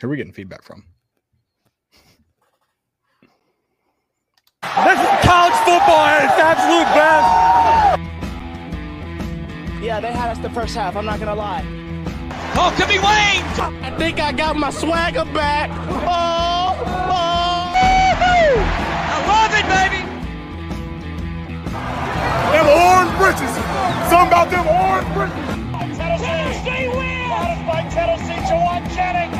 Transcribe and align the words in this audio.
Who 0.00 0.06
are 0.06 0.10
we 0.10 0.16
getting 0.16 0.32
feedback 0.32 0.62
from? 0.62 0.84
This 4.62 4.98
is 4.98 5.24
college 5.24 5.52
football 5.64 6.06
at 6.06 6.24
its 6.24 6.38
absolute 6.40 6.88
best. 6.96 7.28
Yeah, 9.82 10.00
they 10.00 10.12
had 10.12 10.30
us 10.30 10.38
the 10.38 10.48
first 10.50 10.74
half. 10.74 10.96
I'm 10.96 11.04
not 11.04 11.18
gonna 11.18 11.34
lie. 11.34 11.64
Oh, 12.56 12.72
could 12.76 12.88
be 12.88 12.98
Wayne. 12.98 13.44
I 13.82 13.94
think 13.98 14.20
I 14.20 14.32
got 14.32 14.56
my 14.56 14.70
swagger 14.70 15.24
back. 15.34 15.70
Oh, 15.90 16.74
oh. 16.86 17.30
I 19.02 19.16
love 19.28 19.52
it, 19.52 19.66
baby. 19.68 20.00
Them 22.52 22.68
orange 22.68 23.12
britches. 23.18 23.52
Something 24.08 24.28
about 24.28 24.50
them 24.50 24.66
orange 24.66 25.12
britches. 25.14 25.60
Tennessee 25.98 26.88
wins! 26.88 27.20
by 27.66 27.82
Tennessee, 27.90 28.40
Jauan 28.48 28.82
Jennings. 28.94 29.30
Jennings 29.30 29.39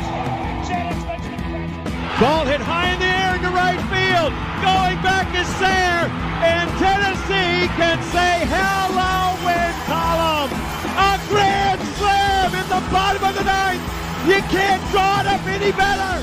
Ball 2.21 2.45
hit 2.45 2.61
high 2.61 2.93
in 2.93 3.01
the 3.01 3.09
air 3.09 3.33
into 3.33 3.49
right 3.49 3.81
field. 3.89 4.29
Going 4.61 5.01
back 5.01 5.25
is 5.33 5.49
Sayre. 5.57 6.05
And 6.45 6.69
Tennessee 6.77 7.65
can 7.73 7.97
say 8.13 8.45
hello, 8.45 9.41
win 9.41 9.73
column. 9.89 10.53
A 11.01 11.17
grand 11.33 11.81
slam 11.97 12.53
in 12.53 12.67
the 12.69 12.77
bottom 12.93 13.25
of 13.25 13.33
the 13.33 13.41
ninth. 13.41 13.81
You 14.29 14.37
can't 14.53 14.85
draw 14.93 15.25
it 15.25 15.33
up 15.33 15.41
any 15.49 15.73
better. 15.73 16.21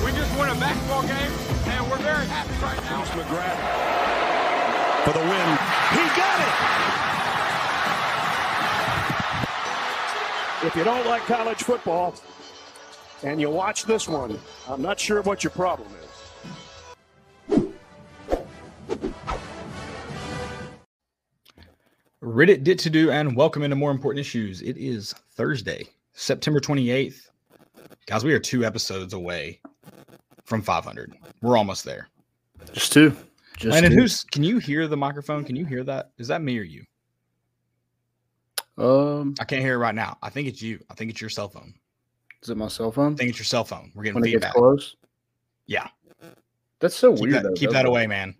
We 0.00 0.08
just 0.16 0.32
won 0.40 0.48
a 0.48 0.56
basketball 0.56 1.04
game, 1.04 1.32
and 1.68 1.84
we're 1.92 2.00
very 2.00 2.24
happy 2.32 2.56
right 2.64 2.80
now. 2.88 3.04
McGrath 3.12 3.60
for 5.04 5.12
the 5.12 5.20
win. 5.20 5.48
He 5.92 6.04
got 6.16 6.38
it. 6.48 6.56
If 10.64 10.72
you 10.76 10.84
don't 10.84 11.04
like 11.04 11.28
college 11.28 11.62
football 11.62 12.14
and 13.24 13.40
you 13.40 13.50
watch 13.50 13.84
this 13.84 14.08
one, 14.08 14.38
I'm 14.68 14.82
not 14.82 14.98
sure 14.98 15.22
what 15.22 15.44
your 15.44 15.50
problem 15.50 15.88
is. 15.88 16.02
Reddit 22.22 22.62
did 22.62 22.78
to 22.80 22.90
do 22.90 23.10
and 23.10 23.36
welcome 23.36 23.62
into 23.62 23.76
more 23.76 23.90
important 23.90 24.20
issues. 24.20 24.62
It 24.62 24.76
is 24.76 25.12
Thursday, 25.34 25.86
September 26.12 26.60
28th. 26.60 27.28
Guys, 28.06 28.24
we 28.24 28.32
are 28.32 28.38
two 28.38 28.64
episodes 28.64 29.12
away 29.12 29.60
from 30.44 30.62
500. 30.62 31.14
We're 31.40 31.56
almost 31.56 31.84
there. 31.84 32.08
Just 32.72 32.92
two. 32.92 33.14
Just 33.56 33.72
Landon, 33.72 33.92
two. 33.92 33.98
who's 33.98 34.22
can 34.24 34.44
you 34.44 34.58
hear 34.58 34.86
the 34.86 34.96
microphone? 34.96 35.44
Can 35.44 35.56
you 35.56 35.66
hear 35.66 35.84
that? 35.84 36.12
Is 36.18 36.28
that 36.28 36.42
me 36.42 36.58
or 36.58 36.62
you? 36.62 36.84
Um, 38.78 39.34
I 39.40 39.44
can't 39.44 39.62
hear 39.62 39.74
it 39.74 39.78
right 39.78 39.94
now. 39.94 40.16
I 40.22 40.30
think 40.30 40.48
it's 40.48 40.62
you. 40.62 40.80
I 40.90 40.94
think 40.94 41.10
it's 41.10 41.20
your 41.20 41.30
cell 41.30 41.48
phone. 41.48 41.74
Is 42.42 42.48
it 42.50 42.56
my 42.56 42.68
cell 42.68 42.90
phone? 42.92 43.14
I 43.14 43.16
think 43.16 43.30
it's 43.30 43.38
your 43.38 43.44
cell 43.44 43.64
phone. 43.64 43.92
We're 43.94 44.04
getting 44.04 44.20
When 44.20 44.28
it 44.28 44.40
gets 44.40 44.52
close. 44.52 44.96
Yeah. 45.66 45.88
That's 46.80 46.96
so 46.96 47.12
Keep, 47.14 47.22
weird. 47.22 47.34
that, 47.34 47.44
it 47.46 47.54
keep 47.56 47.70
that 47.70 47.86
away, 47.86 48.06
man. 48.06 48.34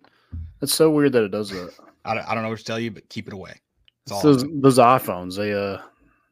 That's 0.61 0.75
so 0.75 0.91
weird 0.91 1.13
that 1.13 1.23
it 1.25 1.31
does 1.31 1.51
that. 1.51 1.73
I 2.05 2.15
don't, 2.15 2.29
I 2.29 2.35
don't 2.35 2.43
know 2.43 2.49
what 2.51 2.59
to 2.59 2.65
tell 2.65 2.81
you, 2.81 2.91
but 2.91 3.09
keep 3.09 3.29
it 3.29 3.33
away. 3.33 3.51
That's 3.51 3.61
It's 4.07 4.13
all. 4.13 4.23
those, 4.23 4.45
those 4.61 4.79
iPhones, 4.79 5.37
they 5.37 5.53
uh, 5.55 5.79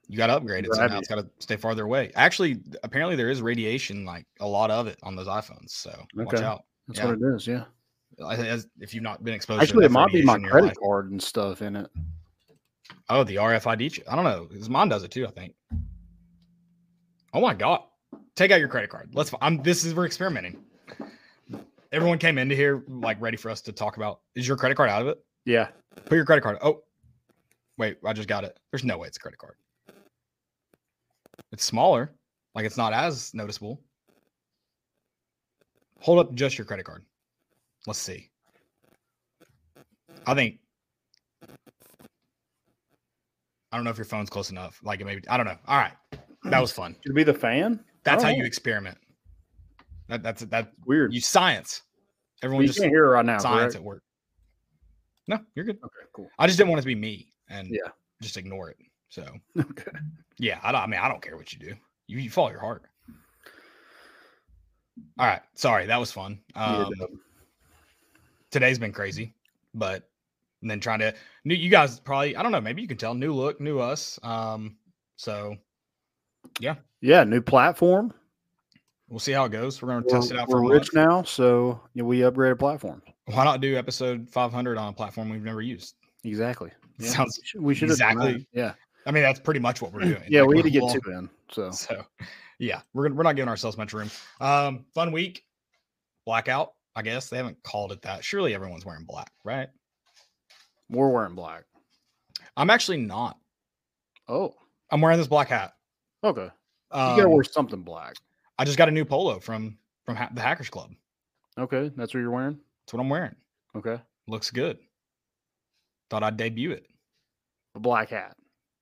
You 0.09 0.17
got 0.17 0.27
to 0.27 0.35
upgrade 0.35 0.65
it. 0.67 0.75
So 0.75 0.85
now 0.85 0.99
it's 0.99 1.07
got 1.09 1.17
to 1.17 1.29
stay 1.39 1.57
farther 1.57 1.85
away. 1.85 2.11
Actually, 2.17 2.61
apparently 2.83 3.15
there 3.15 3.31
is 3.31 3.41
radiation, 3.41 4.05
like 4.05 4.27
a 4.41 4.47
lot 4.47 4.73
of 4.73 4.89
it 4.89 4.99
on 5.05 5.15
those 5.15 5.29
iPhones. 5.29 5.71
So 5.71 6.05
watch 6.17 6.35
out. 6.41 6.65
that's 6.89 6.99
Yeah. 6.99 7.07
what 7.07 7.15
it 7.15 7.35
is. 7.37 7.47
Yeah. 7.47 7.65
I- 8.25 8.35
As, 8.37 8.67
if 8.81 8.93
you've 8.93 9.05
not 9.05 9.23
been 9.23 9.35
exposed, 9.35 9.63
Actually, 9.63 9.83
to 9.83 9.87
it 9.87 9.93
might 9.93 10.13
be 10.13 10.23
my 10.25 10.35
radiation 10.35 10.37
in 10.37 10.43
your 10.43 10.51
credit 10.51 10.67
life- 10.67 10.77
card 10.83 11.11
and 11.13 11.23
stuff 11.23 11.63
in 11.63 11.77
it. 11.77 11.89
Oh, 13.09 13.23
the 13.23 13.37
RFID. 13.37 13.93
Chip. 13.93 14.05
I 14.11 14.17
don't 14.17 14.25
know. 14.25 14.49
His 14.53 14.69
mom 14.69 14.89
does 14.89 15.05
it 15.05 15.13
too. 15.13 15.27
I 15.27 15.31
think. 15.31 15.55
Oh 17.33 17.41
my 17.41 17.55
god! 17.55 17.83
Take 18.35 18.51
out 18.51 18.61
your 18.61 18.69
credit 18.69 18.91
card. 18.91 19.11
Let's. 19.15 19.33
I'm. 19.41 19.63
This 19.63 19.85
is 19.85 19.95
we're 19.95 20.07
experimenting. 20.07 20.63
Everyone 21.93 22.19
came 22.19 22.39
into 22.39 22.55
here 22.55 22.85
like 22.89 23.21
ready 23.21 23.37
for 23.37 23.51
us 23.51 23.61
to 23.63 23.73
talk 23.73 23.97
about. 23.97 24.21
Is 24.35 24.47
your 24.47 24.57
credit 24.57 24.77
card 24.77 24.91
out 24.91 25.03
of 25.03 25.09
it? 25.09 25.19
Yeah. 25.45 25.69
Put 26.05 26.15
your 26.15 26.25
credit 26.25 26.43
card. 26.43 26.59
Oh, 26.63 26.85
wait. 27.79 27.99
I 28.05 28.13
just 28.13 28.29
got 28.29 28.45
it. 28.45 28.59
There's 28.71 28.85
no 28.85 28.97
way 28.99 29.09
it's 29.09 29.17
a 29.17 29.21
credit 29.21 29.39
card. 29.39 29.55
It's 31.53 31.65
smaller. 31.65 32.13
Like 32.55 32.65
it's 32.65 32.77
not 32.77 32.93
as 32.93 33.35
noticeable. 33.35 33.81
Hold 36.01 36.21
up 36.21 36.35
just 36.35 36.57
your 36.57 36.65
credit 36.65 36.85
card. 36.85 37.05
Let's 37.87 37.99
see. 37.99 38.31
I 40.27 40.35
think. 40.35 40.59
I 43.73 43.77
don't 43.77 43.85
know 43.85 43.91
if 43.91 43.99
your 43.99 44.05
phone's 44.05 44.31
close 44.31 44.51
enough. 44.51 44.81
Like 44.83 45.01
it 45.01 45.05
maybe. 45.05 45.23
I 45.29 45.37
don't 45.37 45.47
know. 45.47 45.59
All 45.67 45.79
right. 45.79 45.93
That 46.45 46.61
was 46.61 46.73
fun. 46.73 46.97
To 47.07 47.13
be 47.13 47.23
the 47.23 47.35
fan? 47.35 47.81
That's 48.05 48.23
how 48.23 48.31
you 48.31 48.45
experiment. 48.45 48.97
That, 50.09 50.23
that's 50.23 50.43
that. 50.43 50.73
Weird. 50.87 51.13
You 51.13 51.21
science. 51.21 51.83
Everyone 52.43 52.63
you 52.63 52.69
just 52.69 52.81
can't 52.81 52.91
hear 52.91 53.11
right 53.11 53.25
now. 53.25 53.39
science 53.39 53.75
correct? 53.75 53.77
at 53.77 53.83
work. 53.83 54.03
No, 55.29 55.39
you're 55.55 55.65
good. 55.65 55.79
Okay. 55.85 56.07
Cool. 56.13 56.29
I 56.39 56.47
just 56.47 56.59
didn't 56.59 56.71
want 56.71 56.81
it 56.81 56.83
to 56.83 56.87
be 56.87 56.95
me 56.95 57.29
and 57.49 57.69
Yeah. 57.69 57.91
just 58.21 58.37
ignore 58.37 58.71
it. 58.71 58.77
So 59.11 59.25
Okay. 59.59 59.93
yeah, 60.39 60.59
I, 60.63 60.73
don't, 60.73 60.81
I 60.81 60.87
mean 60.87 61.01
I 61.01 61.09
don't 61.09 61.23
care 61.23 61.37
what 61.37 61.53
you 61.53 61.59
do. 61.59 61.75
You, 62.07 62.19
you 62.19 62.31
follow 62.31 62.51
your 62.51 62.61
heart. 62.61 62.83
All 65.19 65.27
right, 65.27 65.43
sorry 65.55 65.87
that 65.87 65.99
was 66.01 66.11
fun. 66.11 66.41
Um, 66.57 66.91
today's 68.51 68.79
been 68.79 68.93
crazy, 68.93 69.35
but 69.75 70.09
and 70.63 70.71
then 70.71 70.81
trying 70.81 70.99
to 70.99 71.15
new 71.45 71.55
you 71.55 71.71
guys 71.71 72.01
probably 72.01 72.37
I 72.37 72.43
don't 72.43 72.53
know 72.53 72.61
maybe 72.61 72.83
you 72.83 72.89
can 72.89 72.97
tell 72.97 73.15
new 73.15 73.33
look, 73.33 73.61
new 73.61 73.79
us. 73.79 74.19
Um, 74.23 74.77
so 75.17 75.57
yeah. 76.61 76.77
Yeah. 77.01 77.25
New 77.25 77.41
platform. 77.41 78.13
we'll 79.09 79.19
see 79.19 79.33
how 79.33 79.45
it 79.45 79.53
goes. 79.53 79.81
We're 79.81 79.89
gonna 79.89 80.05
We're, 80.07 80.19
test 80.21 80.31
it 80.33 80.39
out 80.39 80.51
for 80.51 80.59
a 80.59 80.63
we're 80.63 80.75
rich 80.75 80.91
now, 80.95 81.23
so 81.23 81.81
you 81.95 82.03
know, 82.03 82.09
we 82.09 82.19
upgraded 82.21 82.59
platform. 82.59 83.03
Why 83.27 83.45
not 83.45 83.61
do 83.61 83.77
episode 83.77 84.29
500 84.29 84.77
on 84.79 84.89
a 84.89 84.93
platform 84.93 85.29
we've 85.31 85.43
never 85.43 85.63
used? 85.63 85.95
Exactly. 86.25 86.71
Yeah, 86.99 87.09
Sounds 87.09 87.39
we 87.41 87.47
should, 87.47 87.61
we 87.63 87.75
should 87.75 87.89
have 87.89 87.99
done 87.99 88.19
that. 88.19 88.27
exactly- 88.29 88.47
Yeah. 88.53 88.73
I 89.07 89.11
mean 89.11 89.23
that's 89.23 89.41
pretty 89.41 89.61
much 89.61 89.81
what 89.81 89.91
we're 89.95 90.01
doing. 90.01 90.23
Yeah. 90.29 90.43
Like, 90.43 90.49
we 90.51 90.55
need 90.57 90.63
to 90.65 90.71
get 90.71 90.83
long- 90.83 91.01
two 91.01 91.11
in. 91.13 91.31
So 91.51 91.71
So, 91.73 92.05
yeah, 92.59 92.83
we're 92.93 93.11
we're 93.11 93.23
not 93.23 93.37
giving 93.37 93.49
ourselves 93.49 93.79
much 93.79 93.95
room. 93.95 94.11
Um, 94.39 94.85
fun 94.95 95.11
week, 95.13 95.43
blackout. 96.27 96.73
I 96.95 97.01
guess 97.03 97.31
they 97.31 97.39
haven't 97.39 97.57
called 97.63 97.93
it 97.93 98.03
that. 98.03 98.23
Surely 98.23 98.53
everyone's 98.55 98.85
wearing 98.85 99.05
black, 99.05 99.33
right? 99.45 99.69
we're 100.91 101.09
wearing 101.09 101.35
black. 101.37 101.65
I'm 102.57 102.69
actually 102.69 102.99
not. 102.99 103.39
Oh. 104.29 104.55
I'm 104.91 105.01
wearing 105.01 105.19
this 105.19 105.29
black 105.29 105.49
hat. 105.49 105.73
Okay. 106.25 106.45
you 106.45 106.99
Um, 107.01 107.17
gotta 107.17 107.29
wear 107.31 107.45
something 107.45 107.83
black. 107.83 108.15
I 108.59 108.65
just 108.65 108.77
got 108.79 108.89
a 108.89 108.93
new 108.93 109.05
polo 109.05 109.41
from 109.41 109.79
from 110.05 110.17
ha- 110.17 110.31
the 110.35 110.41
Hackers 110.41 110.69
Club. 110.71 110.93
Okay. 111.59 111.91
That's 111.97 112.15
what 112.15 112.21
you're 112.21 112.31
wearing. 112.31 112.59
That's 112.85 112.93
what 112.95 113.01
I'm 113.01 113.09
wearing. 113.09 113.35
Okay. 113.77 114.01
Looks 114.27 114.51
good. 114.51 114.79
Thought 116.11 116.23
I'd 116.23 116.37
debut 116.37 116.73
it. 116.73 116.87
A 117.75 117.81
black 117.81 118.11
hat. 118.11 118.37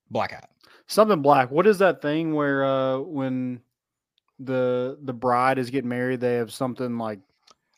Black 0.09 0.31
hat. 0.31 0.49
Something 0.87 1.21
black. 1.21 1.51
What 1.51 1.67
is 1.67 1.77
that 1.79 2.01
thing 2.01 2.33
where 2.33 2.63
uh 2.65 2.97
when 2.99 3.61
the 4.39 4.97
the 5.03 5.13
bride 5.13 5.57
is 5.59 5.69
getting 5.69 5.89
married, 5.89 6.19
they 6.21 6.35
have 6.35 6.51
something 6.51 6.97
like 6.97 7.19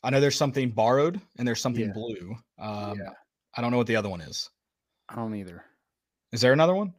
I 0.03 0.09
know 0.09 0.19
there's 0.19 0.35
something 0.37 0.69
borrowed 0.71 1.19
and 1.37 1.47
there's 1.47 1.61
something 1.61 1.87
Yeah. 1.87 1.93
blue. 1.93 2.35
Um, 2.57 2.97
Yeah. 2.99 3.11
I 3.55 3.61
don't 3.61 3.71
know 3.71 3.77
what 3.77 3.87
the 3.87 3.95
other 3.97 4.09
one 4.09 4.21
is. 4.21 4.49
I 5.09 5.15
don't 5.15 5.35
either. 5.35 5.63
Is 6.31 6.39
there 6.41 6.53
another 6.53 6.73
one? 6.73 6.93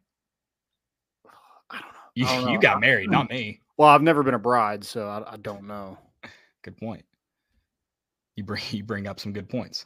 I. 2.17 2.41
You, 2.45 2.51
you 2.51 2.59
got 2.61 2.81
married, 2.81 3.11
not 3.11 3.31
me. 3.31 3.61
Well, 3.79 3.89
I've 3.89 4.03
never 4.03 4.23
been 4.23 4.35
a 4.35 4.39
bride, 4.39 4.85
so 4.85 5.09
I, 5.09 5.33
I 5.33 5.37
don't 5.39 5.67
know. 5.67 5.97
Good 6.63 6.77
point. 6.77 7.05
You 8.37 8.45
bring 8.45 8.63
you 8.71 8.85
bring 8.85 9.07
up 9.07 9.19
some 9.19 9.33
good 9.33 9.49
points. 9.49 9.85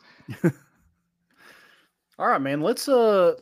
All 2.18 2.26
right, 2.28 2.40
man. 2.40 2.60
Let's 2.62 2.88
uh, 2.88 3.34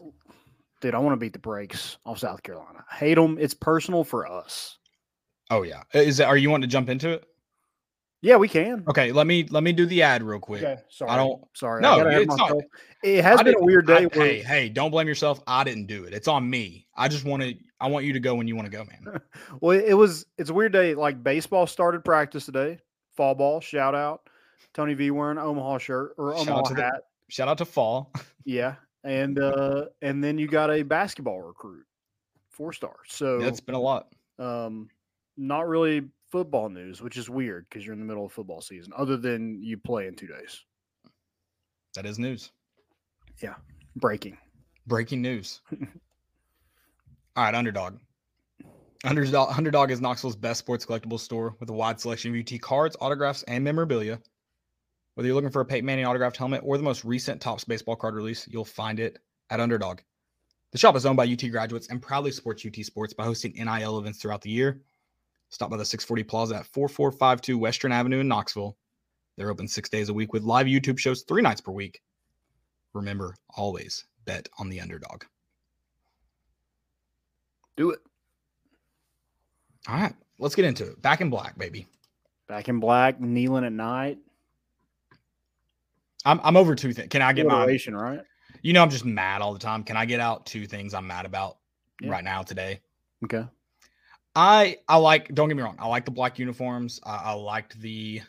dude. 0.80 0.94
I 0.94 0.98
want 0.98 1.12
to 1.14 1.16
beat 1.16 1.32
the 1.32 1.38
brakes 1.38 1.96
off 2.04 2.18
South 2.18 2.42
Carolina. 2.42 2.84
I 2.90 2.96
hate 2.96 3.14
them. 3.14 3.36
It's 3.40 3.54
personal 3.54 4.04
for 4.04 4.30
us. 4.30 4.78
Oh 5.50 5.62
yeah. 5.62 5.82
Is 5.92 6.16
that, 6.18 6.26
are 6.26 6.36
you 6.36 6.50
wanting 6.50 6.68
to 6.68 6.72
jump 6.72 6.88
into 6.88 7.10
it? 7.10 7.24
Yeah, 8.22 8.36
we 8.36 8.48
can. 8.48 8.84
Okay, 8.88 9.12
let 9.12 9.26
me 9.26 9.46
let 9.50 9.62
me 9.62 9.72
do 9.72 9.84
the 9.86 10.02
ad 10.02 10.22
real 10.22 10.40
quick. 10.40 10.62
Okay. 10.62 10.80
Sorry. 10.88 11.10
I 11.10 11.16
don't- 11.16 11.42
Sorry. 11.52 11.82
No, 11.82 12.00
I 12.08 12.20
it's 12.20 12.34
not- 12.36 12.56
It 13.02 13.22
has 13.22 13.38
I 13.38 13.42
been 13.42 13.54
a 13.54 13.62
weird 13.62 13.88
I- 13.90 14.00
day. 14.00 14.06
where, 14.06 14.26
hey, 14.26 14.42
hey, 14.42 14.68
don't 14.70 14.90
blame 14.90 15.06
yourself. 15.06 15.42
I 15.46 15.62
didn't 15.62 15.86
do 15.86 16.04
it. 16.04 16.14
It's 16.14 16.26
on 16.26 16.48
me. 16.48 16.86
I 16.96 17.08
just 17.08 17.24
want 17.26 17.42
to. 17.42 17.54
I 17.84 17.88
want 17.88 18.06
you 18.06 18.14
to 18.14 18.20
go 18.20 18.34
when 18.34 18.48
you 18.48 18.56
want 18.56 18.64
to 18.70 18.72
go, 18.76 18.84
man. 18.84 19.20
Well, 19.60 19.78
it 19.78 19.92
was. 19.92 20.24
It's 20.38 20.48
a 20.50 20.54
weird 20.54 20.72
day. 20.72 20.94
Like 20.94 21.22
baseball 21.22 21.66
started 21.66 22.02
practice 22.04 22.46
today. 22.46 22.78
Fall 23.16 23.34
ball. 23.34 23.60
Shout 23.60 23.94
out. 23.94 24.28
Tony 24.72 24.94
V 24.94 25.10
wearing 25.10 25.36
Omaha 25.38 25.78
shirt 25.78 26.14
or 26.16 26.36
Shout 26.36 26.48
out 26.48 26.52
Omaha 26.52 26.62
to 26.68 26.74
the- 26.74 26.82
hat. 26.82 27.02
Shout 27.28 27.48
out 27.48 27.58
to 27.58 27.64
Fall. 27.64 28.10
Yeah, 28.44 28.76
and 29.04 29.38
uh, 29.38 29.86
and 30.02 30.24
then 30.24 30.38
you 30.38 30.46
got 30.48 30.70
a 30.70 30.82
basketball 30.82 31.42
recruit, 31.42 31.84
four 32.50 32.72
star. 32.72 32.96
So 33.06 33.38
That's 33.38 33.60
been 33.60 33.74
a 33.74 33.80
lot. 33.80 34.08
um, 34.38 34.88
not 35.36 35.68
really 35.68 36.02
football 36.30 36.68
news, 36.70 37.02
which 37.02 37.16
is 37.16 37.28
weird 37.30 37.66
because 37.68 37.84
you're 37.84 37.92
in 37.92 37.98
the 38.00 38.06
middle 38.06 38.24
of 38.26 38.32
football 38.32 38.60
season. 38.60 38.92
Other 38.96 39.16
than 39.16 39.62
you 39.62 39.76
play 39.78 40.06
in 40.06 40.14
two 40.16 40.26
days. 40.26 40.64
That 41.94 42.06
is 42.06 42.18
news. 42.18 42.50
Yeah. 43.42 43.54
Breaking. 43.96 44.36
Breaking 44.86 45.22
news. 45.22 45.60
All 47.36 47.42
right, 47.42 47.54
underdog. 47.54 47.98
Underdog, 49.02 49.58
Underdog 49.58 49.90
is 49.90 50.00
Knoxville's 50.00 50.36
best 50.36 50.60
sports 50.60 50.86
collectibles 50.86 51.20
store 51.20 51.56
with 51.58 51.68
a 51.68 51.72
wide 51.72 51.98
selection 51.98 52.32
of 52.32 52.40
UT 52.40 52.60
cards, 52.60 52.96
autographs, 53.00 53.42
and 53.44 53.64
memorabilia. 53.64 54.20
Whether 55.14 55.26
you're 55.26 55.34
looking 55.34 55.50
for 55.50 55.60
a 55.60 55.64
Peyton 55.64 55.84
Manning 55.84 56.06
autographed 56.06 56.36
helmet 56.36 56.62
or 56.64 56.76
the 56.76 56.84
most 56.84 57.04
recent 57.04 57.40
Topps 57.40 57.64
baseball 57.64 57.96
card 57.96 58.14
release, 58.14 58.46
you'll 58.46 58.64
find 58.64 59.00
it 59.00 59.18
at 59.50 59.58
Underdog. 59.58 59.98
The 60.70 60.78
shop 60.78 60.94
is 60.94 61.04
owned 61.06 61.16
by 61.16 61.26
UT 61.26 61.42
graduates 61.50 61.88
and 61.88 62.00
proudly 62.00 62.30
supports 62.30 62.64
UT 62.64 62.76
sports 62.84 63.12
by 63.12 63.24
hosting 63.24 63.52
NIL 63.52 63.98
events 63.98 64.20
throughout 64.20 64.42
the 64.42 64.50
year. 64.50 64.80
Stop 65.50 65.70
by 65.70 65.76
the 65.76 65.84
640 65.84 66.22
Plaza 66.22 66.56
at 66.56 66.66
4452 66.66 67.58
Western 67.58 67.90
Avenue 67.90 68.20
in 68.20 68.28
Knoxville. 68.28 68.76
They're 69.36 69.50
open 69.50 69.66
six 69.66 69.88
days 69.88 70.08
a 70.08 70.14
week 70.14 70.32
with 70.32 70.44
live 70.44 70.66
YouTube 70.66 71.00
shows 71.00 71.22
three 71.22 71.42
nights 71.42 71.60
per 71.60 71.72
week. 71.72 72.00
Remember, 72.92 73.34
always 73.56 74.04
bet 74.24 74.48
on 74.58 74.68
the 74.68 74.80
underdog. 74.80 75.24
Do 77.76 77.90
it. 77.90 78.00
All 79.88 79.96
right, 79.96 80.14
let's 80.38 80.54
get 80.54 80.64
into 80.64 80.84
it. 80.84 81.02
Back 81.02 81.20
in 81.20 81.30
black, 81.30 81.58
baby. 81.58 81.86
Back 82.48 82.68
in 82.68 82.80
black, 82.80 83.18
Neyland 83.20 83.66
at 83.66 83.72
night. 83.72 84.18
I'm 86.24 86.40
I'm 86.42 86.56
over 86.56 86.74
two 86.74 86.92
things. 86.92 87.08
Can 87.08 87.22
I 87.22 87.32
get 87.32 87.46
my? 87.46 87.54
Alliteration, 87.58 87.96
right? 87.96 88.20
You 88.62 88.72
know, 88.72 88.82
I'm 88.82 88.90
just 88.90 89.04
mad 89.04 89.42
all 89.42 89.52
the 89.52 89.58
time. 89.58 89.84
Can 89.84 89.96
I 89.96 90.04
get 90.06 90.20
out 90.20 90.46
two 90.46 90.66
things 90.66 90.94
I'm 90.94 91.06
mad 91.06 91.26
about 91.26 91.58
Yeah. 92.00 92.10
right 92.10 92.24
now 92.24 92.42
today? 92.42 92.80
Okay. 93.24 93.44
I 94.34 94.78
I 94.88 94.96
like. 94.96 95.34
Don't 95.34 95.48
get 95.48 95.56
me 95.56 95.62
wrong. 95.62 95.76
I 95.78 95.86
like 95.86 96.04
the 96.04 96.10
black 96.10 96.38
uniforms. 96.38 97.00
I, 97.04 97.16
I 97.16 97.32
liked 97.32 97.78
the. 97.80 98.22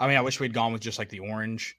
I 0.00 0.08
mean, 0.08 0.16
I 0.16 0.20
wish 0.20 0.40
we'd 0.40 0.52
gone 0.52 0.72
with 0.72 0.82
just 0.82 0.98
like 0.98 1.08
the 1.10 1.20
orange, 1.20 1.78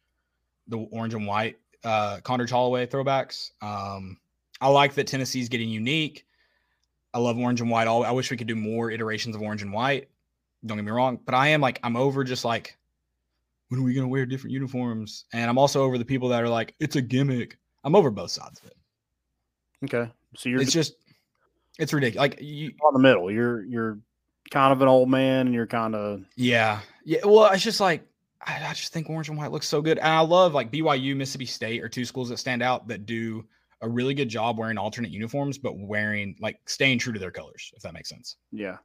the 0.67 0.77
orange 0.77 1.13
and 1.13 1.27
white 1.27 1.57
uh 1.83 2.19
Condredge 2.23 2.51
Holloway 2.51 2.85
throwbacks. 2.87 3.51
Um, 3.61 4.17
I 4.61 4.69
like 4.69 4.93
that 4.93 5.07
Tennessee's 5.07 5.49
getting 5.49 5.69
unique. 5.69 6.25
I 7.13 7.19
love 7.19 7.37
orange 7.37 7.61
and 7.61 7.69
white. 7.69 7.87
All 7.87 8.03
I 8.03 8.11
wish 8.11 8.31
we 8.31 8.37
could 8.37 8.47
do 8.47 8.55
more 8.55 8.89
iterations 8.91 9.35
of 9.35 9.41
orange 9.41 9.61
and 9.61 9.71
white. 9.71 10.09
Don't 10.65 10.77
get 10.77 10.85
me 10.85 10.91
wrong, 10.91 11.19
but 11.23 11.35
I 11.35 11.49
am 11.49 11.61
like 11.61 11.79
I'm 11.83 11.95
over 11.95 12.23
just 12.23 12.45
like 12.45 12.77
when 13.69 13.79
are 13.79 13.83
we 13.83 13.93
gonna 13.93 14.07
wear 14.07 14.25
different 14.25 14.53
uniforms? 14.53 15.25
And 15.33 15.49
I'm 15.49 15.57
also 15.57 15.83
over 15.83 15.97
the 15.97 16.05
people 16.05 16.29
that 16.29 16.43
are 16.43 16.49
like 16.49 16.75
it's 16.79 16.95
a 16.95 17.01
gimmick. 17.01 17.57
I'm 17.83 17.95
over 17.95 18.09
both 18.09 18.31
sides 18.31 18.59
of 18.59 18.67
it. 18.67 18.77
Okay. 19.85 20.11
So 20.35 20.49
you're 20.49 20.61
It's 20.61 20.71
just 20.71 20.95
it's 21.77 21.93
ridiculous. 21.93 22.19
Like 22.19 22.39
you, 22.41 22.71
on 22.83 22.93
the 22.93 22.99
middle. 22.99 23.31
You're 23.31 23.63
you're 23.63 23.99
kind 24.51 24.71
of 24.71 24.81
an 24.81 24.87
old 24.87 25.09
man 25.09 25.47
and 25.47 25.53
you're 25.53 25.67
kind 25.67 25.95
of 25.95 26.23
Yeah. 26.35 26.79
Yeah. 27.03 27.19
Well, 27.25 27.51
it's 27.51 27.63
just 27.63 27.79
like 27.79 28.07
I, 28.41 28.63
I 28.65 28.73
just 28.73 28.93
think 28.93 29.09
orange 29.09 29.29
and 29.29 29.37
white 29.37 29.51
looks 29.51 29.67
so 29.67 29.81
good. 29.81 29.97
And 29.97 30.07
I 30.07 30.19
love 30.19 30.53
like 30.53 30.71
BYU, 30.71 31.15
Mississippi 31.15 31.45
State 31.45 31.83
are 31.83 31.89
two 31.89 32.05
schools 32.05 32.29
that 32.29 32.37
stand 32.37 32.61
out 32.61 32.87
that 32.87 33.05
do 33.05 33.45
a 33.83 33.89
really 33.89 34.13
good 34.15 34.29
job 34.29 34.57
wearing 34.57 34.77
alternate 34.77 35.11
uniforms, 35.11 35.57
but 35.57 35.77
wearing 35.77 36.35
like 36.39 36.57
staying 36.65 36.97
true 36.97 37.13
to 37.13 37.19
their 37.19 37.31
colors, 37.31 37.71
if 37.75 37.83
that 37.83 37.93
makes 37.93 38.09
sense. 38.09 38.37
yeah. 38.51 38.77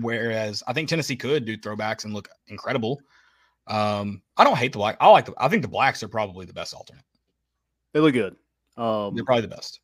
Whereas 0.00 0.62
I 0.66 0.72
think 0.72 0.88
Tennessee 0.88 1.16
could 1.16 1.44
do 1.44 1.56
throwbacks 1.56 2.04
and 2.04 2.12
look 2.14 2.28
incredible. 2.48 3.00
Um, 3.68 4.22
I 4.36 4.44
don't 4.44 4.56
hate 4.56 4.72
the 4.72 4.78
black. 4.78 4.96
I 5.00 5.08
like 5.08 5.26
the 5.26 5.34
I 5.38 5.48
think 5.48 5.62
the 5.62 5.68
blacks 5.68 6.02
are 6.02 6.08
probably 6.08 6.44
the 6.46 6.52
best 6.52 6.74
alternate. 6.74 7.04
They 7.92 8.00
look 8.00 8.12
good. 8.14 8.36
Um 8.76 9.14
They're 9.14 9.24
probably 9.24 9.42
the 9.42 9.48
best. 9.54 9.80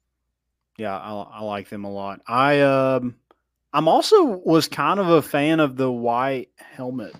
Yeah, 0.76 0.96
I, 0.96 1.12
I 1.22 1.40
like 1.42 1.68
them 1.68 1.84
a 1.84 1.90
lot. 1.90 2.20
I 2.26 2.60
um, 2.60 3.14
I'm 3.72 3.88
also 3.88 4.24
was 4.24 4.68
kind 4.68 4.98
of 5.00 5.08
a 5.08 5.22
fan 5.22 5.60
of 5.60 5.76
the 5.76 5.90
white 5.90 6.50
helmet 6.56 7.14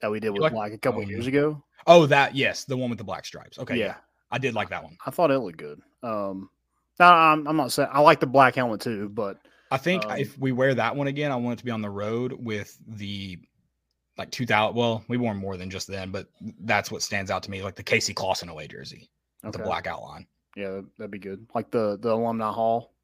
that 0.00 0.10
we 0.10 0.20
did 0.20 0.30
with 0.30 0.42
like- 0.42 0.52
black 0.52 0.72
a 0.72 0.78
couple 0.78 1.02
um, 1.02 1.08
years 1.08 1.26
ago. 1.26 1.62
Oh, 1.86 2.06
that 2.06 2.34
yes, 2.34 2.64
the 2.64 2.76
one 2.76 2.90
with 2.90 2.98
the 2.98 3.04
black 3.04 3.24
stripes. 3.24 3.58
Okay, 3.60 3.76
yeah, 3.76 3.86
yeah. 3.86 3.94
I 4.32 4.38
did 4.38 4.54
like 4.54 4.70
that 4.70 4.82
one. 4.82 4.96
I 5.06 5.10
thought 5.10 5.30
it 5.30 5.38
looked 5.38 5.58
good. 5.58 5.80
Um, 6.06 6.50
I'm, 6.98 7.46
I'm 7.46 7.56
not 7.56 7.72
saying 7.72 7.88
I 7.92 8.00
like 8.00 8.20
the 8.20 8.26
black 8.26 8.54
helmet 8.54 8.80
too, 8.80 9.08
but 9.08 9.38
I 9.70 9.76
think 9.76 10.04
Um, 10.06 10.18
if 10.18 10.38
we 10.38 10.52
wear 10.52 10.74
that 10.74 10.94
one 10.94 11.08
again, 11.08 11.32
I 11.32 11.36
want 11.36 11.54
it 11.54 11.58
to 11.58 11.64
be 11.64 11.70
on 11.70 11.82
the 11.82 11.90
road 11.90 12.32
with 12.32 12.78
the 12.86 13.38
like 14.16 14.30
2000. 14.30 14.74
Well, 14.74 15.04
we 15.08 15.16
wore 15.16 15.34
more 15.34 15.56
than 15.56 15.68
just 15.68 15.88
then, 15.88 16.10
but 16.10 16.28
that's 16.60 16.90
what 16.90 17.02
stands 17.02 17.30
out 17.30 17.42
to 17.42 17.50
me, 17.50 17.62
like 17.62 17.74
the 17.74 17.82
Casey 17.82 18.14
Clausen 18.14 18.48
away 18.48 18.66
jersey 18.66 19.10
with 19.42 19.54
okay. 19.54 19.62
the 19.62 19.68
black 19.68 19.86
outline. 19.86 20.26
Yeah, 20.56 20.70
that- 20.70 20.96
that'd 20.96 21.10
be 21.10 21.18
good. 21.18 21.46
Like 21.54 21.70
the 21.70 21.98
the 22.00 22.12
alumni 22.12 22.50
hall. 22.50 22.92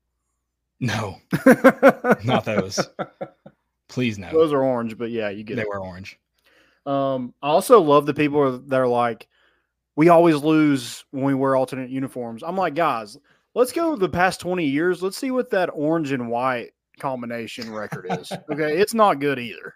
No, 0.81 1.19
not 2.25 2.45
those. 2.45 2.81
Please 3.87 4.19
no. 4.19 4.33
Those 4.33 4.53
are 4.53 4.65
orange, 4.65 4.99
but 4.99 5.13
yeah, 5.13 5.29
you 5.29 5.45
get 5.45 5.55
they 5.55 5.63
it. 5.63 5.69
were 5.69 5.79
orange. 5.79 6.19
Um, 6.87 7.35
I 7.41 7.51
also 7.51 7.81
love 7.81 8.05
the 8.05 8.15
people 8.15 8.59
that 8.59 8.81
are 8.81 8.89
like, 8.89 9.29
we 9.97 10.09
always 10.09 10.37
lose 10.37 11.05
when 11.11 11.25
we 11.25 11.35
wear 11.35 11.57
alternate 11.57 11.91
uniforms. 11.91 12.43
I'm 12.43 12.57
like, 12.57 12.75
guys, 12.75 13.19
let's 13.55 13.73
go 13.73 13.97
the 13.97 14.09
past 14.09 14.41
20 14.41 14.65
years. 14.65 15.03
Let's 15.03 15.17
see 15.17 15.31
what 15.31 15.51
that 15.51 15.71
orange 15.73 16.13
and 16.13 16.31
white 16.31 16.73
combination 16.99 17.73
record 17.73 18.07
is. 18.11 18.33
okay, 18.51 18.79
it's 18.79 18.95
not 18.95 19.21
good 19.21 19.39
either. 19.39 19.75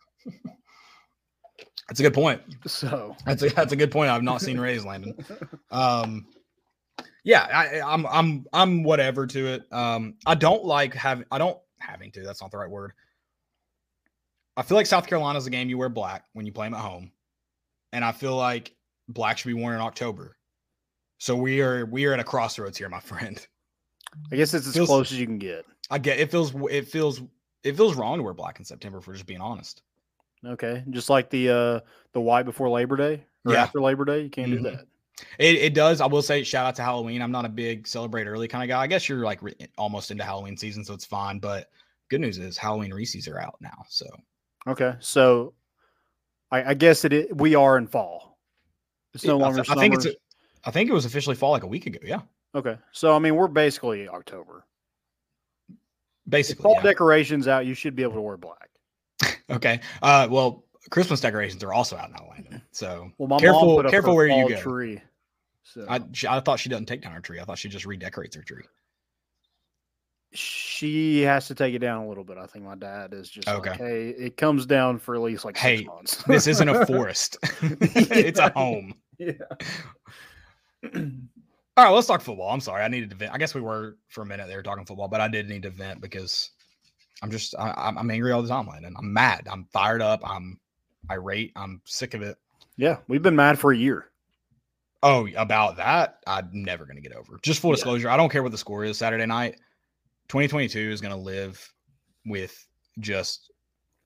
That's 1.88 2.00
a 2.00 2.02
good 2.02 2.14
point. 2.14 2.40
So 2.66 3.14
That's 3.24 3.42
a 3.42 3.48
that's 3.50 3.72
a 3.72 3.76
good 3.76 3.92
point. 3.92 4.10
I've 4.10 4.22
not 4.22 4.40
seen 4.40 4.58
Rays 4.58 4.84
Landon. 4.84 5.14
Um, 5.70 6.26
yeah, 7.22 7.42
I, 7.52 7.80
I'm 7.80 8.06
I'm 8.06 8.46
I'm 8.52 8.82
whatever 8.82 9.26
to 9.26 9.46
it. 9.46 9.72
Um, 9.72 10.14
I 10.26 10.34
don't 10.34 10.64
like 10.64 10.94
having 10.94 11.26
I 11.30 11.38
don't 11.38 11.58
having 11.78 12.10
to. 12.12 12.22
That's 12.22 12.40
not 12.40 12.50
the 12.50 12.58
right 12.58 12.70
word. 12.70 12.92
I 14.56 14.62
feel 14.62 14.76
like 14.76 14.86
South 14.86 15.06
Carolina 15.06 15.38
is 15.38 15.46
a 15.46 15.50
game 15.50 15.68
you 15.68 15.78
wear 15.78 15.88
black 15.88 16.24
when 16.32 16.46
you 16.46 16.52
play 16.52 16.66
them 16.66 16.74
at 16.74 16.80
home, 16.80 17.12
and 17.92 18.04
I 18.04 18.12
feel 18.12 18.36
like 18.36 18.75
black 19.08 19.38
should 19.38 19.48
be 19.48 19.54
worn 19.54 19.74
in 19.74 19.80
October. 19.80 20.36
So 21.18 21.34
we 21.36 21.60
are 21.62 21.86
we 21.86 22.04
are 22.06 22.12
at 22.12 22.20
a 22.20 22.24
crossroads 22.24 22.76
here, 22.78 22.88
my 22.88 23.00
friend. 23.00 23.44
I 24.32 24.36
guess 24.36 24.54
it's 24.54 24.66
as 24.66 24.74
Feels- 24.74 24.88
close 24.88 25.12
as 25.12 25.18
you 25.18 25.26
can 25.26 25.38
get. 25.38 25.64
I 25.90 25.98
get 25.98 26.18
it 26.18 26.30
feels 26.30 26.52
it 26.70 26.88
feels 26.88 27.22
it 27.62 27.76
feels 27.76 27.94
wrong 27.96 28.18
to 28.18 28.22
wear 28.22 28.34
black 28.34 28.58
in 28.58 28.64
September. 28.64 28.98
If 28.98 29.06
we're 29.06 29.14
just 29.14 29.26
being 29.26 29.40
honest. 29.40 29.82
Okay, 30.44 30.84
just 30.90 31.08
like 31.10 31.30
the 31.30 31.48
uh 31.50 31.80
the 32.12 32.20
white 32.20 32.44
before 32.44 32.68
Labor 32.68 32.96
Day 32.96 33.24
or 33.44 33.52
Yeah. 33.52 33.62
after 33.62 33.80
Labor 33.80 34.04
Day, 34.04 34.22
you 34.22 34.30
can't 34.30 34.50
Mhm. 34.52 34.56
do 34.56 34.62
that. 34.70 34.86
It, 35.38 35.54
it 35.56 35.74
does. 35.74 36.02
I 36.02 36.06
will 36.06 36.20
say, 36.20 36.42
shout 36.42 36.66
out 36.66 36.74
to 36.76 36.82
Halloween. 36.82 37.22
I'm 37.22 37.32
not 37.32 37.46
a 37.46 37.48
big 37.48 37.86
celebrate 37.86 38.26
early 38.26 38.48
kind 38.48 38.62
of 38.62 38.68
guy. 38.68 38.80
I 38.82 38.86
guess 38.86 39.08
you're 39.08 39.24
like 39.24 39.40
re- 39.42 39.56
almost 39.78 40.10
into 40.10 40.22
Halloween 40.24 40.58
season, 40.58 40.84
so 40.84 40.92
it's 40.92 41.06
fine. 41.06 41.38
But 41.38 41.70
good 42.10 42.20
news 42.20 42.36
is 42.38 42.58
Halloween 42.58 42.92
Reese's 42.92 43.26
are 43.26 43.40
out 43.40 43.56
now. 43.62 43.84
So 43.88 44.06
Okay, 44.66 44.94
so 45.00 45.54
I, 46.50 46.70
I 46.70 46.74
guess 46.74 47.04
it 47.06 47.12
i- 47.14 47.32
we 47.32 47.54
are 47.54 47.78
in 47.78 47.86
fall. 47.86 48.25
It's 49.16 49.24
no 49.24 49.42
I, 49.42 49.52
th- 49.52 49.68
I 49.70 49.74
think 49.74 49.94
it's. 49.94 50.06
A, 50.06 50.12
I 50.64 50.70
think 50.70 50.88
it 50.88 50.92
was 50.92 51.04
officially 51.04 51.36
fall 51.36 51.50
like 51.50 51.62
a 51.64 51.66
week 51.66 51.86
ago. 51.86 51.98
Yeah, 52.02 52.20
okay. 52.54 52.78
So 52.92 53.14
I 53.14 53.18
mean, 53.18 53.34
we're 53.34 53.48
basically 53.48 54.08
October. 54.08 54.64
If 55.68 55.76
basically. 56.28 56.62
fall 56.62 56.74
yeah. 56.76 56.82
decorations 56.82 57.48
out, 57.48 57.66
you 57.66 57.74
should 57.74 57.94
be 57.94 58.02
able 58.02 58.14
to 58.14 58.20
wear 58.20 58.36
black. 58.36 58.70
okay. 59.50 59.80
Uh, 60.02 60.26
well, 60.30 60.64
Christmas 60.90 61.20
decorations 61.20 61.62
are 61.64 61.72
also 61.72 61.96
out 61.96 62.10
now, 62.10 62.26
Landon. 62.30 62.62
So 62.72 63.10
Well, 63.18 63.28
my 63.28 63.38
careful, 63.38 63.64
mom 63.66 63.76
put 63.76 63.86
up 63.86 63.90
careful 63.92 64.10
her 64.10 64.16
where 64.16 64.26
you 64.28 64.48
go. 64.50 64.60
Tree. 64.60 65.00
So 65.62 65.86
I, 65.88 66.00
I 66.28 66.40
thought 66.40 66.58
she 66.60 66.68
doesn't 66.68 66.86
take 66.86 67.00
down 67.02 67.12
her 67.12 67.20
tree. 67.20 67.40
I 67.40 67.44
thought 67.44 67.58
she 67.58 67.68
just 67.68 67.86
redecorates 67.86 68.36
her 68.36 68.42
tree. 68.42 68.64
she 70.32 71.22
has 71.22 71.46
to 71.48 71.54
take 71.54 71.74
it 71.74 71.78
down 71.78 72.04
a 72.04 72.08
little 72.08 72.24
bit. 72.24 72.36
I 72.38 72.46
think 72.46 72.64
my 72.64 72.74
dad 72.74 73.14
is 73.14 73.30
just 73.30 73.48
Okay. 73.48 73.70
like, 73.70 73.78
hey, 73.78 74.08
it 74.10 74.36
comes 74.36 74.66
down 74.66 74.98
for 74.98 75.14
at 75.14 75.22
least 75.22 75.44
like 75.44 75.56
Hey, 75.56 75.78
six 75.78 75.86
months. 75.88 76.22
This 76.24 76.46
isn't 76.46 76.68
a 76.68 76.84
forest. 76.86 77.38
it's 77.62 78.38
a 78.38 78.50
home. 78.50 78.94
Yeah. 79.18 79.32
All 81.78 81.84
right, 81.84 81.90
let's 81.90 82.06
talk 82.06 82.22
football. 82.22 82.50
I'm 82.50 82.60
sorry, 82.60 82.82
I 82.82 82.88
needed 82.88 83.10
to 83.10 83.16
vent. 83.16 83.32
I 83.34 83.38
guess 83.38 83.54
we 83.54 83.60
were 83.60 83.96
for 84.08 84.22
a 84.22 84.26
minute 84.26 84.48
there 84.48 84.62
talking 84.62 84.86
football, 84.86 85.08
but 85.08 85.20
I 85.20 85.28
did 85.28 85.48
need 85.48 85.62
to 85.64 85.70
vent 85.70 86.00
because 86.00 86.50
I'm 87.22 87.30
just 87.30 87.54
I, 87.58 87.70
I'm- 87.70 87.98
I'm 87.98 88.10
angry 88.10 88.32
all 88.32 88.42
the 88.42 88.48
time, 88.48 88.66
Landon. 88.66 88.94
I'm 88.98 89.12
mad. 89.12 89.46
I'm 89.50 89.64
fired 89.72 90.00
up. 90.02 90.20
I'm 90.28 90.58
irate. 91.10 91.52
I'm 91.54 91.80
sick 91.84 92.14
of 92.14 92.22
it. 92.22 92.36
yeah, 92.76 92.98
we've 93.08 93.22
been 93.22 93.36
mad 93.36 93.58
for 93.58 93.72
a 93.72 93.76
year. 93.76 94.10
Oh, 95.02 95.28
about 95.36 95.76
that, 95.76 96.20
I'm 96.26 96.48
never 96.52 96.86
gonna 96.86 97.00
get 97.02 97.12
over. 97.12 97.38
Just 97.42 97.60
full 97.60 97.70
Yeah. 97.70 97.76
disclosure, 97.76 98.08
I 98.08 98.16
don't 98.16 98.30
care 98.30 98.42
what 98.42 98.52
the 98.52 98.58
score 98.58 98.84
is 98.84 98.96
Saturday 98.98 99.26
night. 99.26 99.56
2022 100.28 100.78
is 100.90 101.00
gonna 101.00 101.16
live 101.16 101.72
with 102.24 102.66
just 102.98 103.52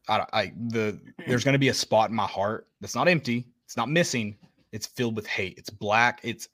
I, 0.08 0.26
I 0.32 0.52
the 0.68 1.00
mm. 1.20 1.26
there's 1.28 1.44
gonna 1.44 1.58
be 1.58 1.68
a 1.68 1.74
spot 1.74 2.10
in 2.10 2.16
my 2.16 2.26
heart 2.26 2.66
that's 2.80 2.94
not 2.96 3.06
empty. 3.08 3.46
It's 3.64 3.76
not 3.76 3.88
missing. 3.88 4.36
It's 4.72 4.86
filled 4.86 5.16
with 5.16 5.26
hate. 5.26 5.54
It's 5.58 5.70
black. 5.70 6.20
It's 6.22 6.48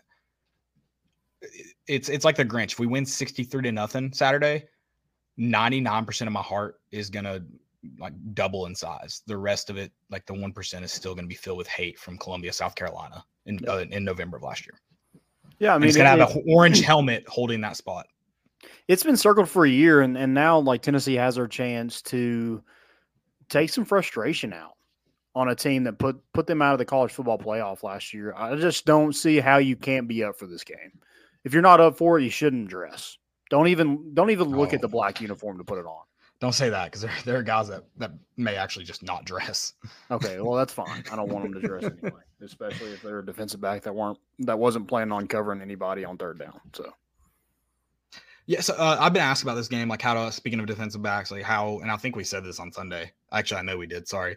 it's 1.86 2.08
it's 2.08 2.24
like 2.24 2.36
the 2.36 2.44
Grinch. 2.44 2.72
If 2.72 2.78
we 2.78 2.86
win 2.86 3.04
63 3.06 3.62
to 3.62 3.72
nothing 3.72 4.12
Saturday, 4.12 4.64
99% 5.38 6.26
of 6.26 6.32
my 6.32 6.42
heart 6.42 6.80
is 6.90 7.10
gonna 7.10 7.40
like 7.98 8.14
double 8.34 8.66
in 8.66 8.74
size. 8.74 9.22
The 9.26 9.36
rest 9.36 9.70
of 9.70 9.76
it, 9.76 9.92
like 10.10 10.26
the 10.26 10.34
one 10.34 10.52
percent, 10.52 10.84
is 10.84 10.92
still 10.92 11.14
gonna 11.14 11.28
be 11.28 11.34
filled 11.34 11.58
with 11.58 11.68
hate 11.68 11.98
from 11.98 12.18
Columbia, 12.18 12.52
South 12.52 12.74
Carolina, 12.74 13.24
in 13.44 13.60
uh, 13.68 13.84
in 13.90 14.04
November 14.04 14.38
of 14.38 14.42
last 14.42 14.66
year. 14.66 14.80
Yeah, 15.58 15.74
I 15.74 15.78
mean, 15.78 15.88
it's 15.88 15.96
gonna 15.96 16.14
it- 16.14 16.18
have 16.18 16.36
an 16.36 16.44
orange 16.48 16.80
helmet 16.80 17.24
holding 17.28 17.60
that 17.60 17.76
spot. 17.76 18.06
it's 18.88 19.02
been 19.04 19.16
circled 19.16 19.48
for 19.48 19.66
a 19.66 19.70
year 19.70 20.00
and, 20.00 20.16
and 20.16 20.32
now 20.34 20.58
like 20.58 20.82
Tennessee 20.82 21.14
has 21.14 21.36
their 21.36 21.46
chance 21.46 22.02
to 22.02 22.62
take 23.48 23.70
some 23.70 23.84
frustration 23.84 24.52
out 24.52 24.75
on 25.36 25.48
a 25.50 25.54
team 25.54 25.84
that 25.84 25.98
put 25.98 26.16
put 26.32 26.46
them 26.48 26.62
out 26.62 26.72
of 26.72 26.78
the 26.78 26.84
college 26.84 27.12
football 27.12 27.38
playoff 27.38 27.82
last 27.84 28.12
year. 28.12 28.34
I 28.36 28.56
just 28.56 28.86
don't 28.86 29.12
see 29.12 29.38
how 29.38 29.58
you 29.58 29.76
can't 29.76 30.08
be 30.08 30.24
up 30.24 30.36
for 30.38 30.46
this 30.46 30.64
game. 30.64 30.98
If 31.44 31.52
you're 31.52 31.62
not 31.62 31.80
up 31.80 31.96
for 31.98 32.18
it, 32.18 32.24
you 32.24 32.30
shouldn't 32.30 32.68
dress. 32.68 33.18
Don't 33.50 33.68
even 33.68 34.14
don't 34.14 34.30
even 34.30 34.48
look 34.48 34.72
at 34.72 34.80
the 34.80 34.88
Oh. 34.88 34.90
black 34.90 35.20
uniform 35.20 35.58
to 35.58 35.64
put 35.64 35.78
it 35.78 35.86
on. 35.86 36.02
Don't 36.40 36.52
say 36.54 36.68
that 36.70 36.86
because 36.86 37.02
there, 37.02 37.12
there 37.24 37.36
are 37.38 37.42
guys 37.42 37.68
that, 37.68 37.84
that 37.96 38.10
may 38.36 38.56
actually 38.56 38.84
just 38.84 39.02
not 39.02 39.24
dress. 39.24 39.74
Okay, 40.10 40.40
well 40.40 40.54
that's 40.56 40.72
fine. 40.72 41.04
I 41.12 41.16
don't 41.16 41.30
want 41.30 41.44
them 41.44 41.60
to 41.60 41.66
dress 41.66 41.84
anyway, 42.02 42.20
especially 42.42 42.92
if 42.92 43.02
they're 43.02 43.20
a 43.20 43.24
defensive 43.26 43.60
back 43.60 43.82
that 43.82 43.94
weren't 43.94 44.18
that 44.40 44.58
wasn't 44.58 44.88
planning 44.88 45.12
on 45.12 45.26
covering 45.28 45.60
anybody 45.62 46.04
on 46.04 46.16
third 46.16 46.38
down. 46.38 46.58
So 46.74 46.92
Yeah, 48.46 48.60
so 48.60 48.74
uh, 48.74 48.96
I've 49.00 49.12
been 49.12 49.22
asked 49.22 49.42
about 49.42 49.54
this 49.54 49.68
game, 49.68 49.88
like 49.88 50.02
how 50.02 50.14
to 50.14 50.32
speaking 50.32 50.60
of 50.60 50.66
defensive 50.66 51.02
backs, 51.02 51.30
like 51.30 51.42
how, 51.42 51.78
and 51.80 51.90
I 51.90 51.96
think 51.96 52.16
we 52.16 52.24
said 52.24 52.44
this 52.44 52.60
on 52.60 52.70
Sunday. 52.72 53.12
Actually, 53.32 53.58
I 53.60 53.62
know 53.62 53.76
we 53.78 53.86
did. 53.86 54.06
Sorry. 54.06 54.36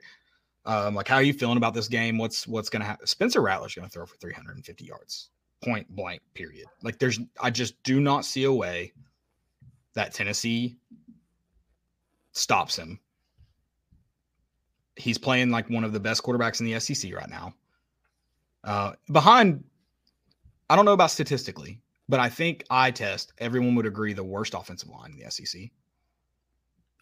Um, 0.70 0.94
like 0.94 1.08
how 1.08 1.16
are 1.16 1.24
you 1.24 1.34
feeling 1.34 1.58
about 1.58 1.74
this 1.74 1.88
game? 1.88 2.20
What's 2.20 2.48
what's 2.48 2.70
gonna 2.70 2.86
happen? 2.86 3.08
Spencer 3.08 3.42
Rattler's 3.42 3.74
gonna 3.74 3.90
throw 3.90 4.06
for 4.06 4.18
350 4.18 4.86
yards, 4.86 5.30
point 5.64 5.90
blank. 5.96 6.22
Period. 6.36 6.68
Like 6.84 7.00
there's, 7.00 7.20
I 7.42 7.50
just 7.50 7.82
do 7.82 8.00
not 8.00 8.24
see 8.24 8.44
a 8.44 8.54
way 8.54 8.94
that 9.96 10.14
Tennessee 10.14 10.78
stops 12.34 12.78
him. 12.78 13.00
He's 14.96 15.18
playing 15.18 15.50
like 15.50 15.68
one 15.72 15.84
of 15.84 15.92
the 15.92 16.00
best 16.00 16.22
quarterbacks 16.22 16.60
in 16.60 16.68
the 16.68 16.80
SEC 16.80 17.16
right 17.16 17.30
now. 17.30 17.56
Uh, 18.64 18.94
behind, 19.12 19.64
I 20.70 20.76
don't 20.76 20.86
know 20.86 20.94
about 20.94 21.10
statistically, 21.10 21.82
but 22.10 22.20
I 22.20 22.30
think 22.30 22.64
I 22.70 22.92
test, 22.92 23.34
everyone 23.40 23.74
would 23.74 23.88
agree 23.88 24.14
the 24.14 24.24
worst 24.24 24.54
offensive 24.54 24.90
line 24.90 25.14
in 25.14 25.18
the 25.18 25.32
SEC. 25.32 25.72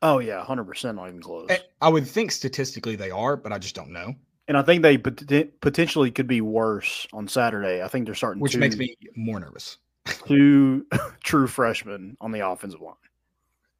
Oh 0.01 0.19
yeah, 0.19 0.43
hundred 0.43 0.65
percent, 0.65 0.97
not 0.97 1.07
even 1.07 1.21
close. 1.21 1.47
Eh, 1.49 1.57
I 1.81 1.89
would 1.89 2.07
think 2.07 2.31
statistically 2.31 2.95
they 2.95 3.11
are, 3.11 3.35
but 3.35 3.51
I 3.51 3.57
just 3.57 3.75
don't 3.75 3.91
know. 3.91 4.15
And 4.47 4.57
I 4.57 4.61
think 4.61 4.81
they 4.81 4.97
pot- 4.97 5.25
potentially 5.61 6.11
could 6.11 6.27
be 6.27 6.41
worse 6.41 7.07
on 7.11 7.27
Saturday. 7.27 7.83
I 7.83 7.87
think 7.87 8.05
they're 8.05 8.15
starting, 8.15 8.41
which 8.41 8.53
two, 8.53 8.59
makes 8.59 8.77
me 8.77 8.95
more 9.15 9.39
nervous. 9.39 9.77
two 10.27 10.85
true 11.23 11.47
freshmen 11.47 12.15
on 12.21 12.31
the 12.31 12.47
offensive 12.47 12.81
line. 12.81 12.93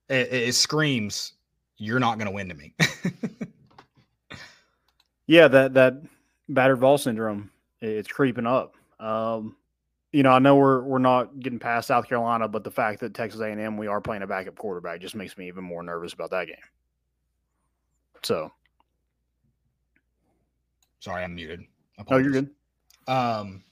It, 0.10 0.34
it 0.34 0.56
screams, 0.56 1.34
"You're 1.78 2.00
not 2.00 2.18
going 2.18 2.28
to 2.28 2.34
win 2.34 2.50
to 2.50 2.56
me." 2.56 2.74
yeah, 5.28 5.48
that 5.48 5.74
that 5.76 6.02
battered 6.50 6.80
Vol 6.80 6.98
syndrome, 6.98 7.52
it's 7.82 8.08
creeping 8.08 8.48
up. 8.48 8.76
Um, 9.00 9.56
you 10.18 10.24
know, 10.24 10.32
I 10.32 10.40
know 10.40 10.56
we're 10.56 10.82
we're 10.82 10.98
not 10.98 11.40
getting 11.42 11.60
past 11.60 11.90
South 11.90 12.10
Carolina, 12.10 12.48
but 12.48 12.64
the 12.64 12.72
fact 12.72 13.02
that 13.02 13.14
Texas 13.14 13.40
A&M 13.40 13.78
we 13.78 13.86
are 13.86 14.02
playing 14.02 14.24
a 14.24 14.28
backup 14.28 14.56
quarterback 14.56 15.00
just 15.00 15.14
makes 15.14 15.38
me 15.38 15.48
even 15.48 15.64
more 15.64 15.84
nervous 15.84 16.14
about 16.14 16.32
that 16.32 16.48
game. 16.48 16.56
So, 18.24 18.52
sorry, 20.98 21.24
I'm 21.24 21.36
muted. 21.36 21.66
Oh, 22.08 22.18
you're 22.18 22.32
good. 22.32 22.50
Um, 23.08 23.64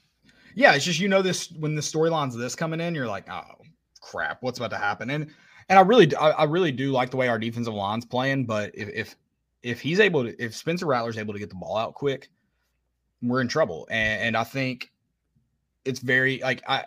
yeah, 0.54 0.74
it's 0.74 0.84
just 0.84 1.00
you 1.00 1.08
know 1.08 1.20
this 1.20 1.50
when 1.50 1.74
the 1.74 1.82
storylines 1.82 2.34
of 2.34 2.38
this 2.38 2.54
coming 2.54 2.78
in, 2.78 2.94
you're 2.94 3.08
like, 3.08 3.28
oh 3.28 3.64
crap, 4.00 4.40
what's 4.40 4.60
about 4.60 4.70
to 4.70 4.78
happen? 4.78 5.10
And 5.10 5.26
and 5.68 5.80
I 5.80 5.82
really, 5.82 6.14
I, 6.14 6.30
I 6.30 6.44
really 6.44 6.70
do 6.70 6.92
like 6.92 7.10
the 7.10 7.16
way 7.16 7.26
our 7.26 7.40
defensive 7.40 7.74
line's 7.74 8.04
playing, 8.04 8.46
but 8.46 8.70
if 8.72 8.88
if 8.90 9.16
if 9.64 9.80
he's 9.80 9.98
able 9.98 10.22
to, 10.22 10.40
if 10.40 10.54
Spencer 10.54 10.86
Rattler's 10.86 11.18
able 11.18 11.32
to 11.32 11.40
get 11.40 11.48
the 11.48 11.56
ball 11.56 11.76
out 11.76 11.94
quick, 11.94 12.30
we're 13.20 13.40
in 13.40 13.48
trouble. 13.48 13.88
And, 13.90 14.22
and 14.22 14.36
I 14.36 14.44
think 14.44 14.92
it's 15.86 16.00
very 16.00 16.40
like 16.42 16.62
I, 16.68 16.84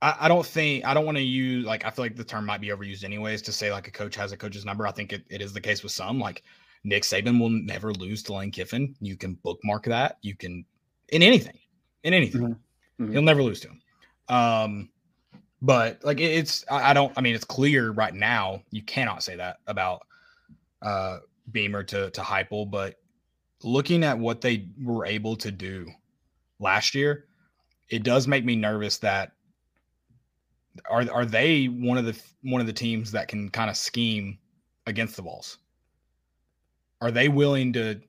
I, 0.00 0.28
don't 0.28 0.44
think 0.44 0.84
I 0.84 0.92
don't 0.92 1.06
want 1.06 1.16
to 1.16 1.22
use 1.22 1.64
like 1.64 1.84
I 1.84 1.90
feel 1.90 2.04
like 2.04 2.16
the 2.16 2.24
term 2.24 2.44
might 2.44 2.60
be 2.60 2.68
overused 2.68 3.04
anyways 3.04 3.40
to 3.42 3.52
say 3.52 3.72
like 3.72 3.88
a 3.88 3.90
coach 3.90 4.14
has 4.16 4.32
a 4.32 4.36
coach's 4.36 4.64
number. 4.64 4.86
I 4.86 4.92
think 4.92 5.12
it, 5.12 5.24
it 5.30 5.40
is 5.40 5.52
the 5.52 5.60
case 5.60 5.82
with 5.82 5.92
some. 5.92 6.20
Like 6.20 6.42
Nick 6.84 7.04
Saban 7.04 7.40
will 7.40 7.48
never 7.48 7.92
lose 7.92 8.22
to 8.24 8.34
Lane 8.34 8.50
Kiffin. 8.50 8.94
You 9.00 9.16
can 9.16 9.34
bookmark 9.42 9.84
that. 9.86 10.18
You 10.20 10.36
can 10.36 10.64
in 11.08 11.22
anything, 11.22 11.58
in 12.02 12.12
anything. 12.12 12.42
Mm-hmm. 12.42 13.02
Mm-hmm. 13.02 13.12
He'll 13.12 13.22
never 13.22 13.42
lose 13.42 13.60
to 13.60 13.68
him. 13.68 13.80
Um, 14.28 14.90
but 15.62 16.04
like 16.04 16.20
it, 16.20 16.32
it's 16.32 16.64
I, 16.70 16.90
I 16.90 16.92
don't 16.92 17.12
I 17.16 17.22
mean 17.22 17.34
it's 17.34 17.44
clear 17.44 17.90
right 17.90 18.14
now 18.14 18.62
you 18.70 18.82
cannot 18.82 19.22
say 19.22 19.36
that 19.36 19.58
about 19.66 20.06
uh 20.82 21.20
Beamer 21.50 21.82
to 21.84 22.10
to 22.10 22.20
Heupel, 22.20 22.70
but 22.70 22.96
looking 23.62 24.04
at 24.04 24.18
what 24.18 24.42
they 24.42 24.68
were 24.82 25.06
able 25.06 25.36
to 25.36 25.50
do 25.50 25.86
last 26.58 26.94
year, 26.94 27.26
it 27.88 28.02
does 28.02 28.26
make 28.26 28.44
me 28.44 28.56
nervous 28.56 28.98
that 28.98 29.32
are 30.90 31.04
are 31.12 31.24
they 31.24 31.66
one 31.66 31.98
of 31.98 32.04
the 32.04 32.20
one 32.42 32.60
of 32.60 32.66
the 32.66 32.72
teams 32.72 33.12
that 33.12 33.28
can 33.28 33.48
kind 33.48 33.70
of 33.70 33.76
scheme 33.76 34.38
against 34.86 35.16
the 35.16 35.22
Vols? 35.22 35.58
Are 37.00 37.10
they 37.10 37.28
willing 37.28 37.72
to 37.74 38.00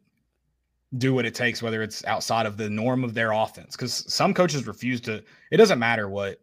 do 0.98 1.14
what 1.14 1.25
it 1.25 1.36
takes, 1.36 1.62
whether 1.62 1.84
it's 1.84 2.06
outside 2.06 2.46
of 2.46 2.58
the 2.58 2.70
norm 2.70 3.04
of 3.04 3.14
their 3.14 3.32
offense? 3.32 3.75
Because 3.75 4.12
some 4.12 4.34
coaches 4.34 4.68
refuse 4.68 5.02
to. 5.02 5.24
It 5.52 5.58
doesn't 5.58 5.80
matter 5.80 6.10
what 6.10 6.40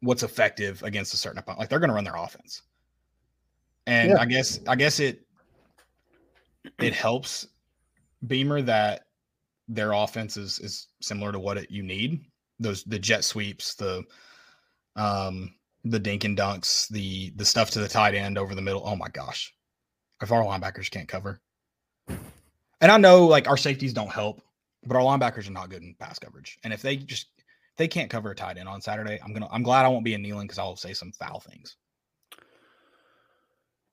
what's 0.00 0.22
effective 0.22 0.82
against 0.82 1.14
a 1.14 1.16
certain 1.16 1.38
opponent. 1.38 1.60
Like 1.60 1.68
they're 1.68 1.80
going 1.80 1.90
to 1.90 1.94
run 1.94 2.04
their 2.04 2.16
offense, 2.16 2.62
and 3.86 4.10
yeah. 4.10 4.20
I 4.20 4.26
guess 4.26 4.60
I 4.68 4.76
guess 4.76 5.00
it 5.00 5.26
it 6.78 6.92
helps 6.92 7.48
Beamer 8.26 8.62
that 8.62 9.05
their 9.68 9.92
offense 9.92 10.36
is 10.36 10.58
is 10.60 10.88
similar 11.00 11.32
to 11.32 11.38
what 11.38 11.58
it, 11.58 11.70
you 11.70 11.82
need. 11.82 12.24
Those 12.58 12.84
the 12.84 12.98
jet 12.98 13.24
sweeps, 13.24 13.74
the 13.74 14.04
um 14.94 15.54
the 15.84 15.98
dink 15.98 16.24
and 16.24 16.36
dunks, 16.36 16.88
the 16.88 17.30
the 17.36 17.44
stuff 17.44 17.70
to 17.72 17.80
the 17.80 17.88
tight 17.88 18.14
end 18.14 18.38
over 18.38 18.54
the 18.54 18.62
middle. 18.62 18.82
Oh 18.84 18.96
my 18.96 19.08
gosh. 19.08 19.52
If 20.22 20.32
our 20.32 20.42
linebackers 20.42 20.90
can't 20.90 21.08
cover. 21.08 21.40
And 22.08 22.92
I 22.92 22.96
know 22.96 23.26
like 23.26 23.48
our 23.48 23.56
safeties 23.56 23.92
don't 23.92 24.12
help, 24.12 24.42
but 24.84 24.96
our 24.96 25.02
linebackers 25.02 25.48
are 25.48 25.52
not 25.52 25.70
good 25.70 25.82
in 25.82 25.94
pass 25.98 26.18
coverage. 26.18 26.58
And 26.64 26.72
if 26.72 26.82
they 26.82 26.96
just 26.96 27.26
if 27.38 27.76
they 27.76 27.88
can't 27.88 28.10
cover 28.10 28.30
a 28.30 28.34
tight 28.34 28.58
end 28.58 28.68
on 28.68 28.80
Saturday, 28.80 29.18
I'm 29.22 29.32
gonna 29.32 29.48
I'm 29.50 29.62
glad 29.62 29.84
I 29.84 29.88
won't 29.88 30.04
be 30.04 30.14
in 30.14 30.22
Neyland 30.22 30.42
because 30.42 30.58
I'll 30.58 30.76
say 30.76 30.94
some 30.94 31.12
foul 31.12 31.40
things. 31.40 31.76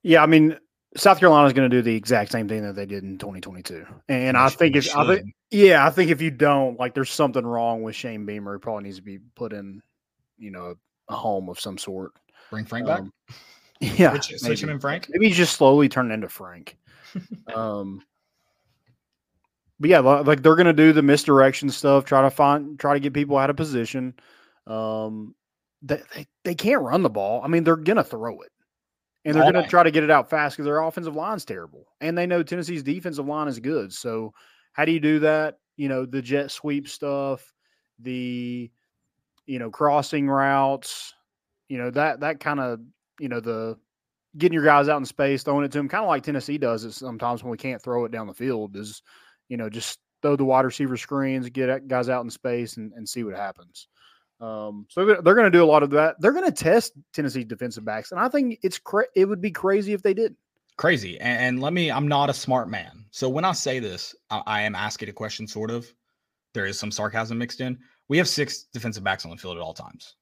Yeah, 0.04 0.22
I 0.22 0.26
mean, 0.26 0.58
South 0.96 1.20
Carolina 1.20 1.48
is 1.48 1.54
going 1.54 1.70
to 1.70 1.76
do 1.76 1.82
the 1.82 1.96
exact 1.96 2.32
same 2.32 2.48
thing 2.48 2.62
that 2.64 2.76
they 2.76 2.86
did 2.86 3.04
in 3.04 3.18
2022, 3.18 3.86
and 4.10 4.38
I 4.38 4.50
think 4.50 4.76
if 4.76 4.96
I 4.96 5.08
think, 5.08 5.34
yeah, 5.50 5.86
I 5.86 5.90
think 5.90 6.12
if 6.12 6.22
you 6.22 6.30
don't 6.30 6.80
like, 6.80 6.94
there's 6.94 7.10
something 7.10 7.46
wrong 7.46 7.82
with 7.82 7.96
Shane 7.96 8.26
Beamer. 8.26 8.54
He 8.54 8.60
probably 8.60 8.84
needs 8.84 8.98
to 8.98 9.02
be 9.02 9.20
put 9.36 9.54
in, 9.54 9.82
you 10.38 10.52
know, 10.52 10.76
a 11.10 11.16
home 11.16 11.50
of 11.50 11.60
some 11.60 11.78
sort. 11.78 12.12
Bring 12.52 12.66
Frank 12.66 12.86
back. 12.86 13.00
Um, 13.00 13.14
yeah, 13.80 14.12
switch, 14.12 14.40
switch 14.40 14.64
him 14.64 14.70
in 14.70 14.80
Frank. 14.80 15.08
Maybe 15.10 15.28
he's 15.28 15.38
just 15.38 15.56
slowly 15.56 15.90
turning 15.90 16.14
into 16.14 16.30
Frank. 16.30 16.78
um, 17.54 18.02
but 19.80 19.90
yeah, 19.90 20.00
like 20.00 20.44
they're 20.44 20.56
going 20.56 20.68
to 20.68 20.74
do 20.74 20.94
the 20.94 21.02
misdirection 21.02 21.70
stuff, 21.70 22.06
try 22.06 22.22
to 22.22 22.30
find, 22.30 22.80
try 22.80 22.94
to 22.94 23.00
get 23.00 23.14
people 23.14 23.38
out 23.38 23.50
of 23.50 23.58
position. 23.58 24.14
Um, 24.68 25.36
they, 25.82 26.02
they, 26.16 26.28
they 26.44 26.56
can't 26.56 26.82
run 26.82 27.02
the 27.02 27.10
ball. 27.10 27.42
I 27.44 27.48
mean, 27.48 27.64
they're 27.64 27.76
going 27.76 27.98
to 27.98 28.04
throw 28.04 28.42
it 28.42 28.53
and 29.26 29.36
they're 29.36 29.52
going 29.52 29.64
to 29.64 29.70
try 29.70 29.84
to 29.84 29.92
get 29.92 30.04
it 30.04 30.12
out 30.12 30.30
fast 30.30 30.56
because 30.56 30.66
their 30.66 30.82
offensive 30.82 31.16
line's 31.16 31.46
terrible, 31.46 31.88
and 32.02 32.18
they 32.18 32.26
know 32.26 32.44
Tennessee's 32.44 32.84
defensive 32.84 33.26
line 33.26 33.48
is 33.48 33.60
good. 33.60 33.94
So, 33.94 34.34
how 34.74 34.86
do 34.86 34.92
you 34.92 35.00
do 35.00 35.20
that? 35.20 35.60
You 35.78 35.90
know, 35.90 36.06
the 36.06 36.22
jet 36.22 36.52
sweep 36.52 36.88
stuff, 36.88 37.54
the 38.00 38.70
you 39.46 39.60
know 39.60 39.70
crossing 39.70 40.28
routes, 40.28 41.14
you 41.70 41.78
know 41.78 41.90
that 41.92 42.20
that 42.22 42.40
kind 42.40 42.60
of 42.60 42.80
you 43.20 43.30
know 43.30 43.40
the 43.40 43.78
getting 44.38 44.54
your 44.54 44.66
guys 44.66 44.90
out 44.90 44.98
in 44.98 45.06
space, 45.06 45.44
throwing 45.44 45.66
it 45.66 45.72
to 45.72 45.78
them, 45.78 45.90
kind 45.90 46.04
of 46.04 46.10
like 46.10 46.24
Tennessee 46.24 46.58
does 46.58 46.84
it 46.84 46.94
sometimes 46.94 47.44
when 47.44 47.52
we 47.52 47.58
can't 47.58 47.82
throw 47.82 48.06
it 48.06 48.12
down 48.12 48.28
the 48.28 48.34
field. 48.34 48.76
Is 48.76 49.02
you 49.48 49.58
know 49.58 49.70
just 49.70 50.00
throw 50.22 50.36
the 50.36 50.46
wide 50.46 50.66
receiver 50.66 50.98
screens, 50.98 51.50
get 51.50 51.88
guys 51.88 52.10
out 52.10 52.24
in 52.24 52.30
space, 52.30 52.78
and, 52.78 52.92
and 52.94 53.08
see 53.08 53.24
what 53.24 53.36
happens. 53.36 53.88
Um, 54.44 54.86
so 54.90 55.06
they're 55.06 55.36
going 55.36 55.46
to 55.46 55.58
do 55.58 55.64
a 55.64 55.66
lot 55.66 55.84
of 55.84 55.90
that. 55.92 56.18
They're 56.20 56.34
going 56.34 56.44
to 56.44 56.52
test 56.52 56.92
Tennessee 57.14 57.46
defensive 57.46 57.86
backs, 57.86 58.12
and 58.12 58.20
I 58.20 58.28
think 58.28 58.60
it's 58.62 58.78
cra- 58.78 59.06
it 59.16 59.24
would 59.24 59.40
be 59.40 59.52
crazy 59.52 59.94
if 59.94 60.04
they 60.04 60.14
did. 60.14 60.36
Crazy, 60.76 61.18
and, 61.22 61.40
and, 61.40 61.62
let 61.62 61.72
me. 61.72 61.90
I'm 61.90 62.10
not 62.10 62.30
a 62.30 62.34
smart 62.34 62.70
man, 62.70 63.06
so 63.12 63.30
when 63.30 63.46
I 63.46 63.54
say 63.54 63.80
this, 63.80 64.14
I, 64.30 64.42
I, 64.46 64.62
am 64.64 64.76
asking 64.76 65.08
a 65.08 65.14
question. 65.14 65.48
Sort 65.48 65.72
of. 65.72 65.88
There 66.54 66.66
is 66.66 66.78
some 66.78 66.92
sarcasm 66.92 67.38
mixed 67.38 67.62
in. 67.62 67.80
We 68.10 68.18
have 68.18 68.28
six 68.28 68.64
defensive 68.74 69.04
backs 69.04 69.24
on 69.24 69.32
the 69.32 69.38
field 69.38 69.56
at 69.56 69.64
all 69.64 69.74
times, 69.74 70.16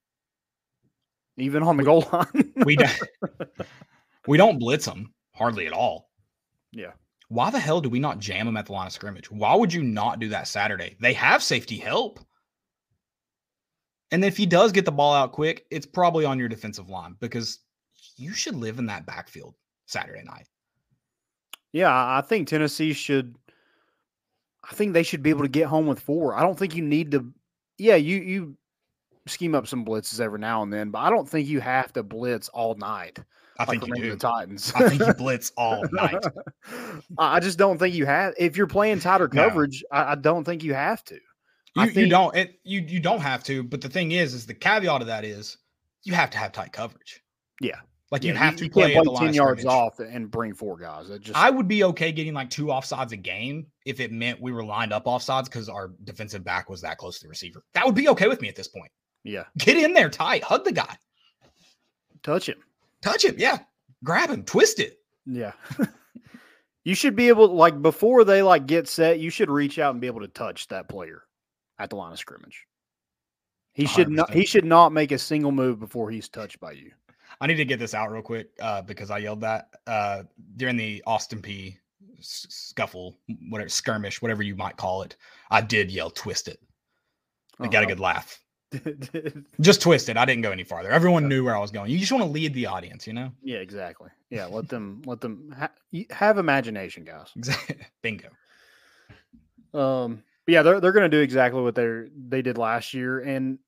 even 1.38 1.64
on 1.64 1.78
the 1.78 1.84
goal 1.84 2.08
line. 2.14 2.54
we 2.66 2.76
don't. 2.76 3.00
we 4.28 4.38
don't 4.38 4.60
blitz 4.60 4.86
them 4.86 5.14
hardly 5.34 5.66
at 5.66 5.74
all. 5.74 6.12
Yeah. 6.72 6.92
Why 7.30 7.50
the 7.50 7.60
hell 7.60 7.82
do 7.82 7.90
we 7.90 8.00
not 8.00 8.20
jam 8.20 8.46
them 8.46 8.58
at 8.58 8.68
the 8.68 8.74
line 8.74 8.88
of 8.88 8.94
scrimmage? 8.94 9.32
Why 9.32 9.56
would 9.56 9.74
you 9.74 9.82
not 9.82 10.20
do 10.20 10.30
that 10.30 10.48
Saturday? 10.48 10.96
They 11.00 11.14
have 11.14 11.42
safety 11.42 11.78
help. 11.78 12.20
And 14.12 14.26
if 14.26 14.36
he 14.36 14.46
does 14.46 14.72
get 14.72 14.86
the 14.86 14.92
ball 14.92 15.14
out 15.14 15.32
quick, 15.32 15.66
it's 15.72 15.86
probably 15.86 16.26
on 16.26 16.38
your 16.38 16.50
defensive 16.50 16.90
line 16.90 17.16
because 17.20 17.60
you 18.18 18.34
should 18.34 18.56
live 18.56 18.78
in 18.78 18.86
that 18.88 19.06
backfield 19.06 19.56
Saturday 19.86 20.24
night. 20.24 20.48
Yeah, 21.72 21.92
I 21.92 22.22
think 22.22 22.48
Tennessee 22.48 22.94
should. 22.94 23.36
I 24.70 24.74
think 24.74 24.94
they 24.94 25.04
should 25.04 25.24
be 25.24 25.30
able 25.30 25.44
to 25.44 25.50
get 25.50 25.68
home 25.68 25.88
with 25.88 26.00
four. 26.00 26.36
I 26.36 26.42
don't 26.42 26.60
think 26.60 26.76
you 26.76 26.84
need 26.84 27.12
to. 27.12 27.32
Yeah, 27.78 27.96
you 27.96 28.18
you 28.18 28.58
scheme 29.28 29.56
up 29.56 29.68
some 29.68 29.86
blitzes 29.86 30.20
every 30.20 30.40
now 30.40 30.64
and 30.64 30.74
then, 30.74 30.90
but 30.90 31.00
I 31.00 31.10
don't 31.10 31.28
think 31.28 31.48
you 31.48 31.62
have 31.62 31.94
to 31.94 32.04
blitz 32.04 32.50
all 32.50 32.76
night. 32.76 33.20
I 33.58 33.64
like 33.64 33.82
think 33.82 33.96
you 33.96 34.04
do. 34.04 34.12
The 34.12 34.18
Titans. 34.18 34.74
I 34.76 34.90
think 34.90 35.02
you 35.06 35.14
blitz 35.14 35.52
all 35.58 35.84
night. 35.92 36.24
I 37.18 37.40
just 37.40 37.58
don't 37.58 37.78
think 37.78 37.96
you 37.96 38.06
have. 38.06 38.34
If 38.38 38.58
you're 38.58 38.68
playing 38.68 39.00
tighter 39.00 39.28
coverage, 39.28 39.84
no. 39.92 39.98
I, 39.98 40.12
I 40.12 40.16
don't 40.16 40.44
think 40.44 40.64
you 40.64 40.74
have 40.74 41.04
to. 41.06 41.20
You, 41.76 41.86
think, 41.86 41.98
you 41.98 42.10
don't 42.10 42.36
it, 42.36 42.60
you 42.64 42.82
you 42.82 43.00
don't 43.00 43.22
have 43.22 43.44
to, 43.46 43.64
but 43.64 43.80
the 43.82 43.90
thing 43.90 44.12
is, 44.12 44.34
is 44.34 44.46
the 44.46 44.54
caveat 44.54 45.02
of 45.02 45.08
that 45.08 45.24
is 45.24 45.58
you 46.04 46.14
have 46.14 46.30
to 46.32 46.38
have 46.38 46.52
tight 46.52 46.74
coverage. 46.74 47.22
Yeah. 47.62 47.80
Like 48.12 48.26
Yeah, 48.26 48.34
you 48.34 48.38
have 48.38 48.58
to 48.58 48.66
you 48.66 48.70
play, 48.70 48.94
can't 48.94 48.98
at 48.98 49.04
the 49.06 49.10
play 49.12 49.16
line 49.16 49.26
ten 49.28 49.34
yards 49.34 49.66
off 49.66 50.00
and 50.00 50.30
bring 50.30 50.54
four 50.54 50.78
guys. 50.78 51.10
It 51.10 51.22
just 51.22 51.38
I 51.38 51.50
would 51.50 51.70
be 51.70 51.86
okay 51.86 52.12
getting 52.12 52.34
like 52.34 52.50
two 52.50 52.66
offsides 52.66 53.14
a 53.14 53.18
game 53.18 53.68
if 53.86 54.02
it 54.02 54.12
meant 54.12 54.42
we 54.42 54.52
were 54.52 54.66
lined 54.66 54.92
up 54.92 55.06
offsides 55.06 55.46
because 55.46 55.70
our 55.70 55.92
defensive 56.04 56.44
back 56.44 56.70
was 56.70 56.82
that 56.82 56.98
close 56.98 57.20
to 57.20 57.24
the 57.24 57.30
receiver. 57.30 57.64
That 57.74 57.86
would 57.86 57.96
be 57.96 58.10
okay 58.10 58.28
with 58.28 58.42
me 58.42 58.50
at 58.50 58.56
this 58.58 58.68
point. 58.68 58.92
yeah, 59.24 59.46
Get 59.58 59.78
in 59.78 59.94
there 59.94 60.10
tight, 60.10 60.44
hug 60.44 60.66
the 60.66 60.74
guy, 60.74 60.98
touch 62.22 62.50
him. 62.50 62.58
touch 63.02 63.24
him, 63.24 63.36
yeah, 63.38 63.60
grab 64.04 64.30
him, 64.30 64.44
twist 64.44 64.82
it. 64.82 65.00
Yeah. 65.26 65.54
you 66.84 66.96
should 66.96 67.16
be 67.16 67.30
able 67.30 67.48
like 67.48 67.82
before 67.82 68.26
they 68.26 68.42
like 68.42 68.66
get 68.66 68.90
set, 68.90 69.20
you 69.20 69.30
should 69.30 69.50
reach 69.50 69.80
out 69.80 69.92
and 69.92 70.02
be 70.02 70.08
able 70.08 70.22
to 70.22 70.28
touch 70.28 70.68
that 70.68 70.90
player 70.90 71.24
at 71.82 71.90
the 71.90 71.96
line 71.96 72.12
of 72.12 72.20
scrimmage. 72.20 72.66
He 73.74 73.86
should 73.86 74.10
not 74.10 74.34
he 74.34 74.46
should 74.46 74.66
not 74.66 74.92
make 74.92 75.12
a 75.12 75.18
single 75.18 75.52
move 75.52 75.80
before 75.80 76.12
he's 76.12 76.28
touched 76.30 76.60
by 76.60 76.74
you. 76.74 76.92
I 77.40 77.48
need 77.48 77.56
to 77.56 77.66
get 77.66 77.80
this 77.80 77.94
out 77.94 78.12
real 78.12 78.22
quick 78.22 78.50
uh, 78.62 78.82
because 78.82 79.10
I 79.10 79.20
yelled 79.20 79.42
that 79.42 79.70
uh, 79.88 80.24
during 80.58 80.76
the 80.76 81.02
Austin 81.08 81.42
Peay 81.42 81.78
scuffle, 82.20 83.18
whatever 83.50 83.70
skirmish, 83.70 84.22
whatever 84.22 84.44
you 84.44 84.56
might 84.56 84.76
call 84.78 85.02
it. 85.04 85.16
I 85.50 85.62
did 85.62 85.90
yell 85.90 86.10
"twist 86.12 86.48
it." 86.50 86.60
I 87.60 87.68
got 87.68 87.76
a 87.84 87.86
Uh-huh. 87.86 87.86
good 87.88 88.00
laugh. 88.00 88.40
Just 89.62 89.82
twist 89.82 90.10
it. 90.10 90.18
I 90.18 90.26
didn't 90.26 90.44
go 90.44 90.52
any 90.52 90.64
farther. 90.64 90.90
Everyone 90.90 91.28
knew 91.28 91.44
where 91.44 91.56
I 91.56 91.60
was 91.60 91.72
going. 91.72 91.92
You 91.92 92.00
just 92.00 92.12
want 92.12 92.24
to 92.24 92.30
lead 92.30 92.54
the 92.54 92.68
audience, 92.68 93.06
you 93.06 93.12
know? 93.14 93.32
yeah, 93.44 93.58
exactly. 93.58 94.10
Yeah, 94.30 94.46
let 94.46 94.70
them 94.70 95.02
let 95.06 95.20
them 95.22 95.54
ha- 95.58 95.72
have 96.12 96.38
imagination, 96.38 97.04
guys. 97.04 97.32
Bingo. 98.02 98.30
Um, 99.74 100.24
but 100.46 100.54
yeah, 100.54 100.62
they're 100.62 100.80
they're 100.80 100.92
going 100.92 101.10
to 101.10 101.18
do 101.18 101.22
exactly 101.22 101.62
what 101.62 101.76
they 101.76 102.04
they 102.30 102.42
did 102.42 102.58
last 102.58 102.94
year, 102.94 103.20
and 103.20 103.60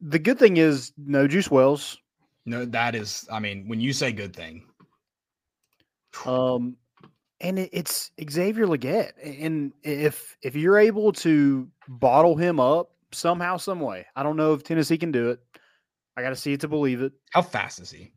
the 0.00 0.18
good 0.18 0.38
thing 0.38 0.56
is 0.56 0.92
no 0.96 1.26
Juice 1.28 1.50
Wells. 1.50 1.98
No, 2.44 2.64
that 2.64 2.94
is. 2.94 3.28
I 3.30 3.38
mean, 3.38 3.68
when 3.68 3.80
you 3.80 3.92
say 3.92 4.10
good 4.12 4.34
thing, 4.34 4.64
Um, 6.26 6.76
and 7.40 7.58
it, 7.58 7.70
it's 7.72 8.10
Xavier 8.30 8.66
Legette, 8.66 9.12
and 9.22 9.72
if 9.82 10.36
if 10.42 10.56
you're 10.56 10.78
able 10.78 11.12
to 11.12 11.68
bottle 11.88 12.36
him 12.36 12.60
up 12.60 12.92
somehow, 13.12 13.56
some 13.56 13.80
way, 13.80 14.06
I 14.16 14.22
don't 14.22 14.36
know 14.36 14.54
if 14.54 14.62
Tennessee 14.64 14.98
can 14.98 15.12
do 15.12 15.30
it. 15.30 15.40
I 16.16 16.22
got 16.22 16.30
to 16.30 16.36
see 16.36 16.52
it 16.52 16.60
to 16.60 16.68
believe 16.68 17.00
it. 17.00 17.12
how 17.30 17.42
fast 17.42 17.80
is 17.80 17.90
he? 17.90 18.12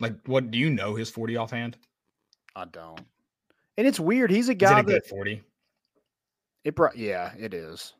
Like, 0.00 0.14
what 0.26 0.50
do 0.50 0.58
you 0.58 0.70
know 0.70 0.94
his 0.94 1.10
forty 1.10 1.36
offhand? 1.36 1.76
I 2.56 2.64
don't. 2.66 3.00
And 3.76 3.86
it's 3.86 4.00
weird. 4.00 4.30
He's 4.30 4.48
a 4.48 4.54
guy 4.54 4.80
a 4.80 4.82
that 4.82 4.86
good 4.86 5.06
forty? 5.06 5.42
It. 6.64 6.76
Pro- 6.76 6.92
yeah, 6.94 7.32
it 7.38 7.54
is. 7.54 7.94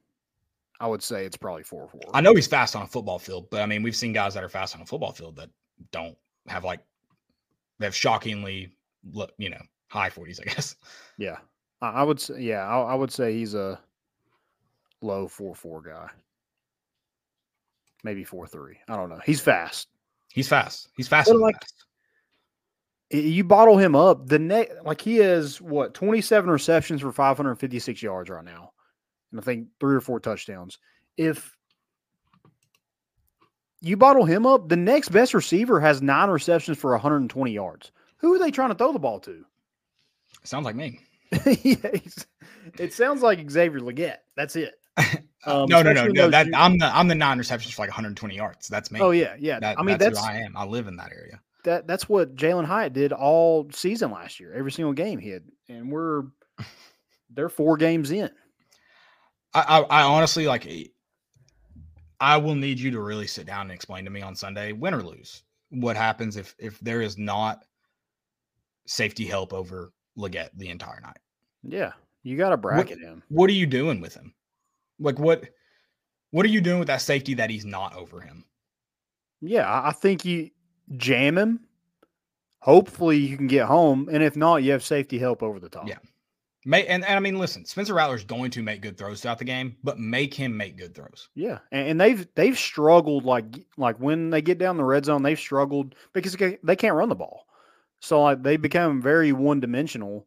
I 0.80 0.87
would 0.87 1.02
say 1.02 1.25
it's 1.25 1.37
probably 1.37 1.62
four 1.62 1.88
four. 1.88 2.00
I 2.12 2.21
know 2.21 2.35
he's 2.35 2.47
fast 2.47 2.75
on 2.75 2.83
a 2.83 2.87
football 2.87 3.18
field, 3.18 3.49
but 3.50 3.62
I 3.62 3.66
mean, 3.66 3.83
we've 3.83 3.97
seen 3.97 4.12
guys 4.12 4.35
that 4.35 4.42
are 4.42 4.49
fast 4.49 4.75
on 4.75 4.83
a 4.83 4.87
football 4.87 5.12
field 5.12 5.37
that 5.37 5.50
don't 5.92 6.16
have 6.49 6.64
like 6.64 6.80
they 7.78 7.87
have 7.87 7.94
shockingly, 7.94 8.76
you 9.38 9.50
know, 9.50 9.62
high 9.88 10.11
forties. 10.11 10.40
I 10.40 10.44
guess. 10.44 10.76
Yeah, 11.16 11.37
I, 11.80 12.02
would 12.02 12.18
say. 12.21 12.40
Yeah, 12.40 12.66
I, 12.66 12.92
I 12.92 12.94
would 12.94 13.12
say 13.12 13.33
he's 13.33 13.54
a 13.54 13.80
low 15.00 15.28
four 15.28 15.54
four 15.54 15.80
guy. 15.83 16.09
Maybe 18.02 18.25
four 18.25 18.47
three. 18.47 18.78
I 18.88 18.97
don't 18.97 19.09
know. 19.09 19.21
He's 19.25 19.40
fast. 19.40 19.88
He's 20.33 20.49
fast. 20.49 20.88
He's 20.97 21.09
fast. 21.09 21.30
Like- 21.33 21.54
fast. 21.54 21.85
You 23.11 23.44
bottle 23.44 23.76
him 23.78 23.94
up 23.94 24.26
the 24.26 24.38
next 24.38 24.82
like 24.84 25.00
he 25.00 25.16
has 25.16 25.61
what 25.61 25.94
27 25.94 26.50
receptions 26.50 27.00
for 27.00 27.12
556 27.12 28.02
yards 28.02 28.28
right 28.30 28.44
now 28.44 28.73
and 29.30 29.40
i 29.40 29.42
think 29.44 29.68
three 29.78 29.94
or 29.94 30.00
four 30.00 30.18
touchdowns 30.18 30.78
if 31.16 31.56
you 33.80 33.96
bottle 33.96 34.25
him 34.25 34.46
up 34.46 34.68
the 34.68 34.76
next 34.76 35.11
best 35.11 35.34
receiver 35.34 35.78
has 35.80 36.02
nine 36.02 36.30
receptions 36.30 36.78
for 36.78 36.92
120 36.92 37.52
yards 37.52 37.92
who 38.16 38.34
are 38.34 38.38
they 38.38 38.50
trying 38.50 38.70
to 38.70 38.75
throw 38.75 38.92
the 38.92 38.99
ball 38.99 39.20
to 39.20 39.44
Sounds 40.42 40.64
like 40.64 40.76
me. 40.76 41.00
Yeah, 41.62 41.76
it 42.78 42.92
sounds 42.92 43.23
like 43.23 43.49
xavier 43.50 43.80
legette 43.80 44.19
that's 44.36 44.56
it 44.56 44.75
Um, 45.47 45.67
no, 45.69 45.82
no, 45.82 45.93
no, 45.93 46.06
no. 46.06 46.30
That 46.30 46.47
you- 46.47 46.52
I'm 46.56 46.78
the 46.78 46.86
I'm 46.86 47.06
the 47.06 47.14
nine 47.14 47.36
receptions 47.36 47.75
for 47.75 47.82
like 47.82 47.90
120 47.90 48.34
yards. 48.34 48.67
That's 48.67 48.90
me. 48.90 48.99
oh 49.00 49.10
yeah 49.10 49.36
yeah 49.38 49.60
That, 49.60 49.78
i 49.78 49.82
mean 49.82 49.99
that's, 49.99 50.17
that's 50.17 50.26
who 50.26 50.32
I 50.32 50.38
am. 50.38 50.56
I 50.56 50.64
live 50.64 50.86
in 50.88 50.97
that 50.97 51.12
area. 51.12 51.38
That 51.65 51.87
that's 51.87 52.09
what 52.09 52.37
Jalin 52.37 52.65
Hyatt 52.65 52.93
did 52.93 53.13
all 53.13 53.69
season 53.73 54.11
last 54.11 54.39
year. 54.41 54.55
Every 54.55 54.73
single 54.73 54.93
game 54.93 55.19
he 55.19 55.31
had, 55.31 55.43
and 55.69 55.91
we're 55.91 56.25
they're 57.31 57.49
four 57.49 57.77
games 57.77 58.11
in. 58.11 58.31
I, 59.53 59.61
I, 59.61 59.81
I 59.81 60.03
honestly 60.03 60.47
like. 60.47 60.67
eh, 60.67 60.85
I 62.21 62.37
will 62.37 62.55
need 62.55 62.79
you 62.79 62.91
to 62.93 63.00
really 63.00 63.27
sit 63.27 63.47
down 63.47 63.63
and 63.63 63.73
explain 63.73 64.05
to 64.05 64.11
me 64.11 64.23
on 64.23 64.35
Sunday, 64.37 64.73
win 64.73 64.95
or 64.95 65.03
lose, 65.03 65.43
what 65.71 65.97
happens 65.97 66.37
if 66.37 66.55
if 66.59 66.79
there 66.81 67.03
is 67.03 67.19
not 67.19 67.65
safety 68.87 69.27
help 69.27 69.53
over 69.53 69.93
Legette 70.17 70.50
the 70.55 70.69
entire 70.69 71.00
night. 71.00 71.19
Yeah, 71.63 71.93
you 72.23 72.37
got 72.37 72.50
to 72.50 72.57
bracket 72.57 72.99
him. 72.99 73.23
What 73.29 73.50
are 73.50 73.55
you 73.55 73.67
doing 73.67 74.00
with 74.00 74.15
him? 74.15 74.35
Like 74.99 75.19
what? 75.19 75.45
What 76.31 76.47
are 76.47 76.50
you 76.50 76.61
doing 76.61 76.79
with 76.79 76.89
that 76.89 77.00
safety 77.00 77.35
that 77.35 77.50
he's 77.50 77.65
not 77.65 77.95
over 77.95 78.21
him? 78.21 78.45
Yeah, 79.41 79.83
I 79.85 79.93
think 79.93 80.25
you 80.25 80.50
jam 80.97 81.38
him. 81.38 81.60
Hopefully, 82.60 83.18
you 83.18 83.36
can 83.36 83.47
get 83.47 83.66
home, 83.66 84.08
and 84.10 84.23
if 84.23 84.36
not, 84.36 84.62
you 84.62 84.73
have 84.73 84.82
safety 84.82 85.18
help 85.18 85.42
over 85.42 85.60
the 85.60 85.68
top. 85.68 85.88
Yeah. 85.88 85.99
May 86.66 86.86
and, 86.86 87.04
and 87.04 87.14
I 87.16 87.20
mean, 87.20 87.38
listen, 87.38 87.66
Spencer 87.66 87.92
Rattler's 87.92 88.25
going 88.25 88.50
to 88.52 88.62
make 88.62 88.80
good 88.80 88.97
throws 88.97 89.20
throughout 89.20 89.38
the 89.38 89.44
game, 89.44 89.76
but 89.84 89.99
make 89.99 90.32
him 90.32 90.56
make 90.56 90.78
good 90.78 90.94
throws. 90.94 91.28
yeah, 91.34 91.58
and, 91.73 91.88
and 91.88 92.00
they've 92.00 92.26
they've 92.36 92.58
struggled 92.58 93.25
like 93.25 93.44
like 93.76 94.00
when 94.00 94.30
they 94.30 94.40
get 94.40 94.56
down 94.56 94.78
the 94.78 94.84
red 94.84 95.04
zone, 95.04 95.23
they've 95.23 95.38
struggled 95.38 95.94
because 96.14 96.34
they 96.62 96.76
can't 96.76 96.94
run 96.94 97.10
the 97.10 97.14
ball. 97.14 97.47
So 98.00 98.23
like 98.23 98.42
they 98.42 98.56
become 98.56 99.02
very 99.02 99.32
one 99.32 99.60
dimensional. 99.60 100.26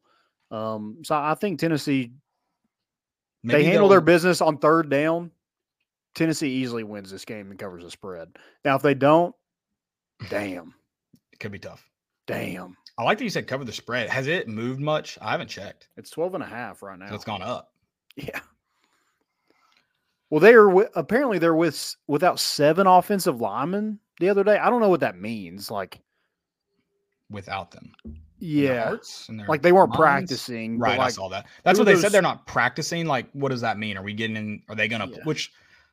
Um, 0.52 1.00
so 1.04 1.16
I 1.16 1.34
think 1.34 1.60
Tennessee 1.60 2.12
Maybe 3.44 3.64
they 3.64 3.70
handle 3.70 3.90
their 3.90 4.02
business 4.02 4.42
on 4.42 4.58
third 4.58 4.90
down. 4.90 5.32
Tennessee 6.16 6.50
easily 6.50 6.84
wins 6.84 7.12
this 7.12 7.26
game 7.26 7.50
and 7.52 7.60
covers 7.60 7.84
the 7.84 7.92
spread. 7.92 8.36
Now, 8.66 8.76
if 8.76 8.82
they 8.82 8.94
don't, 8.94 9.36
damn, 10.30 10.74
It 11.32 11.40
could 11.40 11.52
be 11.52 11.60
tough. 11.60 11.88
damn. 12.26 12.76
I 13.00 13.04
like 13.04 13.20
that 13.20 13.24
you 13.24 13.30
said 13.30 13.48
cover 13.48 13.64
the 13.64 13.72
spread. 13.72 14.10
Has 14.10 14.26
it 14.28 14.48
moved 14.48 14.80
much? 14.80 15.20
I 15.22 15.32
haven't 15.32 15.50
checked. 15.50 15.90
It's 15.98 16.10
12 16.10 16.34
and 16.36 16.44
a 16.44 16.48
half 16.48 16.82
right 16.82 16.98
now. 16.98 17.10
So 17.10 17.16
it's 17.16 17.24
gone 17.26 17.44
up 17.44 17.72
Yeah. 18.16 18.40
Well, 20.30 20.40
they 20.42 20.54
are 20.56 20.70
apparently 20.96 21.38
they're 21.40 21.56
with 21.56 21.96
without 22.08 22.40
seven 22.40 22.86
offensive 22.88 23.40
linemen 23.40 24.00
the 24.20 24.30
other 24.30 24.44
day. 24.44 24.58
I 24.58 24.70
don't 24.70 24.82
know 24.82 24.90
what 24.90 25.00
that 25.00 25.20
means. 25.20 25.72
Like, 25.72 26.00
without 27.30 27.72
them. 27.72 27.94
Yeah, 28.40 28.96
like 29.48 29.62
they 29.64 29.72
weren't 29.72 29.90
minds. 29.90 29.98
practicing. 30.00 30.78
Right, 30.78 31.00
I 31.00 31.10
saw 31.10 31.28
that. 31.30 31.48
That's 31.64 31.80
what 31.80 31.86
they 31.86 31.96
said. 31.96 32.12
They're 32.12 32.22
not 32.22 32.46
practicing. 32.46 33.08
Like, 33.08 33.28
what 33.32 33.50
does 33.50 33.62
that 33.62 33.80
mean? 33.80 33.98
Are 33.98 34.04
we 34.04 34.14
getting 34.14 34.36
in? 34.36 34.62
Are 34.70 34.76
they 34.76 34.88
gonna? 34.88 35.08
Yeah. 35.08 35.24
Which 35.24 35.52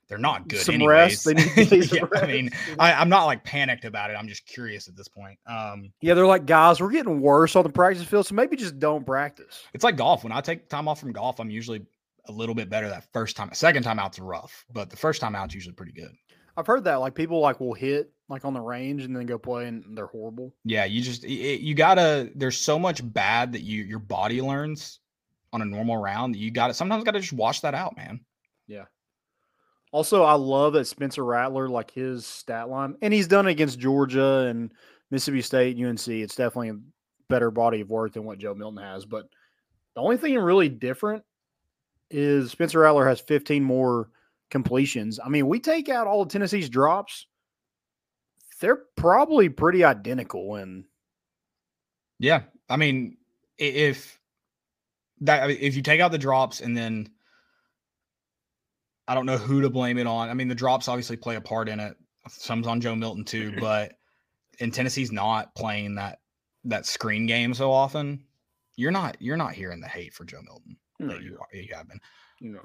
they're 0.08 0.18
not 0.18 0.48
good. 0.48 0.60
Some 0.60 0.76
anyways. 0.76 0.90
rest. 0.90 1.24
They 1.24 1.34
need 1.34 1.54
to 1.54 1.64
take 1.66 1.82
some 1.84 2.08
yeah, 2.12 2.20
I 2.20 2.26
mean. 2.26 2.50
I, 2.78 2.92
I'm 2.92 3.08
not 3.08 3.24
like 3.24 3.44
panicked 3.44 3.84
about 3.84 4.10
it. 4.10 4.14
I'm 4.14 4.28
just 4.28 4.46
curious 4.46 4.88
at 4.88 4.96
this 4.96 5.08
point. 5.08 5.38
Um, 5.46 5.92
Yeah, 6.00 6.14
they're 6.14 6.26
like 6.26 6.46
guys. 6.46 6.80
We're 6.80 6.90
getting 6.90 7.20
worse 7.20 7.56
on 7.56 7.62
the 7.62 7.70
practice 7.70 8.04
field, 8.04 8.26
so 8.26 8.34
maybe 8.34 8.56
just 8.56 8.78
don't 8.78 9.04
practice. 9.04 9.62
it's 9.72 9.84
like 9.84 9.96
golf. 9.96 10.24
When 10.24 10.32
I 10.32 10.40
take 10.40 10.68
time 10.68 10.88
off 10.88 11.00
from 11.00 11.12
golf, 11.12 11.40
I'm 11.40 11.50
usually 11.50 11.86
a 12.26 12.32
little 12.32 12.54
bit 12.54 12.70
better 12.70 12.88
that 12.88 13.06
first 13.12 13.36
time. 13.36 13.50
Second 13.52 13.82
time 13.82 13.98
out's 13.98 14.18
rough, 14.18 14.64
but 14.72 14.90
the 14.90 14.96
first 14.96 15.20
time 15.20 15.34
out's 15.34 15.54
usually 15.54 15.74
pretty 15.74 15.92
good. 15.92 16.12
I've 16.56 16.66
heard 16.66 16.84
that 16.84 16.96
like 16.96 17.14
people 17.14 17.40
like 17.40 17.60
will 17.60 17.74
hit 17.74 18.12
like 18.28 18.44
on 18.44 18.54
the 18.54 18.60
range 18.60 19.04
and 19.04 19.14
then 19.14 19.26
go 19.26 19.38
play 19.38 19.66
and 19.66 19.96
they're 19.96 20.06
horrible. 20.06 20.54
Yeah, 20.64 20.84
you 20.84 21.00
just 21.02 21.24
it, 21.24 21.60
you 21.60 21.74
gotta. 21.74 22.30
There's 22.34 22.56
so 22.56 22.78
much 22.78 23.00
bad 23.12 23.52
that 23.52 23.62
you 23.62 23.82
your 23.82 23.98
body 23.98 24.40
learns 24.40 25.00
on 25.52 25.62
a 25.62 25.64
normal 25.64 25.96
round 25.96 26.34
that 26.34 26.38
you 26.38 26.50
got 26.50 26.68
to 26.68 26.74
sometimes 26.74 27.04
got 27.04 27.12
to 27.12 27.20
just 27.20 27.32
wash 27.32 27.60
that 27.60 27.74
out, 27.74 27.96
man. 27.96 28.20
Also, 29.94 30.24
I 30.24 30.32
love 30.32 30.72
that 30.72 30.86
Spencer 30.86 31.24
Rattler, 31.24 31.68
like 31.68 31.92
his 31.92 32.26
stat 32.26 32.68
line, 32.68 32.96
and 33.00 33.14
he's 33.14 33.28
done 33.28 33.46
it 33.46 33.52
against 33.52 33.78
Georgia 33.78 34.38
and 34.48 34.74
Mississippi 35.12 35.40
State, 35.40 35.78
UNC. 35.78 36.08
It's 36.08 36.34
definitely 36.34 36.70
a 36.70 36.80
better 37.28 37.52
body 37.52 37.80
of 37.80 37.90
work 37.90 38.12
than 38.12 38.24
what 38.24 38.40
Joe 38.40 38.54
Milton 38.54 38.82
has. 38.82 39.06
But 39.06 39.28
the 39.94 40.00
only 40.00 40.16
thing 40.16 40.34
really 40.34 40.68
different 40.68 41.22
is 42.10 42.50
Spencer 42.50 42.80
Rattler 42.80 43.06
has 43.06 43.20
15 43.20 43.62
more 43.62 44.10
completions. 44.50 45.20
I 45.24 45.28
mean, 45.28 45.46
we 45.46 45.60
take 45.60 45.88
out 45.88 46.08
all 46.08 46.22
of 46.22 46.28
Tennessee's 46.28 46.68
drops, 46.68 47.28
they're 48.60 48.82
probably 48.96 49.48
pretty 49.48 49.84
identical. 49.84 50.56
And 50.56 50.86
Yeah, 52.18 52.42
I 52.68 52.78
mean, 52.78 53.16
if 53.58 54.18
that 55.20 55.50
if 55.50 55.76
you 55.76 55.82
take 55.82 56.00
out 56.00 56.10
the 56.10 56.18
drops 56.18 56.60
and 56.60 56.76
then 56.76 57.10
I 59.06 59.14
don't 59.14 59.26
know 59.26 59.36
who 59.36 59.60
to 59.62 59.70
blame 59.70 59.98
it 59.98 60.06
on. 60.06 60.30
I 60.30 60.34
mean, 60.34 60.48
the 60.48 60.54
drops 60.54 60.88
obviously 60.88 61.16
play 61.16 61.36
a 61.36 61.40
part 61.40 61.68
in 61.68 61.80
it. 61.80 61.96
Some's 62.28 62.66
on 62.66 62.80
Joe 62.80 62.94
Milton 62.94 63.24
too, 63.24 63.54
but 63.60 63.94
in 64.58 64.70
Tennessee's 64.70 65.12
not 65.12 65.54
playing 65.54 65.96
that 65.96 66.20
that 66.64 66.86
screen 66.86 67.26
game 67.26 67.54
so 67.54 67.70
often. 67.70 68.24
You're 68.76 68.90
not 68.90 69.16
you're 69.20 69.36
not 69.36 69.52
hearing 69.52 69.80
the 69.80 69.88
hate 69.88 70.14
for 70.14 70.24
Joe 70.24 70.40
Milton. 70.42 70.76
that 71.00 71.22
you, 71.22 71.38
are, 71.38 71.56
you 71.56 71.74
have 71.74 71.88
been. 71.88 72.00
know, 72.52 72.60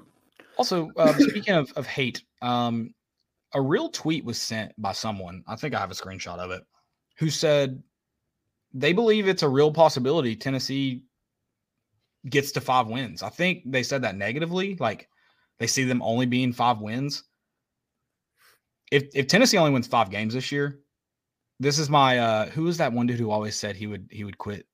Also, 0.56 0.90
uh, 0.96 1.12
speaking 1.18 1.54
of, 1.54 1.72
of 1.76 1.86
hate, 1.86 2.22
um, 2.42 2.94
a 3.54 3.60
real 3.60 3.88
tweet 3.88 4.24
was 4.24 4.40
sent 4.40 4.72
by 4.78 4.92
someone. 4.92 5.44
I 5.46 5.56
think 5.56 5.74
I 5.74 5.80
have 5.80 5.90
a 5.90 5.94
screenshot 5.94 6.38
of 6.38 6.50
it. 6.50 6.62
Who 7.18 7.28
said 7.28 7.82
they 8.72 8.92
believe 8.92 9.28
it's 9.28 9.42
a 9.42 9.48
real 9.48 9.72
possibility 9.72 10.36
Tennessee 10.36 11.02
gets 12.28 12.52
to 12.52 12.60
five 12.60 12.86
wins. 12.86 13.22
I 13.22 13.28
think 13.28 13.62
they 13.66 13.82
said 13.82 14.02
that 14.02 14.16
negatively, 14.16 14.76
like 14.76 15.08
they 15.60 15.68
see 15.68 15.84
them 15.84 16.02
only 16.02 16.26
being 16.26 16.52
five 16.52 16.80
wins. 16.80 17.22
If 18.90 19.04
if 19.14 19.28
Tennessee 19.28 19.58
only 19.58 19.70
wins 19.70 19.86
five 19.86 20.10
games 20.10 20.34
this 20.34 20.50
year, 20.50 20.80
this 21.60 21.78
is 21.78 21.88
my 21.88 22.18
uh 22.18 22.46
who 22.50 22.66
is 22.66 22.78
that 22.78 22.92
one 22.92 23.06
dude 23.06 23.20
who 23.20 23.30
always 23.30 23.54
said 23.54 23.76
he 23.76 23.86
would 23.86 24.08
he 24.10 24.24
would 24.24 24.36
quit 24.38 24.66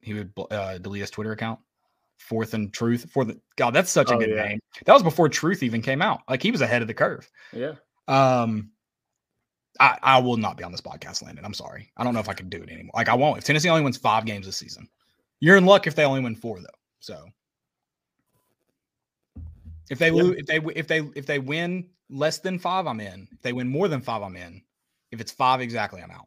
he 0.00 0.14
would 0.14 0.32
uh, 0.50 0.78
delete 0.78 1.00
his 1.02 1.10
Twitter 1.10 1.32
account. 1.32 1.60
Fourth 2.16 2.54
and 2.54 2.72
Truth 2.72 3.10
for 3.10 3.24
the 3.24 3.38
God, 3.56 3.72
that's 3.74 3.90
such 3.90 4.10
a 4.10 4.14
Oh, 4.14 4.18
good 4.18 4.30
yeah. 4.30 4.46
name. 4.48 4.60
That 4.86 4.92
was 4.94 5.02
before 5.02 5.28
Truth 5.28 5.62
even 5.62 5.82
came 5.82 6.00
out. 6.00 6.20
Like 6.28 6.42
he 6.42 6.50
was 6.50 6.60
ahead 6.60 6.80
of 6.80 6.88
the 6.88 6.94
curve. 6.94 7.28
Yeah. 7.52 7.72
Um, 8.06 8.70
I 9.80 9.98
I 10.02 10.18
will 10.20 10.36
not 10.36 10.56
be 10.56 10.62
on 10.64 10.70
this 10.72 10.80
podcast, 10.80 11.22
Landon. 11.24 11.44
I'm 11.44 11.52
sorry. 11.54 11.90
I 11.96 12.04
don't 12.04 12.14
know 12.14 12.20
if 12.20 12.28
I 12.28 12.34
could 12.34 12.48
do 12.48 12.62
it 12.62 12.70
anymore. 12.70 12.92
Like 12.94 13.08
I 13.08 13.14
won't. 13.14 13.38
If 13.38 13.44
Tennessee 13.44 13.68
only 13.68 13.82
wins 13.82 13.96
five 13.96 14.24
games 14.24 14.46
this 14.46 14.56
season, 14.56 14.88
you're 15.40 15.56
in 15.56 15.66
luck 15.66 15.86
if 15.86 15.94
they 15.96 16.04
only 16.04 16.20
win 16.20 16.36
four 16.36 16.60
though. 16.60 16.66
So 17.00 17.26
if 19.90 19.98
they 19.98 20.10
lose, 20.10 20.36
if 20.38 20.46
they 20.46 20.58
if 20.74 20.86
they 20.86 20.98
if 21.14 21.26
they 21.26 21.38
win 21.38 21.88
less 22.08 22.38
than 22.38 22.58
five, 22.58 22.86
I'm 22.86 23.00
in. 23.00 23.28
If 23.32 23.42
they 23.42 23.52
win 23.52 23.68
more 23.68 23.88
than 23.88 24.00
five, 24.00 24.22
I'm 24.22 24.36
in. 24.36 24.62
If 25.10 25.20
it's 25.20 25.32
five 25.32 25.60
exactly, 25.60 26.02
I'm 26.02 26.10
out. 26.10 26.26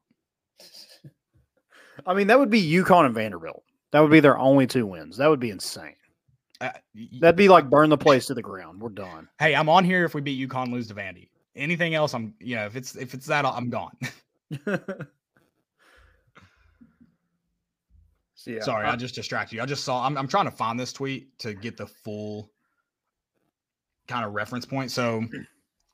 I 2.05 2.13
mean, 2.13 2.27
that 2.27 2.39
would 2.39 2.49
be 2.49 2.61
UConn 2.61 3.05
and 3.05 3.15
Vanderbilt. 3.15 3.63
That 3.91 4.01
would 4.01 4.11
be 4.11 4.19
their 4.19 4.37
only 4.37 4.67
two 4.67 4.85
wins. 4.85 5.17
That 5.17 5.29
would 5.29 5.39
be 5.39 5.49
insane. 5.49 5.95
Uh, 6.61 6.69
That'd 7.19 7.35
be 7.35 7.49
like 7.49 7.69
burn 7.69 7.89
the 7.89 7.97
place 7.97 8.25
to 8.27 8.33
the 8.33 8.41
ground. 8.41 8.79
We're 8.81 8.89
done. 8.89 9.27
hey, 9.39 9.55
I'm 9.55 9.69
on 9.69 9.83
here 9.85 10.05
if 10.05 10.13
we 10.13 10.21
beat 10.21 10.47
UConn, 10.49 10.71
lose 10.71 10.87
to 10.87 10.95
Vandy. 10.95 11.29
Anything 11.55 11.95
else, 11.95 12.13
I'm 12.13 12.33
you 12.39 12.55
know 12.55 12.65
if 12.65 12.75
it's 12.75 12.95
if 12.95 13.13
it's 13.13 13.25
that, 13.27 13.45
I'm 13.45 13.69
gone. 13.69 13.97
So, 18.35 18.51
yeah, 18.51 18.61
Sorry, 18.61 18.85
I- 18.85 18.93
I 18.93 18.95
just 18.95 19.15
distracted 19.15 19.55
you. 19.55 19.61
I 19.61 19.65
just 19.65 19.83
saw. 19.83 20.05
I'm, 20.05 20.17
I'm 20.17 20.27
trying 20.27 20.45
to 20.45 20.51
find 20.51 20.79
this 20.79 20.93
tweet 20.93 21.37
to 21.39 21.53
get 21.53 21.75
the 21.75 21.87
full 21.87 22.51
kind 24.07 24.25
of 24.25 24.33
reference 24.33 24.65
point. 24.65 24.91
So 24.91 25.23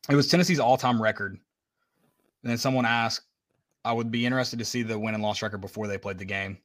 it 0.09 0.15
was 0.15 0.27
Tennessee's 0.27 0.59
all-time 0.59 1.01
record. 1.01 1.33
And 1.33 2.49
then 2.49 2.57
someone 2.57 2.85
asked, 2.85 3.27
"I 3.85 3.93
would 3.93 4.11
be 4.11 4.25
interested 4.25 4.59
to 4.59 4.65
see 4.65 4.83
the 4.83 4.99
win 4.99 5.13
and 5.13 5.23
loss 5.23 5.41
record 5.41 5.61
before 5.61 5.87
they 5.87 5.97
played 5.97 6.17
the 6.17 6.25
game." 6.25 6.57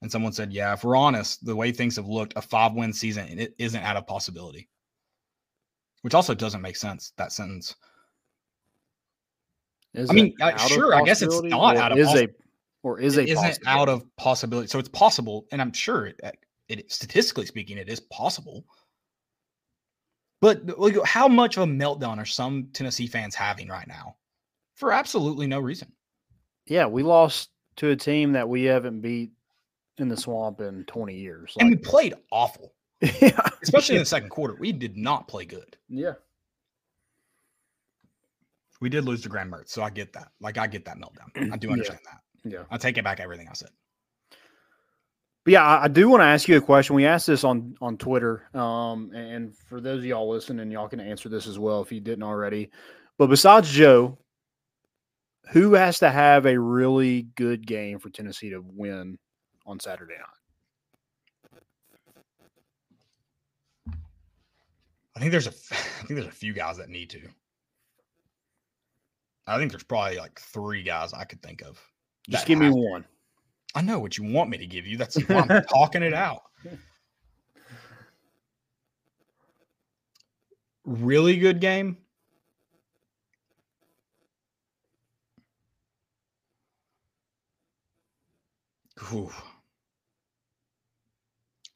And 0.00 0.10
someone 0.10 0.32
said, 0.32 0.52
"Yeah, 0.52 0.72
if 0.72 0.82
we're 0.82 0.96
honest, 0.96 1.44
the 1.44 1.54
way 1.54 1.70
things 1.70 1.96
have 1.96 2.08
looked, 2.08 2.32
a 2.36 2.42
five-win 2.42 2.92
season 2.92 3.38
it 3.38 3.54
isn't 3.58 3.82
out 3.82 3.96
of 3.96 4.06
possibility." 4.06 4.68
Which 6.00 6.14
also 6.14 6.34
doesn't 6.34 6.60
make 6.60 6.76
sense. 6.76 7.12
That 7.16 7.30
sentence. 7.30 7.76
Is 9.94 10.10
I 10.10 10.14
mean, 10.14 10.34
it 10.40 10.54
of 10.54 10.60
sure, 10.62 10.94
I 10.94 11.02
guess 11.02 11.22
it's 11.22 11.40
not 11.42 11.76
out 11.76 11.92
of 11.92 11.98
is 11.98 12.08
poss- 12.08 12.16
a 12.16 12.28
or 12.82 12.98
is 12.98 13.16
a 13.18 13.22
It 13.22 13.28
isn't 13.28 13.58
out 13.66 13.88
of 13.88 14.04
possibility. 14.16 14.66
So 14.66 14.80
it's 14.80 14.88
possible, 14.88 15.46
and 15.52 15.62
I'm 15.62 15.72
sure 15.72 16.06
it, 16.06 16.20
it 16.68 16.90
statistically 16.90 17.46
speaking, 17.46 17.78
it 17.78 17.88
is 17.88 18.00
possible. 18.00 18.64
But 20.42 20.68
uh, 20.68 20.74
look, 20.76 21.06
how 21.06 21.26
much 21.28 21.56
of 21.56 21.62
a 21.62 21.66
meltdown 21.72 22.18
are 22.18 22.26
some 22.26 22.68
Tennessee 22.74 23.06
fans 23.06 23.34
having 23.34 23.68
right 23.68 23.88
now 23.88 24.16
for 24.74 24.92
absolutely 24.92 25.46
no 25.46 25.58
reason? 25.60 25.90
Yeah, 26.66 26.84
we 26.86 27.02
lost 27.02 27.48
to 27.76 27.88
a 27.90 27.96
team 27.96 28.32
that 28.32 28.46
we 28.48 28.64
haven't 28.64 29.00
beat 29.00 29.30
in 29.98 30.08
the 30.08 30.16
swamp 30.16 30.60
in 30.60 30.84
20 30.84 31.14
years. 31.14 31.54
And 31.60 31.70
we 31.70 31.76
played 31.76 32.14
awful, 32.30 32.74
yeah, 33.00 33.38
especially 33.62 33.94
in 33.96 34.02
the 34.02 34.06
second 34.06 34.28
quarter. 34.30 34.54
We 34.58 34.72
did 34.72 34.96
not 34.96 35.28
play 35.28 35.44
good. 35.46 35.76
yeah. 35.88 36.12
We 38.80 38.88
did 38.88 39.04
lose 39.04 39.22
to 39.22 39.28
Graham 39.28 39.48
Mertz, 39.52 39.68
so 39.68 39.80
I 39.84 39.90
get 39.90 40.12
that. 40.14 40.32
Like 40.40 40.58
I 40.58 40.66
get 40.66 40.84
that 40.86 40.98
meltdown. 40.98 41.52
I 41.52 41.56
do 41.56 41.68
Yeah. 41.68 41.72
understand 41.74 42.00
that. 42.04 42.50
Yeah. 42.52 42.64
I 42.68 42.76
take 42.78 42.98
it 42.98 43.04
back 43.04 43.20
everything 43.20 43.46
I 43.48 43.52
said. 43.52 43.70
But 45.44 45.52
yeah, 45.52 45.64
I, 45.64 45.84
I 45.84 45.88
do 45.88 46.08
want 46.08 46.20
to 46.20 46.26
ask 46.26 46.46
you 46.46 46.56
a 46.56 46.60
question. 46.60 46.94
We 46.94 47.04
asked 47.04 47.26
this 47.26 47.44
on 47.44 47.74
on 47.80 47.96
Twitter, 47.98 48.48
um, 48.54 49.10
and 49.12 49.56
for 49.56 49.80
those 49.80 49.98
of 49.98 50.04
y'all 50.04 50.30
listening, 50.30 50.70
y'all 50.70 50.88
can 50.88 51.00
answer 51.00 51.28
this 51.28 51.46
as 51.46 51.58
well 51.58 51.82
if 51.82 51.90
you 51.90 52.00
didn't 52.00 52.22
already. 52.22 52.70
But 53.18 53.26
besides 53.26 53.70
Joe, 53.70 54.18
who 55.50 55.74
has 55.74 55.98
to 55.98 56.10
have 56.10 56.46
a 56.46 56.58
really 56.58 57.22
good 57.34 57.66
game 57.66 57.98
for 57.98 58.10
Tennessee 58.10 58.50
to 58.50 58.64
win 58.64 59.18
on 59.66 59.80
Saturday 59.80 60.14
night? 60.14 60.26
I 65.14 65.20
think 65.20 65.30
there's 65.30 65.46
a, 65.46 65.50
I 65.70 66.06
think 66.06 66.20
there's 66.20 66.26
a 66.26 66.30
few 66.30 66.52
guys 66.52 66.78
that 66.78 66.88
need 66.88 67.10
to. 67.10 67.20
I 69.46 69.58
think 69.58 69.72
there's 69.72 69.82
probably 69.82 70.18
like 70.18 70.38
three 70.38 70.82
guys 70.82 71.12
I 71.12 71.24
could 71.24 71.42
think 71.42 71.62
of. 71.62 71.80
Just 72.28 72.46
give 72.46 72.58
me 72.58 72.70
one. 72.70 73.04
I 73.74 73.82
know 73.82 73.98
what 73.98 74.18
you 74.18 74.24
want 74.24 74.50
me 74.50 74.58
to 74.58 74.66
give 74.66 74.86
you. 74.86 74.96
That's 74.96 75.16
why 75.28 75.46
I'm 75.48 75.64
talking 75.72 76.02
it 76.02 76.14
out. 76.14 76.42
Really 80.84 81.36
good 81.36 81.60
game. 81.60 81.96
Ooh. 89.12 89.30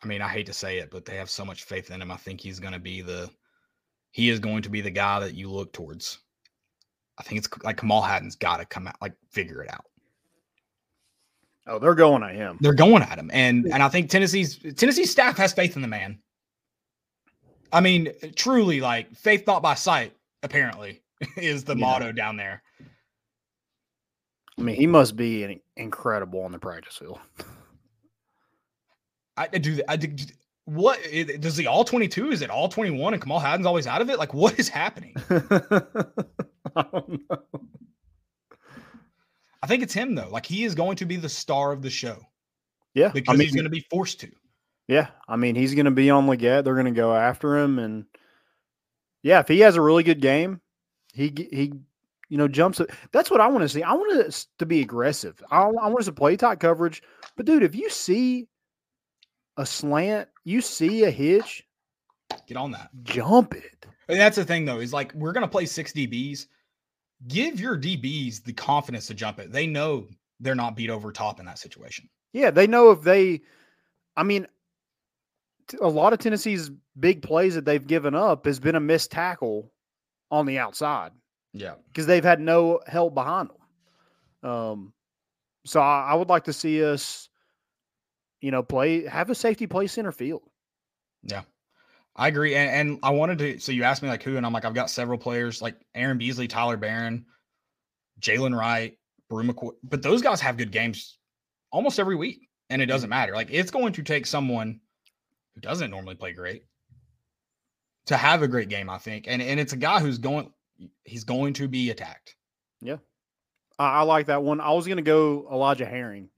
I 0.03 0.07
mean, 0.07 0.23
I 0.23 0.29
hate 0.29 0.47
to 0.47 0.53
say 0.53 0.79
it, 0.79 0.91
but 0.91 1.05
they 1.05 1.17
have 1.17 1.31
so 1.31 1.45
much 1.45 1.65
faith 1.65 1.91
in 1.91 2.03
him. 2.03 2.11
I 2.11 2.17
think 2.17 2.41
he's 2.41 2.61
going 2.61 2.73
to 2.75 2.79
be 2.79 3.01
the 3.01 3.31
he 4.13 4.31
is 4.31 4.39
going 4.39 4.63
to 4.63 4.71
be 4.71 4.81
the 4.81 4.91
guy 4.91 5.21
that 5.21 5.35
you 5.35 5.51
look 5.51 5.73
towards. 5.73 6.19
I 7.19 7.23
think 7.23 7.39
it's 7.39 7.49
like 7.65 7.79
Kamal 7.79 8.03
Hadden's 8.03 8.37
got 8.37 8.59
to 8.59 8.65
come 8.65 8.87
out, 8.87 8.97
like 9.01 9.15
figure 9.31 9.63
it 9.63 9.73
out. 9.73 9.85
Oh, 11.67 11.79
they're 11.79 11.95
going 11.95 12.23
at 12.23 12.35
him. 12.35 12.59
They're 12.61 12.75
going 12.75 13.03
at 13.03 13.19
him, 13.19 13.31
and 13.33 13.67
and 13.73 13.83
I 13.83 13.89
think 13.89 14.09
Tennessee's 14.11 14.59
Tennessee's 14.77 15.11
staff 15.11 15.37
has 15.39 15.53
faith 15.53 15.75
in 15.77 15.83
the 15.83 15.89
man. 15.89 16.19
I 17.73 17.81
mean, 17.81 18.13
truly, 18.37 18.81
like 18.81 19.13
faith 19.17 19.47
not 19.47 19.63
by 19.63 19.75
sight. 19.75 20.13
Apparently, 20.43 21.03
is 21.37 21.65
the 21.65 21.75
Yeah. 21.77 21.85
motto 21.87 22.13
down 22.13 22.37
there. 22.37 22.63
I 24.59 24.63
mean, 24.63 24.77
he 24.77 24.87
must 24.87 25.17
be 25.17 25.43
in- 25.45 25.61
incredible 25.77 26.41
on 26.43 26.53
the 26.53 26.59
practice 26.59 26.97
field. 26.97 27.19
I, 29.37 29.49
I 29.53 29.59
do. 29.59 29.81
I 29.89 29.97
do. 29.97 30.15
What 30.67 30.99
does 31.41 31.57
the 31.57 31.67
all 31.67 31.85
twenty 31.85 32.09
two? 32.09 32.31
Is 32.31 32.43
it 32.43 32.51
all 32.51 32.69
twenty 32.69 32.91
one? 32.91 33.13
And 33.13 33.21
Kamal 33.23 33.41
Hadden's 33.41 33.67
always 33.67 33.87
out 33.87 34.01
of 34.01 34.09
it. 34.09 34.19
Like, 34.19 34.33
what 34.35 34.59
is 34.59 34.69
happening? 34.69 35.15
I 35.31 36.83
don't 36.93 37.21
know. 37.31 37.39
I 39.63 39.67
think 39.67 39.83
it's 39.83 39.95
him 39.95 40.15
though. 40.15 40.29
Like, 40.31 40.47
he 40.47 40.65
is 40.65 40.75
going 40.75 40.97
to 40.97 41.07
be 41.07 41.17
the 41.17 41.29
star 41.29 41.73
of 41.73 41.83
the 41.83 41.91
show 41.91 42.19
Yeah, 42.95 43.09
because 43.09 43.35
I 43.35 43.39
mean, 43.39 43.47
he's 43.47 43.55
going 43.55 43.65
to 43.65 43.71
be 43.71 43.87
forced 43.91 44.21
to. 44.21 44.31
Yeah, 44.89 45.09
I 45.29 45.37
mean 45.37 45.55
he's 45.57 45.75
going 45.75 45.87
to 45.87 45.91
be 45.91 46.11
on 46.11 46.27
Legette. 46.27 46.65
They're 46.65 46.75
going 46.75 46.85
to 46.87 46.91
go 46.93 47.15
after 47.15 47.57
him, 47.57 47.79
and 47.79 48.05
yeah, 49.23 49.41
if 49.41 49.49
he 49.49 49.61
has 49.61 49.75
a 49.77 49.81
really 49.81 50.05
good 50.05 50.21
game, 50.21 50.61
he 51.13 51.33
he, 51.51 51.73
you 52.29 52.39
know, 52.39 52.47
jumps. 52.47 52.81
That's 53.11 53.31
what 53.31 53.41
I 53.41 53.49
want 53.49 53.63
to 53.63 53.69
see. 53.69 53.83
I 53.83 53.95
want 53.95 54.13
us 54.21 54.47
to 54.59 54.67
be 54.67 54.81
aggressive. 54.83 55.43
I, 55.51 55.63
I 55.63 55.67
want 55.89 55.99
us 55.99 56.07
to 56.07 56.13
play 56.13 56.37
tight 56.37 56.61
coverage. 56.61 57.03
But 57.37 57.47
dude, 57.47 57.65
if 57.65 57.75
you 57.75 57.91
see 57.91 58.47
a 59.57 59.67
slant, 59.67 60.29
you 60.45 60.61
see 60.61 61.03
a 61.05 61.11
hitch, 61.11 61.67
Get 62.47 62.57
on 62.57 62.71
that. 62.73 62.91
jump 63.03 63.55
it. 63.55 63.87
And 64.09 64.21
that's 64.21 64.37
the 64.37 64.45
thing, 64.45 64.65
though, 64.65 64.79
is 64.79 64.93
like 64.93 65.13
we're 65.15 65.33
gonna 65.33 65.49
play 65.49 65.67
six 65.67 65.93
DBs. 65.93 66.47
Give 67.27 67.59
your 67.59 67.79
DBs 67.79 68.45
the 68.45 68.53
confidence 68.53 69.07
to 69.07 69.15
jump 69.15 69.39
it. 69.39 69.51
They 69.51 69.67
know 69.67 70.07
they're 70.41 70.55
not 70.55 70.77
beat 70.77 70.91
over 70.91 71.13
top 71.13 71.41
in 71.41 71.47
that 71.47 71.59
situation. 71.59 72.09
Yeah, 72.33 72.51
they 72.51 72.67
know 72.67 72.91
if 72.91 73.03
they. 73.03 73.43
I 74.17 74.23
mean, 74.23 74.47
a 75.81 75.89
lot 75.89 76.13
of 76.13 76.19
Tennessee's 76.19 76.71
big 76.99 77.23
plays 77.23 77.55
that 77.55 77.65
they've 77.65 77.87
given 77.87 78.15
up 78.15 78.47
has 78.47 78.61
been 78.61 78.75
a 78.75 78.81
missed 78.81 79.11
tackle 79.11 79.73
on 80.31 80.47
the 80.47 80.59
outside. 80.59 81.13
Yeah. 81.57 81.75
because 81.89 82.07
they've 82.07 82.25
had 82.25 82.39
no 82.39 82.81
help 82.87 83.15
behind 83.15 83.49
them. 83.49 84.51
Um, 84.51 84.93
so 85.65 85.81
I, 85.81 86.09
I 86.11 86.15
would 86.15 86.29
like 86.29 86.45
to 86.45 86.53
see 86.53 86.85
us, 86.85 87.31
you 88.43 88.51
know, 88.51 88.63
play 88.63 89.07
have 89.07 89.31
a 89.31 89.35
safety 89.35 89.67
play 89.67 89.87
center 89.87 90.13
field. 90.13 90.43
Yeah. 91.23 91.43
I 92.17 92.29
agree. 92.29 92.55
And, 92.55 92.71
and 92.71 92.99
I 93.03 93.11
wanted 93.11 93.39
to 93.39 93.59
so 93.59 93.73
you 93.73 93.85
asked 93.85 94.03
me 94.03 94.09
like 94.09 94.23
who, 94.23 94.37
and 94.37 94.47
I'm 94.47 94.53
like, 94.53 94.65
I've 94.65 94.75
got 94.75 94.91
several 94.91 95.19
players 95.19 95.61
like 95.61 95.77
Aaron 95.95 96.19
Beasley, 96.19 96.49
Tyler 96.49 96.77
Baron, 96.77 97.27
Jaylen 98.21 98.57
Wright, 98.59 98.97
Bru 99.29 99.45
McCoy, 99.45 99.73
but 99.83 100.03
those 100.03 100.23
guys 100.23 100.41
have 100.41 100.57
good 100.57 100.73
games 100.73 101.19
almost 101.71 102.01
every 102.01 102.17
week. 102.17 102.49
And 102.71 102.83
it 102.83 102.87
doesn't 102.87 103.11
matter. 103.11 103.35
Like 103.35 103.49
it's 103.51 103.71
going 103.71 103.93
to 103.93 104.03
take 104.03 104.27
someone 104.27 104.81
who 105.55 105.61
doesn't 105.61 105.91
normally 105.91 106.17
play 106.17 106.33
great 106.33 106.63
to 108.07 108.17
have 108.17 108.43
a 108.43 108.49
great 108.49 108.69
game, 108.69 108.89
I 108.91 108.99
think. 108.99 109.27
And 109.29 109.41
and 109.43 109.61
it's 109.61 109.73
a 109.73 109.77
guy 109.77 110.01
who's 110.01 110.19
going 110.19 110.51
he's 111.05 111.25
going 111.25 111.53
to 111.55 111.69
be 111.69 111.91
attacked. 111.91 112.35
I, 113.79 113.99
I 113.99 114.03
like 114.03 114.27
that 114.27 114.43
one. 114.43 114.61
I 114.61 114.73
was 114.73 114.87
going 114.87 114.97
to 114.97 115.03
go 115.03 115.47
Elijah 115.53 115.87
Herring 115.87 116.29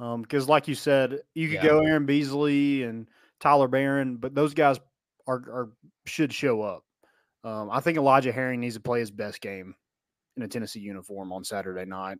um, 0.00 0.22
because, 0.22 0.48
like 0.48 0.68
you 0.68 0.74
said, 0.74 1.20
you 1.34 1.48
could 1.48 1.62
Yeah. 1.62 1.68
go 1.68 1.80
Aaron 1.80 2.06
Beasley 2.06 2.82
and 2.84 3.06
Tyler 3.40 3.68
Baron, 3.68 4.16
but 4.16 4.34
those 4.34 4.54
guys 4.54 4.78
are, 5.28 5.36
are 5.36 5.68
should 6.06 6.32
show 6.32 6.62
up. 6.62 6.82
Um, 7.44 7.70
I 7.70 7.80
think 7.80 7.98
Elijah 7.98 8.32
Herring 8.32 8.60
needs 8.60 8.74
to 8.74 8.80
play 8.80 9.00
his 9.00 9.10
best 9.10 9.40
game 9.40 9.74
in 10.36 10.42
a 10.42 10.48
Tennessee 10.48 10.80
uniform 10.80 11.32
on 11.32 11.44
Saturday 11.44 11.84
night. 11.84 12.18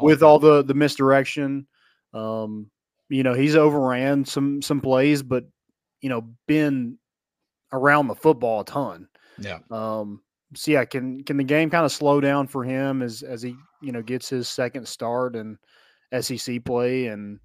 With 0.00 0.22
all 0.22 0.38
the 0.38 0.62
the 0.62 0.74
misdirection. 0.74 1.66
Um, 2.12 2.70
you 3.08 3.22
know, 3.22 3.34
he's 3.34 3.56
overran 3.56 4.24
some 4.24 4.60
some 4.60 4.80
plays, 4.80 5.22
but 5.22 5.44
you 6.00 6.08
know, 6.08 6.28
been 6.46 6.98
around 7.72 8.08
the 8.08 8.14
football 8.14 8.60
a 8.60 8.64
ton. 8.64 9.08
Yeah. 9.38 9.58
Um, 9.70 10.22
so 10.54 10.72
yeah, 10.72 10.84
can 10.84 11.22
can 11.24 11.36
the 11.36 11.44
game 11.44 11.70
kind 11.70 11.84
of 11.84 11.92
slow 11.92 12.20
down 12.20 12.46
for 12.46 12.64
him 12.64 13.02
as 13.02 13.22
as 13.22 13.42
he 13.42 13.54
you 13.80 13.92
know 13.92 14.02
gets 14.02 14.28
his 14.28 14.48
second 14.48 14.86
start 14.86 15.36
and 15.36 15.56
SEC 16.20 16.64
play 16.64 17.06
and 17.06 17.38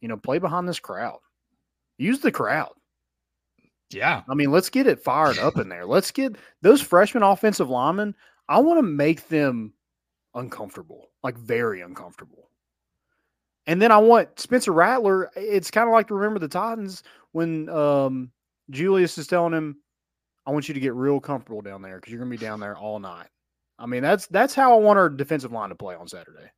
you 0.00 0.08
know 0.08 0.16
play 0.16 0.38
behind 0.38 0.68
this 0.68 0.80
crowd. 0.80 1.18
Use 1.98 2.20
the 2.20 2.32
crowd. 2.32 2.72
Yeah. 3.90 4.22
I 4.28 4.34
mean, 4.34 4.50
let's 4.50 4.70
get 4.70 4.86
it 4.86 5.02
fired 5.02 5.38
up 5.38 5.58
in 5.58 5.68
there. 5.68 5.86
Let's 5.86 6.10
get 6.10 6.36
those 6.62 6.80
freshman 6.80 7.22
offensive 7.22 7.70
linemen. 7.70 8.14
I 8.48 8.58
want 8.58 8.78
to 8.78 8.82
make 8.82 9.28
them 9.28 9.72
uncomfortable, 10.34 11.10
like 11.22 11.36
very 11.36 11.80
uncomfortable. 11.80 12.50
And 13.66 13.82
then 13.82 13.90
I 13.90 13.98
want 13.98 14.38
Spencer 14.38 14.72
Rattler. 14.72 15.30
It's 15.34 15.70
kind 15.70 15.88
of 15.88 15.92
like 15.92 16.08
to 16.08 16.14
remember 16.14 16.38
the 16.38 16.48
Titans 16.48 17.02
when 17.32 17.68
um, 17.68 18.30
Julius 18.70 19.18
is 19.18 19.26
telling 19.26 19.52
him, 19.52 19.76
"I 20.46 20.52
want 20.52 20.68
you 20.68 20.74
to 20.74 20.80
get 20.80 20.94
real 20.94 21.18
comfortable 21.18 21.62
down 21.62 21.82
there 21.82 21.96
because 21.96 22.12
you're 22.12 22.20
going 22.20 22.30
to 22.30 22.36
be 22.36 22.44
down 22.44 22.60
there 22.60 22.76
all 22.76 23.00
night." 23.00 23.28
I 23.78 23.86
mean, 23.86 24.02
that's 24.02 24.26
that's 24.28 24.54
how 24.54 24.72
I 24.72 24.78
want 24.78 24.98
our 24.98 25.08
defensive 25.08 25.52
line 25.52 25.70
to 25.70 25.74
play 25.74 25.96
on 25.96 26.06
Saturday. 26.06 26.50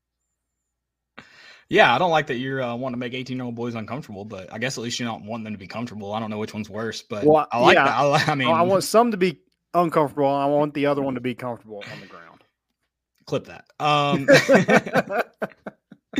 Yeah, 1.70 1.94
I 1.94 1.98
don't 1.98 2.11
like 2.11 2.26
that 2.28 2.37
you're 2.37 2.62
uh, 2.62 2.74
wanting 2.74 2.94
to 2.94 2.98
make 2.98 3.12
18 3.14 3.37
year 3.37 3.44
old 3.44 3.54
boys 3.54 3.74
uncomfortable, 3.74 4.24
but 4.24 4.50
I 4.52 4.59
guess 4.59 4.78
at 4.78 4.85
least 4.85 4.98
you're 4.98 5.09
not 5.09 5.22
wanting 5.22 5.44
them 5.44 5.52
to 5.52 5.59
be 5.59 5.66
comfortable. 5.66 6.12
I 6.14 6.20
don't 6.20 6.31
know 6.31 6.38
which 6.38 6.54
one's 6.54 6.70
worse, 6.70 7.02
but 7.02 7.24
Well, 7.24 7.46
I 7.52 7.59
like 7.61 7.74
yeah, 7.74 7.85
that. 7.85 8.28
I, 8.28 8.33
I 8.33 8.35
mean, 8.35 8.48
I 8.48 8.62
want 8.62 8.85
some 8.85 9.11
to 9.11 9.16
be 9.18 9.38
uncomfortable. 9.74 10.26
I 10.28 10.46
want 10.46 10.72
the 10.72 10.87
other 10.87 11.02
one 11.02 11.14
to 11.14 11.20
be 11.20 11.35
comfortable 11.35 11.85
on 11.92 12.00
the 12.00 12.07
ground. 12.07 12.42
clip 13.26 13.44
that. 13.46 13.66
Um, 13.78 14.26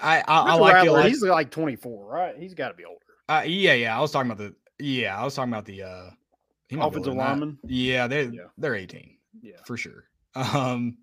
I 0.00 0.18
I, 0.20 0.22
I 0.28 0.54
like 0.54 0.74
Rattler, 0.74 1.02
he's 1.08 1.22
like 1.22 1.50
24, 1.50 2.06
right? 2.06 2.36
He's 2.38 2.54
got 2.54 2.68
to 2.68 2.74
be 2.74 2.84
older. 2.84 3.00
uh, 3.28 3.42
yeah, 3.46 3.72
yeah. 3.72 3.96
I 3.96 4.00
was 4.00 4.12
talking 4.12 4.30
about 4.30 4.38
the 4.44 4.54
yeah, 4.84 5.18
I 5.20 5.24
was 5.24 5.34
talking 5.34 5.52
about 5.52 5.64
the 5.64 5.82
uh, 5.82 6.10
he 6.68 6.76
might 6.76 6.84
be 6.84 6.88
Offensive 6.90 7.14
lineman. 7.14 7.58
Yeah, 7.66 8.06
they're 8.06 8.24
Yeah. 8.32 8.42
they're 8.58 8.74
18 8.76 9.16
Yeah. 9.42 9.54
for 9.66 9.76
sure. 9.76 10.04
Um, 10.34 10.98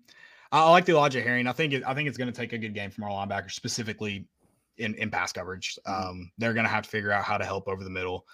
I, 0.64 0.70
like 0.70 0.84
the 0.84 0.92
Elijah 0.92 1.20
Herring. 1.20 1.46
I 1.46 1.52
think 1.52 1.72
it, 1.72 1.82
I 1.86 1.94
think 1.94 2.08
it's 2.08 2.18
going 2.18 2.32
to 2.32 2.36
take 2.38 2.52
a 2.52 2.58
good 2.58 2.74
game 2.74 2.90
from 2.90 3.04
our 3.04 3.10
linebackers, 3.10 3.52
specifically 3.52 4.26
in 4.78 4.94
in 4.94 5.10
pass 5.10 5.32
coverage. 5.32 5.78
Mm-hmm. 5.86 6.08
Um, 6.08 6.30
they're 6.38 6.54
going 6.54 6.64
to 6.66 6.70
have 6.70 6.84
to 6.84 6.90
figure 6.90 7.10
out 7.12 7.24
how 7.24 7.38
to 7.38 7.44
help 7.44 7.68
over 7.68 7.82
the 7.84 7.90
middle. 7.90 8.26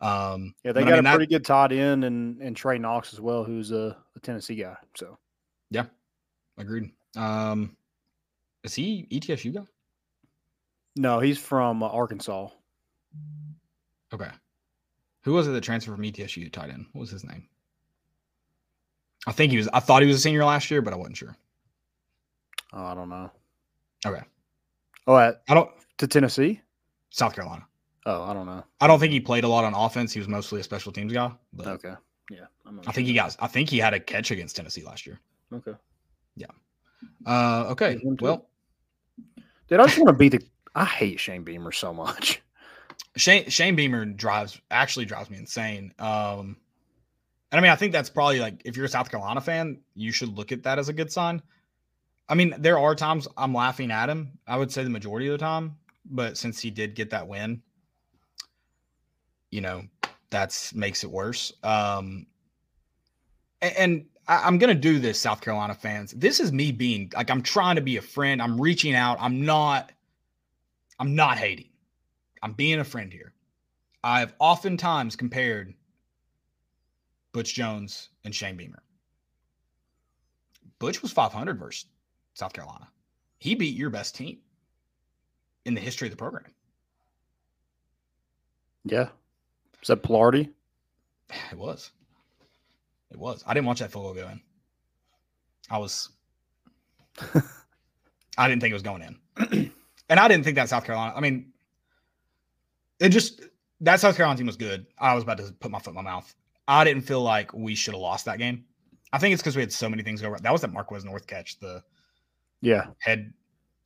Um, 0.00 0.54
Yeah, 0.64 0.72
they 0.72 0.80
but 0.82 0.86
I 0.88 0.90
got 0.90 0.94
mean, 0.96 0.98
a 0.98 1.02
that- 1.02 1.14
pretty 1.16 1.32
good 1.34 1.44
tight 1.44 1.72
end 1.72 2.04
and 2.04 2.40
and 2.40 2.56
Trey 2.56 2.78
Knox 2.78 3.12
as 3.12 3.20
well, 3.20 3.44
who's 3.44 3.72
a, 3.72 3.96
a 4.16 4.20
Tennessee 4.20 4.54
guy. 4.56 4.76
So 4.96 5.18
Yeah, 5.70 5.86
agreed. 6.56 6.92
Um, 7.16 7.76
is 8.64 8.74
he 8.74 9.06
ETSU 9.10 9.54
guy? 9.54 9.64
no, 10.96 11.20
he's 11.20 11.38
from 11.38 11.82
uh, 11.82 11.88
Arkansas. 11.88 12.48
Okay. 14.12 14.30
Who 15.22 15.32
was 15.34 15.46
it 15.46 15.50
that 15.52 15.62
transferred 15.62 15.94
from 15.96 16.04
ETSU 16.04 16.42
to 16.44 16.50
tight 16.50 16.70
end? 16.70 16.86
What 16.92 17.00
was 17.02 17.10
his 17.10 17.24
name? 17.24 17.48
I 19.26 19.32
think 19.32 19.50
he 19.52 19.58
was. 19.58 19.68
I 19.72 19.80
thought 19.80 20.02
he 20.02 20.08
was 20.08 20.16
a 20.16 20.20
senior 20.20 20.44
last 20.44 20.70
year, 20.70 20.80
but 20.80 20.92
I 20.92 20.96
wasn't 20.96 21.16
sure. 21.16 21.36
Oh, 22.72 22.84
I 22.84 22.94
don't 22.94 23.08
know. 23.08 23.30
Okay. 24.06 24.22
Oh, 25.06 25.16
at 25.16 25.42
I 25.48 25.54
don't. 25.54 25.70
to 25.98 26.06
Tennessee? 26.06 26.60
South 27.10 27.34
Carolina. 27.34 27.66
Oh, 28.06 28.22
I 28.22 28.32
don't 28.34 28.46
know. 28.46 28.64
I 28.80 28.86
don't 28.86 29.00
think 29.00 29.12
he 29.12 29.20
played 29.20 29.44
a 29.44 29.48
lot 29.48 29.64
on 29.64 29.74
offense. 29.74 30.12
He 30.12 30.20
was 30.20 30.28
mostly 30.28 30.60
a 30.60 30.64
special 30.64 30.92
teams 30.92 31.12
guy. 31.12 31.32
But 31.52 31.66
Okay. 31.66 31.94
Yeah. 32.30 32.46
I 32.86 32.92
think 32.92 33.06
he 33.08 33.14
got. 33.14 33.34
I 33.40 33.46
think 33.46 33.70
he 33.70 33.78
had 33.78 33.94
a 33.94 34.00
catch 34.00 34.30
against 34.30 34.56
Tennessee 34.56 34.84
last 34.84 35.06
year. 35.06 35.18
sure. 35.50 35.58
Okay. 35.58 35.78
Uh, 37.26 37.66
okay. 37.70 37.98
Well, 38.02 38.48
Dude, 39.68 39.80
I 39.80 39.84
just 39.84 39.98
want 39.98 40.08
to 40.08 40.12
be 40.14 40.28
the. 40.28 40.42
I 40.74 40.84
hate 40.84 41.20
Shane 41.20 41.42
Beamer 41.44 41.72
so 41.72 41.92
much. 41.92 42.42
Shane 43.16 43.48
Shane 43.48 43.76
Beamer 43.76 44.04
drives 44.04 44.60
actually 44.70 45.04
drives 45.04 45.30
me 45.30 45.38
insane. 45.38 45.92
Um, 45.98 46.56
and 47.50 47.58
I 47.58 47.60
mean, 47.60 47.70
I 47.70 47.76
think 47.76 47.92
that's 47.92 48.10
probably 48.10 48.40
like 48.40 48.62
if 48.64 48.76
you're 48.76 48.86
a 48.86 48.88
South 48.88 49.10
Carolina 49.10 49.40
fan, 49.40 49.80
you 49.94 50.12
should 50.12 50.36
look 50.36 50.52
at 50.52 50.62
that 50.64 50.78
as 50.78 50.88
a 50.88 50.92
good 50.92 51.10
sign. 51.10 51.42
I 52.28 52.34
mean, 52.34 52.54
there 52.58 52.78
are 52.78 52.94
times 52.94 53.26
I'm 53.36 53.54
laughing 53.54 53.90
at 53.90 54.10
him. 54.10 54.38
I 54.46 54.56
would 54.56 54.70
say 54.70 54.84
the 54.84 54.90
majority 54.90 55.28
of 55.28 55.32
the 55.32 55.38
time, 55.38 55.76
but 56.04 56.36
since 56.36 56.60
he 56.60 56.70
did 56.70 56.94
get 56.94 57.10
that 57.10 57.26
win, 57.26 57.62
you 59.50 59.60
know, 59.60 59.84
that's 60.30 60.74
makes 60.74 61.04
it 61.04 61.10
worse. 61.10 61.52
Um, 61.62 62.26
a- 63.62 63.80
and, 63.80 64.04
I, 64.28 64.46
I'm 64.46 64.58
gonna 64.58 64.74
do 64.74 64.98
this, 64.98 65.18
South 65.18 65.40
Carolina 65.40 65.74
fans. 65.74 66.12
This 66.12 66.38
is 66.38 66.52
me 66.52 66.70
being 66.70 67.10
like 67.16 67.30
I'm 67.30 67.42
trying 67.42 67.76
to 67.76 67.82
be 67.82 67.96
a 67.96 68.02
friend. 68.02 68.42
I'm 68.42 68.60
reaching 68.60 68.94
out. 68.94 69.16
I'm 69.20 69.44
not. 69.44 69.90
I'm 71.00 71.14
not 71.14 71.38
hating. 71.38 71.70
I'm 72.42 72.52
being 72.52 72.80
a 72.80 72.84
friend 72.84 73.12
here. 73.12 73.32
I've 74.04 74.34
oftentimes 74.38 75.16
compared 75.16 75.74
Butch 77.32 77.54
Jones 77.54 78.10
and 78.24 78.34
Shane 78.34 78.56
Beamer. 78.56 78.82
Butch 80.78 81.02
was 81.02 81.10
500 81.12 81.58
versus 81.58 81.86
South 82.38 82.52
Carolina. 82.52 82.88
He 83.38 83.54
beat 83.54 83.76
your 83.76 83.90
best 83.90 84.14
team 84.14 84.38
in 85.64 85.74
the 85.74 85.80
history 85.80 86.06
of 86.06 86.12
the 86.12 86.16
program. 86.16 86.52
Yeah. 88.84 89.08
Is 89.82 89.88
that 89.88 90.02
Palardy? 90.02 90.50
It 91.52 91.58
was. 91.58 91.90
It 93.10 93.18
was. 93.18 93.44
I 93.46 93.52
didn't 93.52 93.66
watch 93.66 93.80
that 93.80 93.90
football 93.90 94.14
go 94.14 94.28
in. 94.28 94.40
I 95.70 95.78
was. 95.78 96.08
I 98.38 98.48
didn't 98.48 98.62
think 98.62 98.70
it 98.70 98.74
was 98.74 98.82
going 98.82 99.02
in, 99.02 99.72
and 100.08 100.20
I 100.20 100.28
didn't 100.28 100.44
think 100.44 100.54
that 100.54 100.68
South 100.68 100.84
Carolina. 100.84 101.12
I 101.14 101.20
mean, 101.20 101.52
it 103.00 103.08
just 103.10 103.42
that 103.80 104.00
South 104.00 104.16
Carolina 104.16 104.38
team 104.38 104.46
was 104.46 104.56
good. 104.56 104.86
I 104.98 105.14
was 105.14 105.24
about 105.24 105.38
to 105.38 105.52
put 105.60 105.70
my 105.70 105.80
foot 105.80 105.90
in 105.90 105.96
my 105.96 106.02
mouth. 106.02 106.32
I 106.66 106.84
didn't 106.84 107.02
feel 107.02 107.22
like 107.22 107.52
we 107.52 107.74
should 107.74 107.94
have 107.94 108.00
lost 108.00 108.24
that 108.26 108.38
game. 108.38 108.64
I 109.12 109.18
think 109.18 109.32
it's 109.32 109.42
because 109.42 109.56
we 109.56 109.62
had 109.62 109.72
so 109.72 109.88
many 109.88 110.02
things 110.02 110.22
go 110.22 110.28
right. 110.28 110.42
That 110.42 110.52
was 110.52 110.60
that 110.60 110.72
Marquez 110.72 111.04
North 111.04 111.26
catch, 111.26 111.58
the 111.58 111.82
Yeah. 112.60 112.86
head, 112.98 113.32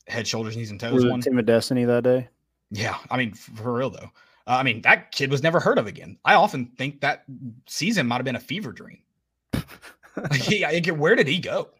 head, 0.07 0.27
shoulders, 0.27 0.57
knees, 0.57 0.71
and 0.71 0.81
toes 0.81 0.93
Was 0.93 1.07
one. 1.07 1.21
Team 1.21 1.39
of 1.39 1.47
Destiny 1.47 1.85
that 1.85 2.05
day? 2.05 2.29
Yeah, 2.71 2.97
I 3.11 3.17
mean, 3.17 3.35
for 3.35 3.73
real 3.73 3.91
though. 3.91 4.11
Uh, 4.47 4.57
I 4.57 4.63
mean, 4.63 4.83
that 4.83 5.13
kid 5.13 5.31
was 5.31 5.43
never 5.43 5.61
heard 5.61 5.79
of 5.79 5.87
again. 5.87 6.19
I 6.25 6.35
often 6.35 6.67
think 6.79 7.01
that 7.01 7.25
season 7.67 8.07
might 8.07 8.17
have 8.17 8.25
been 8.25 8.37
a 8.37 8.41
fever 8.41 8.73
dream. 8.73 8.99
Like, 10.15 10.43
he, 10.43 10.63
I 10.63 10.79
where 10.91 11.17
did 11.17 11.27
he 11.27 11.39
go? 11.39 11.71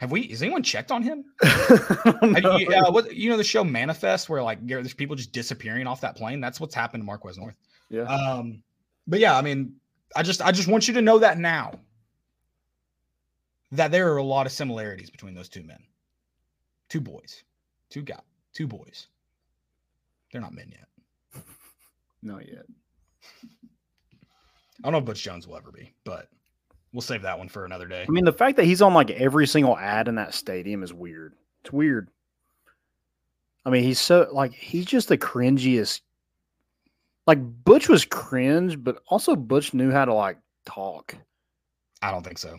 Have 0.00 0.10
we? 0.10 0.26
Has 0.28 0.42
anyone 0.42 0.62
checked 0.62 0.90
on 0.90 1.02
him? 1.02 1.24
Have 1.42 2.60
you, 2.60 2.68
uh, 2.68 2.90
what, 2.90 3.14
you 3.14 3.30
know 3.30 3.38
the 3.38 3.42
show 3.42 3.64
Manifest, 3.64 4.28
where 4.28 4.42
like 4.42 4.58
there's 4.66 4.92
people 4.92 5.16
just 5.16 5.32
disappearing 5.32 5.86
off 5.86 6.02
that 6.02 6.14
plane. 6.14 6.42
That's 6.42 6.60
what's 6.60 6.74
happened 6.74 7.02
to 7.02 7.06
Marquez 7.06 7.38
North. 7.38 7.56
yeah. 7.88 8.02
Um, 8.02 8.62
but 9.06 9.18
yeah, 9.18 9.34
I 9.38 9.40
mean, 9.40 9.76
I 10.16 10.22
just 10.22 10.42
I 10.42 10.52
just 10.52 10.68
want 10.68 10.88
you 10.88 10.94
to 10.94 11.00
know 11.00 11.18
that 11.20 11.38
now 11.38 11.72
that 13.72 13.90
there 13.90 14.12
are 14.12 14.18
a 14.18 14.22
lot 14.22 14.46
of 14.46 14.52
similarities 14.52 15.10
between 15.10 15.34
those 15.34 15.48
two 15.48 15.62
men, 15.62 15.82
two 16.88 17.00
boys, 17.00 17.42
two 17.90 18.02
guys, 18.02 18.20
two 18.52 18.66
boys. 18.66 19.08
They're 20.32 20.40
not 20.40 20.54
men 20.54 20.72
yet. 20.72 21.42
Not 22.22 22.48
yet. 22.48 22.64
I 24.82 24.82
don't 24.82 24.92
know 24.92 24.98
if 24.98 25.04
Butch 25.04 25.22
Jones 25.22 25.46
will 25.46 25.56
ever 25.56 25.70
be, 25.70 25.92
but 26.04 26.28
we'll 26.92 27.02
save 27.02 27.22
that 27.22 27.38
one 27.38 27.48
for 27.48 27.64
another 27.64 27.86
day. 27.86 28.04
I 28.08 28.10
mean, 28.10 28.24
the 28.24 28.32
fact 28.32 28.56
that 28.56 28.64
he's 28.64 28.82
on 28.82 28.94
like 28.94 29.10
every 29.10 29.46
single 29.46 29.76
ad 29.76 30.08
in 30.08 30.14
that 30.14 30.34
stadium 30.34 30.82
is 30.82 30.92
weird. 30.92 31.34
It's 31.62 31.72
weird. 31.72 32.08
I 33.64 33.70
mean, 33.70 33.82
he's 33.82 34.00
so 34.00 34.28
like 34.32 34.52
he's 34.52 34.86
just 34.86 35.08
the 35.08 35.18
cringiest. 35.18 36.00
Like 37.26 37.38
Butch 37.64 37.88
was 37.88 38.04
cringe, 38.04 38.82
but 38.82 39.02
also 39.06 39.36
Butch 39.36 39.72
knew 39.72 39.90
how 39.90 40.04
to 40.04 40.14
like 40.14 40.38
talk. 40.66 41.14
I 42.02 42.10
don't 42.10 42.22
think 42.22 42.38
so. 42.38 42.58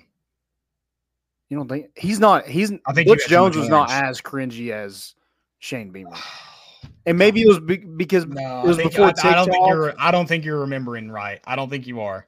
You 1.49 1.57
don't 1.57 1.67
think 1.67 1.87
he's 1.95 2.19
not? 2.19 2.47
He's 2.47 2.71
I 2.87 2.93
think 2.93 3.07
Butch 3.07 3.27
Jones 3.27 3.55
was 3.55 3.69
not 3.69 3.91
as 3.91 4.21
cringy 4.21 4.71
as 4.71 5.13
Shane 5.59 5.91
Beamer, 5.91 6.15
and 7.05 7.17
maybe 7.17 7.41
it 7.41 7.47
was 7.47 7.59
be- 7.59 7.77
because 7.77 8.25
No, 8.25 8.61
it 8.63 8.67
was 8.67 8.77
I, 8.79 8.81
think, 8.81 8.91
before 8.93 9.05
I, 9.07 9.29
I 9.31 9.35
don't 9.35 9.45
think 9.45 9.55
TikTok. 9.55 9.69
you're. 9.69 9.93
I 9.99 10.11
don't 10.11 10.27
think 10.27 10.43
you're 10.45 10.59
remembering 10.61 11.11
right. 11.11 11.39
I 11.45 11.55
don't 11.55 11.69
think 11.69 11.85
you 11.87 12.01
are. 12.01 12.27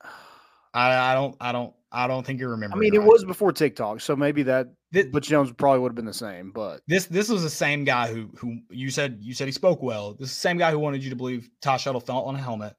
I, 0.74 1.12
I 1.12 1.14
don't. 1.14 1.36
I 1.40 1.52
don't. 1.52 1.74
I 1.94 2.06
don't 2.06 2.24
think 2.24 2.40
you're 2.40 2.50
remembering. 2.50 2.78
I 2.78 2.80
mean, 2.80 2.94
it 2.94 3.02
was 3.04 3.22
before 3.24 3.52
TikTok, 3.52 4.00
so 4.00 4.16
maybe 4.16 4.42
that 4.44 4.68
Thi- 4.94 5.02
Butch 5.10 5.28
Jones 5.28 5.52
probably 5.52 5.80
would 5.80 5.90
have 5.90 5.96
been 5.96 6.06
the 6.06 6.14
same. 6.14 6.50
But 6.50 6.80
This 6.86 7.04
this 7.06 7.28
was 7.28 7.42
the 7.42 7.50
same 7.50 7.84
guy 7.84 8.10
who 8.12 8.30
who 8.36 8.60
you 8.70 8.88
said 8.90 9.18
you 9.20 9.34
said 9.34 9.46
he 9.46 9.52
spoke 9.52 9.82
well. 9.82 10.14
This 10.14 10.30
is 10.30 10.34
the 10.36 10.40
same 10.40 10.56
guy 10.56 10.70
who 10.70 10.78
wanted 10.78 11.04
you 11.04 11.10
to 11.10 11.16
believe 11.16 11.50
Shy 11.62 11.76
Tuttle 11.76 12.00
fell 12.00 12.22
on 12.22 12.34
a 12.34 12.38
helmet, 12.38 12.74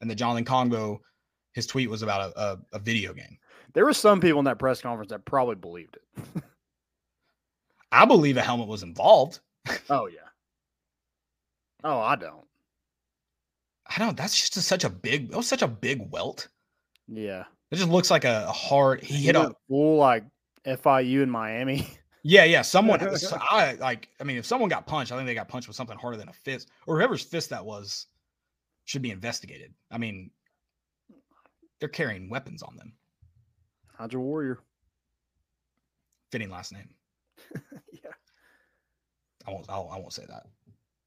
and 0.00 0.10
that 0.10 0.16
Jonathan 0.16 0.44
Kongbo, 0.44 0.98
his 1.52 1.66
tweet 1.68 1.88
was 1.88 2.02
about 2.02 2.32
a, 2.34 2.40
a, 2.40 2.58
a 2.72 2.78
video 2.80 3.12
game. 3.12 3.38
There 3.76 3.84
were 3.84 3.92
some 3.92 4.22
people 4.22 4.38
in 4.38 4.46
that 4.46 4.58
press 4.58 4.80
conference 4.80 5.10
that 5.10 5.26
probably 5.26 5.54
believed 5.54 5.98
it. 5.98 6.42
I 7.92 8.06
believe 8.06 8.38
a 8.38 8.40
helmet 8.40 8.68
was 8.68 8.82
involved. 8.82 9.40
Oh 9.90 10.06
yeah. 10.06 10.20
Oh, 11.84 12.00
I 12.00 12.16
don't. 12.16 12.46
I 13.86 13.98
don't. 13.98 14.16
That's 14.16 14.34
just 14.34 14.56
a, 14.56 14.62
such 14.62 14.84
a 14.84 14.88
big. 14.88 15.30
That 15.30 15.36
was 15.36 15.46
such 15.46 15.60
a 15.60 15.68
big 15.68 16.10
welt. 16.10 16.48
Yeah. 17.06 17.44
It 17.70 17.76
just 17.76 17.90
looks 17.90 18.10
like 18.10 18.24
a, 18.24 18.50
hard. 18.50 19.02
He 19.02 19.26
hit 19.26 19.36
a 19.36 19.54
full 19.68 19.98
like 19.98 20.24
FIU 20.64 21.22
in 21.22 21.30
Miami. 21.30 21.86
Yeah, 22.22 22.44
yeah. 22.44 22.62
Someone, 22.62 22.98
I 23.32 23.74
like. 23.74 24.08
I 24.20 24.24
mean, 24.24 24.38
if 24.38 24.46
someone 24.46 24.70
got 24.70 24.86
punched, 24.86 25.12
I 25.12 25.16
think 25.16 25.26
they 25.26 25.34
got 25.34 25.48
punched 25.48 25.68
with 25.68 25.76
something 25.76 25.98
harder 25.98 26.16
than 26.16 26.28
a 26.28 26.32
fist, 26.32 26.70
or 26.86 26.96
whoever's 26.96 27.22
fist 27.22 27.50
that 27.50 27.64
was, 27.64 28.06
should 28.84 29.02
be 29.02 29.10
investigated. 29.10 29.74
I 29.90 29.98
mean, 29.98 30.30
they're 31.78 31.88
carrying 31.88 32.30
weapons 32.30 32.62
on 32.62 32.74
them. 32.76 32.94
Hydra 33.96 34.20
Warrior. 34.20 34.58
Fitting 36.30 36.50
last 36.50 36.72
name. 36.72 36.88
yeah. 37.92 38.10
I 39.46 39.50
won't. 39.50 39.66
I'll, 39.68 39.88
I 39.92 39.98
won't 39.98 40.12
say 40.12 40.24
that. 40.28 40.46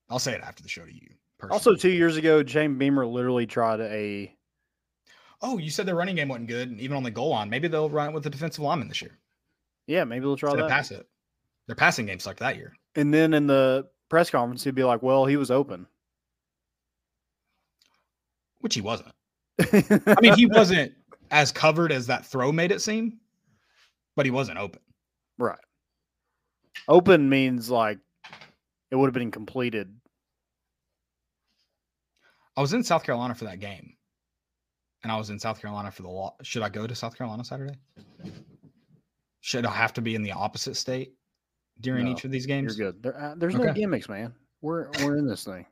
I'll 0.10 0.20
say 0.20 0.34
it 0.34 0.42
after 0.42 0.64
the 0.64 0.70
show 0.70 0.86
to 0.86 0.94
you. 0.94 1.10
Also, 1.52 1.76
two 1.76 1.90
years 1.90 2.18
ago, 2.18 2.44
James 2.44 2.78
Beamer 2.78 3.06
literally 3.06 3.46
tried 3.46 3.80
a. 3.80 4.34
Oh, 5.42 5.58
you 5.58 5.70
said 5.70 5.86
their 5.86 5.96
running 5.96 6.16
game 6.16 6.28
wasn't 6.28 6.48
good, 6.48 6.70
and 6.70 6.82
even 6.82 6.98
on 6.98 7.04
the 7.04 7.12
goal 7.12 7.30
line. 7.30 7.50
Maybe 7.50 7.68
they'll 7.68 7.90
run 7.90 8.10
it 8.10 8.14
with 8.14 8.24
the 8.24 8.30
defensive 8.30 8.64
lineman 8.64 8.90
this 8.90 9.02
year. 9.02 9.18
Yeah, 9.88 10.04
maybe 10.04 10.22
they'll 10.22 10.36
try 10.36 10.52
Instead 10.52 10.66
that. 10.66 10.70
pass 10.70 10.92
it. 10.92 11.08
Their 11.68 11.76
passing 11.76 12.08
game 12.08 12.20
sucked 12.20 12.40
that 12.40 12.58
year. 12.58 12.74
And 12.96 13.14
then 13.14 13.34
in 13.34 13.48
the 13.48 13.88
press 14.10 14.30
conference, 14.30 14.64
he'd 14.64 14.76
be 14.76 14.84
like, 14.84 15.02
"Well, 15.02 15.26
he 15.26 15.38
was 15.38 15.52
open." 15.52 15.88
which 18.60 18.76
he 18.76 18.82
wasn't. 18.82 19.14
I 19.60 20.16
mean, 20.22 20.36
he 20.36 20.46
wasn't 20.52 20.94
as 21.32 21.52
covered 21.52 21.92
as 21.92 22.08
that 22.08 22.26
throw 22.26 22.52
made 22.52 22.72
it 22.72 22.82
seem, 22.82 23.20
but 24.16 24.26
he 24.26 24.32
wasn't 24.32 24.58
open. 24.58 24.82
right. 25.38 25.60
Open 26.88 27.30
means 27.30 27.70
like 27.70 28.00
it 28.90 28.96
would 28.96 29.08
have 29.08 29.14
been 29.14 29.32
completed. 29.32 29.94
I 32.58 32.62
was 32.62 32.74
in 32.74 32.84
South 32.84 33.04
Carolina 33.04 33.36
for 33.36 33.46
that 33.46 33.60
game, 33.60 33.94
and 35.04 35.12
I 35.12 35.18
was 35.18 35.30
in 35.30 35.40
South 35.40 35.62
Carolina 35.62 35.92
for 35.92 36.02
the 36.02 36.10
law. 36.10 36.36
Should 36.42 36.64
I 36.64 36.70
go 36.70 36.88
to 36.88 36.96
South 36.96 37.18
Carolina 37.18 37.44
Saturday? 37.44 37.76
Should 39.42 39.66
I 39.66 39.72
have 39.72 39.94
to 39.94 40.02
be 40.02 40.16
in 40.16 40.24
the 40.24 40.32
opposite 40.32 40.76
state 40.76 41.14
during 41.82 42.06
No, 42.06 42.12
each 42.12 42.26
of 42.26 42.32
these 42.32 42.46
games? 42.46 42.78
You're 42.78 42.92
good. 42.92 43.04
There, 43.04 43.22
uh, 43.22 43.36
there's 43.38 43.56
no 43.56 43.72
gimmicks, 43.74 44.10
man. 44.10 44.34
We're 44.62 44.90
we're 45.04 45.18
in 45.18 45.28
this 45.28 45.44
thing. 45.44 45.66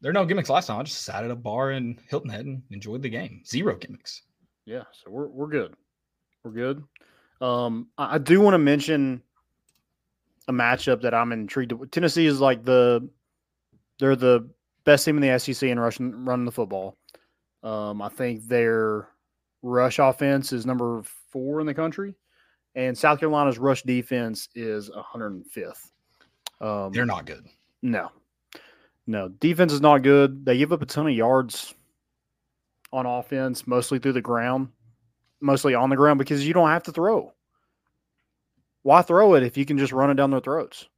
There 0.00 0.10
are 0.10 0.14
no 0.14 0.26
gimmicks 0.26 0.50
last 0.50 0.66
time. 0.66 0.80
I 0.80 0.82
just 0.82 1.02
sat 1.02 1.24
at 1.24 1.30
a 1.30 1.36
bar 1.36 1.72
in 1.72 1.98
Hilton 2.08 2.30
Head 2.30 2.46
and 2.46 2.62
enjoyed 2.70 3.02
the 3.02 3.08
game. 3.08 3.42
Zero 3.46 3.76
gimmicks. 3.76 4.22
Yeah, 4.66 4.82
so 4.92 5.10
we're 5.10 5.28
we're 5.28 5.48
good. 5.48 5.74
We're 6.44 6.50
good. 6.52 6.82
Um, 7.40 7.88
I, 7.98 8.14
I 8.14 8.18
do 8.18 8.40
want 8.40 8.54
to 8.54 8.58
mention 8.58 9.22
a 10.48 10.52
matchup 10.52 11.00
that 11.02 11.14
I'm 11.14 11.32
intrigued. 11.32 11.70
To, 11.70 11.86
Tennessee 11.86 12.26
is 12.26 12.40
like 12.40 12.64
the 12.64 13.08
they're 13.98 14.16
the 14.16 14.48
best 14.84 15.04
team 15.04 15.22
in 15.22 15.28
the 15.28 15.38
SEC 15.38 15.68
in 15.68 15.78
rushing 15.78 16.24
running 16.24 16.44
the 16.44 16.52
football. 16.52 16.96
Um, 17.62 18.02
I 18.02 18.08
think 18.08 18.46
their 18.46 19.08
rush 19.62 19.98
offense 19.98 20.52
is 20.52 20.66
number 20.66 21.02
four 21.30 21.60
in 21.60 21.66
the 21.66 21.74
country, 21.74 22.14
and 22.74 22.96
South 22.96 23.18
Carolina's 23.18 23.58
rush 23.58 23.82
defense 23.82 24.48
is 24.54 24.90
105th. 24.90 25.90
Um, 26.60 26.92
They're 26.92 27.06
not 27.06 27.26
good. 27.26 27.46
no, 27.82 28.10
no. 29.06 29.28
Defense 29.28 29.72
is 29.72 29.80
not 29.80 30.02
good. 30.02 30.44
They 30.44 30.58
give 30.58 30.72
up 30.72 30.82
a 30.82 30.86
ton 30.86 31.06
of 31.06 31.12
yards 31.12 31.74
on 32.92 33.06
offense, 33.06 33.66
mostly 33.66 33.98
through 33.98 34.14
the 34.14 34.20
ground, 34.20 34.68
mostly 35.40 35.74
on 35.74 35.90
the 35.90 35.96
ground 35.96 36.18
because 36.18 36.46
you 36.46 36.54
don't 36.54 36.68
have 36.68 36.84
to 36.84 36.92
throw. 36.92 37.32
Why 38.82 39.02
throw 39.02 39.34
it 39.34 39.42
if 39.42 39.56
you 39.56 39.64
can 39.64 39.78
just 39.78 39.92
run 39.92 40.10
it 40.10 40.14
down 40.14 40.30
their 40.30 40.40
throats? 40.40 40.88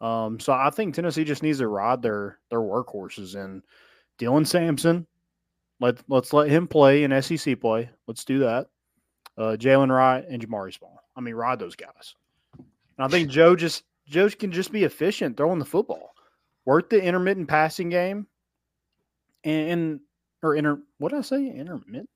Um, 0.00 0.40
so 0.40 0.52
I 0.52 0.70
think 0.70 0.94
Tennessee 0.94 1.24
just 1.24 1.42
needs 1.42 1.58
to 1.58 1.68
ride 1.68 2.02
their 2.02 2.38
their 2.50 2.60
workhorses 2.60 3.34
and 3.34 3.62
Dylan 4.18 4.46
Sampson. 4.46 5.06
Let 5.80 5.98
let's 6.08 6.32
let 6.32 6.48
him 6.48 6.66
play 6.66 7.04
in 7.04 7.22
SEC 7.22 7.60
play. 7.60 7.90
Let's 8.06 8.24
do 8.24 8.40
that. 8.40 8.68
Uh, 9.36 9.56
Jaylen 9.58 9.94
Wright 9.94 10.24
and 10.28 10.46
Jabari 10.46 10.76
Small. 10.76 11.02
I 11.16 11.20
mean, 11.20 11.34
ride 11.34 11.58
those 11.58 11.76
guys. 11.76 12.14
And 12.58 12.66
I 12.98 13.08
think 13.08 13.28
Joe 13.30 13.56
just 13.56 13.84
Joe 14.06 14.28
can 14.28 14.52
just 14.52 14.72
be 14.72 14.84
efficient 14.84 15.36
throwing 15.36 15.58
the 15.58 15.64
football. 15.64 16.14
Work 16.70 16.88
the 16.90 17.02
intermittent 17.02 17.48
passing 17.48 17.88
game, 17.88 18.28
and, 19.42 19.70
and 19.70 20.00
or 20.40 20.54
inter 20.54 20.78
what 20.98 21.08
did 21.10 21.18
I 21.18 21.22
say? 21.22 21.48
Intermittent 21.48 22.08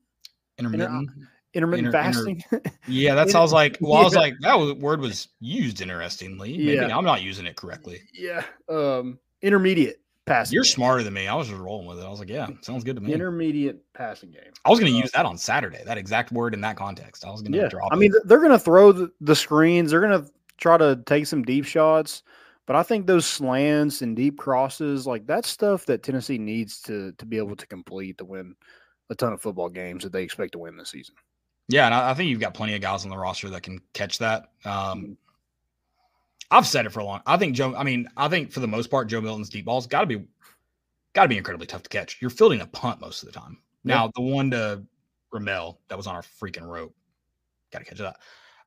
Intermittent. 0.59 1.11
intermittent 1.55 1.89
Inter- 1.89 1.99
inter- 2.01 2.41
fasting. 2.45 2.45
yeah, 2.87 3.17
that 3.17 3.31
sounds 3.31 3.53
like. 3.53 3.79
Well, 3.81 3.95
I 4.01 4.05
was 4.05 4.15
like, 4.15 4.35
that 4.43 4.57
was, 4.57 4.75
word 4.75 5.01
was 5.01 5.27
used 5.41 5.81
interestingly. 5.81 6.57
Maybe 6.57 6.73
Yeah. 6.75 6.97
I'm 6.97 7.05
not 7.05 7.21
using 7.23 7.47
it 7.47 7.57
correctly. 7.57 8.01
yeah, 8.13 8.45
um, 8.69 9.19
intermediate 9.43 10.01
passing. 10.25 10.55
You're 10.55 10.63
game. 10.63 10.71
smarter 10.71 11.03
than 11.03 11.15
me. 11.15 11.27
I 11.27 11.35
was 11.35 11.49
just 11.49 11.61
rolling 11.61 11.89
with 11.89 11.99
it. 11.99 12.05
I 12.05 12.09
was 12.09 12.21
like, 12.21 12.29
yeah, 12.29 12.47
sounds 12.61 12.85
good 12.85 12.95
to 12.95 13.03
me. 13.03 13.13
Intermediate 13.13 13.83
passing 13.93 14.31
game. 14.31 14.53
I 14.65 14.71
was 14.71 14.79
going 14.79 14.93
to 14.93 14.97
uh, 14.97 15.03
use 15.03 15.11
that 15.11 15.27
on 15.27 15.37
Saturday. 15.37 15.83
That 15.85 15.99
exact 15.99 16.31
word 16.31 16.55
in 16.55 16.61
that 16.61 16.77
context. 16.77 17.25
I 17.27 17.31
was 17.33 17.43
going 17.43 17.51
to 17.55 17.59
Yeah, 17.59 17.69
drop. 17.69 17.89
I 17.91 17.97
mean, 17.97 18.13
it. 18.15 18.23
they're 18.29 18.39
going 18.39 18.53
to 18.53 18.59
throw 18.61 18.93
the, 18.93 19.11
the 19.21 19.35
screens. 19.35 19.91
They're 19.91 20.01
going 20.01 20.23
to 20.25 20.31
try 20.59 20.77
to 20.79 21.03
take 21.07 21.27
some 21.27 21.43
deep 21.43 21.65
shots, 21.65 22.23
but 22.67 22.77
I 22.77 22.83
think 22.83 23.07
those 23.07 23.27
slants 23.27 24.03
and 24.03 24.17
deep 24.17 24.39
crosses, 24.39 25.07
like 25.07 25.27
that's 25.27 25.49
stuff 25.49 25.87
that 25.87 26.03
Tennessee 26.03 26.39
needs 26.39 26.81
to 26.83 27.13
to 27.13 27.27
be 27.27 27.37
able 27.37 27.57
to 27.57 27.67
complete 27.67 28.19
to 28.19 28.25
win 28.25 28.55
a 29.11 29.15
ton 29.15 29.33
of 29.33 29.43
football 29.43 29.69
games 29.69 30.03
that 30.03 30.13
they 30.13 30.23
expect 30.23 30.53
to 30.53 30.59
win 30.59 30.77
this 30.77 30.91
season. 30.91 31.15
yeah, 31.69 31.87
and 31.87 31.95
I, 31.95 32.11
I 32.11 32.15
think 32.15 32.31
you've 32.31 32.41
got 32.41 32.55
plenty 32.55 32.75
of 32.75 32.81
guys 32.81 33.05
on 33.05 33.11
the 33.11 33.19
roster 33.19 33.51
that 33.51 33.63
can 33.63 33.81
catch 33.93 34.19
that. 34.19 34.49
Mm-hmm. 34.65 34.91
Um, 34.91 35.19
I've 36.51 36.67
said 36.67 36.87
it 36.87 36.91
for 36.91 37.01
a 37.01 37.05
long. 37.05 37.21
I 37.27 37.37
think 37.37 37.55
Joe. 37.55 37.75
I 37.75 37.85
mean, 37.85 38.09
I 38.17 38.29
think 38.29 38.53
for 38.53 38.61
the 38.61 38.69
most 38.69 38.91
part, 38.91 39.09
Joe 39.09 39.21
Milton's 39.21 39.49
deep 39.49 39.65
balls 39.65 39.87
got 39.87 40.01
to 40.01 40.07
be 40.07 40.27
got 41.15 41.23
to 41.23 41.29
be 41.29 41.39
incredibly 41.39 41.67
tough 41.67 41.83
to 41.83 41.89
catch. 41.89 42.19
You're 42.21 42.31
fielding 42.31 42.61
a 42.61 42.67
punt 42.67 43.01
most 43.01 43.23
of 43.23 43.33
the 43.33 43.39
time. 43.39 43.59
Now, 43.85 44.11
the 44.15 44.23
one 44.23 44.51
to 44.53 44.83
Ramel 45.31 45.79
that 45.89 45.97
was 45.97 46.07
on 46.07 46.15
our 46.15 46.23
freaking 46.23 46.67
rope, 46.67 46.95
got 47.73 47.81
to 47.81 47.85
catch 47.85 47.99
that. 47.99 48.17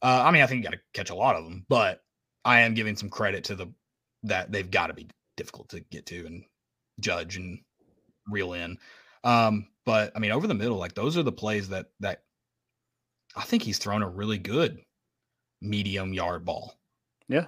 Uh, 0.02 0.24
I 0.26 0.32
mean, 0.32 0.44
I 0.44 0.48
think 0.48 0.60
you 0.60 0.70
got 0.70 0.76
to 0.76 0.82
catch 0.94 1.10
a 1.10 1.16
lot 1.16 1.36
of 1.36 1.44
them, 1.44 1.66
but 1.68 2.04
I 2.46 2.62
am 2.62 2.76
giving 2.76 2.96
some 2.96 3.10
credit 3.10 3.44
to 3.46 3.56
the 3.56 3.68
that 4.28 4.52
they've 4.52 4.70
got 4.70 4.88
to 4.88 4.94
be 4.94 5.08
difficult 5.36 5.70
to 5.70 5.80
get 5.92 6.06
to 6.08 6.26
and 6.26 6.44
judge 7.00 7.38
and 7.38 7.60
reel 8.30 8.54
in. 8.54 8.78
Um, 9.24 9.68
but 9.86 10.12
I 10.16 10.20
mean, 10.20 10.32
over 10.32 10.48
the 10.48 10.54
middle, 10.54 10.78
like 10.78 10.94
those 10.96 11.18
are 11.18 11.24
the 11.24 11.32
plays 11.32 11.70
that 11.70 11.88
that 12.00 12.24
I 13.36 13.44
think 13.44 13.64
he's 13.64 13.78
thrown 13.78 14.04
a 14.04 14.10
really 14.10 14.38
good 14.38 14.80
medium 15.62 16.14
yard 16.14 16.46
ball. 16.46 16.76
Yeah. 17.28 17.46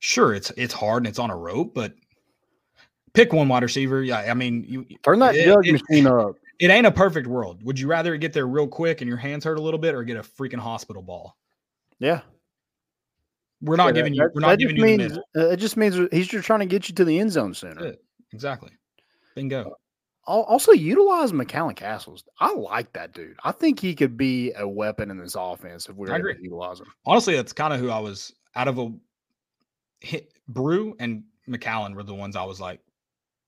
Sure, 0.00 0.34
it's 0.34 0.50
it's 0.56 0.74
hard 0.74 1.02
and 1.02 1.08
it's 1.08 1.18
on 1.18 1.30
a 1.30 1.36
rope, 1.36 1.74
but 1.74 1.94
pick 3.14 3.32
one 3.32 3.48
wide 3.48 3.62
receiver. 3.62 4.02
Yeah, 4.02 4.18
I 4.18 4.34
mean, 4.34 4.64
you 4.66 4.84
Turn 5.04 5.18
that 5.20 5.36
It- 5.36 5.44
jug 5.44 5.66
it- 5.66 5.72
machine 5.72 6.06
up. 6.06 6.34
it 6.58 6.70
ain't 6.70 6.86
a 6.86 6.90
perfect 6.90 7.26
world. 7.28 7.62
Would 7.64 7.78
you 7.78 7.86
rather 7.88 8.16
get 8.16 8.32
there 8.32 8.46
real 8.46 8.66
quick 8.66 9.00
and 9.00 9.08
your 9.08 9.16
hands 9.18 9.44
hurt 9.44 9.58
a 9.58 9.62
little 9.62 9.78
bit, 9.78 9.94
or 9.94 10.02
get 10.02 10.16
a 10.16 10.22
freaking 10.22 10.58
hospital 10.58 11.02
ball? 11.02 11.36
Yeah. 12.00 12.22
We're 13.62 13.76
not 13.76 13.86
Yeah, 13.86 13.92
giving 13.92 14.14
you. 14.14 14.22
that- 14.22 14.34
We're 14.34 14.40
not 14.40 14.58
giving 14.58 14.76
just 14.76 14.88
you 14.90 14.98
means, 14.98 15.18
uh, 15.36 15.48
It 15.50 15.56
just 15.56 15.76
means 15.76 15.96
he's 16.12 16.26
just 16.26 16.44
trying 16.46 16.60
to 16.60 16.66
get 16.66 16.88
you 16.88 16.94
to 16.96 17.04
the 17.04 17.18
end 17.18 17.32
zone 17.32 17.54
sooner. 17.54 17.94
Exactly. 18.32 18.70
Bingo. 19.34 19.76
Al- 20.28 20.42
Also, 20.44 20.72
utilize 20.72 21.32
McCallan 21.32 21.74
Castles. 21.76 22.24
I 22.38 22.52
like 22.54 22.92
that 22.92 23.12
dude. 23.12 23.36
I 23.44 23.52
think 23.52 23.80
he 23.80 23.94
could 23.94 24.16
be 24.16 24.52
a 24.54 24.66
weapon 24.68 25.10
in 25.10 25.18
this 25.18 25.34
offense 25.38 25.88
if 25.88 25.96
we 25.96 26.06
were 26.08 26.14
I 26.14 26.18
able 26.18 26.34
to 26.34 26.42
utilize 26.42 26.80
him. 26.80 26.86
Honestly, 27.06 27.34
that's 27.34 27.52
kind 27.52 27.72
of 27.72 27.80
who 27.80 27.90
I 27.90 27.98
was 27.98 28.32
out 28.54 28.68
of 28.68 28.78
a 28.78 28.92
hit. 30.00 30.32
Bru 30.48 30.94
and 30.98 31.24
McCallan 31.48 31.94
were 31.94 32.02
the 32.02 32.14
ones 32.14 32.36
I 32.36 32.44
was 32.44 32.60
like, 32.60 32.80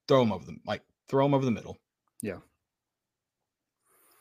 throw 0.09 0.21
them 0.21 0.33
over 0.33 0.45
the 0.45 0.57
like, 0.67 0.83
throw 1.09 1.25
them 1.25 1.35
over 1.35 1.45
the 1.45 1.51
middle. 1.51 1.79
Yeah. 2.23 2.39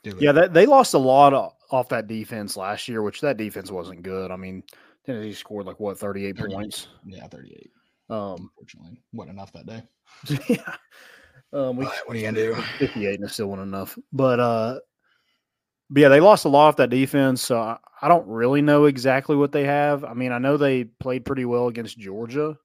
Do. 0.03 0.17
Yeah, 0.19 0.33
that, 0.33 0.53
they 0.53 0.65
lost 0.65 0.93
a 0.93 0.97
lot 0.97 1.55
off 1.71 1.89
that 1.89 2.07
defense 2.07 2.57
last 2.57 2.87
year, 2.89 3.01
which 3.01 3.21
that 3.21 3.37
defense 3.37 3.71
wasn't 3.71 4.03
good. 4.03 4.31
I 4.31 4.35
mean, 4.35 4.61
Tennessee 5.05 5.33
scored 5.33 5.65
like 5.65 5.79
what 5.79 5.97
thirty 5.97 6.25
eight 6.25 6.37
38. 6.37 6.55
points. 6.55 6.87
yeah, 7.05 7.27
thirty-eight. 7.27 7.71
Um, 8.09 8.49
Unfortunately, 8.59 9.01
wasn't 9.11 9.35
enough 9.37 9.51
that 9.53 9.65
day. 9.65 9.83
yeah, 10.49 10.75
um, 11.51 11.77
we 11.77 11.85
what 11.85 12.09
are 12.09 12.15
you 12.15 12.23
gonna 12.25 12.37
do? 12.37 12.55
58 12.79 13.15
and 13.19 13.23
it 13.27 13.31
still 13.31 13.47
wasn't 13.47 13.67
enough. 13.67 13.97
But 14.11 14.39
uh 14.39 14.79
but 15.89 16.01
yeah, 16.01 16.09
they 16.09 16.19
lost 16.19 16.45
a 16.45 16.49
lot 16.49 16.69
off 16.69 16.77
that 16.77 16.89
defense. 16.89 17.41
So 17.41 17.59
I, 17.59 17.77
I 18.01 18.07
don't 18.07 18.27
really 18.27 18.61
know 18.61 18.85
exactly 18.85 19.35
what 19.35 19.51
they 19.51 19.63
have. 19.65 20.03
I 20.03 20.13
mean, 20.13 20.31
I 20.31 20.39
know 20.39 20.57
they 20.57 20.85
played 20.85 21.23
pretty 21.25 21.45
well 21.45 21.67
against 21.67 21.99
Georgia, 21.99 22.57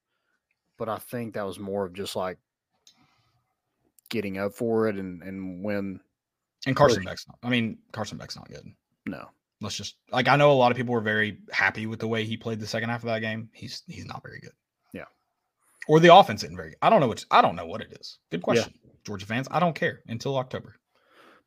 but 0.79 0.89
I 0.89 0.97
think 0.99 1.35
that 1.35 1.45
was 1.47 1.59
more 1.59 1.85
of 1.85 1.93
just 1.93 2.17
like 2.17 2.39
getting 4.09 4.39
up 4.39 4.55
for 4.55 4.89
it 4.89 4.97
and 4.97 5.23
and 5.23 5.63
when 5.63 6.01
And 6.67 6.75
Carson 6.77 7.05
Beck's 7.05 7.27
not. 7.29 7.39
I 7.43 7.51
mean, 7.51 7.79
Carson 7.93 8.17
Beck's 8.19 8.37
not 8.37 8.49
good. 8.49 8.67
no. 9.07 9.29
Let's 9.61 9.77
just 9.77 9.97
like 10.13 10.29
I 10.29 10.37
know 10.37 10.53
a 10.53 10.55
lot 10.55 10.71
of 10.71 10.77
people 10.77 10.95
were 10.95 11.01
very 11.01 11.39
happy 11.51 11.87
with 11.87 11.99
the 11.99 12.07
way 12.09 12.25
he 12.25 12.37
played 12.37 12.61
the 12.61 12.67
second 12.67 12.91
half 12.91 13.03
of 13.03 13.09
that 13.09 13.21
game. 13.21 13.49
He's 13.53 13.83
he's 13.89 14.07
not 14.07 14.23
very 14.23 14.41
good. 14.41 14.53
Yeah. 14.93 15.05
Or 15.89 15.99
the 16.01 16.15
offense 16.15 16.45
isn't 16.45 16.57
very. 16.57 16.75
I 16.81 16.91
don't 16.91 17.01
know 17.01 17.09
what 17.09 17.25
I 17.31 17.43
don't 17.43 17.57
know 17.57 17.67
what 17.67 17.81
it 17.81 17.93
is. 18.01 18.19
Good 18.31 18.39
Yeah. 18.41 18.45
question, 18.45 18.75
Georgia 19.05 19.27
fans. 19.27 19.49
I 19.51 19.59
don't 19.59 19.75
care 19.75 20.01
until 20.07 20.37
October. 20.37 20.77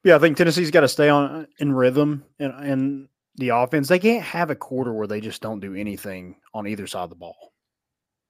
Yeah, 0.04 0.16
I 0.16 0.20
think 0.20 0.36
Tennessee's 0.36 0.72
got 0.72 0.82
to 0.82 0.88
stay 0.88 1.10
on 1.10 1.48
in 1.60 1.72
rhythm 1.74 2.26
and 2.40 2.54
and 2.54 3.08
the 3.36 3.50
offense. 3.50 3.88
They 3.88 4.00
can't 4.00 4.24
have 4.24 4.50
a 4.50 4.56
quarter 4.56 4.92
where 4.94 5.08
they 5.08 5.22
just 5.22 5.42
don't 5.42 5.60
do 5.62 5.74
anything 5.74 6.36
on 6.54 6.68
either 6.68 6.88
side 6.88 7.04
of 7.04 7.10
the 7.12 7.16
ball. 7.16 7.54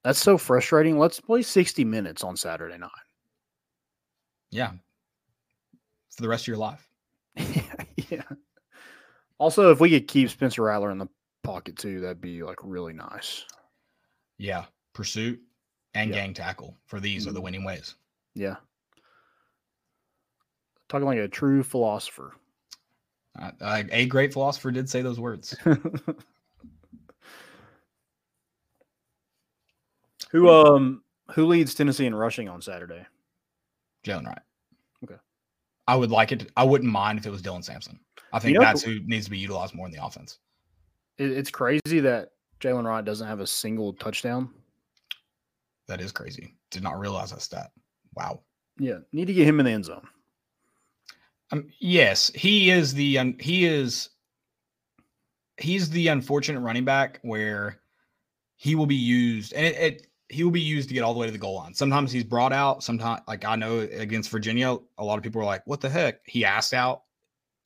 That's 0.03 0.19
so 0.19 0.37
frustrating. 0.37 0.99
Let's 0.99 1.19
play 1.19 1.41
60 1.41 1.83
minutes 1.85 2.23
on 2.23 2.35
Saturday 2.37 2.77
night. 2.77 2.89
Yeah. 4.51 4.71
For 6.15 6.21
the 6.21 6.27
rest 6.29 6.43
of 6.43 6.47
your 6.49 6.57
life. 6.57 6.87
yeah. 7.37 8.23
Also, 9.41 9.71
if 9.71 9.79
we 9.79 9.89
could 9.89 10.07
keep 10.07 10.29
Spencer 10.29 10.61
Rattler 10.61 10.91
in 10.91 10.99
the 10.99 11.07
pocket 11.41 11.75
too. 11.75 11.99
That'd 11.99 12.21
be 12.21 12.43
like 12.43 12.59
really 12.61 12.93
nice. 12.93 13.43
Yeah, 14.37 14.65
pursuit 14.93 15.41
and 15.95 16.11
Yeah. 16.11 16.17
gang 16.17 16.35
tackle 16.35 16.77
for 16.85 16.99
these 16.99 17.25
are 17.25 17.31
the 17.31 17.39
Mhm. 17.39 17.43
winning 17.45 17.63
ways. 17.63 17.95
Yeah. 18.35 18.57
Talking 20.89 21.07
like 21.07 21.17
a 21.17 21.27
true 21.27 21.63
philosopher. 21.63 22.35
Uh, 23.39 23.51
uh, 23.61 23.83
a 23.91 24.05
great 24.05 24.31
philosopher 24.31 24.69
did 24.69 24.87
say 24.87 25.01
those 25.01 25.19
words. 25.19 25.55
who 30.29 30.49
um 30.49 31.03
who 31.31 31.47
leads 31.47 31.73
Tennessee 31.73 32.05
in 32.05 32.13
rushing 32.13 32.47
on 32.47 32.61
Saturday? 32.61 33.07
Jaylen 34.03 34.27
Wright. 34.27 34.37
Okay. 35.03 35.17
I 35.87 35.95
would 35.95 36.11
like 36.11 36.31
it. 36.31 36.51
I 36.55 36.63
wouldn't 36.63 36.91
mind 36.91 37.17
if 37.17 37.25
it 37.25 37.31
was 37.31 37.41
Dylan 37.41 37.63
Sampson. 37.63 37.99
I 38.33 38.39
think 38.39 38.55
know- 38.55 38.61
that's 38.61 38.81
who 38.81 38.99
needs 39.05 39.25
to 39.25 39.31
be 39.31 39.37
utilized 39.37 39.73
more 39.73 39.87
in 39.87 39.91
the 39.91 40.03
offense. 40.03 40.39
It's 41.17 41.51
crazy 41.51 41.99
that 41.99 42.29
Jaylen 42.59 42.85
Wright 42.85 43.03
doesn't 43.03 43.27
have 43.27 43.39
a 43.39 43.47
single 43.47 43.93
touchdown. 43.93 44.49
That 45.87 46.01
is 46.01 46.11
crazy. 46.11 46.55
Did 46.69 46.83
not 46.83 46.99
realize 46.99 47.31
that 47.31 47.41
stat. 47.41 47.71
Wow. 48.15 48.41
Yeah, 48.79 48.99
need 49.11 49.25
to 49.25 49.33
get 49.33 49.47
him 49.47 49.59
in 49.59 49.65
the 49.65 49.71
end 49.71 49.85
zone. 49.85 50.07
Um, 51.51 51.67
yes, 51.79 52.31
he 52.33 52.71
is 52.71 52.93
the 52.93 53.35
he 53.39 53.65
is 53.65 54.09
he's 55.57 55.89
the 55.89 56.07
unfortunate 56.07 56.61
running 56.61 56.85
back 56.85 57.19
where 57.23 57.81
he 58.55 58.75
will 58.75 58.85
be 58.85 58.95
used 58.95 59.53
and 59.53 59.65
it, 59.65 59.75
it 59.75 60.07
he 60.29 60.45
will 60.45 60.51
be 60.51 60.61
used 60.61 60.87
to 60.87 60.93
get 60.93 61.03
all 61.03 61.13
the 61.13 61.19
way 61.19 61.25
to 61.25 61.31
the 61.31 61.37
goal 61.37 61.55
line. 61.55 61.73
Sometimes 61.73 62.11
he's 62.11 62.23
brought 62.23 62.53
out. 62.53 62.83
Sometimes, 62.83 63.21
like 63.27 63.43
I 63.43 63.57
know 63.57 63.79
against 63.79 64.29
Virginia, 64.29 64.77
a 64.97 65.03
lot 65.03 65.17
of 65.17 65.23
people 65.23 65.39
were 65.39 65.45
like, 65.45 65.61
"What 65.67 65.81
the 65.81 65.89
heck?" 65.89 66.25
He 66.25 66.45
asked 66.45 66.73
out. 66.73 67.03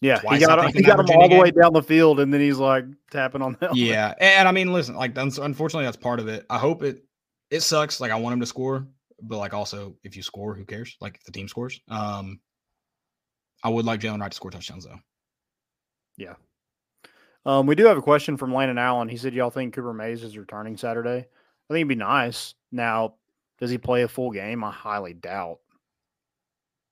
Yeah, 0.02 0.20
Twice, 0.20 0.40
he 0.42 0.46
got 0.46 0.74
he 0.74 0.82
got 0.82 1.00
him 1.00 1.06
Virginia 1.06 1.22
all 1.22 1.30
the 1.30 1.40
way 1.40 1.52
down 1.52 1.74
the 1.74 1.82
field, 1.82 2.20
and 2.20 2.34
then 2.34 2.42
he's 2.42 2.58
like 2.58 2.86
tapping 3.12 3.42
on 3.42 3.54
the 3.54 3.68
helmet. 3.68 3.78
Yeah, 3.78 4.14
and 4.20 4.48
I 4.48 4.52
mean, 4.52 4.74
listen, 4.74 4.96
like 4.96 5.18
un- 5.18 5.32
unfortunately, 5.42 5.86
that's 5.86 5.98
part 5.98 6.20
of 6.20 6.28
it. 6.28 6.46
I 6.50 6.58
hope 6.58 6.84
it 6.84 7.04
it 7.50 7.62
sucks. 7.62 8.02
Like 8.02 8.12
I 8.12 8.16
want 8.16 8.34
him 8.34 8.40
to 8.42 8.46
score, 8.46 8.88
but 9.22 9.38
like 9.38 9.54
also, 9.54 9.96
if 10.04 10.16
you 10.18 10.22
score, 10.22 10.54
who 10.54 10.66
cares? 10.66 10.98
Like 11.00 11.16
if 11.16 11.24
the 11.24 11.32
team 11.32 11.48
scores, 11.48 11.80
um, 11.88 12.40
I 13.64 13.70
would 13.70 13.86
like 13.86 14.02
Jaylen 14.02 14.20
Wright 14.20 14.32
to 14.32 14.36
score 14.36 14.52
touchdowns 14.52 14.86
though. 14.86 15.00
Yeah, 16.18 16.36
um, 17.46 17.66
we 17.66 17.76
do 17.76 17.86
have 17.86 17.98
a 17.98 18.02
question 18.02 18.36
from 18.38 18.54
Landon 18.54 18.78
Allen. 18.78 19.08
He 19.08 19.18
said, 19.18 19.34
"Y'all 19.34 19.50
think 19.50 19.74
Cooper 19.74 19.94
Mays 19.94 20.24
is 20.24 20.38
returning 20.38 20.76
Saturday?" 20.78 21.20
I 21.70 21.74
think 21.74 21.80
it'd 21.82 21.88
be 21.88 21.96
nice. 21.96 22.54
Now, 22.72 23.16
does 23.60 23.72
he 23.72 23.78
play 23.78 24.04
a 24.04 24.08
full 24.08 24.32
game? 24.32 24.64
I 24.64 24.72
highly 24.72 25.14
doubt 25.14 25.60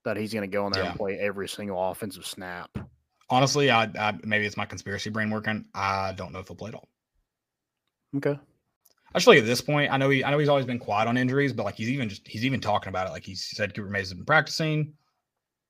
that 0.05 0.17
he's 0.17 0.33
going 0.33 0.49
to 0.49 0.53
go 0.53 0.65
in 0.67 0.73
there 0.73 0.83
Yeah. 0.83 0.89
and 0.89 0.97
play 0.97 1.19
every 1.19 1.47
single 1.47 1.91
offensive 1.91 2.25
snap. 2.25 2.69
Honestly, 3.29 3.71
I, 3.71 3.83
I 3.83 4.17
maybe 4.23 4.45
it's 4.45 4.57
my 4.57 4.65
conspiracy 4.65 5.09
brain 5.09 5.29
working. 5.29 5.65
I 5.73 6.13
don't 6.13 6.31
know 6.31 6.39
if 6.39 6.47
he'll 6.47 6.55
play 6.55 6.69
at 6.69 6.75
all. 6.75 6.89
Okay. 8.17 8.37
Actually, 9.15 9.39
at 9.39 9.45
this 9.45 9.61
point, 9.61 9.91
I 9.91 9.97
know 9.97 10.09
he 10.09 10.23
I 10.23 10.31
know 10.31 10.39
he's 10.39 10.49
always 10.49 10.65
been 10.65 10.79
quiet 10.79 11.07
on 11.07 11.17
injuries, 11.17 11.53
but 11.53 11.63
like 11.63 11.75
he's 11.75 11.89
even 11.89 12.09
just 12.09 12.27
he's 12.27 12.45
even 12.45 12.59
talking 12.59 12.89
about 12.89 13.07
it. 13.07 13.11
Like 13.11 13.23
he 13.23 13.35
said, 13.35 13.75
Cooper 13.75 13.89
Mays 13.89 14.09
has 14.09 14.13
been 14.13 14.25
practicing. 14.25 14.93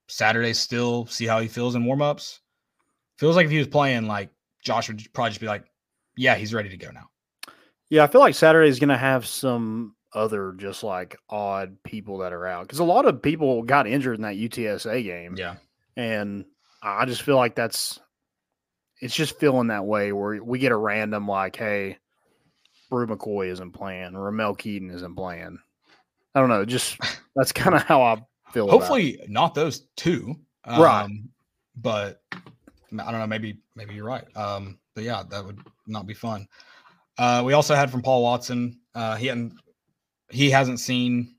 Saturday 0.07 0.53
still 0.53 1.05
see 1.07 1.25
how 1.25 1.39
he 1.39 1.47
feels 1.47 1.75
in 1.75 1.83
warmups. 1.83 2.39
Feels 3.17 3.35
like 3.35 3.45
if 3.45 3.51
he 3.51 3.57
was 3.57 3.67
playing, 3.67 4.07
like 4.07 4.29
Josh 4.63 4.87
would 4.87 5.01
probably 5.13 5.31
just 5.31 5.41
be 5.41 5.47
like, 5.47 5.65
"Yeah, 6.15 6.35
he's 6.35 6.53
ready 6.53 6.69
to 6.69 6.77
go 6.77 6.91
now." 6.91 7.09
Yeah, 7.89 8.03
I 8.03 8.07
feel 8.07 8.21
like 8.21 8.35
Saturday 8.35 8.69
is 8.69 8.79
going 8.79 8.89
to 8.89 8.97
have 8.97 9.25
some 9.25 9.95
other 10.13 10.53
just 10.53 10.83
like 10.83 11.17
odd 11.29 11.77
people 11.83 12.19
that 12.19 12.33
are 12.33 12.45
out 12.45 12.63
because 12.63 12.79
a 12.79 12.83
lot 12.83 13.05
of 13.05 13.21
people 13.21 13.63
got 13.63 13.87
injured 13.87 14.15
in 14.15 14.21
that 14.21 14.35
UTSA 14.35 15.03
game. 15.03 15.35
Yeah, 15.37 15.55
And 15.97 16.45
I 16.83 17.05
just 17.05 17.21
feel 17.21 17.37
like 17.37 17.55
that's 17.55 17.99
it's 19.01 19.15
just 19.15 19.39
feeling 19.39 19.67
that 19.67 19.85
way 19.85 20.11
where 20.11 20.43
we 20.43 20.59
get 20.59 20.71
a 20.71 20.77
random 20.77 21.27
like, 21.27 21.55
hey, 21.55 21.97
Bru 22.89 23.07
McCoy 23.07 23.47
isn't 23.47 23.71
playing, 23.71 24.15
Ramel 24.15 24.55
Keyton 24.55 24.91
isn't 24.91 25.15
playing. 25.15 25.59
I 26.35 26.39
don't 26.39 26.49
know, 26.49 26.65
just 26.65 26.97
that's 27.35 27.51
kind 27.51 27.75
of 27.75 27.83
how 27.83 28.01
I 28.01 28.21
feel. 28.51 28.65
about 28.65 28.79
hopefully 28.79 29.19
not 29.27 29.55
those 29.55 29.87
two. 29.95 30.35
Right. 30.67 31.03
Um, 31.03 31.29
But 31.75 32.21
I 32.31 33.11
don't 33.11 33.19
know. 33.19 33.27
Maybe 33.27 33.59
maybe 33.75 33.93
you're 33.95 34.05
right. 34.05 34.25
Um, 34.37 34.77
but 34.93 35.03
yeah, 35.03 35.23
that 35.29 35.43
would 35.43 35.59
not 35.87 36.05
be 36.05 36.13
fun. 36.13 36.47
Uh, 37.17 37.41
we 37.45 37.53
also 37.53 37.75
had 37.75 37.89
from 37.91 38.01
Paul 38.01 38.23
Watson. 38.23 38.79
Uh, 38.93 39.15
he 39.15 39.27
hadn't 39.27 39.53
he 40.29 40.49
hasn't 40.49 40.79
seen 40.79 41.35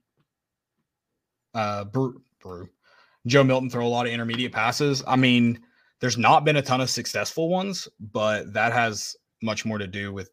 uh 1.55 1.85
Bru, 1.85 2.21
Bru 2.41 2.69
Joe 3.27 3.45
Milton 3.45 3.71
throw 3.71 3.87
a 3.87 3.89
lot 3.89 4.07
of 4.07 4.13
intermediate 4.13 4.53
passes. 4.53 5.03
I 5.07 5.17
mean, 5.17 5.61
there's 6.01 6.19
not 6.19 6.45
been 6.45 6.57
a 6.57 6.63
ton 6.63 6.81
of 6.81 6.91
successful 6.91 7.49
ones, 7.49 7.89
but 7.99 8.53
that 8.53 8.73
has 8.73 9.17
much 9.43 9.65
more 9.65 9.79
to 9.79 9.87
do 9.87 10.13
with 10.13 10.31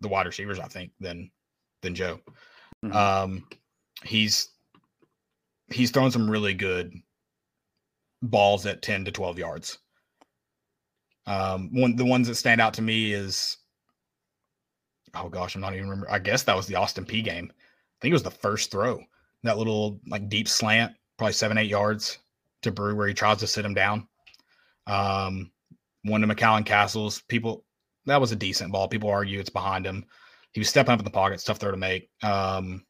the 0.00 0.08
wide 0.08 0.26
receivers, 0.26 0.58
I 0.58 0.68
think, 0.68 0.92
than 1.00 1.30
than 1.82 1.94
Joe. 1.94 2.20
Mhm. 2.84 2.94
Um, 2.94 3.48
he's 4.04 4.50
he's 5.70 5.90
thrown 5.90 6.10
some 6.10 6.30
really 6.30 6.54
good 6.54 6.92
balls 8.22 8.66
at 8.66 8.82
10 8.82 9.04
to 9.04 9.12
12 9.12 9.38
yards. 9.38 9.78
Um, 11.26 11.70
one 11.72 11.96
the 11.96 12.04
ones 12.04 12.28
that 12.28 12.36
stand 12.36 12.60
out 12.60 12.74
to 12.74 12.82
me 12.82 13.12
is 13.12 13.58
oh 15.14 15.28
gosh, 15.28 15.54
I'm 15.54 15.60
not 15.60 15.74
even 15.74 15.88
remember. 15.88 16.10
I 16.10 16.18
guess 16.18 16.42
that 16.44 16.56
was 16.56 16.66
the 16.66 16.76
Austin 16.76 17.04
Peay 17.04 17.24
game. 17.24 17.50
I 17.52 17.96
think 18.00 18.10
it 18.12 18.14
was 18.14 18.22
the 18.22 18.30
first 18.30 18.70
throw. 18.70 19.02
That 19.42 19.58
little 19.58 20.00
like 20.06 20.28
deep 20.28 20.48
slant, 20.48 20.92
probably 21.18 21.34
seven, 21.34 21.58
eight 21.58 21.68
yards 21.68 22.18
to 22.62 22.72
Bru 22.72 22.96
where 22.96 23.08
he 23.08 23.14
tries 23.14 23.38
to 23.38 23.46
sit 23.46 23.64
him 23.64 23.74
down. 23.74 24.08
Um, 24.86 25.50
one 26.04 26.22
to 26.22 26.26
McCallan 26.26 26.64
Castles. 26.64 27.22
People 27.28 27.64
that 28.06 28.20
was 28.20 28.32
a 28.32 28.36
decent 28.36 28.72
ball. 28.72 28.88
People 28.88 29.10
argue 29.10 29.38
it's 29.38 29.50
behind 29.50 29.84
him. 29.84 30.06
He 30.52 30.60
was 30.60 30.68
stepping 30.68 30.92
up 30.92 30.98
in 30.98 31.04
the 31.04 31.10
pocket, 31.10 31.34
it's 31.34 31.44
tough 31.44 31.58
throw 31.58 31.70
to 31.70 31.76
make. 31.76 32.08
Um, 32.22 32.84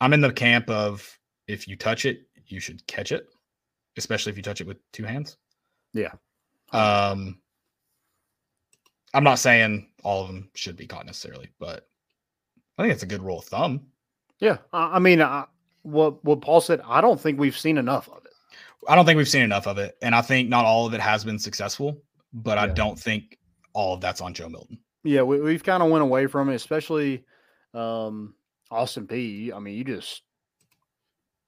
I'm 0.00 0.12
in 0.12 0.20
the 0.20 0.32
camp 0.32 0.68
of 0.68 1.06
if 1.46 1.68
you 1.68 1.76
touch 1.76 2.06
it, 2.06 2.26
you 2.46 2.58
should 2.58 2.84
catch 2.88 3.12
it, 3.12 3.28
especially 3.96 4.30
if 4.30 4.36
you 4.36 4.42
touch 4.42 4.60
it 4.60 4.66
with 4.66 4.78
two 4.92 5.04
hands. 5.04 5.36
Yeah. 5.94 6.12
Um, 6.72 7.40
I'm 9.14 9.24
not 9.24 9.38
saying 9.38 9.90
all 10.02 10.22
of 10.22 10.28
them 10.28 10.50
should 10.54 10.76
be 10.76 10.86
caught 10.86 11.06
necessarily, 11.06 11.50
but 11.60 11.86
I 12.78 12.82
think 12.82 12.94
it's 12.94 13.04
a 13.04 13.06
good 13.06 13.22
rule 13.22 13.38
of 13.38 13.44
thumb. 13.44 13.86
Yeah, 14.40 14.58
I, 14.72 14.96
I 14.96 14.98
mean, 14.98 15.22
I, 15.22 15.44
what 15.82 16.24
what 16.24 16.40
Paul 16.40 16.60
said, 16.60 16.80
I 16.86 17.00
don't 17.00 17.20
think 17.20 17.38
we've 17.38 17.56
seen 17.56 17.78
enough 17.78 18.08
of 18.08 18.24
it. 18.24 18.32
I 18.88 18.94
don't 18.96 19.06
think 19.06 19.16
we've 19.16 19.28
seen 19.28 19.42
enough 19.42 19.66
of 19.66 19.78
it, 19.78 19.96
and 20.02 20.14
I 20.14 20.22
think 20.22 20.48
not 20.48 20.64
all 20.64 20.86
of 20.86 20.94
it 20.94 21.00
has 21.00 21.24
been 21.24 21.38
successful. 21.38 22.02
But 22.34 22.56
I 22.56 22.66
don't 22.66 22.98
think 22.98 23.38
all 23.74 23.94
of 23.94 24.00
that's 24.00 24.22
on 24.22 24.32
Joe 24.32 24.48
Milton. 24.48 24.78
Yeah, 25.04 25.22
we, 25.22 25.40
we've 25.40 25.62
kind 25.62 25.82
of 25.82 25.90
went 25.90 26.02
away 26.02 26.26
from 26.26 26.48
it, 26.48 26.54
especially 26.54 27.24
um, 27.74 28.34
Austin 28.70 29.06
Peay. 29.06 29.52
I 29.52 29.58
mean, 29.58 29.76
you 29.76 29.84
just 29.84 30.22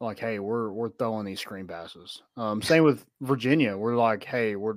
like, 0.00 0.18
hey, 0.18 0.38
we're 0.38 0.70
we're 0.70 0.90
throwing 0.90 1.24
these 1.24 1.40
screen 1.40 1.66
passes. 1.66 2.22
Um, 2.36 2.60
same 2.60 2.84
with 2.84 3.04
Virginia. 3.22 3.76
We're 3.76 3.96
like, 3.96 4.24
hey, 4.24 4.56
we're 4.56 4.76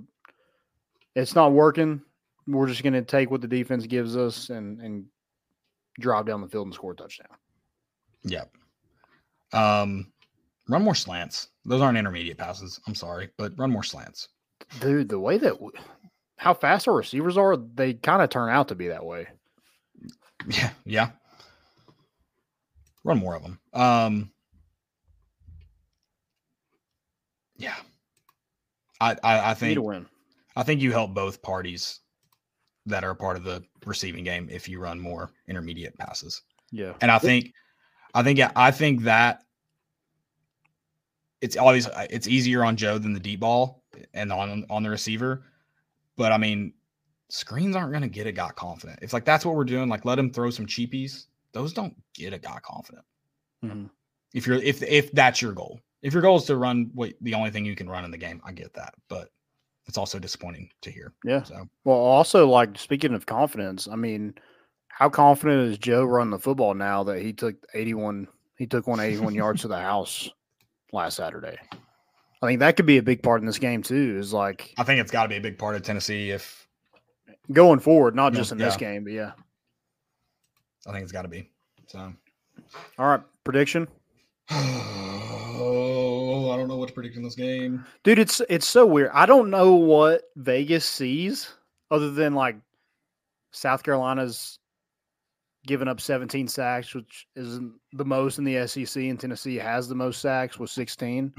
it's 1.16 1.36
not 1.36 1.52
working. 1.52 2.02
We're 2.48 2.68
just 2.68 2.84
going 2.84 2.94
to 2.94 3.02
take 3.02 3.30
what 3.30 3.42
the 3.42 3.48
defense 3.48 3.86
gives 3.86 4.16
us 4.16 4.50
and 4.50 4.80
and 4.80 5.06
drive 6.00 6.26
down 6.26 6.42
the 6.42 6.48
field 6.48 6.68
and 6.68 6.74
score 6.74 6.94
a 6.94 6.96
touchdown. 6.96 7.28
Yep. 8.24 8.52
Um, 9.54 10.12
run 10.68 10.84
more 10.84 10.96
slants. 10.96 11.50
Those 11.66 11.82
aren't 11.82 11.98
intermediate 11.98 12.38
passes. 12.38 12.80
I'm 12.88 12.96
sorry, 12.96 13.30
but 13.38 13.58
run 13.58 13.72
more 13.72 13.84
slants. 13.84 14.30
Dude, 14.80 15.10
the 15.10 15.20
way 15.20 15.38
that 15.38 15.54
w- 15.54 15.72
how 16.38 16.54
fast 16.54 16.88
our 16.88 16.96
receivers 16.96 17.38
are, 17.38 17.58
they 17.58 17.94
kind 17.94 18.22
of 18.22 18.30
turn 18.30 18.50
out 18.50 18.68
to 18.70 18.76
be 18.76 18.88
that 18.88 19.06
way. 19.06 19.28
Yeah, 20.48 20.72
yeah. 20.86 21.10
Run 23.04 23.18
more 23.18 23.36
of 23.36 23.44
them. 23.44 23.60
Um, 23.74 24.32
yeah. 27.58 27.76
I 29.00 29.16
I, 29.24 29.52
I 29.52 29.54
think 29.54 29.76
to 29.76 29.82
win. 29.82 30.06
I 30.56 30.64
think 30.64 30.82
you 30.82 30.92
help 30.92 31.14
both 31.14 31.42
parties 31.42 32.00
that 32.86 33.04
are 33.04 33.12
a 33.12 33.16
part 33.16 33.38
of 33.38 33.44
the 33.44 33.64
receiving 33.86 34.24
game 34.24 34.48
if 34.52 34.68
you 34.68 34.80
run 34.80 35.00
more 35.00 35.30
intermediate 35.48 35.98
passes. 35.98 36.42
Yeah. 36.72 36.94
And 37.02 37.12
I 37.12 37.20
think, 37.20 37.54
I 38.20 38.24
think, 38.24 38.40
I 38.56 38.72
think 38.72 39.04
that 39.04 39.44
it's 41.42 41.56
always 41.56 41.88
it's 42.10 42.28
easier 42.28 42.64
on 42.64 42.76
Joe 42.76 42.98
than 42.98 43.14
the 43.14 43.20
deep 43.20 43.42
ball 43.42 43.84
and 44.14 44.32
on 44.32 44.66
on 44.70 44.84
the 44.84 44.90
receiver. 44.90 45.44
But 46.16 46.32
I 46.32 46.38
mean, 46.38 46.74
screens 47.30 47.76
aren't 47.76 47.92
going 47.92 48.02
to 48.02 48.08
get 48.08 48.28
a 48.28 48.32
guy 48.32 48.50
confident. 48.56 49.00
It's 49.02 49.14
like 49.14 49.26
that's 49.26 49.46
what 49.46 49.56
we're 49.56 49.66
doing. 49.66 49.90
Like 49.90 50.06
let 50.06 50.18
him 50.18 50.32
throw 50.32 50.50
some 50.50 50.66
cheapies. 50.66 51.26
Those 51.52 51.74
don't 51.74 51.96
get 52.14 52.34
a 52.34 52.40
guy 52.40 52.58
confident. 52.64 53.06
Mhm. 53.64 53.90
If 54.34 54.48
you're 54.48 54.58
if 54.58 54.82
if 54.84 55.12
that's 55.12 55.42
your 55.42 55.54
goal. 55.54 55.80
If 56.02 56.14
your 56.14 56.22
goal 56.22 56.38
is 56.38 56.46
to 56.46 56.58
run 56.58 56.92
what 56.94 57.14
the 57.22 57.34
only 57.34 57.50
thing 57.50 57.66
you 57.66 57.76
can 57.76 57.90
run 57.90 58.06
in 58.06 58.12
the 58.12 58.18
game, 58.18 58.42
I 58.46 58.52
get 58.52 58.74
that. 58.74 58.94
But 59.08 59.30
it's 59.86 59.98
also 59.98 60.20
disappointing 60.20 60.70
to 60.82 60.92
hear. 60.92 61.14
Yeah. 61.24 61.44
So 61.44 61.68
Well, 61.86 61.98
also 61.98 62.48
like 62.48 62.78
speaking 62.78 63.14
of 63.14 63.26
confidence, 63.26 63.88
I 63.88 63.96
mean, 63.96 64.36
how 64.90 65.10
confident 65.10 65.72
is 65.72 65.78
Joe 65.78 66.04
running 66.04 66.32
the 66.32 66.40
football 66.40 66.74
now 66.74 67.04
that 67.06 67.22
he 67.22 67.34
took 67.34 67.56
81 67.74 68.28
he 68.58 68.66
took 68.66 68.88
one 68.88 69.00
81 69.00 69.36
yards 69.36 69.62
to 69.62 69.68
the 69.68 69.80
house 69.80 70.30
last 70.92 71.16
Saturday? 71.18 71.58
I 72.42 72.46
think 72.46 72.60
that 72.60 72.76
could 72.78 72.86
be 72.86 72.98
a 72.98 73.04
big 73.04 73.24
part 73.24 73.42
in 73.42 73.48
this 73.48 73.60
game 73.60 73.84
too. 73.84 74.18
Is 74.20 74.34
like 74.34 74.74
I 74.78 74.84
think 74.84 75.00
it's 75.00 75.12
got 75.12 75.24
to 75.24 75.30
be 75.30 75.38
a 75.38 75.42
big 75.42 75.58
part 75.58 75.76
of 75.76 75.84
Tennessee 75.84 76.32
if 76.32 76.68
going 77.52 77.80
forward, 77.80 78.16
not 78.16 78.34
Yeah, 78.34 78.40
just 78.40 78.52
in 78.52 78.58
this 78.58 78.78
game, 78.78 79.04
but 79.04 79.14
yeah. 79.14 79.32
I 80.86 80.92
think 80.92 81.04
it's 81.04 81.12
got 81.12 81.24
to 81.24 81.28
be. 81.28 81.50
So, 81.88 82.14
All 82.98 83.08
right, 83.08 83.22
prediction, 83.44 83.88
oh, 84.52 86.52
I 86.52 86.58
don't 86.58 86.68
know 86.68 86.78
what 86.78 86.88
to 86.90 86.94
predict 86.94 87.18
in 87.18 87.24
this 87.24 87.36
game. 87.36 87.86
dude. 88.04 88.20
It's 88.20 88.42
it's 88.50 88.68
so 88.68 88.86
weird. 88.86 89.12
I 89.14 89.26
don't 89.26 89.50
know 89.50 89.74
what 89.74 90.24
Vegas 90.36 90.86
sees 90.86 91.54
other 91.92 92.12
than 92.12 92.36
like 92.36 92.58
South 93.52 93.84
Carolina's 93.84 94.60
giving 95.68 95.88
up 95.88 96.02
17 96.02 96.48
sacks, 96.48 96.96
which 96.96 97.28
isn't 97.36 97.74
the 97.94 98.06
most 98.06 98.40
in 98.40 98.44
the 98.44 98.66
SEC, 98.66 99.04
and 99.04 99.20
Tennessee 99.20 99.58
has 99.58 99.88
the 99.88 99.94
most 99.94 100.22
sacks 100.22 100.58
with 100.58 100.72
16. 100.72 101.32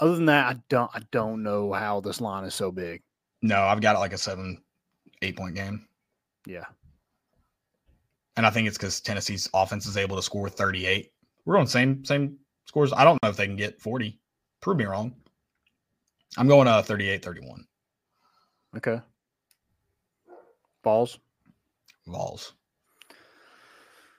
Other 0.00 0.16
than 0.16 0.24
that, 0.26 0.46
I 0.46 0.60
don't 0.68 0.90
I 0.94 1.02
don't 1.12 1.42
know 1.42 1.72
how 1.72 2.00
this 2.00 2.20
line 2.20 2.44
is 2.44 2.54
so 2.54 2.72
big. 2.72 3.02
No, 3.42 3.60
I've 3.60 3.82
got 3.82 3.96
it 3.96 4.00
like 4.00 4.14
a 4.14 4.18
seven, 4.18 4.62
eight 5.22 5.36
point 5.36 5.54
game. 5.54 5.86
Yeah. 6.46 6.64
And 8.36 8.46
I 8.46 8.50
think 8.50 8.66
it's 8.66 8.78
because 8.78 9.00
Tennessee's 9.00 9.48
offense 9.52 9.86
is 9.86 9.98
able 9.98 10.16
to 10.16 10.22
score 10.22 10.48
38. 10.48 11.12
We're 11.44 11.58
on 11.58 11.66
same 11.66 12.02
same 12.04 12.38
scores. 12.64 12.94
I 12.94 13.04
don't 13.04 13.22
know 13.22 13.28
if 13.28 13.36
they 13.36 13.46
can 13.46 13.56
get 13.56 13.80
40. 13.80 14.18
Prove 14.62 14.78
me 14.78 14.86
wrong. 14.86 15.14
I'm 16.38 16.48
going 16.48 16.66
uh 16.66 16.80
38 16.80 17.22
31. 17.22 17.66
Okay. 18.78 19.00
Balls. 20.82 21.18
Vols. 22.06 22.54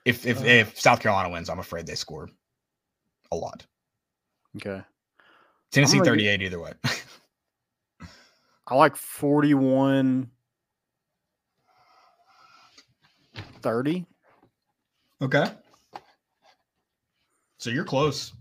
If 0.05 0.25
if 0.25 0.43
if 0.43 0.79
South 0.79 0.99
Carolina 0.99 1.29
wins, 1.29 1.49
I'm 1.49 1.59
afraid 1.59 1.85
they 1.85 1.95
score 1.95 2.29
a 3.31 3.35
lot. 3.35 3.65
Okay. 4.55 4.81
Tennessee 5.71 5.97
gonna 5.97 6.11
38 6.11 6.41
either 6.41 6.59
way. 6.59 6.73
I 8.67 8.75
like 8.75 8.95
41 8.95 10.29
30. 13.61 14.05
okay. 15.21 15.45
So 17.57 17.69
you're 17.69 17.85
close. 17.85 18.33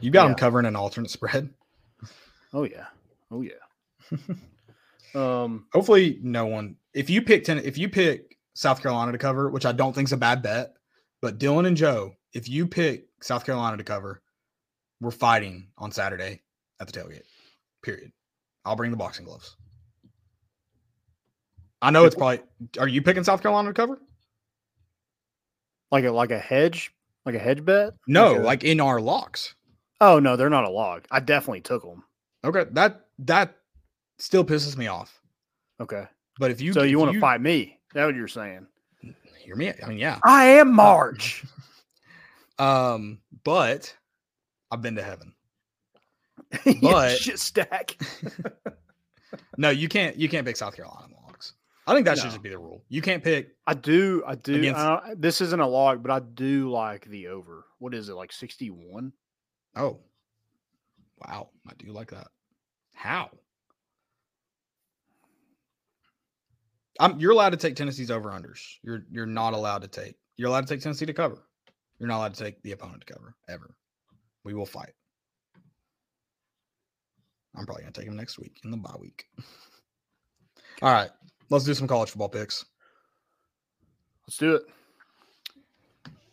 You 0.00 0.10
got 0.10 0.26
them 0.26 0.34
covering 0.34 0.64
an 0.64 0.76
alternate 0.76 1.10
spread. 1.10 1.50
Oh 2.54 2.64
yeah. 2.64 2.86
Oh 3.30 3.42
yeah. 3.42 3.52
um 5.14 5.66
Hopefully, 5.74 6.18
no 6.22 6.46
one. 6.46 6.76
If 6.94 7.10
you 7.10 7.20
pick 7.20 7.44
ten, 7.44 7.58
if 7.58 7.76
you 7.76 7.88
pick 7.88 8.38
South 8.60 8.82
Carolina 8.82 9.10
to 9.10 9.16
cover, 9.16 9.48
which 9.48 9.64
I 9.64 9.72
don't 9.72 9.94
think 9.94 10.08
is 10.08 10.12
a 10.12 10.18
bad 10.18 10.42
bet, 10.42 10.74
but 11.22 11.38
Dylan 11.38 11.66
and 11.66 11.74
Joe, 11.74 12.12
if 12.34 12.46
you 12.46 12.66
pick 12.66 13.06
South 13.22 13.46
Carolina 13.46 13.78
to 13.78 13.84
cover, 13.84 14.20
we're 15.00 15.10
fighting 15.10 15.68
on 15.78 15.90
Saturday 15.90 16.42
at 16.78 16.86
the 16.86 16.92
tailgate. 16.92 17.22
Period. 17.82 18.12
I'll 18.66 18.76
bring 18.76 18.90
the 18.90 18.98
boxing 18.98 19.24
gloves. 19.24 19.56
I 21.80 21.90
know 21.90 22.04
it's 22.04 22.14
probably. 22.14 22.40
Are 22.78 22.86
you 22.86 23.00
picking 23.00 23.24
South 23.24 23.40
Carolina 23.40 23.70
to 23.70 23.74
cover? 23.74 23.98
like 25.90 26.04
a 26.04 26.10
like 26.10 26.30
a 26.30 26.38
hedge, 26.38 26.92
like 27.24 27.34
a 27.34 27.38
hedge 27.38 27.64
bet? 27.64 27.94
No, 28.06 28.38
a- 28.38 28.44
like 28.44 28.62
in 28.62 28.78
our 28.78 29.00
locks. 29.00 29.54
Oh 30.02 30.18
no, 30.18 30.36
they're 30.36 30.50
not 30.50 30.64
a 30.64 30.70
log. 30.70 31.06
I 31.10 31.20
definitely 31.20 31.62
took 31.62 31.82
them. 31.82 32.04
Okay, 32.44 32.66
that 32.72 33.06
that 33.20 33.56
still 34.18 34.44
pisses 34.44 34.76
me 34.76 34.86
off. 34.86 35.18
Okay. 35.80 36.04
But 36.38 36.50
if 36.50 36.60
you 36.60 36.74
so 36.74 36.82
if 36.82 36.90
you 36.90 36.98
want 36.98 37.14
to 37.14 37.20
fight 37.20 37.40
me? 37.40 37.79
That's 37.92 38.06
what 38.06 38.14
you're 38.14 38.28
saying. 38.28 38.66
hear 39.38 39.56
me? 39.56 39.72
I 39.82 39.86
mean, 39.88 39.98
yeah. 39.98 40.18
I 40.24 40.44
am 40.46 40.72
March. 40.72 41.44
Um, 42.58 43.20
but 43.42 43.96
I've 44.70 44.82
been 44.82 44.96
to 44.96 45.02
heaven. 45.02 45.32
But- 46.82 47.16
shit 47.16 47.38
stack. 47.38 47.96
No, 49.56 49.70
you 49.70 49.88
can't. 49.88 50.16
You 50.16 50.28
can't 50.28 50.46
pick 50.46 50.56
South 50.56 50.74
Carolina 50.74 51.06
logs. 51.26 51.52
I 51.86 51.94
think 51.94 52.04
that 52.06 52.18
should 52.18 52.30
just 52.30 52.42
be 52.42 52.48
the 52.48 52.58
rule. 52.58 52.82
You 52.88 53.00
can't 53.02 53.22
pick. 53.22 53.56
I 53.66 53.74
do. 53.74 54.22
I 54.26 54.34
do. 54.34 54.56
Against- 54.56 54.80
uh, 54.80 55.00
this 55.16 55.40
isn't 55.40 55.60
a 55.60 55.66
log, 55.66 56.02
but 56.02 56.10
I 56.10 56.18
do 56.20 56.70
like 56.70 57.04
the 57.06 57.28
over. 57.28 57.64
What 57.78 57.94
is 57.94 58.08
it 58.08 58.14
like? 58.14 58.32
Sixty 58.32 58.70
one. 58.70 59.12
Oh, 59.76 59.98
wow! 61.18 61.50
I 61.68 61.72
do 61.78 61.92
like 61.92 62.10
that. 62.10 62.26
How? 62.92 63.30
I'm. 67.00 67.18
You're 67.18 67.32
allowed 67.32 67.50
to 67.50 67.56
take 67.56 67.74
Tennessee's 67.74 68.10
over 68.10 68.30
unders. 68.30 68.60
You're 68.82 69.04
you're 69.10 69.26
not 69.26 69.54
allowed 69.54 69.82
to 69.82 69.88
take. 69.88 70.14
You're 70.36 70.48
allowed 70.48 70.66
to 70.66 70.74
take 70.74 70.82
Tennessee 70.82 71.06
to 71.06 71.12
cover. 71.12 71.38
You're 71.98 72.08
not 72.08 72.18
allowed 72.18 72.34
to 72.34 72.44
take 72.44 72.62
the 72.62 72.72
opponent 72.72 73.04
to 73.06 73.12
cover 73.12 73.34
ever. 73.48 73.74
We 74.44 74.54
will 74.54 74.66
fight. 74.66 74.92
I'm 77.56 77.66
probably 77.66 77.82
gonna 77.82 77.92
take 77.92 78.06
him 78.06 78.16
next 78.16 78.38
week 78.38 78.60
in 78.64 78.70
the 78.70 78.76
bye 78.76 78.94
week. 79.00 79.24
All 80.82 80.92
right, 80.92 81.10
let's 81.48 81.64
do 81.64 81.74
some 81.74 81.88
college 81.88 82.10
football 82.10 82.28
picks. 82.28 82.64
Let's 84.26 84.36
do 84.36 84.54
it. 84.54 84.62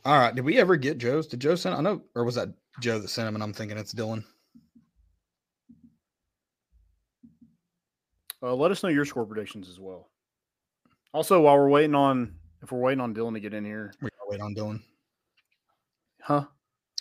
All 0.05 0.20
right. 0.20 0.34
Did 0.34 0.45
we 0.45 0.57
ever 0.57 0.78
get 0.78 0.99
Joe's? 0.99 1.28
Did 1.28 1.41
Joe 1.41 1.55
send? 1.55 1.76
I 1.76 1.82
know, 1.82 2.01
or 2.15 2.24
was 2.24 2.36
that 2.36 2.49
Joe 2.80 2.99
that 2.99 3.09
sent 3.09 3.28
him? 3.28 3.36
And 3.36 3.43
I'm 3.43 3.53
thinking 3.53 3.78
it's 3.78 3.93
Dylan. 3.93 4.24
Uh, 8.41 8.53
let 8.53 8.72
us 8.72 8.84
know 8.84 8.89
your 8.89 9.03
score 9.03 9.26
predictions 9.26 9.68
as 9.68 9.80
well. 9.80 10.09
Also, 11.14 11.41
while 11.41 11.58
we're 11.58 11.70
waiting 11.70 11.95
on, 11.95 12.36
if 12.62 12.72
we're 12.72 12.80
waiting 12.80 13.01
on 13.01 13.14
Dylan 13.14 13.34
to 13.34 13.39
get 13.39 13.53
in 13.53 13.66
here, 13.66 13.93
We 14.01 14.10
are 14.10 14.30
waiting 14.30 14.45
on 14.45 14.55
Dylan. 14.55 14.82
huh? 16.22 16.45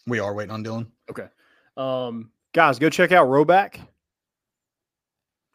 We 0.06 0.20
are 0.20 0.32
waiting 0.34 0.52
on 0.52 0.64
Dylan. 0.64 0.86
Okay. 1.10 1.26
Um, 1.76 2.30
guys, 2.54 2.78
go 2.78 2.88
check 2.88 3.12
out 3.12 3.28
Rhoback. 3.28 3.80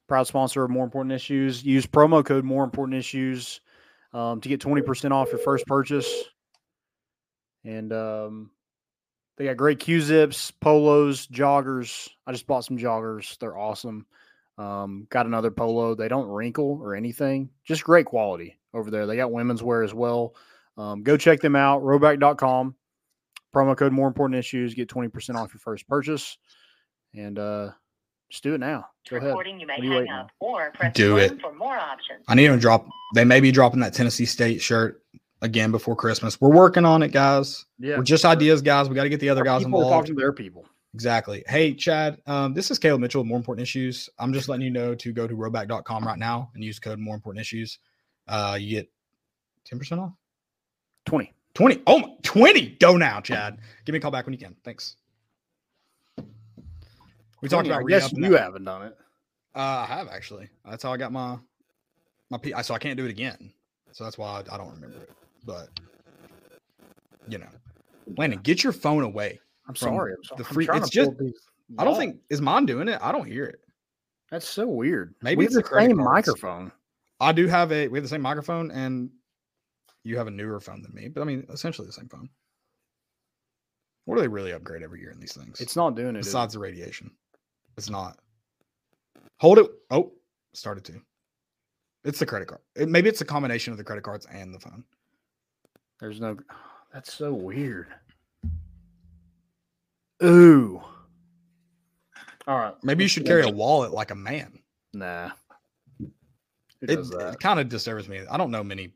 Proud 0.07 0.27
sponsor 0.27 0.63
of 0.63 0.69
More 0.69 0.83
Important 0.83 1.13
Issues. 1.13 1.63
Use 1.63 1.87
promo 1.87 2.23
code 2.23 2.43
More 2.43 2.63
Important 2.65 2.97
Issues 2.97 3.61
um, 4.13 4.41
to 4.41 4.49
get 4.49 4.59
twenty 4.59 4.81
percent 4.81 5.13
off 5.13 5.29
your 5.29 5.39
first 5.39 5.65
purchase. 5.67 6.25
And 7.63 7.93
um, 7.93 8.51
they 9.37 9.45
got 9.45 9.55
great 9.55 9.79
Q 9.79 10.01
zips, 10.01 10.51
polos, 10.51 11.27
joggers. 11.27 12.09
I 12.27 12.33
just 12.33 12.45
bought 12.45 12.65
some 12.65 12.77
joggers. 12.77 13.37
They're 13.39 13.57
awesome. 13.57 14.05
Um, 14.61 15.07
got 15.09 15.25
another 15.25 15.49
polo. 15.51 15.95
They 15.95 16.07
don't 16.07 16.27
wrinkle 16.27 16.79
or 16.81 16.95
anything. 16.95 17.49
Just 17.63 17.83
great 17.83 18.05
quality 18.05 18.57
over 18.73 18.91
there. 18.91 19.07
They 19.07 19.15
got 19.15 19.31
women's 19.31 19.63
wear 19.63 19.81
as 19.83 19.93
well. 19.93 20.35
Um, 20.77 21.03
go 21.03 21.17
check 21.17 21.39
them 21.41 21.55
out. 21.55 21.81
Rhoback.com 21.81 22.75
promo 23.53 23.75
code 23.75 23.91
more 23.91 24.07
important 24.07 24.39
issues 24.39 24.73
get 24.73 24.87
20% 24.87 25.35
off 25.35 25.53
your 25.53 25.59
first 25.59 25.85
purchase 25.85 26.37
and 27.13 27.37
uh 27.37 27.69
just 28.29 28.43
do 28.43 28.53
it 28.53 28.59
now 28.59 28.85
go 29.09 29.17
ahead 29.17 29.27
Recording, 29.27 29.59
you 29.59 29.67
may 29.67 29.75
you 29.81 29.91
hang 29.91 30.07
up 30.09 30.31
or 30.39 30.71
press 30.71 30.93
Do 30.93 31.15
one 31.15 31.21
it. 31.23 31.41
for 31.41 31.53
more 31.53 31.75
options. 31.77 32.23
I 32.29 32.35
need 32.35 32.47
to 32.47 32.57
drop. 32.57 32.87
They 33.13 33.25
may 33.25 33.41
be 33.41 33.51
dropping 33.51 33.81
that 33.81 33.93
Tennessee 33.93 34.23
State 34.25 34.61
shirt 34.61 35.03
again 35.41 35.71
before 35.71 35.97
Christmas. 35.97 36.39
We're 36.39 36.55
working 36.55 36.85
on 36.85 37.03
it, 37.03 37.11
guys. 37.11 37.65
yeah 37.77 37.97
We're 37.97 38.03
just 38.03 38.23
ideas, 38.23 38.61
guys. 38.61 38.87
We 38.87 38.95
got 38.95 39.03
to 39.03 39.09
get 39.09 39.19
the 39.19 39.27
other 39.27 39.43
guys 39.43 39.65
people 39.65 39.81
involved. 39.81 40.05
talking 40.07 40.15
to 40.15 40.21
their 40.21 40.31
people 40.31 40.65
Exactly. 40.93 41.43
Hey, 41.47 41.73
Chad, 41.73 42.21
um, 42.27 42.53
this 42.53 42.69
is 42.69 42.77
Caleb 42.77 43.01
Mitchell 43.01 43.23
More 43.23 43.37
Important 43.37 43.63
Issues. 43.63 44.09
I'm 44.19 44.33
just 44.33 44.49
letting 44.49 44.65
you 44.65 44.71
know 44.71 44.93
to 44.95 45.13
go 45.13 45.25
to 45.25 45.33
rhoback.com 45.33 46.05
right 46.05 46.19
now 46.19 46.51
and 46.53 46.63
use 46.63 46.79
code 46.79 46.99
More 46.99 47.15
Important 47.15 47.41
Issues. 47.41 47.79
Uh, 48.27 48.57
you 48.59 48.69
get 48.69 48.89
10% 49.71 49.99
off. 49.99 50.11
20 51.05 51.33
20. 51.53 51.81
Oh, 51.87 51.99
my, 51.99 52.07
20. 52.23 52.77
Go 52.79 52.97
now, 52.97 53.19
Chad. 53.21 53.57
Give 53.85 53.93
me 53.93 53.97
a 53.97 54.01
call 54.01 54.11
back 54.11 54.25
when 54.25 54.33
you 54.33 54.39
can. 54.39 54.55
Thanks. 54.63 54.95
We 57.41 57.49
talked 57.49 57.67
about 57.67 57.79
i 57.79 57.81
you 57.81 58.29
that. 58.29 58.39
haven't 58.39 58.63
done 58.63 58.83
it 58.83 58.97
Uh, 59.55 59.59
I 59.59 59.85
have 59.87 60.07
actually. 60.07 60.47
That's 60.69 60.83
how 60.83 60.93
I 60.93 60.97
got 60.97 61.11
my 61.11 61.37
my 62.29 62.37
P. 62.37 62.53
So 62.61 62.73
I 62.73 62.77
can't 62.77 62.97
do 62.97 63.05
it 63.05 63.09
again. 63.09 63.51
So 63.91 64.03
that's 64.03 64.17
why 64.17 64.27
I, 64.27 64.53
I 64.53 64.57
don't 64.57 64.71
remember 64.71 64.97
it. 64.97 65.09
But 65.43 65.69
you 67.27 67.39
know, 67.39 67.47
Landon, 68.15 68.39
get 68.43 68.63
your 68.63 68.73
phone 68.73 69.03
away. 69.03 69.39
I'm 69.71 69.75
sorry 69.75 70.13
i'm, 70.31 70.37
the 70.37 70.43
free- 70.43 70.67
it's 70.73 70.89
just- 70.89 71.11
I 71.79 71.85
don't 71.85 71.95
think 71.97 72.17
is 72.29 72.41
mine 72.41 72.65
doing 72.65 72.89
it. 72.89 72.99
I 73.01 73.13
don't 73.13 73.25
hear 73.25 73.45
it. 73.45 73.61
that's 74.29 74.47
so 74.47 74.67
weird 74.67 75.15
Maybe 75.21 75.39
we 75.39 75.45
it's 75.45 75.55
have 75.55 75.63
the 75.63 75.69
the 75.69 75.79
same 75.81 75.97
cards. 75.97 76.27
microphone 76.27 76.71
I 77.21 77.31
do 77.31 77.47
have 77.47 77.71
a. 77.71 77.87
We 77.87 77.99
have 77.99 78.03
the 78.03 78.09
same 78.09 78.21
microphone, 78.23 78.71
and 78.71 79.09
you 80.03 80.17
have 80.17 80.25
a 80.25 80.31
newer 80.31 80.59
phone 80.59 80.81
than 80.81 80.91
me. 80.95 81.07
But 81.07 81.21
I 81.21 81.23
mean, 81.25 81.45
essentially 81.53 81.85
the 81.85 81.93
same 81.93 82.09
phone. 82.09 82.27
What 84.05 84.15
do 84.15 84.21
they 84.21 84.27
really 84.27 84.53
upgrade 84.53 84.81
every 84.81 84.99
year 85.01 85.11
in 85.11 85.19
these 85.19 85.33
things? 85.33 85.61
it's 85.61 85.75
not 85.75 85.95
doing 85.95 86.15
it? 86.15 86.23
besides 86.23 86.53
the 86.53 86.59
radiation. 86.59 87.11
It's 87.77 87.91
not. 87.91 88.17
Hold 89.39 89.59
it. 89.59 89.67
Oh, 89.91 90.13
started 90.53 90.83
to. 90.85 90.99
It's 92.03 92.17
the 92.17 92.25
credit 92.25 92.47
card. 92.47 92.61
It, 92.75 92.89
maybe 92.89 93.07
it's 93.07 93.21
a 93.21 93.25
combination 93.25 93.71
of 93.71 93.77
the 93.77 93.83
credit 93.83 94.03
cards 94.03 94.25
and 94.25 94.51
the 94.53 94.59
phone. 94.59 94.83
there's 95.99 96.19
no 96.19 96.35
that's 96.93 97.13
so 97.13 97.31
weird 97.33 97.87
ooh 100.23 100.81
all 102.47 102.57
right 102.57 102.73
Maybe 102.83 103.03
you 103.03 103.07
should 103.07 103.25
carry 103.25 103.43
a 103.43 103.49
wallet 103.49 103.91
like 103.91 104.11
a 104.11 104.15
man. 104.15 104.59
nah 104.93 105.29
Who 105.99 106.11
It, 106.81 107.39
kind 107.39 107.59
of 107.59 107.69
disturbs 107.69 108.09
me. 108.09 108.21
I 108.29 108.37
don't 108.37 108.51
know 108.51 108.63
many 108.63 108.93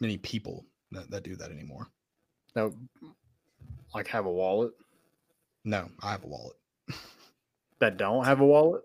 many 0.00 0.18
people 0.18 0.64
that, 0.92 1.10
that 1.10 1.22
do 1.24 1.36
that 1.36 1.50
anymore. 1.50 1.88
no 2.54 2.74
like 3.94 4.06
have 4.08 4.26
a 4.26 4.30
wallet 4.30 4.72
No, 5.64 5.88
I 6.02 6.10
have 6.12 6.24
a 6.24 6.28
wallet 6.28 6.56
that 7.80 7.96
don't 7.96 8.24
have 8.24 8.40
a 8.40 8.46
wallet 8.46 8.82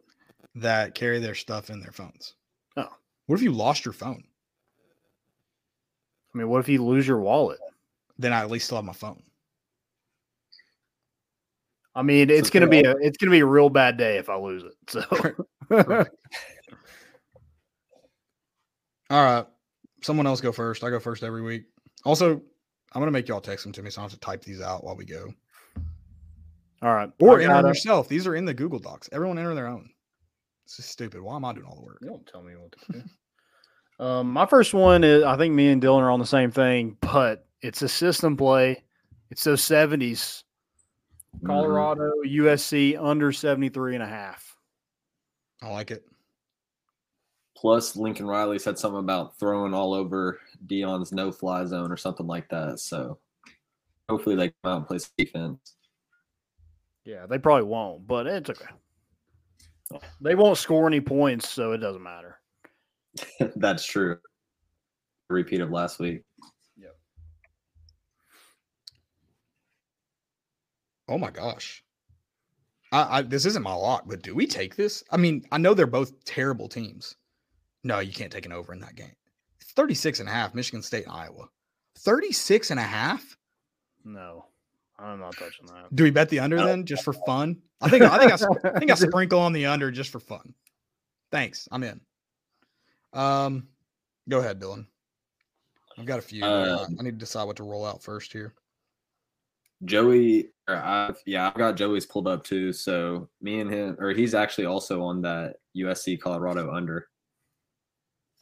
that 0.55 0.93
carry 0.95 1.19
their 1.19 1.36
stuff 1.36 1.69
in 1.69 1.80
their 1.82 1.91
phones. 1.91 2.36
Oh. 2.78 2.88
What 3.26 3.36
if 3.38 3.41
you 3.41 3.51
lost 3.51 3.86
your 3.86 3.93
phone? 3.93 4.24
I 6.34 6.38
mean, 6.38 6.47
what 6.49 6.59
if 6.59 6.69
you 6.69 6.84
lose 6.84 7.07
your 7.07 7.19
wallet? 7.19 7.59
Then 8.19 8.34
I 8.34 8.41
at 8.41 8.51
least 8.51 8.65
still 8.65 8.78
have 8.78 8.86
my 8.86 8.93
phone. 8.93 9.21
I 11.96 12.02
mean, 12.02 12.30
it's 12.30 12.48
So 12.50 12.54
gonna 12.54 12.68
be 12.68 12.82
they're 12.82 12.98
a 12.98 13.06
it's 13.06 13.18
gonna 13.18 13.32
be 13.32 13.39
a 13.41 13.46
real 13.46 13.70
bad 13.70 13.98
day 13.98 14.18
if 14.18 14.30
I 14.30 14.36
lose 14.36 14.64
it. 14.64 14.74
So 14.89 15.02
All 19.10 19.24
right. 19.24 19.46
Someone 20.02 20.26
else 20.28 20.41
go 20.41 20.52
first. 20.52 20.84
I 20.84 20.89
go 20.89 21.00
first 21.00 21.24
every 21.24 21.41
week. 21.41 21.64
Also, 22.06 22.32
I'm 22.34 23.02
gonna 23.02 23.12
make 23.12 23.28
y'all 23.28 23.41
text 23.41 23.64
them 23.64 23.74
to 23.74 23.82
me 23.84 23.89
so 23.89 24.02
I 24.02 24.04
don't 24.04 24.12
have 24.12 24.20
to 24.20 24.26
type 24.26 24.44
these 24.44 24.62
out 24.62 24.84
while 24.84 24.96
we 24.96 25.06
go. 25.06 25.34
all 26.82 26.94
right. 26.94 27.10
Or 27.20 27.39
enter 27.39 27.54
them 27.56 27.68
yourself. 27.68 28.08
These 28.08 28.28
are 28.28 28.36
in 28.36 28.46
the 28.46 28.54
Google 28.54 28.80
Docs. 28.80 29.10
Everyone 29.12 29.38
enter 29.38 29.56
their 29.56 29.68
own. 29.68 29.89
This 30.66 30.80
is 30.80 30.86
stupid. 30.86 31.22
Why 31.22 31.36
am 31.36 31.46
I 31.46 31.54
doing 31.54 31.66
all 31.66 31.76
the 31.76 31.82
work? 31.82 32.00
You 32.02 32.10
don't 32.10 32.26
tell 32.26 32.41
me 32.41 32.54
what 32.56 32.72
to 32.72 32.94
do. 34.00 34.04
um, 34.04 34.32
my 34.32 34.46
first 34.46 34.74
one 34.74 35.04
is 35.04 35.24
I 35.24 35.38
think 35.38 35.54
me 35.54 35.70
and 35.70 35.82
Dylan 35.82 36.00
are 36.02 36.12
on 36.12 36.20
the 36.20 36.26
same 36.26 36.52
thing, 36.52 36.98
but 37.02 37.46
it's 37.62 37.82
a 37.82 37.89
system 37.89 38.36
play. 38.38 38.84
It's 39.30 39.44
those 39.44 39.62
70s. 39.62 40.44
Mm-hmm. 41.38 41.48
Colorado, 41.48 42.12
USC 42.26 42.98
under 43.02 43.32
73 43.32 43.96
and 43.96 44.04
a 44.04 44.08
half. 44.08 44.58
I 45.62 45.70
like 45.70 45.92
it. 45.92 46.04
Plus, 47.56 47.96
Lincoln 47.96 48.28
Riley 48.28 48.60
said 48.60 48.78
something 48.78 49.00
about 49.00 49.40
throwing 49.40 49.74
all 49.74 49.94
over 49.94 50.40
Deion's 50.68 51.12
no 51.12 51.32
fly 51.32 51.64
zone 51.66 51.92
or 51.92 51.98
something 51.98 52.28
like 52.28 52.50
that. 52.50 52.80
So 52.80 53.20
hopefully 54.10 54.36
they 54.36 54.50
come 54.50 54.72
out 54.72 54.78
and 54.78 54.88
play 54.88 54.98
some 54.98 55.12
defense. 55.18 55.76
Yeah, 57.06 57.26
they 57.26 57.38
probably 57.38 57.64
won't, 57.64 58.06
but 58.08 58.28
it's 58.28 58.50
okay. 58.50 58.66
They 60.22 60.36
won't 60.36 60.58
score 60.58 60.88
any 60.88 61.02
points, 61.02 61.50
so 61.50 61.72
it 61.74 61.78
doesn't 61.78 62.04
matter. 62.04 62.40
That's 63.56 63.86
true. 63.86 64.18
Repeat 65.30 65.62
of 65.62 65.72
last 65.72 66.00
week. 66.00 66.24
Oh 71.14 71.18
my 71.20 71.30
gosh. 71.30 71.84
I, 72.91 73.20
I 73.20 73.22
this 73.22 73.45
isn't 73.45 73.61
my 73.61 73.74
lock, 73.76 74.05
but 74.07 74.24
do 74.24 74.34
we 74.34 74.47
take 74.47 74.76
this? 74.76 75.03
I 75.11 75.18
mean, 75.18 75.45
I 75.51 75.59
know 75.59 75.76
they're 75.76 75.86
both 75.86 76.26
terrible 76.26 76.68
teams. 76.68 77.16
No, 77.84 77.99
you 77.99 78.11
can't 78.11 78.32
take 78.32 78.47
an 78.47 78.51
over 78.51 78.74
in 78.74 78.80
that 78.80 78.95
game. 78.95 79.14
It's 79.61 79.72
36 79.74 80.22
and 80.22 80.28
a 80.30 80.32
half, 80.32 80.55
Michigan 80.55 80.82
State 80.82 81.03
and 81.05 81.14
Iowa. 81.14 81.49
36 81.99 82.72
and 82.72 82.80
a 82.80 82.84
half? 82.84 83.38
No, 84.03 84.45
I'm 84.97 85.20
not 85.20 85.36
touching 85.38 85.68
that. 85.68 85.93
Do 85.93 86.03
we 86.03 86.09
bet 86.09 86.30
the 86.30 86.39
under 86.39 86.57
then 86.66 86.84
just 86.84 87.03
for 87.03 87.14
fun? 87.14 87.61
I 87.80 87.89
think 87.89 88.03
I 88.05 88.18
think 88.18 88.32
I, 88.32 88.70
I 88.76 88.80
think 88.80 88.89
I 88.89 88.95
sprinkle 88.95 89.39
on 89.39 89.53
the 89.53 89.68
under 89.68 89.91
just 89.91 90.09
for 90.09 90.20
fun. 90.20 90.55
Thanks. 91.32 91.68
I'm 91.72 91.84
in. 91.84 92.01
Um 93.14 93.68
go 94.28 94.39
ahead, 94.39 94.59
Dylan. 94.59 94.88
I've 95.99 96.07
got 96.07 96.18
a 96.18 96.24
few. 96.24 96.41
but 96.41 96.49
I- 96.49 96.70
Um, 96.86 96.97
I 96.99 97.03
need 97.03 97.11
to 97.11 97.18
decide 97.18 97.43
what 97.43 97.57
to 97.57 97.64
roll 97.64 97.86
out 97.86 98.01
first 98.01 98.34
here. 98.34 98.55
Joey, 99.86 100.50
or 100.68 100.76
I've 100.76 101.18
yeah, 101.26 101.48
I've 101.48 101.58
got 101.58 101.76
Joey's 101.76 102.06
pulled 102.06 102.28
up 102.28 102.44
too. 102.44 102.72
So 102.74 103.30
me 103.42 103.60
and 103.60 103.72
him, 103.72 103.96
or 104.00 104.12
he's 104.12 104.34
actually 104.34 104.66
also 104.66 105.02
on 105.04 105.22
that 105.24 105.56
USC 105.78 106.20
Colorado 106.20 106.72
under. 106.72 107.08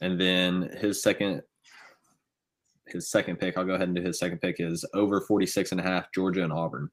And 0.00 0.20
then 0.20 0.70
his 0.80 1.02
second, 1.02 1.42
his 2.88 3.10
second 3.10 3.36
pick, 3.36 3.56
I'll 3.56 3.64
go 3.64 3.74
ahead 3.74 3.88
and 3.88 3.96
do 3.96 4.02
his 4.02 4.18
second 4.18 4.38
pick 4.38 4.56
is 4.58 4.84
over 4.94 5.20
46 5.20 5.72
and 5.72 5.80
a 5.80 5.84
half, 5.84 6.06
Georgia 6.12 6.42
and 6.42 6.52
Auburn. 6.52 6.88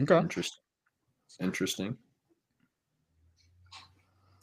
Okay. 0.00 0.18
Interesting. 0.18 0.62
Interesting. 1.40 1.96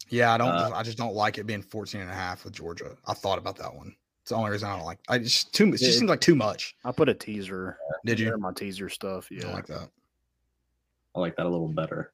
Yeah, 0.10 0.34
I 0.34 0.38
don't 0.38 0.50
Uh, 0.50 0.72
I 0.74 0.84
just 0.84 0.98
don't 0.98 1.16
like 1.16 1.38
it 1.38 1.46
being 1.46 1.62
14 1.62 2.02
and 2.02 2.10
a 2.10 2.14
half 2.14 2.44
with 2.46 2.54
Georgia. 2.54 2.96
I 3.06 3.14
thought 3.14 3.38
about 3.38 3.58
that 3.58 3.74
one. 3.74 3.96
It's 4.28 4.32
the 4.34 4.36
only 4.36 4.52
reason 4.52 4.68
I 4.68 4.76
don't 4.76 4.86
like 4.86 5.00
I 5.08 5.20
just 5.20 5.54
too 5.54 5.68
much. 5.68 5.76
It 5.82 5.86
just 5.86 6.00
seems 6.00 6.10
like 6.10 6.20
too 6.20 6.36
much. 6.36 6.76
I 6.84 6.92
put 6.92 7.08
a 7.08 7.14
teaser. 7.14 7.78
Did 8.04 8.18
They're 8.18 8.28
you? 8.34 8.38
My 8.38 8.52
teaser 8.52 8.90
stuff. 8.90 9.32
Yeah. 9.32 9.44
don't 9.44 9.54
like 9.54 9.68
that. 9.68 9.88
I 11.16 11.20
like 11.22 11.38
that 11.38 11.46
a 11.46 11.50
little 11.50 11.70
better. 11.70 12.12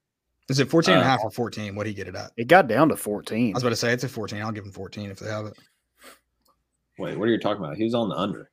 Is 0.47 0.59
it 0.59 0.69
14 0.69 0.93
and 0.93 1.01
a 1.01 1.03
Uh, 1.03 1.09
half 1.09 1.21
or 1.23 1.31
14? 1.31 1.73
What 1.75 1.85
do 1.85 1.89
you 1.89 1.95
get 1.95 2.07
it 2.07 2.15
at? 2.15 2.29
It 2.37 2.45
got 2.47 2.67
down 2.67 2.89
to 2.89 2.95
14. 2.95 3.49
I 3.49 3.53
was 3.55 3.63
about 3.63 3.71
to 3.71 3.75
say 3.75 3.91
it's 3.93 4.03
a 4.03 4.09
14. 4.09 4.43
I'll 4.43 4.51
give 4.51 4.63
them 4.63 4.71
14 4.73 5.09
if 5.09 5.17
they 5.17 5.27
have 5.27 5.47
it. 5.47 5.57
Wait, 6.99 7.17
what 7.17 7.27
are 7.27 7.31
you 7.31 7.39
talking 7.39 7.63
about? 7.63 7.77
Who's 7.77 7.95
on 7.95 8.09
the 8.09 8.15
under? 8.15 8.51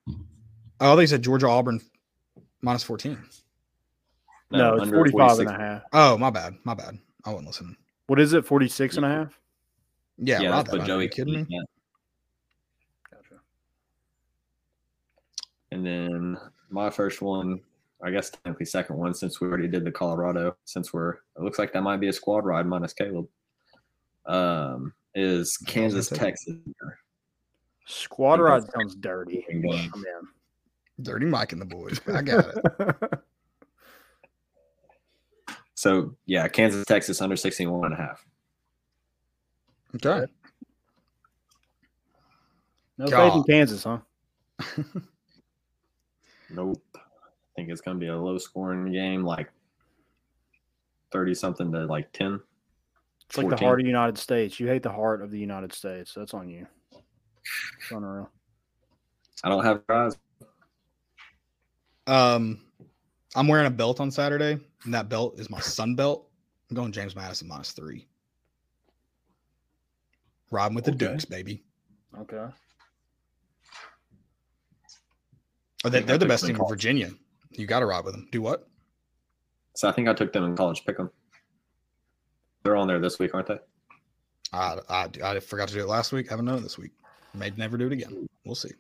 Oh, 0.81 0.97
they 0.97 1.07
said 1.07 1.21
Georgia 1.21 1.47
Auburn 1.47 1.83
minus 2.63 2.83
14. 2.83 3.19
No, 4.53 4.73
it's 4.77 4.83
under 4.85 4.97
45 4.97 5.39
and 5.41 5.49
a 5.51 5.53
half. 5.53 5.83
Oh, 5.93 6.17
my 6.17 6.31
bad. 6.31 6.55
My 6.65 6.73
bad. 6.73 6.99
I 7.27 7.29
wasn't 7.29 7.49
listening. 7.49 7.77
What 8.07 8.21
is 8.21 8.33
it? 8.33 8.47
46 8.47 8.97
and 8.97 9.05
a 9.05 9.09
half? 9.11 9.39
Yeah, 10.17 10.41
Yeah, 10.41 10.49
rob 10.49 10.57
that's 10.65 10.71
that 10.71 10.73
what 10.77 10.81
under. 10.81 10.93
Are 10.95 10.97
Joey 10.97 11.03
you 11.05 11.09
kidding 11.11 11.35
me? 11.35 11.47
Yeah. 11.51 11.61
Gotcha. 13.11 13.35
And 15.73 15.87
then 15.87 16.37
my 16.69 16.91
first 16.91 17.23
one, 17.23 17.61
I 18.03 18.11
guess 18.11 18.31
technically 18.31 18.67
second 18.67 18.97
one, 18.97 19.15
since 19.15 19.41
we 19.41 19.49
already 19.49 19.69
did 19.69 19.85
the 19.85 19.93
Colorado, 19.93 20.57
since 20.65 20.93
we're 20.93 21.13
it 21.13 21.43
looks 21.43 21.59
like 21.59 21.73
that 21.73 21.83
might 21.83 22.01
be 22.01 22.09
a 22.09 22.13
squad 22.13 22.45
ride 22.45 22.67
minus 22.67 22.93
Caleb. 22.93 23.29
Um, 24.27 24.93
is 25.15 25.57
Kansas. 25.57 26.09
Texas. 26.09 26.57
Squad 27.87 28.37
think 28.37 28.45
ride 28.47 28.73
sounds 28.73 28.95
dirty. 28.97 29.45
Game. 29.49 29.65
I'm 29.69 30.05
in. 30.05 31.05
Dirty 31.05 31.27
Mike 31.27 31.53
and 31.53 31.61
the 31.61 31.67
boys. 31.67 32.01
I 32.13 32.23
got 32.23 32.47
it. 32.47 33.21
So 35.81 36.15
yeah, 36.27 36.47
Kansas 36.47 36.85
Texas 36.85 37.23
under 37.23 37.37
61 37.37 37.87
and 37.87 37.95
a 37.95 37.97
half. 37.97 38.23
Okay. 39.95 40.31
no 42.99 43.07
faith 43.07 43.35
in 43.35 43.45
Kansas, 43.45 43.85
huh? 43.85 43.97
Nope. 46.53 46.83
I 46.95 47.01
think 47.57 47.69
it's 47.71 47.81
gonna 47.81 47.99
be 47.99 48.09
a 48.09 48.17
low 48.17 48.39
scoring 48.39 48.93
game, 48.93 49.25
like 49.25 49.51
30 51.13 51.35
something 51.35 51.73
to 51.73 51.87
like 51.87 52.13
10. 52.13 52.41
It's 53.29 53.39
like 53.39 53.49
the 53.49 53.57
heart 53.57 53.81
of 53.81 53.85
the 53.85 53.89
United 53.89 54.19
States. 54.19 54.59
You 54.59 54.67
hate 54.67 54.83
the 54.83 54.93
heart 54.93 55.23
of 55.23 55.31
the 55.31 55.39
United 55.39 55.73
States. 55.73 56.15
That's 56.15 56.35
on 56.35 56.49
you. 56.49 56.67
It's 56.93 57.91
unreal. 57.91 58.31
I 59.45 59.49
don't 59.49 59.65
have 59.65 59.87
guys. 59.87 60.17
Um, 62.07 62.61
I'm 63.37 63.47
wearing 63.47 63.67
a 63.67 63.71
belt 63.71 64.01
on 64.01 64.11
Saturday, 64.11 64.59
and 64.85 64.95
that 64.95 65.09
belt 65.09 65.39
is 65.39 65.49
my 65.49 65.61
sun 65.61 65.95
belt. 65.95 66.29
I'm 66.69 66.77
going 66.77 66.93
James 66.93 67.15
Madison 67.15 67.49
minus 67.49 67.71
three. 67.73 68.07
Riding 70.51 70.75
with 70.75 70.85
the 70.85 70.91
Okay. 70.91 71.07
Dukes, 71.07 71.25
baby. 71.25 71.63
Okay. 72.19 72.47
Oh, 75.85 75.89
they, 75.89 76.03
they're 76.03 76.19
the 76.19 76.27
best 76.27 76.47
team 76.47 76.57
in. 76.57 76.69
Virginia. 76.69 77.11
You 77.51 77.67
got 77.67 77.81
to 77.81 77.87
ride 77.87 78.05
with 78.05 78.15
them. 78.15 78.29
Do 78.31 78.43
what? 78.43 78.69
So 79.75 79.89
I 79.89 79.93
think 79.93 80.09
I 80.09 80.15
took 80.15 80.33
them 80.33 80.45
in 80.45 80.57
college. 80.57 80.85
Pick 80.85 80.97
them. 80.97 81.11
They're 82.63 82.77
on 82.77 82.87
there 82.87 82.99
this 82.99 83.19
week, 83.19 83.35
aren't 83.35 83.47
they? 83.49 83.59
I, 84.53 84.77
I, 84.89 85.09
I 85.23 85.41
forgot 85.41 85.69
to 85.69 85.75
do 85.75 85.81
it 85.81 85.89
last 85.89 86.13
week. 86.13 86.29
Haven't 86.29 86.47
done 86.47 86.59
it 86.59 86.63
this 86.63 86.79
week. 86.79 86.93
May 87.35 87.51
never 87.57 87.77
do 87.77 87.87
it 87.87 87.93
again. 87.93 88.29
We'll 88.45 88.55
see. 88.55 88.73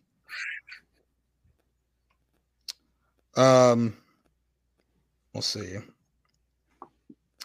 Um, 3.36 3.96
we'll 5.32 5.42
see. 5.42 5.78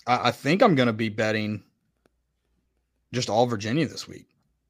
I, 0.08 0.30
I 0.30 0.32
think 0.32 0.62
I'm 0.62 0.76
going 0.76 0.88
to 0.88 0.93
be 0.93 1.10
betting 1.10 1.64
just 3.14 3.30
all 3.30 3.45
Virginia 3.45 3.88
this 3.88 4.08
week. 4.08 4.28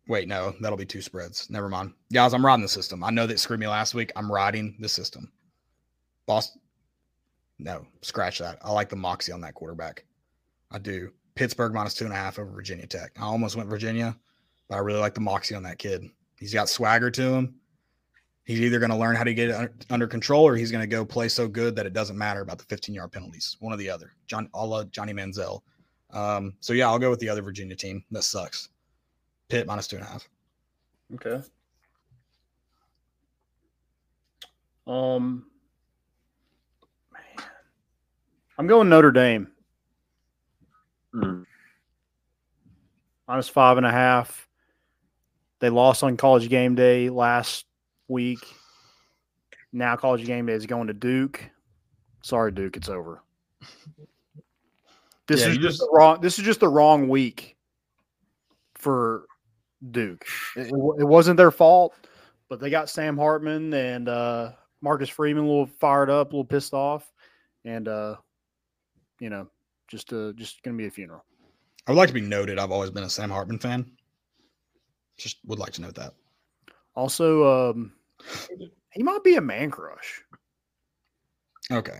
Wait, 0.07 0.27
no, 0.27 0.53
that'll 0.61 0.77
be 0.77 0.85
two 0.85 1.01
spreads. 1.01 1.49
Never 1.49 1.67
mind, 1.67 1.93
guys. 2.13 2.33
I'm 2.33 2.45
riding 2.45 2.61
the 2.61 2.69
system. 2.69 3.03
I 3.03 3.09
know 3.09 3.25
that 3.25 3.39
screwed 3.39 3.59
me 3.59 3.67
last 3.67 3.95
week. 3.95 4.11
I'm 4.15 4.31
riding 4.31 4.75
the 4.79 4.89
system. 4.89 5.31
Boston. 6.27 6.61
No, 7.57 7.85
scratch 8.01 8.39
that. 8.39 8.59
I 8.61 8.71
like 8.71 8.89
the 8.89 8.95
moxie 8.95 9.31
on 9.31 9.41
that 9.41 9.55
quarterback. 9.55 10.05
I 10.71 10.77
do. 10.77 11.11
Pittsburgh 11.35 11.73
minus 11.73 11.93
two 11.93 12.05
and 12.05 12.13
a 12.13 12.17
half 12.17 12.37
over 12.37 12.51
Virginia 12.51 12.85
Tech. 12.85 13.11
I 13.17 13.23
almost 13.23 13.55
went 13.55 13.69
Virginia, 13.69 14.15
but 14.67 14.75
I 14.75 14.79
really 14.79 14.99
like 14.99 15.13
the 15.13 15.21
moxie 15.21 15.55
on 15.55 15.63
that 15.63 15.79
kid. 15.79 16.03
He's 16.39 16.53
got 16.53 16.69
swagger 16.69 17.09
to 17.11 17.33
him. 17.33 17.55
He's 18.43 18.61
either 18.61 18.79
going 18.79 18.91
to 18.91 18.97
learn 18.97 19.15
how 19.15 19.23
to 19.23 19.33
get 19.33 19.49
it 19.49 19.85
under 19.89 20.05
control 20.05 20.43
or 20.47 20.55
he's 20.55 20.71
going 20.71 20.83
to 20.83 20.87
go 20.87 21.03
play 21.03 21.27
so 21.29 21.47
good 21.47 21.75
that 21.75 21.87
it 21.87 21.93
doesn't 21.93 22.17
matter 22.17 22.41
about 22.41 22.59
the 22.59 22.65
15 22.65 22.93
yard 22.93 23.11
penalties. 23.11 23.57
One 23.59 23.73
or 23.73 23.77
the 23.77 23.89
other. 23.89 24.11
John, 24.27 24.49
a 24.53 24.65
la 24.65 24.83
Johnny 24.83 25.13
Manziel. 25.13 25.61
Um, 26.11 26.53
so 26.59 26.73
yeah, 26.73 26.87
I'll 26.87 26.99
go 26.99 27.09
with 27.09 27.19
the 27.19 27.29
other 27.29 27.41
Virginia 27.41 27.75
team. 27.75 28.03
That 28.11 28.23
sucks. 28.23 28.69
Pitt 29.49 29.67
minus 29.67 29.87
two 29.87 29.97
and 29.97 30.05
a 30.05 30.09
half. 30.09 30.27
Okay. 31.15 31.41
Um, 34.87 35.45
man, 37.11 37.45
I'm 38.57 38.67
going 38.67 38.89
Notre 38.89 39.11
Dame 39.11 39.47
Mm. 41.13 41.45
minus 43.27 43.47
five 43.47 43.77
and 43.77 43.85
a 43.85 43.91
half. 43.91 44.47
They 45.59 45.69
lost 45.69 46.03
on 46.03 46.17
College 46.17 46.49
Game 46.49 46.75
Day 46.75 47.09
last 47.09 47.65
week. 48.07 48.39
Now 49.71 49.95
College 49.95 50.25
Game 50.25 50.45
Day 50.45 50.53
is 50.53 50.65
going 50.65 50.87
to 50.87 50.93
Duke. 50.93 51.41
Sorry, 52.21 52.51
Duke, 52.51 52.75
it's 52.77 52.89
over. 52.89 53.23
This 55.27 55.41
Yeah, 55.41 55.47
is 55.47 55.57
just 55.57 55.61
just- 55.61 55.79
the 55.79 55.89
wrong. 55.91 56.21
This 56.21 56.37
is 56.37 56.45
just 56.45 56.59
the 56.59 56.67
wrong 56.67 57.07
week 57.07 57.55
for 58.75 59.24
Duke. 59.91 60.25
It, 60.55 60.67
it 60.67 61.05
wasn't 61.05 61.37
their 61.37 61.51
fault, 61.51 61.95
but 62.49 62.59
they 62.59 62.69
got 62.69 62.89
Sam 62.89 63.17
Hartman 63.17 63.73
and 63.73 64.07
uh, 64.07 64.51
Marcus 64.81 65.09
Freeman 65.09 65.43
a 65.43 65.47
little 65.47 65.65
fired 65.65 66.09
up, 66.09 66.31
a 66.31 66.35
little 66.35 66.45
pissed 66.45 66.73
off, 66.73 67.11
and 67.65 67.87
uh, 67.87 68.15
you 69.19 69.29
know, 69.29 69.47
just 69.87 70.13
uh, 70.13 70.31
just 70.33 70.63
gonna 70.63 70.77
be 70.77 70.87
a 70.87 70.91
funeral. 70.91 71.23
I 71.87 71.91
would 71.91 71.97
like 71.97 72.07
to 72.07 72.13
be 72.13 72.21
noted. 72.21 72.57
I've 72.57 72.71
always 72.71 72.91
been 72.91 73.03
a 73.03 73.09
Sam 73.09 73.29
Hartman 73.29 73.59
fan. 73.59 73.91
Just 75.17 75.37
would 75.45 75.59
like 75.59 75.73
to 75.73 75.81
note 75.81 75.95
that. 75.95 76.13
Also, 76.95 77.71
um, 77.71 77.93
he 78.91 79.03
might 79.03 79.23
be 79.23 79.35
a 79.35 79.41
man 79.41 79.69
crush. 79.69 80.23
Okay. 81.71 81.99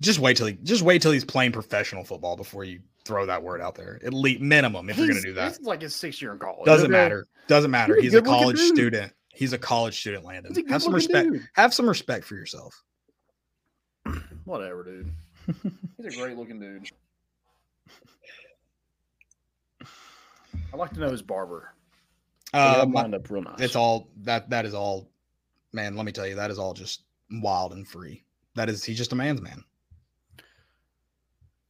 Just 0.00 0.18
wait 0.18 0.36
till 0.36 0.46
he 0.46 0.54
just 0.62 0.82
wait 0.82 1.02
till 1.02 1.12
he's 1.12 1.24
playing 1.24 1.52
professional 1.52 2.04
football 2.04 2.36
before 2.36 2.64
you 2.64 2.80
throw 3.04 3.26
that 3.26 3.42
word 3.42 3.60
out 3.60 3.74
there. 3.74 4.00
At 4.04 4.14
least 4.14 4.40
minimum 4.40 4.88
if 4.88 4.96
you're 4.96 5.08
gonna 5.08 5.20
do 5.20 5.34
that. 5.34 5.48
This 5.50 5.58
is 5.58 5.66
like 5.66 5.82
his 5.82 5.94
sixth 5.94 6.22
year 6.22 6.32
in 6.32 6.38
college. 6.38 6.64
Doesn't 6.64 6.86
okay? 6.86 6.92
matter. 6.92 7.26
Doesn't 7.48 7.70
matter. 7.70 7.94
He's 7.96 8.02
a 8.02 8.02
He's 8.04 8.14
a 8.14 8.20
good-looking 8.22 8.40
college 8.42 8.58
student. 8.58 9.12
He's 9.34 9.52
a 9.52 9.58
college 9.58 9.98
student, 10.00 10.24
Landon. 10.24 10.54
Have 10.68 10.82
some 10.82 10.94
respect. 10.94 11.30
dude. 11.32 11.48
Have 11.54 11.74
some 11.74 11.88
respect 11.88 12.24
for 12.24 12.34
yourself. 12.34 12.82
Whatever, 14.44 14.84
dude. 14.84 15.12
He's 15.96 16.14
a 16.16 16.20
great 16.20 16.36
looking 16.36 16.58
dude. 16.60 16.88
I'd 20.72 20.78
like 20.78 20.92
to 20.92 21.00
know 21.00 21.10
his 21.10 21.22
barber. 21.22 21.74
Uh, 22.52 22.82
Uh, 22.82 22.86
my- 22.86 23.02
up 23.02 23.30
real 23.30 23.42
nice. 23.42 23.60
it's 23.60 23.76
all 23.76 24.08
that 24.22 24.50
that 24.50 24.64
is 24.64 24.74
all 24.74 25.10
man, 25.72 25.94
let 25.96 26.04
me 26.04 26.12
tell 26.12 26.26
you, 26.26 26.34
that 26.34 26.50
is 26.50 26.58
all 26.58 26.74
just 26.74 27.02
wild 27.30 27.72
and 27.72 27.86
free. 27.86 28.24
That 28.56 28.68
is 28.68 28.82
he's 28.84 28.98
just 28.98 29.12
a 29.12 29.16
man's 29.16 29.40
man. 29.40 29.62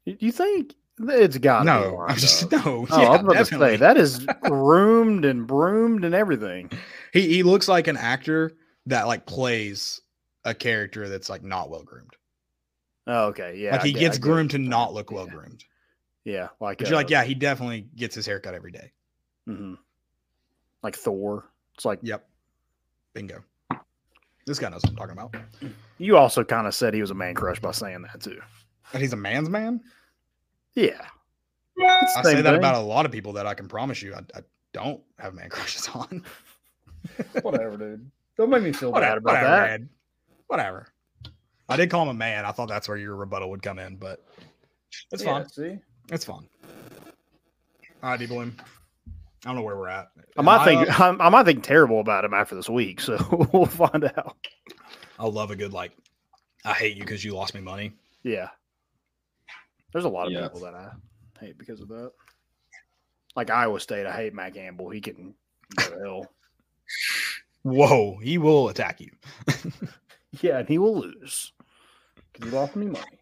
You 0.04 0.16
you 0.20 0.32
think 0.32 0.74
it's 0.98 1.38
got 1.38 1.64
No, 1.64 2.04
I'm 2.06 2.16
just 2.16 2.50
no. 2.52 2.86
Oh, 2.90 3.00
yeah, 3.00 3.08
I 3.08 3.10
was 3.10 3.20
about 3.20 3.36
to 3.36 3.44
say 3.44 3.76
that 3.76 3.96
is 3.96 4.26
groomed 4.42 5.24
and 5.24 5.46
broomed 5.46 6.04
and 6.04 6.14
everything. 6.14 6.70
He 7.12 7.28
he 7.28 7.42
looks 7.42 7.68
like 7.68 7.86
an 7.86 7.96
actor 7.96 8.52
that 8.86 9.06
like 9.06 9.26
plays 9.26 10.00
a 10.44 10.54
character 10.54 11.08
that's 11.08 11.28
like 11.30 11.42
not 11.42 11.70
well 11.70 11.82
groomed. 11.82 12.16
Oh, 13.06 13.26
okay, 13.28 13.56
yeah. 13.58 13.72
like 13.72 13.82
he 13.82 13.92
get- 13.92 14.00
gets 14.00 14.18
get 14.18 14.22
groomed 14.22 14.50
to 14.52 14.58
not 14.58 14.92
look 14.94 15.10
well 15.10 15.26
groomed. 15.26 15.64
Yeah, 16.24 16.48
like 16.60 16.78
But 16.78 16.88
you're 16.88 16.96
like, 16.96 17.06
uh, 17.06 17.12
yeah, 17.12 17.24
he 17.24 17.34
definitely 17.34 17.86
gets 17.96 18.14
his 18.14 18.26
haircut 18.26 18.54
every 18.54 18.72
day. 18.72 18.92
Mm-hmm. 19.48 19.74
like 20.82 20.96
Thor. 20.96 21.46
It's 21.74 21.84
like 21.86 21.98
Yep. 22.02 22.26
Bingo. 23.14 23.42
This 24.46 24.58
guy 24.58 24.68
knows 24.68 24.82
what 24.82 24.90
I'm 24.90 24.96
talking 24.96 25.12
about. 25.12 25.34
you 25.98 26.16
also 26.18 26.44
kind 26.44 26.66
of 26.66 26.74
said 26.74 26.92
he 26.94 27.00
was 27.00 27.10
a 27.10 27.14
man 27.14 27.34
crush 27.34 27.58
by 27.58 27.70
saying 27.72 28.02
that 28.02 28.20
too. 28.20 28.40
But 28.92 29.00
he's 29.00 29.12
a 29.12 29.16
man's 29.16 29.48
man. 29.48 29.80
Yeah, 30.74 31.00
It's 31.76 32.16
I 32.16 32.22
say 32.22 32.34
that 32.42 32.44
thing. 32.50 32.54
about 32.58 32.76
a 32.76 32.80
lot 32.80 33.04
of 33.06 33.12
people 33.12 33.32
that 33.34 33.46
I 33.46 33.54
can 33.54 33.66
promise 33.68 34.00
you 34.02 34.14
I, 34.14 34.20
I 34.38 34.42
don't 34.72 35.00
have 35.18 35.34
man 35.34 35.48
crushes 35.50 35.88
on. 35.94 36.22
whatever, 37.42 37.76
dude. 37.76 38.10
Don't 38.36 38.50
make 38.50 38.62
me 38.62 38.72
feel 38.72 38.92
bad 38.92 39.18
about 39.18 39.32
whatever, 39.34 39.46
that. 39.48 39.70
Ed. 39.70 39.88
Whatever. 40.46 40.86
I 41.68 41.76
did 41.76 41.90
call 41.90 42.02
him 42.02 42.08
a 42.08 42.14
man. 42.14 42.44
I 42.44 42.52
thought 42.52 42.68
that's 42.68 42.88
where 42.88 42.96
your 42.96 43.14
rebuttal 43.16 43.50
would 43.50 43.62
come 43.62 43.78
in, 43.78 43.96
but 43.96 44.24
it's 45.12 45.22
Yeah, 45.22 45.34
fine. 45.40 45.48
See, 45.48 45.78
It's 46.10 46.24
fine. 46.24 46.48
All 48.02 48.10
right, 48.10 48.18
D 48.18 48.26
Bloom. 48.26 48.56
I 49.44 49.48
don't 49.48 49.56
know 49.56 49.62
where 49.62 49.76
we're 49.76 49.88
at. 49.88 50.10
I 50.36 50.42
might 50.42 50.64
think 50.64 50.88
up? 50.88 51.00
I, 51.20 51.26
I 51.26 51.28
might 51.30 51.44
think 51.44 51.62
terrible 51.64 52.00
about 52.00 52.24
him 52.24 52.34
after 52.34 52.54
this 52.54 52.68
week, 52.68 53.00
so 53.00 53.16
we'll 53.52 53.66
find 53.66 54.04
out. 54.04 54.36
I 55.18 55.26
love 55.26 55.50
a 55.50 55.56
good 55.56 55.72
like. 55.72 55.92
I 56.64 56.72
hate 56.74 56.96
you 56.96 57.02
because 57.02 57.24
you 57.24 57.34
lost 57.34 57.54
me 57.54 57.60
money. 57.60 57.92
Yeah, 58.22 58.48
there's 59.92 60.04
a 60.04 60.08
lot 60.08 60.26
of 60.26 60.32
Yeah. 60.32 60.42
people 60.42 60.60
that 60.60 60.74
I 60.74 60.90
hate 61.38 61.58
because 61.58 61.80
of 61.80 61.88
that. 61.88 62.12
Like 63.36 63.50
Iowa 63.50 63.78
State, 63.80 64.06
I 64.06 64.12
hate 64.16 64.34
Matt 64.34 64.54
Campbell. 64.54 64.90
He 64.90 65.00
can 65.00 65.34
go 65.76 65.84
to 65.90 65.98
hell. 66.04 66.32
Whoa, 67.62 68.18
he 68.22 68.38
will 68.38 68.68
attack 68.68 69.00
you. 69.00 69.10
Yeah, 70.42 70.58
and 70.58 70.68
he 70.68 70.78
will 70.78 70.96
lose 70.96 71.50
because 72.32 72.48
he 72.48 72.56
lost 72.56 72.76
me 72.76 72.86
money. 72.86 73.18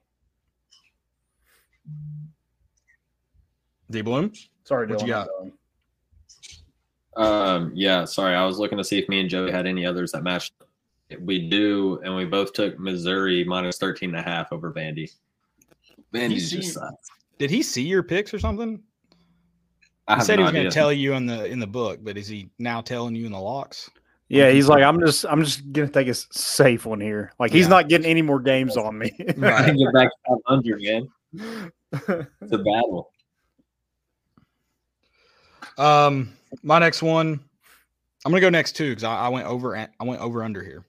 D 3.90 4.02
Bloom. 4.02 4.32
Sorry, 4.64 4.86
What 4.86 4.98
Dylan. 4.98 5.06
you 5.06 5.14
I'm 5.14 5.52
got? 7.16 7.52
Um, 7.56 7.72
yeah, 7.74 8.04
sorry. 8.04 8.34
I 8.34 8.44
was 8.44 8.58
looking 8.58 8.78
to 8.78 8.84
see 8.84 8.98
if 8.98 9.08
me 9.08 9.20
and 9.20 9.30
Joey 9.30 9.50
had 9.50 9.66
any 9.66 9.86
others 9.86 10.12
that 10.12 10.22
matched. 10.22 10.52
We 11.20 11.48
do, 11.48 11.98
and 12.04 12.14
we 12.14 12.26
both 12.26 12.52
took 12.52 12.78
Missouri 12.78 13.42
minus 13.42 13.78
13 13.78 14.10
and 14.10 14.18
a 14.18 14.22
half 14.22 14.52
over 14.52 14.70
Vandy. 14.72 15.10
Vandy's 16.12 16.50
see- 16.50 16.56
just 16.58 16.74
sucks. 16.74 17.08
Did 17.38 17.50
he 17.50 17.62
see 17.62 17.82
your 17.82 18.02
picks 18.02 18.34
or 18.34 18.38
something? 18.38 18.82
I 20.08 20.16
He 20.16 20.22
said 20.22 20.36
no 20.36 20.42
he 20.42 20.44
was 20.44 20.52
going 20.52 20.64
to 20.64 20.70
tell 20.70 20.92
you 20.92 21.12
in 21.12 21.26
the 21.26 21.44
in 21.46 21.60
the 21.60 21.66
book, 21.66 22.00
but 22.02 22.16
is 22.16 22.26
he 22.26 22.50
now 22.58 22.80
telling 22.80 23.14
you 23.14 23.26
in 23.26 23.32
the 23.32 23.38
locks? 23.40 23.90
Yeah, 24.30 24.50
he's 24.50 24.68
like, 24.68 24.82
I'm 24.82 25.00
just, 25.00 25.24
I'm 25.24 25.42
just 25.42 25.72
gonna 25.72 25.88
take 25.88 26.08
a 26.08 26.12
safe 26.14 26.84
one 26.84 27.00
here. 27.00 27.32
Like 27.38 27.50
he's 27.50 27.64
Yeah. 27.64 27.68
not 27.70 27.88
getting 27.88 28.06
any 28.06 28.20
more 28.22 28.40
games 28.40 28.76
on 28.76 28.98
me. 28.98 29.10
I 29.28 29.32
can 29.64 29.76
get 29.78 29.92
back 29.94 30.08
to 30.08 30.36
500, 30.48 30.82
man. 30.82 31.08
It's 32.42 32.52
a 32.52 32.58
battle. 32.58 33.10
Um, 35.76 36.32
my 36.62 36.78
next 36.78 37.02
one, 37.02 37.40
I'm 38.24 38.32
gonna 38.32 38.40
go 38.40 38.50
next 38.50 38.72
too 38.76 38.90
because 38.90 39.04
I, 39.04 39.14
I 39.14 39.28
went 39.28 39.46
over. 39.46 39.76
I 39.76 39.88
went 40.04 40.20
over 40.20 40.42
under 40.42 40.62
here. 40.62 40.84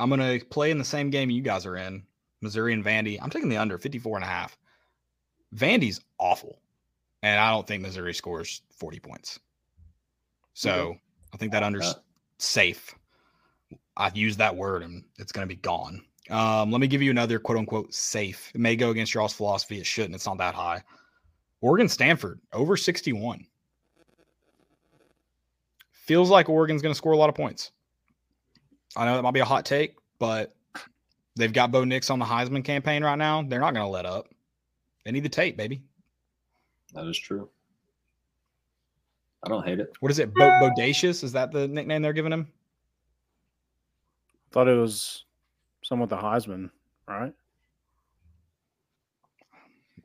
I'm 0.00 0.10
gonna 0.10 0.38
play 0.50 0.70
in 0.70 0.78
the 0.78 0.84
same 0.84 1.10
game 1.10 1.30
you 1.30 1.42
guys 1.42 1.64
are 1.66 1.76
in, 1.76 2.02
Missouri 2.42 2.72
and 2.74 2.84
Vandy. 2.84 3.18
I'm 3.20 3.30
taking 3.30 3.48
the 3.48 3.56
under 3.56 3.78
54 3.78 4.16
and 4.16 4.24
a 4.24 4.28
half. 4.28 4.58
Vandy's 5.54 6.00
awful, 6.18 6.58
and 7.22 7.38
I 7.38 7.50
don't 7.50 7.66
think 7.66 7.82
Missouri 7.82 8.14
scores 8.14 8.62
40 8.76 9.00
points. 9.00 9.38
So 10.54 10.96
I 11.32 11.36
think 11.36 11.52
that 11.52 11.62
under's 11.62 11.94
that. 11.94 12.02
safe. 12.38 12.94
I've 13.96 14.16
used 14.16 14.38
that 14.38 14.56
word 14.56 14.82
and 14.82 15.04
it's 15.18 15.32
gonna 15.32 15.46
be 15.46 15.56
gone. 15.56 16.02
Um, 16.30 16.70
let 16.70 16.80
me 16.80 16.86
give 16.86 17.02
you 17.02 17.10
another 17.10 17.38
quote 17.38 17.58
unquote 17.58 17.92
safe. 17.92 18.50
It 18.54 18.60
may 18.60 18.76
go 18.76 18.90
against 18.90 19.14
y'all's 19.14 19.32
philosophy. 19.32 19.78
It 19.78 19.86
shouldn't. 19.86 20.14
It's 20.14 20.26
not 20.26 20.38
that 20.38 20.54
high. 20.54 20.82
Oregon 21.60 21.88
Stanford 21.88 22.40
over 22.52 22.76
61. 22.76 23.46
Feels 25.92 26.30
like 26.30 26.48
Oregon's 26.48 26.82
going 26.82 26.92
to 26.92 26.98
score 26.98 27.12
a 27.12 27.16
lot 27.16 27.28
of 27.28 27.34
points. 27.34 27.70
I 28.96 29.04
know 29.04 29.14
that 29.14 29.22
might 29.22 29.34
be 29.34 29.40
a 29.40 29.44
hot 29.44 29.64
take, 29.64 29.94
but 30.18 30.52
they've 31.36 31.52
got 31.52 31.70
Bo 31.70 31.84
Nix 31.84 32.10
on 32.10 32.18
the 32.18 32.24
Heisman 32.24 32.64
campaign 32.64 33.02
right 33.04 33.18
now. 33.18 33.42
They're 33.42 33.60
not 33.60 33.74
going 33.74 33.84
to 33.86 33.90
let 33.90 34.06
up. 34.06 34.28
They 35.04 35.10
need 35.12 35.24
the 35.24 35.28
tape, 35.28 35.56
baby. 35.56 35.82
That 36.94 37.06
is 37.06 37.18
true. 37.18 37.48
I 39.44 39.48
don't 39.48 39.64
hate 39.66 39.80
it. 39.80 39.92
What 40.00 40.12
is 40.12 40.18
it? 40.18 40.32
Bo- 40.34 40.50
Bodacious? 40.60 41.24
Is 41.24 41.32
that 41.32 41.50
the 41.50 41.66
nickname 41.66 42.02
they're 42.02 42.12
giving 42.12 42.32
him? 42.32 42.46
Thought 44.52 44.68
it 44.68 44.76
was 44.76 45.24
someone 45.82 46.08
with 46.08 46.10
the 46.10 46.24
Heisman, 46.24 46.70
right? 47.08 47.32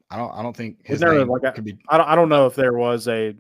I 0.10 0.18
don't. 0.18 0.32
I 0.32 0.42
don't 0.42 0.56
think 0.56 0.86
his 0.86 1.02
there 1.02 1.14
name 1.14 1.28
like 1.28 1.44
a- 1.44 1.52
could 1.52 1.66
be. 1.66 1.78
I 1.90 1.98
don't, 1.98 2.08
I 2.08 2.16
don't 2.16 2.30
know 2.30 2.48
if 2.48 2.56
there 2.56 2.74
was 2.74 3.08
a, 3.10 3.36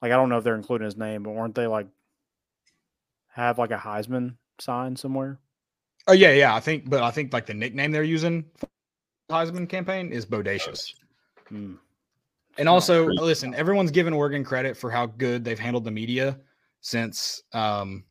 like, 0.00 0.10
I 0.10 0.16
don't 0.16 0.30
know 0.30 0.38
if 0.38 0.44
they're 0.44 0.54
including 0.56 0.86
his 0.86 0.96
name, 0.96 1.22
but 1.22 1.30
weren't 1.32 1.54
they 1.54 1.66
like 1.66 1.86
have 3.28 3.58
like 3.58 3.70
a 3.70 3.76
Heisman 3.76 4.36
sign 4.58 4.96
somewhere? 4.96 5.38
Oh 6.06 6.12
yeah, 6.12 6.32
yeah. 6.32 6.54
I 6.54 6.60
think, 6.60 6.88
but 6.88 7.02
I 7.02 7.10
think 7.10 7.32
like 7.32 7.46
the 7.46 7.54
nickname 7.54 7.90
they're 7.90 8.02
using 8.04 8.44
for 8.56 8.68
the 9.28 9.34
Heisman 9.34 9.68
campaign 9.68 10.12
is 10.12 10.24
Bodacious. 10.24 10.94
Hmm. 11.48 11.74
And 12.58 12.68
also, 12.68 13.06
listen, 13.06 13.54
everyone's 13.54 13.90
given 13.90 14.12
Oregon 14.12 14.44
credit 14.44 14.76
for 14.76 14.90
how 14.90 15.06
good 15.06 15.44
they've 15.44 15.58
handled 15.58 15.84
the 15.84 15.90
media 15.90 16.38
since 16.80 17.42
um 17.52 18.04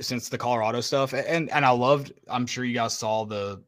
since 0.00 0.28
the 0.28 0.38
Colorado 0.38 0.80
stuff. 0.80 1.14
And 1.14 1.50
and 1.50 1.64
I 1.64 1.70
loved, 1.70 2.12
I'm 2.28 2.46
sure 2.46 2.64
you 2.64 2.74
guys 2.74 2.96
saw 2.98 3.24
the 3.24 3.62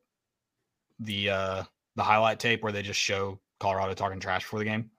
the 1.01 1.30
uh 1.30 1.62
the 1.97 2.03
highlight 2.03 2.40
tape 2.40 2.62
where 2.62 2.72
they 2.72 2.82
just 2.82 3.01
show 3.01 3.40
Colorado 3.61 3.95
talking 3.95 4.20
trash 4.20 4.42
before 4.42 4.59
the 4.59 4.64
game. 4.64 4.90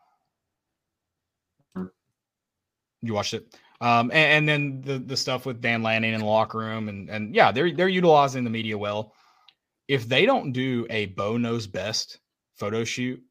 Mhm. 1.78 1.90
You 3.02 3.14
watched 3.14 3.34
it. 3.34 3.54
Um 3.82 4.12
and, 4.12 4.48
and 4.48 4.50
then 4.50 4.82
the 4.82 5.00
the 5.00 5.18
stuff 5.18 5.46
with 5.46 5.62
Dan 5.62 5.84
Lanning 5.84 6.14
in 6.14 6.22
the 6.22 6.26
locker 6.26 6.58
room 6.58 6.90
and 6.90 7.10
and 7.10 7.36
yeah, 7.36 7.52
they're 7.52 7.76
they're 7.76 7.88
utilizing 7.88 8.44
the 8.44 8.50
media 8.50 8.78
well. 8.78 9.14
If 9.88 10.08
they 10.08 10.26
don't 10.26 10.52
do 10.52 10.88
a 10.90 11.08
Bo 11.08 11.38
knows 11.38 11.68
best 11.68 12.20
photo 12.56 12.84
shoot 12.84 13.22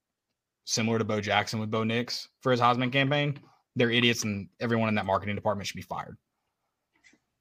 similar 0.64 0.99
to 0.99 1.05
Bo 1.05 1.20
Jackson 1.20 1.61
with 1.61 1.70
Bo 1.70 1.84
Nix 1.84 2.28
for 2.40 2.53
his 2.53 2.61
Heisman 2.61 2.92
campaign, 2.92 3.38
they're 3.76 3.90
idiots 3.90 4.24
and 4.24 4.49
everyone 4.61 4.88
in 4.88 4.95
that 4.95 5.07
marketing 5.07 5.34
department 5.34 5.66
should 5.66 5.76
be 5.76 5.82
fired. 5.82 6.16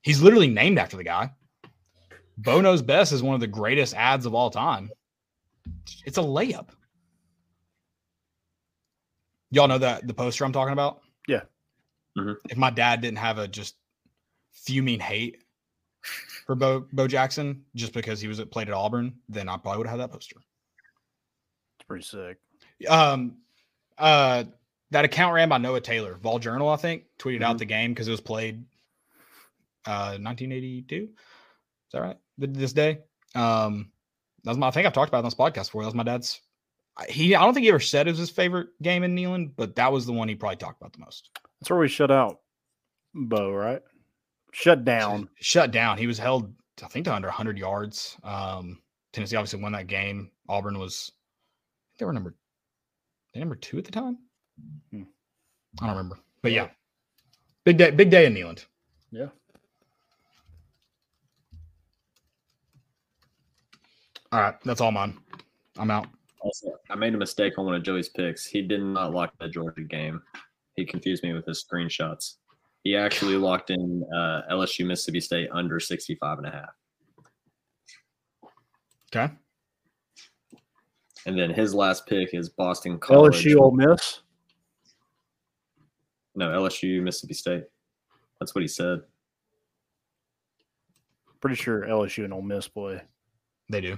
He's 0.02 0.22
literally 0.22 0.50
named 0.50 0.80
after 0.80 0.98
the 0.98 1.04
guy. 1.04 1.32
Bo 2.38 2.62
knows 2.62 2.82
best 2.82 3.12
is 3.12 3.24
one 3.24 3.36
of 3.36 3.42
the 3.42 3.48
greatest 3.48 3.96
ads 3.96 4.26
of 4.26 4.34
all 4.34 4.50
time. 4.50 4.90
It's 6.06 6.18
a 6.18 6.22
layup. 6.22 6.70
Y'all 9.52 9.68
know 9.68 9.78
that 9.78 10.08
the 10.08 10.14
poster 10.14 10.44
I'm 10.44 10.52
talking 10.52 10.74
about? 10.74 11.02
Yeah. 11.28 11.42
Mhm. 12.18 12.36
If 12.50 12.58
my 12.58 12.70
dad 12.70 13.02
didn't 13.02 13.18
have 13.20 13.38
a 13.38 13.48
just 13.48 13.76
fuming 14.52 15.00
hate 15.00 15.44
for 16.46 16.56
Bo 16.56 16.86
Bo 16.94 17.08
Jackson 17.08 17.66
just 17.76 17.94
because 17.94 18.20
he 18.22 18.28
was 18.28 18.40
at, 18.40 18.52
played 18.52 18.68
at 18.68 18.74
Auburn, 18.74 19.20
then 19.30 19.50
I 19.50 19.58
probably 19.58 19.80
would 19.80 19.88
have 19.88 20.00
had 20.00 20.10
that 20.10 20.14
poster. 20.14 20.36
It's 21.80 21.88
pretty 21.88 22.04
sick. 22.06 22.38
Um, 22.88 23.38
Uh, 23.98 24.44
that 24.92 25.06
account 25.06 25.34
ran 25.34 25.50
by 25.50 25.58
Noah 25.60 25.82
Taylor, 25.82 26.16
Vol 26.16 26.40
Journal, 26.40 26.70
I 26.70 26.76
think, 26.78 27.06
tweeted 27.20 27.36
Mm-hmm. 27.36 27.44
out 27.44 27.58
the 27.58 27.66
game 27.66 27.92
because 27.94 28.08
it 28.08 28.12
was 28.12 28.22
played 28.22 28.66
uh 29.86 30.18
1982. 30.20 30.96
Is 30.96 31.10
that 31.94 32.02
right? 32.02 32.18
This 32.38 32.74
day. 32.74 33.00
Um, 33.36 33.92
that 34.44 34.52
was 34.52 34.58
my. 34.58 34.68
I 34.68 34.72
think 34.72 34.86
I've 34.88 34.94
talked 34.94 35.10
about 35.10 35.20
it 35.20 35.26
on 35.26 35.26
this 35.26 35.34
podcast 35.36 35.68
before. 35.68 35.82
That 35.84 35.88
was 35.88 35.96
my 35.96 36.04
dad's. 36.04 36.42
I- 36.98 37.06
He, 37.10 37.34
I 37.36 37.42
don't 37.44 37.54
think 37.54 37.64
he 37.64 37.70
ever 37.70 37.80
said 37.80 38.08
it 38.08 38.12
was 38.12 38.20
his 38.20 38.30
favorite 38.30 38.70
game 38.82 39.04
in 39.04 39.16
Neyland, 39.16 39.54
but 39.56 39.76
that 39.78 39.92
was 39.92 40.06
the 40.06 40.14
one 40.14 40.28
he 40.28 40.36
probably 40.36 40.58
talked 40.58 40.80
about 40.82 40.94
the 40.94 41.00
most. 41.00 41.30
That's 41.64 41.70
where 41.70 41.80
we 41.80 41.88
shut 41.88 42.12
out 42.12 42.40
Bo, 43.14 43.54
right? 43.54 43.82
Shut 44.52 44.84
down. 44.84 45.30
Shut 45.40 45.72
down. 45.72 45.98
He 45.98 46.08
was 46.08 46.20
held, 46.20 46.54
I 46.84 46.88
think, 46.88 47.06
to 47.06 47.16
under 47.16 47.30
100 47.30 47.58
yards. 47.58 48.18
Um, 48.22 48.82
Tennessee 49.14 49.38
obviously 49.38 49.62
won 49.62 49.72
that 49.72 49.88
game. 49.88 50.30
Auburn 50.50 50.78
was, 50.78 51.10
I 51.14 51.88
think 51.88 52.00
they 52.00 52.06
were 52.06 52.12
number, 52.12 52.36
they 53.34 53.40
number 53.40 53.56
two 53.56 53.78
at 53.78 53.86
the 53.86 53.94
time. 53.94 54.18
Hmm. 54.92 55.04
I 55.82 55.86
don't 55.86 55.96
remember, 55.96 56.20
but 56.42 56.52
yeah, 56.52 56.68
big 57.64 57.78
day, 57.78 57.92
big 57.92 58.10
day 58.10 58.26
in 58.26 58.34
Neyland. 58.34 58.66
Yeah. 59.10 59.30
All 64.34 64.42
right, 64.42 64.56
that's 64.66 64.82
all 64.82 64.92
mine. 64.92 65.18
I'm 65.78 65.92
out. 65.92 66.08
Also, 66.42 66.74
I 66.90 66.96
made 66.96 67.16
a 67.16 67.18
mistake 67.18 67.58
on 67.58 67.66
one 67.66 67.76
of 67.76 67.84
Joey's 67.84 68.10
picks. 68.10 68.46
He 68.46 68.62
did 68.62 68.82
not 68.82 69.14
lock 69.14 69.32
the 69.40 69.48
Georgia 69.48 69.84
game. 69.84 70.22
He 70.76 70.86
confused 70.86 71.24
me 71.24 71.34
with 71.34 71.46
his 71.46 71.64
screenshots. 71.64 72.36
He 72.84 72.96
actually 72.96 73.38
locked 73.38 73.70
in 73.70 74.04
uh, 74.14 74.42
LSU 74.52 74.86
Mississippi 74.86 75.22
State 75.22 75.50
under 75.52 75.80
65 75.80 76.40
and 76.40 76.48
a 76.48 76.52
half. 76.52 76.76
Okay. 79.16 79.34
And 81.26 81.40
then 81.40 81.52
his 81.52 81.74
last 81.74 82.06
pick 82.08 82.34
is 82.34 82.50
Boston 82.50 82.98
College. 83.00 83.46
LSU 83.46 83.60
Ole 83.60 83.72
Miss. 83.72 84.22
No, 86.36 86.50
LSU 86.50 87.02
Mississippi 87.02 87.36
State. 87.36 87.64
That's 88.40 88.54
what 88.54 88.62
he 88.62 88.68
said. 88.68 89.02
Pretty 91.40 91.56
sure 91.56 91.82
LSU 91.82 92.26
and 92.26 92.34
Ole 92.34 92.42
Miss 92.42 92.68
play. 92.68 93.02
They 93.70 93.82
do. 93.82 93.98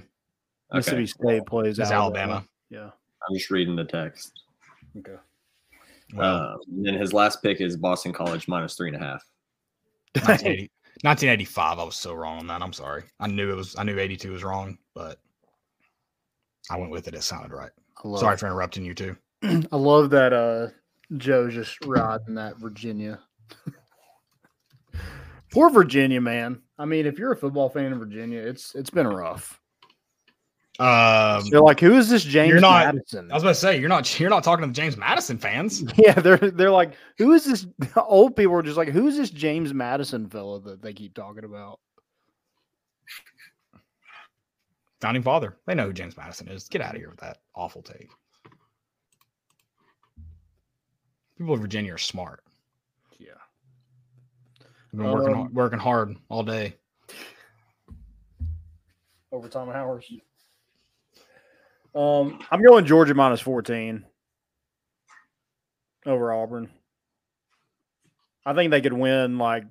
Mississippi 0.72 1.06
State 1.06 1.46
plays 1.46 1.78
It's 1.78 1.90
Alabama. 1.90 2.34
Alabama. 2.34 2.48
Yeah. 2.70 2.90
I'm 3.28 3.36
just 3.36 3.50
reading 3.50 3.74
the 3.74 3.84
text. 3.84 4.42
Okay. 4.98 5.16
Well, 6.14 6.34
Uh, 6.36 6.56
and 6.68 6.86
then 6.86 6.94
his 6.94 7.12
last 7.12 7.42
pick 7.42 7.60
is 7.60 7.76
Boston 7.76 8.12
College 8.12 8.48
minus 8.48 8.74
three 8.74 8.88
and 8.88 8.96
a 8.96 9.04
half. 9.04 9.24
1980 10.14 10.70
1985. 11.02 11.78
I 11.78 11.82
was 11.84 11.96
so 11.96 12.14
wrong 12.14 12.38
on 12.38 12.46
that. 12.46 12.62
I'm 12.62 12.72
sorry. 12.72 13.04
I 13.20 13.26
knew 13.26 13.50
it 13.52 13.56
was. 13.56 13.76
I 13.76 13.82
knew 13.82 13.98
82 13.98 14.32
was 14.32 14.44
wrong, 14.44 14.78
but 14.94 15.18
I 16.70 16.78
went 16.78 16.90
with 16.90 17.06
it. 17.08 17.14
It 17.14 17.22
sounded 17.22 17.52
right. 17.52 17.70
I 18.02 18.08
love, 18.08 18.20
Sorry 18.20 18.36
for 18.36 18.46
interrupting 18.46 18.84
you 18.84 18.94
too. 18.94 19.16
I 19.42 19.76
love 19.76 20.10
that 20.10 20.32
uh 20.32 20.68
Joe 21.18 21.50
just 21.50 21.76
riding 21.84 22.34
that 22.34 22.58
Virginia. 22.58 23.20
Poor 25.52 25.70
Virginia, 25.70 26.20
man. 26.20 26.60
I 26.78 26.84
mean, 26.84 27.06
if 27.06 27.18
you're 27.18 27.32
a 27.32 27.36
football 27.36 27.68
fan 27.68 27.92
in 27.92 27.98
Virginia, 27.98 28.40
it's 28.40 28.74
it's 28.74 28.90
been 28.90 29.06
rough. 29.06 29.60
Um, 30.78 31.42
They're 31.50 31.60
like, 31.62 31.80
who 31.80 31.96
is 31.96 32.10
this 32.10 32.22
James 32.22 32.60
not- 32.60 32.84
Madison? 32.94 33.30
I 33.30 33.34
was 33.34 33.42
about 33.42 33.50
to 33.50 33.54
say 33.54 33.80
you're 33.80 33.88
not 33.88 34.20
you're 34.20 34.28
not 34.30 34.44
talking 34.44 34.62
to 34.62 34.66
the 34.66 34.72
James 34.74 34.96
Madison 34.96 35.38
fans. 35.38 35.82
Yeah, 35.96 36.12
they're 36.12 36.36
they're 36.36 36.70
like, 36.70 36.92
who 37.18 37.32
is 37.32 37.44
this? 37.44 37.66
Old 37.96 38.36
people 38.36 38.54
are 38.54 38.62
just 38.62 38.76
like, 38.76 38.88
who 38.88 39.06
is 39.08 39.16
this 39.16 39.30
James 39.30 39.72
Madison 39.72 40.28
fella 40.28 40.60
that 40.62 40.82
they 40.82 40.92
keep 40.92 41.14
talking 41.14 41.44
about? 41.44 41.80
Founding 45.00 45.22
father. 45.22 45.56
They 45.66 45.74
know 45.74 45.86
who 45.86 45.92
James 45.92 46.16
Madison 46.16 46.48
is. 46.48 46.68
Get 46.68 46.80
out 46.82 46.94
of 46.94 47.00
here 47.00 47.10
with 47.10 47.20
that 47.20 47.38
awful 47.54 47.82
take. 47.82 48.08
People 51.38 51.54
in 51.54 51.60
Virginia 51.60 51.94
are 51.94 51.98
smart. 51.98 52.42
Yeah, 53.18 53.28
I've 54.92 54.98
been 54.98 55.10
working 55.10 55.28
Um, 55.32 55.34
hard, 55.40 55.54
working 55.54 55.78
hard 55.78 56.16
all 56.28 56.42
day. 56.42 56.76
overtime 59.32 59.68
hours. 59.70 60.10
Um, 61.96 62.38
I'm 62.50 62.62
going 62.62 62.84
Georgia 62.84 63.14
minus 63.14 63.40
14 63.40 64.04
over 66.04 66.32
Auburn. 66.32 66.68
I 68.44 68.52
think 68.54 68.70
they 68.70 68.80
could 68.82 68.92
win 68.92 69.38
like 69.38 69.64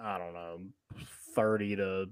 I 0.00 0.18
don't 0.18 0.34
know, 0.34 0.58
30 1.34 1.76
to 1.76 2.06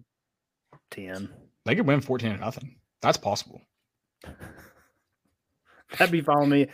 10. 0.90 1.28
They 1.64 1.74
could 1.74 1.86
win 1.86 2.00
14 2.00 2.32
to 2.32 2.36
nothing. 2.38 2.76
That's 3.00 3.16
possible. 3.18 3.60
That'd 5.98 6.10
be 6.12 6.20
fine 6.20 6.40
with 6.40 6.48
me. 6.48 6.66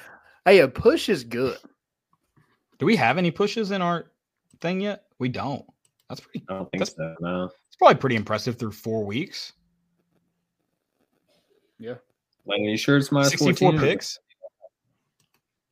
Hey, 0.45 0.61
a 0.61 0.69
push 0.69 1.09
is 1.09 1.25
good. 1.25 1.59
Do 2.79 2.87
we 2.87 2.97
have 2.97 3.19
any 3.19 3.31
pushes 3.31 3.71
in 3.73 3.83
our 3.83 4.07
thing 4.61 4.81
yet? 4.81 5.05
We 5.19 5.29
don't. 5.29 5.64
That's 6.09 6.21
pretty. 6.21 6.45
I 6.49 6.55
don't 6.55 6.71
think 6.71 6.85
That's- 6.85 6.95
so. 6.97 7.14
No. 7.21 7.45
It's 7.45 7.77
probably 7.77 7.97
pretty 7.97 8.16
impressive 8.16 8.59
through 8.59 8.73
four 8.73 9.05
weeks. 9.05 9.53
Yeah. 11.79 11.95
Like, 12.47 12.61
are 12.61 12.64
you 12.64 12.76
sure 12.76 12.97
it's 12.97 13.12
minus 13.12 13.31
64 13.31 13.72
14? 13.72 13.81
picks. 13.81 14.18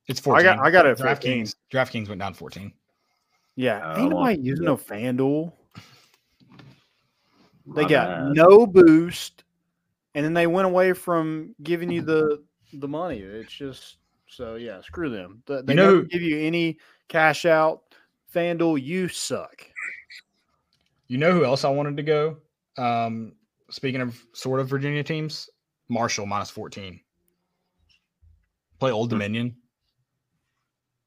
It's 0.07 0.19
I 0.21 0.23
14. 0.23 0.43
got 0.45 0.59
I 0.59 0.71
got 0.71 0.85
it 0.85 0.91
at 0.91 0.99
14. 0.99 1.43
DraftKings. 1.45 1.55
DraftKings 1.71 2.07
went 2.09 2.19
down 2.21 2.33
14. 2.33 2.71
Yeah. 3.55 3.77
Uh, 3.77 3.99
Ain't 3.99 4.13
well, 4.13 4.23
nobody 4.23 4.41
using 4.41 4.65
no 4.65 4.77
FanDuel. 4.77 5.51
They 7.75 7.81
My 7.83 7.89
got 7.89 8.07
bad. 8.07 8.33
no 8.33 8.65
boost, 8.65 9.43
and 10.15 10.23
then 10.23 10.33
they 10.33 10.47
went 10.47 10.65
away 10.67 10.93
from 10.93 11.53
giving 11.63 11.91
you 11.91 12.01
the 12.01 12.41
the 12.73 12.87
money. 12.87 13.19
It's 13.19 13.51
just 13.51 13.97
so 14.29 14.55
yeah, 14.55 14.79
screw 14.81 15.09
them. 15.09 15.43
Th- 15.47 15.65
They 15.65 15.73
You 15.73 15.77
know 15.77 15.85
never 15.87 15.97
who- 15.97 16.07
give 16.07 16.21
you 16.21 16.39
any 16.39 16.77
cash 17.09 17.45
out. 17.45 17.81
FanDuel, 18.33 18.81
you 18.81 19.07
suck. 19.09 19.63
You 21.07 21.17
know 21.17 21.31
who 21.31 21.43
else 21.45 21.63
I 21.65 21.69
wanted 21.69 21.97
to 21.97 22.03
go? 22.03 22.37
Um, 22.77 23.33
speaking 23.69 24.01
of 24.01 24.17
sort 24.33 24.59
of 24.59 24.67
Virginia 24.69 25.03
teams, 25.03 25.49
Marshall 25.89 26.25
minus 26.25 26.49
14. 26.49 26.99
Play 28.79 28.91
Old 28.91 29.09
Hmm. 29.09 29.15
Dominion. 29.17 29.55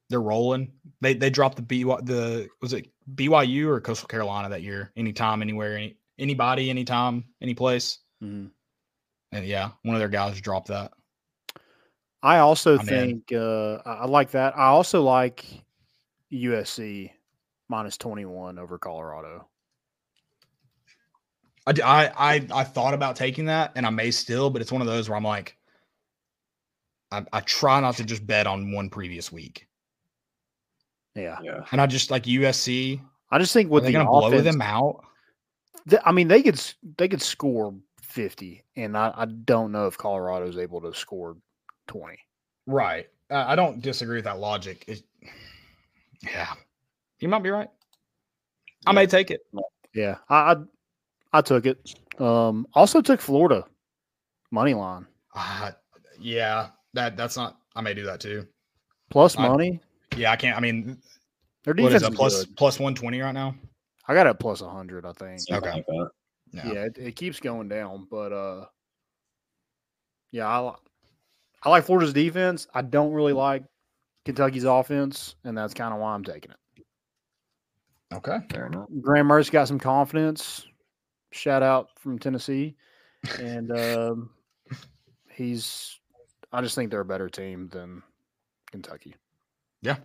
They're 0.09 0.21
rolling. 0.21 0.73
They 1.01 1.15
they 1.15 1.31
dropped 1.31 1.57
the 1.57 1.63
BY 1.63 2.01
the 2.03 2.49
was 2.61 2.73
it 2.73 2.91
BYU 3.15 3.67
or 3.69 3.81
Coastal 3.81 4.09
Carolina 4.09 4.49
that 4.49 4.63
year? 4.63 4.91
Anytime, 4.97 5.41
anywhere, 5.41 5.77
any 5.77 5.97
anybody, 6.19 6.69
anytime, 6.69 7.25
any 7.41 7.55
place. 7.55 7.99
Mhm. 8.21 8.51
And 9.31 9.47
yeah, 9.47 9.71
one 9.83 9.95
of 9.95 10.01
their 10.01 10.09
guys 10.09 10.41
dropped 10.41 10.67
that. 10.69 10.93
I 12.23 12.39
also 12.39 12.77
I'm 12.77 12.85
think 12.87 13.33
uh, 13.33 13.77
I 13.87 13.93
I 14.01 14.07
like 14.07 14.33
that. 14.33 14.57
I 14.59 14.67
also 14.67 15.01
like 15.01 15.47
USC 16.33 17.13
minus 17.69 17.97
twenty 17.97 18.25
one 18.25 18.59
over 18.59 18.79
Colorado. 18.79 19.49
I, 21.67 21.73
d- 21.73 21.83
I 21.83 22.07
I 22.35 22.47
I 22.53 22.65
thought 22.65 22.95
about 22.95 23.17
taking 23.17 23.47
that, 23.47 23.73
and 23.77 23.87
I 23.87 23.91
may 23.91 24.11
still, 24.11 24.51
but 24.51 24.63
it's 24.63 24.73
one 24.73 24.81
of 24.81 24.87
those 24.89 25.09
where 25.09 25.17
I'm 25.17 25.25
like, 25.25 25.57
I, 27.13 27.25
I 27.33 27.41
try 27.41 27.81
not 27.81 27.97
to 27.97 28.05
just 28.05 28.27
bet 28.27 28.47
on 28.47 28.73
one 28.73 28.89
previous 28.91 29.31
week, 29.31 29.67
Yeah, 31.15 31.39
Yeah. 31.43 31.65
and 31.73 31.81
I 31.81 31.87
just 31.87 32.11
like 32.11 32.25
USC. 32.25 33.01
I 33.31 33.39
just 33.39 33.53
think 33.53 33.69
Are 33.69 33.73
with 33.75 33.85
they 33.85 33.89
the 33.89 33.93
going 33.93 34.07
to 34.07 34.11
blow 34.11 34.41
them 34.41 34.63
out? 34.63 35.05
th- 35.89 36.03
I 36.05 36.13
mean 36.13 36.29
they 36.29 36.43
could 36.43 36.61
they 36.99 37.09
could 37.09 37.23
score 37.23 37.75
fifty, 38.01 38.65
and 38.77 38.97
I, 38.97 39.13
I 39.15 39.25
don't 39.27 39.71
know 39.73 39.87
if 39.87 39.99
Colorado's 39.99 40.57
able 40.59 40.81
to 40.81 40.95
score 40.95 41.37
twenty. 41.87 42.19
Right. 42.67 43.09
Uh, 43.31 43.45
I 43.47 43.55
don't 43.55 43.81
disagree 43.81 44.17
with 44.17 44.25
that 44.25 44.39
logic. 44.41 44.85
It, 44.89 45.03
yeah, 46.23 46.53
you 47.21 47.29
might 47.29 47.43
be 47.43 47.51
right. 47.51 47.69
I 48.87 48.93
may 48.93 49.07
take 49.07 49.31
it. 49.31 49.41
Yeah, 49.95 50.17
I 50.29 50.53
I, 50.53 50.57
I 51.33 51.41
took 51.43 51.67
it. 51.67 51.95
Um, 52.19 52.67
also 52.75 53.01
took 53.01 53.21
Florida 53.21 53.65
money 54.51 54.75
line 54.75 55.07
Uh, 55.35 55.71
yeah, 56.21 56.69
that 56.93 57.17
that's 57.17 57.37
not. 57.37 57.59
I 57.77 57.81
may 57.81 57.95
do 57.95 58.05
that 58.05 58.21
too. 58.21 58.47
plus 59.11 59.39
I- 59.39 59.49
money. 59.49 59.81
Yeah, 60.17 60.33
I 60.33 60.37
can't. 60.37 60.57
I 60.57 60.61
mean, 60.61 60.99
Their 61.65 61.73
what 61.75 61.77
defense 61.91 62.03
is 62.03 62.09
is 62.09 62.09
it? 62.09 62.17
Plus 62.17 62.45
good. 62.45 62.57
plus 62.57 62.79
one 62.81 62.95
twenty 62.95 63.21
right 63.21 63.33
now. 63.33 63.55
I 64.09 64.15
got 64.15 64.27
it 64.27 64.31
at 64.31 64.41
plus 64.41 64.61
hundred. 64.61 65.07
I 65.07 65.13
think. 65.13 65.41
Something 65.41 65.69
Okay. 65.69 65.77
like 65.77 65.87
that. 65.87 66.11
Yeah, 66.53 66.85
it, 66.87 66.99
it 66.99 67.17
keeps 67.17 67.39
going 67.39 67.69
down, 67.69 68.09
but 68.11 68.33
uh, 68.33 68.67
yeah, 70.33 70.49
I 70.49 70.59
li- 70.61 70.77
I 71.63 71.69
like 71.71 71.85
Florida's 71.85 72.13
defense. 72.13 72.67
I 72.75 72.83
don't 72.83 73.13
really 73.13 73.33
like 73.33 73.63
Kentucky's 74.25 74.65
offense, 74.65 75.37
and 75.45 75.57
that's 75.57 75.75
kind 75.75 75.95
of 75.95 76.01
why 76.01 76.13
I'm 76.13 76.25
taking 76.25 76.51
it. 76.51 76.85
Okay. 78.13 78.39
Fair 78.51 78.67
enough. 78.67 78.89
Graham 79.01 79.29
Mertz 79.29 79.49
got 79.51 79.69
some 79.69 79.79
confidence. 79.79 80.67
Shout 81.33 81.63
out 81.63 81.89
from 81.99 82.19
Tennessee, 82.19 82.77
and 83.39 83.71
um, 83.79 84.31
he's. 85.33 85.99
I 86.53 86.61
just 86.61 86.75
think 86.75 86.91
they're 86.91 87.01
a 87.01 87.05
better 87.05 87.29
team 87.29 87.69
than 87.69 88.03
Kentucky. 88.73 89.15
Yeah, 89.83 89.97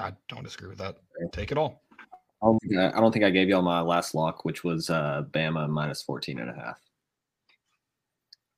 I 0.00 0.12
don't 0.28 0.42
disagree 0.42 0.68
with 0.68 0.78
that. 0.78 0.96
Take 1.32 1.52
it 1.52 1.58
all. 1.58 1.82
I 2.42 2.46
don't, 2.46 2.58
think 2.60 2.76
I, 2.76 2.88
I 2.88 3.00
don't 3.00 3.12
think 3.12 3.24
I 3.24 3.30
gave 3.30 3.48
y'all 3.48 3.62
my 3.62 3.80
last 3.80 4.14
lock, 4.14 4.44
which 4.44 4.62
was 4.62 4.90
uh, 4.90 5.22
Bama 5.32 5.68
minus 5.68 6.02
14 6.02 6.38
and 6.38 6.50
a 6.50 6.52
half. 6.52 6.78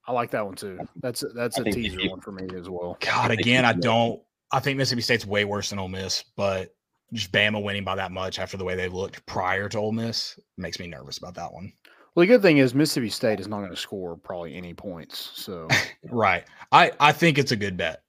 I 0.07 0.13
like 0.13 0.31
that 0.33 0.45
one 0.45 0.55
too. 0.55 0.79
That's 0.97 1.23
a, 1.23 1.29
that's 1.29 1.59
I 1.59 1.63
a 1.63 1.65
teaser 1.65 2.01
you- 2.01 2.11
one 2.11 2.21
for 2.21 2.33
me 2.33 2.49
as 2.57 2.69
well. 2.69 2.97
God, 3.01 3.31
again, 3.31 3.65
I 3.65 3.73
don't. 3.73 4.21
I 4.53 4.61
think 4.61 4.79
Mississippi 4.79 5.03
State's 5.03 5.25
way 5.27 5.45
worse 5.45 5.71
than 5.71 5.79
Ole 5.79 5.89
Miss, 5.89 6.25
but 6.37 6.75
just 7.13 7.33
Bama 7.33 7.63
winning 7.63 7.85
by 7.85 7.95
that 7.97 8.13
much 8.13 8.39
after 8.39 8.57
the 8.57 8.65
way 8.65 8.77
they 8.77 8.89
looked 8.89 9.25
prior 9.27 9.69
to 9.69 9.79
Ole 9.79 9.93
Miss 9.93 10.39
makes 10.57 10.79
me 10.79 10.87
nervous 10.87 11.19
about 11.19 11.35
that 11.35 11.53
one. 11.53 11.73
Well, 12.15 12.23
the 12.23 12.27
good 12.27 12.43
thing 12.43 12.59
is 12.59 12.75
Mississippi 12.75 13.09
State 13.11 13.41
is 13.41 13.49
not 13.49 13.59
going 13.59 13.71
to 13.71 13.77
score 13.77 14.17
probably 14.17 14.55
any 14.55 14.75
points. 14.75 15.31
So 15.35 15.69
Right. 16.11 16.45
I 16.73 16.93
I 17.01 17.13
think 17.13 17.39
it's 17.39 17.53
a 17.53 17.57
good 17.57 17.77
bet. 17.77 18.03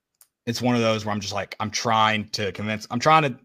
It's 0.46 0.60
one 0.60 0.74
of 0.74 0.80
those 0.82 1.04
where 1.04 1.14
I'm 1.14 1.20
just 1.20 1.34
like 1.34 1.54
I'm 1.60 1.70
trying 1.70 2.28
to 2.30 2.52
convince. 2.52 2.86
I'm 2.90 2.98
trying 3.00 3.22
to. 3.22 3.38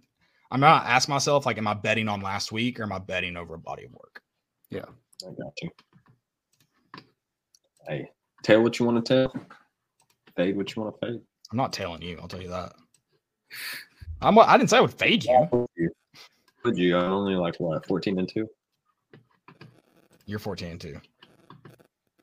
I'm 0.49 0.61
not 0.61 0.85
ask 0.85 1.09
myself 1.09 1.45
like, 1.45 1.57
am 1.57 1.67
I 1.67 1.73
betting 1.73 2.07
on 2.07 2.21
last 2.21 2.51
week 2.51 2.79
or 2.79 2.83
am 2.83 2.93
I 2.93 2.99
betting 2.99 3.35
over 3.35 3.55
a 3.55 3.59
body 3.59 3.83
of 3.83 3.91
work? 3.91 4.21
Yeah, 4.71 4.85
I 5.23 5.29
got 5.29 5.53
you. 5.61 5.69
Hey, 7.87 8.09
tell 8.43 8.61
what 8.63 8.79
you 8.79 8.85
want 8.85 9.05
to 9.05 9.13
tell. 9.29 9.45
Fade 10.35 10.55
what 10.57 10.75
you 10.75 10.81
want 10.81 10.95
to 10.99 11.07
fade. 11.07 11.21
I'm 11.51 11.57
not 11.57 11.73
telling 11.73 12.01
you. 12.01 12.17
I'll 12.21 12.27
tell 12.27 12.41
you 12.41 12.49
that. 12.49 12.73
I'm. 14.21 14.37
I 14.39 14.57
didn't 14.57 14.69
say 14.69 14.77
I 14.77 14.81
would 14.81 14.93
fade 14.93 15.23
you. 15.23 15.67
Would 16.65 16.77
you? 16.77 16.97
I'm 16.97 17.11
only 17.11 17.35
like 17.35 17.55
what, 17.57 17.85
14 17.85 18.19
and 18.19 18.27
2? 18.27 18.47
You're 20.25 20.39
14 20.39 20.71
and 20.71 20.81
two. 20.81 20.99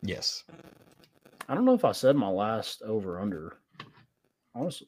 Yes. 0.03 0.45
I 1.49 1.55
don't 1.55 1.65
know 1.65 1.75
if 1.75 1.85
I 1.85 1.93
said 1.93 2.17
my 2.17 2.29
last 2.29 2.83
over 2.83 3.19
under. 3.19 3.57
Honestly, 4.55 4.87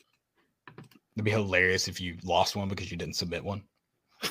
It'd 1.17 1.25
be 1.25 1.31
hilarious 1.31 1.89
if 1.89 1.99
you 1.99 2.19
lost 2.25 2.57
one 2.57 2.69
because 2.69 2.91
you 2.91 2.99
didn't 2.99 3.17
submit 3.17 3.43
one. 3.43 3.63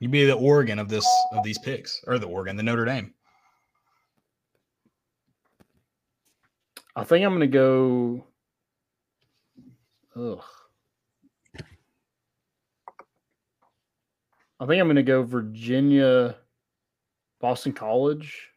You'd 0.00 0.10
be 0.10 0.24
the 0.24 0.32
Oregon 0.32 0.78
of 0.78 0.88
this 0.88 1.06
of 1.32 1.44
these 1.44 1.58
picks, 1.58 2.02
or 2.06 2.18
the 2.18 2.26
Oregon, 2.26 2.56
the 2.56 2.62
Notre 2.62 2.86
Dame. 2.86 3.12
I 6.96 7.04
think 7.04 7.26
I'm 7.26 7.32
going 7.32 7.40
to 7.40 7.46
go. 7.46 8.24
Ugh. 10.16 10.42
I 14.60 14.66
think 14.66 14.80
I'm 14.80 14.86
going 14.86 14.96
to 14.96 15.02
go 15.02 15.22
Virginia, 15.22 16.36
Boston 17.40 17.72
College. 17.72 18.50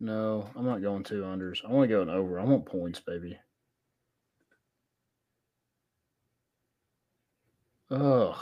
No, 0.00 0.48
I'm 0.56 0.66
not 0.66 0.82
going 0.82 1.04
two 1.04 1.22
unders. 1.22 1.64
I 1.64 1.72
want 1.72 1.88
to 1.88 1.94
go 1.94 2.02
an 2.02 2.10
over. 2.10 2.38
I 2.38 2.44
want 2.44 2.66
points, 2.66 3.00
baby. 3.00 3.38
Ugh. 7.90 8.36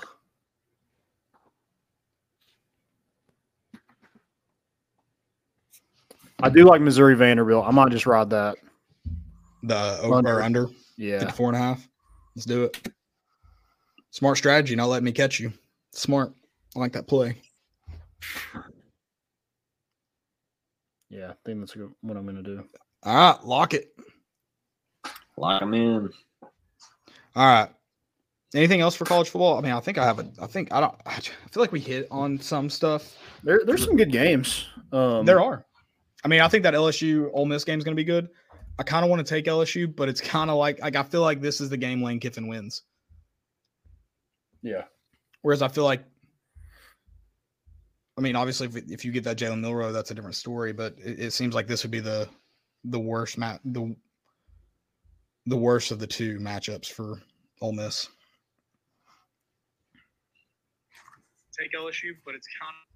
I 6.42 6.48
do 6.48 6.64
like 6.64 6.80
Missouri 6.80 7.14
Vanderbilt. 7.14 7.66
I 7.66 7.70
might 7.70 7.90
just 7.90 8.06
ride 8.06 8.30
that. 8.30 8.56
The 9.66 9.98
over 10.02 10.14
Under. 10.16 10.38
or 10.38 10.42
under 10.42 10.66
Yeah. 10.96 11.16
at 11.16 11.26
the 11.28 11.32
four 11.32 11.48
and 11.48 11.56
a 11.56 11.60
half. 11.60 11.88
Let's 12.36 12.46
do 12.46 12.64
it. 12.64 12.88
Smart 14.10 14.36
strategy, 14.38 14.76
not 14.76 14.86
letting 14.88 15.04
me 15.04 15.12
catch 15.12 15.40
you. 15.40 15.52
Smart. 15.92 16.32
I 16.76 16.78
like 16.80 16.92
that 16.92 17.06
play. 17.06 17.40
Yeah, 21.10 21.30
I 21.30 21.34
think 21.44 21.60
that's 21.60 21.76
what 21.76 22.16
I'm 22.16 22.24
going 22.24 22.36
to 22.36 22.42
do. 22.42 22.64
All 23.04 23.14
right, 23.14 23.44
lock 23.44 23.74
it. 23.74 23.88
Lock 25.36 25.60
them 25.60 25.74
in. 25.74 26.10
All 27.36 27.46
right. 27.46 27.68
Anything 28.54 28.80
else 28.80 28.94
for 28.94 29.04
college 29.04 29.28
football? 29.30 29.58
I 29.58 29.60
mean, 29.60 29.72
I 29.72 29.80
think 29.80 29.98
I 29.98 30.04
have 30.04 30.20
a. 30.20 30.30
I 30.40 30.46
think 30.46 30.72
I 30.72 30.80
don't. 30.80 30.94
I 31.06 31.18
feel 31.20 31.60
like 31.60 31.72
we 31.72 31.80
hit 31.80 32.06
on 32.10 32.38
some 32.40 32.70
stuff. 32.70 33.16
There, 33.42 33.62
there's 33.66 33.84
some 33.84 33.96
good 33.96 34.12
games. 34.12 34.66
Um, 34.92 35.24
There 35.24 35.40
are. 35.40 35.66
I 36.24 36.28
mean, 36.28 36.40
I 36.40 36.48
think 36.48 36.62
that 36.62 36.72
LSU 36.74 37.30
Ole 37.34 37.46
Miss 37.46 37.64
game 37.64 37.78
is 37.78 37.84
going 37.84 37.96
to 37.96 38.00
be 38.00 38.04
good. 38.04 38.28
I 38.78 38.82
kind 38.82 39.04
of 39.04 39.10
want 39.10 39.24
to 39.24 39.34
take 39.34 39.44
LSU, 39.44 39.94
but 39.94 40.08
it's 40.08 40.20
kind 40.20 40.50
of 40.50 40.56
like 40.56 40.80
like 40.80 40.96
I 40.96 41.02
feel 41.02 41.20
like 41.20 41.40
this 41.40 41.60
is 41.60 41.70
the 41.70 41.76
game 41.76 42.02
Lane 42.02 42.20
Kiffin 42.20 42.48
wins. 42.48 42.82
Yeah. 44.62 44.84
Whereas 45.42 45.62
I 45.62 45.68
feel 45.68 45.84
like, 45.84 46.02
I 48.16 48.22
mean, 48.22 48.34
obviously, 48.34 48.66
if, 48.66 48.76
if 48.90 49.04
you 49.04 49.12
get 49.12 49.24
that 49.24 49.36
Jalen 49.36 49.60
Milroe, 49.60 49.92
that's 49.92 50.10
a 50.10 50.14
different 50.14 50.36
story. 50.36 50.72
But 50.72 50.96
it, 50.98 51.20
it 51.20 51.32
seems 51.32 51.54
like 51.54 51.66
this 51.66 51.84
would 51.84 51.90
be 51.90 52.00
the 52.00 52.28
the 52.84 52.98
worst 52.98 53.38
mat 53.38 53.60
the 53.64 53.94
the 55.46 55.56
worst 55.56 55.90
of 55.90 55.98
the 55.98 56.06
two 56.06 56.38
matchups 56.38 56.90
for 56.90 57.22
Ole 57.60 57.72
Miss. 57.72 58.08
Take 61.58 61.72
LSU, 61.72 62.10
but 62.24 62.34
it's 62.34 62.48
kind 62.60 62.72
of 62.72 62.94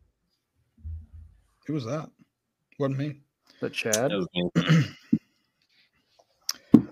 who 1.66 1.74
was 1.74 1.84
that? 1.84 2.08
Wasn't 2.78 2.98
me. 2.98 3.20
The 3.60 3.70
Chad, 3.70 4.10
That 4.10 4.16
was 4.16 4.26
me. 4.34 4.84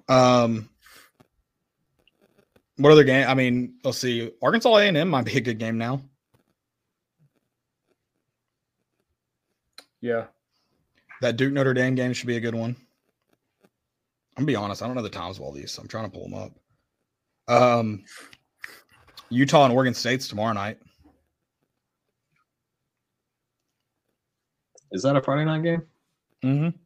Um, 0.08 0.68
what 2.76 2.92
other 2.92 3.04
game? 3.04 3.26
I 3.28 3.34
mean, 3.34 3.74
let's 3.84 3.98
see. 3.98 4.30
Arkansas 4.42 4.76
A 4.76 4.88
and 4.88 4.96
M 4.96 5.08
might 5.08 5.24
be 5.24 5.36
a 5.36 5.40
good 5.40 5.58
game 5.58 5.78
now. 5.78 6.00
yeah. 10.06 10.26
That 11.20 11.36
Duke 11.36 11.52
Notre 11.52 11.74
Dame 11.74 11.94
game 11.94 12.12
should 12.12 12.26
be 12.26 12.36
a 12.36 12.40
good 12.40 12.54
one. 12.54 12.76
I'm 14.36 14.42
gonna 14.42 14.46
be 14.46 14.56
honest. 14.56 14.82
I 14.82 14.86
don't 14.86 14.94
know 14.94 15.02
the 15.02 15.08
times 15.08 15.38
of 15.38 15.42
all 15.42 15.52
these, 15.52 15.72
so 15.72 15.82
I'm 15.82 15.88
trying 15.88 16.04
to 16.04 16.10
pull 16.10 16.28
them 16.28 16.34
up. 16.34 16.52
Um, 17.48 18.04
Utah 19.30 19.64
and 19.64 19.72
Oregon 19.72 19.94
State's 19.94 20.28
tomorrow 20.28 20.52
night. 20.52 20.78
Is 24.92 25.02
that 25.02 25.16
a 25.16 25.22
Friday 25.22 25.44
night 25.44 25.62
game? 25.62 25.82
Mm-hmm. 26.44 26.76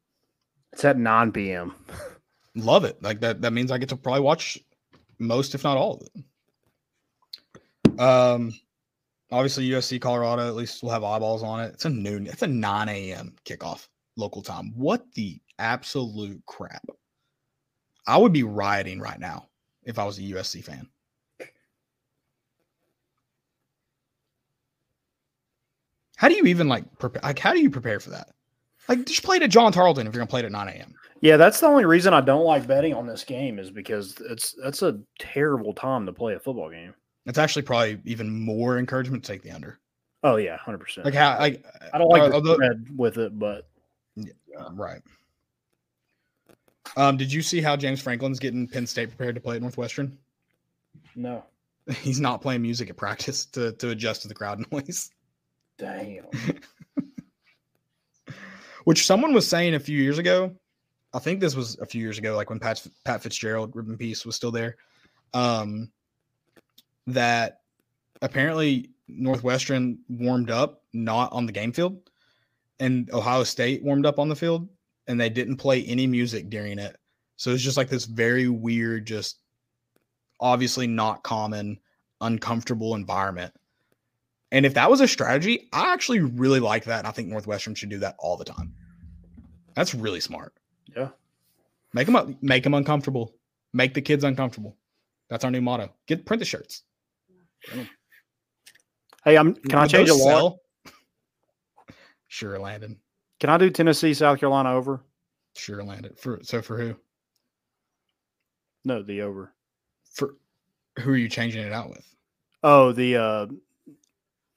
It's 0.72 0.84
at 0.84 0.96
9 0.96 1.32
p.m. 1.32 1.74
Love 2.54 2.84
it. 2.84 3.02
Like 3.02 3.20
that. 3.20 3.40
That 3.40 3.52
means 3.52 3.70
I 3.70 3.78
get 3.78 3.88
to 3.90 3.96
probably 3.96 4.22
watch 4.22 4.58
most, 5.18 5.54
if 5.54 5.64
not 5.64 5.76
all 5.76 5.94
of 5.94 6.02
it. 6.02 8.00
Um, 8.00 8.52
obviously 9.30 9.68
USC 9.68 10.00
Colorado. 10.00 10.46
At 10.46 10.54
least 10.54 10.82
we'll 10.82 10.92
have 10.92 11.04
eyeballs 11.04 11.42
on 11.42 11.60
it. 11.60 11.72
It's 11.74 11.84
a 11.84 11.90
noon. 11.90 12.26
It's 12.26 12.42
a 12.42 12.46
9 12.46 12.88
a.m. 12.88 13.34
kickoff 13.44 13.88
local 14.16 14.42
time. 14.42 14.72
What 14.74 15.04
the 15.14 15.40
absolute 15.58 16.42
crap? 16.46 16.84
I 18.06 18.16
would 18.16 18.32
be 18.32 18.42
rioting 18.42 19.00
right 19.00 19.20
now 19.20 19.48
if 19.84 19.98
I 19.98 20.04
was 20.04 20.18
a 20.18 20.22
USC 20.22 20.64
fan. 20.64 20.88
How 26.16 26.28
do 26.28 26.34
you 26.34 26.44
even 26.44 26.68
like 26.68 26.84
prepare? 26.98 27.22
Like, 27.22 27.38
how 27.38 27.54
do 27.54 27.60
you 27.60 27.70
prepare 27.70 27.98
for 27.98 28.10
that? 28.10 28.28
Like, 28.88 29.06
just 29.06 29.22
play 29.22 29.36
it 29.36 29.42
at 29.42 29.50
John 29.50 29.72
Tarleton 29.72 30.06
if 30.06 30.12
you're 30.12 30.20
gonna 30.20 30.28
play 30.28 30.40
it 30.40 30.46
at 30.46 30.52
9 30.52 30.68
a.m. 30.68 30.94
Yeah, 31.20 31.36
that's 31.36 31.60
the 31.60 31.66
only 31.66 31.84
reason 31.84 32.14
I 32.14 32.22
don't 32.22 32.44
like 32.44 32.66
betting 32.66 32.94
on 32.94 33.06
this 33.06 33.24
game 33.24 33.58
is 33.58 33.70
because 33.70 34.16
it's 34.28 34.54
that's 34.62 34.82
a 34.82 34.98
terrible 35.18 35.74
time 35.74 36.06
to 36.06 36.12
play 36.12 36.34
a 36.34 36.40
football 36.40 36.70
game. 36.70 36.94
It's 37.26 37.38
actually 37.38 37.62
probably 37.62 38.00
even 38.06 38.40
more 38.40 38.78
encouragement 38.78 39.22
to 39.24 39.32
take 39.32 39.42
the 39.42 39.50
under. 39.50 39.78
Oh 40.22 40.36
yeah, 40.36 40.56
hundred 40.56 40.78
percent. 40.78 41.04
Like 41.04 41.14
how 41.14 41.38
like 41.38 41.64
I 41.92 41.98
don't 41.98 42.08
like 42.08 42.32
uh, 42.32 42.40
the 42.40 42.54
spread 42.54 42.86
with 42.96 43.18
it, 43.18 43.38
but 43.38 43.68
right. 44.72 45.02
Um, 46.96 47.16
did 47.16 47.32
you 47.32 47.42
see 47.42 47.60
how 47.60 47.76
James 47.76 48.00
Franklin's 48.00 48.38
getting 48.38 48.66
Penn 48.66 48.86
State 48.86 49.10
prepared 49.10 49.34
to 49.34 49.40
play 49.40 49.56
at 49.56 49.62
Northwestern? 49.62 50.16
no. 51.14 51.44
He's 52.02 52.20
not 52.20 52.42
playing 52.42 52.62
music 52.62 52.90
at 52.90 52.96
practice 52.96 53.46
to 53.46 53.72
to 53.72 53.90
adjust 53.90 54.22
to 54.22 54.28
the 54.28 54.34
crowd 54.34 54.64
noise. 54.72 55.10
Damn. 55.78 56.24
Which 58.84 59.06
someone 59.06 59.32
was 59.32 59.46
saying 59.46 59.74
a 59.74 59.80
few 59.80 60.00
years 60.00 60.18
ago. 60.18 60.54
I 61.12 61.18
think 61.18 61.40
this 61.40 61.56
was 61.56 61.78
a 61.80 61.86
few 61.86 62.00
years 62.00 62.18
ago, 62.18 62.36
like 62.36 62.50
when 62.50 62.60
Pat 62.60 62.86
Pat 63.04 63.22
Fitzgerald, 63.22 63.74
Rip 63.74 63.88
in 63.88 63.96
Peace, 63.96 64.24
was 64.24 64.36
still 64.36 64.52
there. 64.52 64.76
Um, 65.34 65.90
that 67.06 67.60
apparently 68.22 68.90
Northwestern 69.08 69.98
warmed 70.08 70.50
up 70.50 70.82
not 70.92 71.32
on 71.32 71.46
the 71.46 71.52
game 71.52 71.72
field, 71.72 72.10
and 72.78 73.10
Ohio 73.12 73.44
State 73.44 73.82
warmed 73.82 74.06
up 74.06 74.18
on 74.18 74.28
the 74.28 74.36
field, 74.36 74.68
and 75.08 75.20
they 75.20 75.28
didn't 75.28 75.56
play 75.56 75.84
any 75.84 76.06
music 76.06 76.48
during 76.48 76.78
it. 76.78 76.96
So 77.36 77.50
it's 77.50 77.62
just 77.62 77.76
like 77.76 77.88
this 77.88 78.04
very 78.04 78.48
weird, 78.48 79.06
just 79.06 79.38
obviously 80.40 80.86
not 80.86 81.22
common, 81.22 81.78
uncomfortable 82.20 82.94
environment. 82.94 83.52
And 84.52 84.66
if 84.66 84.74
that 84.74 84.90
was 84.90 85.00
a 85.00 85.08
strategy, 85.08 85.68
I 85.72 85.92
actually 85.92 86.20
really 86.20 86.60
like 86.60 86.84
that. 86.84 86.98
And 86.98 87.06
I 87.06 87.12
think 87.12 87.28
Northwestern 87.28 87.74
should 87.74 87.88
do 87.88 87.98
that 88.00 88.16
all 88.18 88.36
the 88.36 88.44
time. 88.44 88.74
That's 89.74 89.94
really 89.94 90.20
smart. 90.20 90.54
Yeah. 90.96 91.08
Make 91.92 92.06
them 92.06 92.16
up, 92.16 92.28
make 92.42 92.62
them 92.62 92.74
uncomfortable. 92.74 93.34
Make 93.72 93.94
the 93.94 94.02
kids 94.02 94.24
uncomfortable. 94.24 94.76
That's 95.28 95.44
our 95.44 95.50
new 95.50 95.60
motto. 95.60 95.92
Get 96.06 96.26
print 96.26 96.40
the 96.40 96.44
shirts. 96.44 96.82
Hey, 99.24 99.36
I'm 99.36 99.54
can 99.54 99.78
I 99.78 99.86
change 99.86 100.08
a 100.08 100.12
those 100.12 100.24
law? 100.24 100.56
Sure, 102.32 102.60
Landon. 102.60 102.96
Can 103.40 103.50
I 103.50 103.58
do 103.58 103.70
Tennessee, 103.70 104.14
South 104.14 104.38
Carolina 104.38 104.72
over? 104.72 105.02
Sure, 105.56 105.82
Landon. 105.82 106.14
For 106.14 106.38
so 106.42 106.62
for 106.62 106.78
who? 106.78 106.94
No, 108.84 109.02
the 109.02 109.22
over. 109.22 109.52
For 110.14 110.36
who 111.00 111.10
are 111.10 111.16
you 111.16 111.28
changing 111.28 111.66
it 111.66 111.72
out 111.72 111.90
with? 111.90 112.06
Oh, 112.62 112.92
the 112.92 113.16
uh 113.16 113.46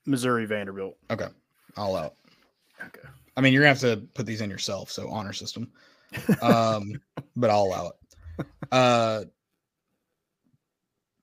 Missouri 0.05 0.45
Vanderbilt. 0.45 0.97
Okay, 1.09 1.29
all 1.77 1.95
out. 1.95 2.13
Okay. 2.79 3.07
I 3.35 3.41
mean, 3.41 3.53
you're 3.53 3.63
gonna 3.63 3.69
have 3.69 3.79
to 3.79 4.07
put 4.13 4.27
these 4.27 4.41
in 4.41 4.51
yourself, 4.51 4.91
so 4.91 5.09
honor 5.09 5.33
system. 5.33 5.71
Um, 6.41 7.01
but 7.35 7.49
I'll 7.49 7.63
allow 7.63 7.87
it. 7.87 8.45
Uh, 8.71 9.23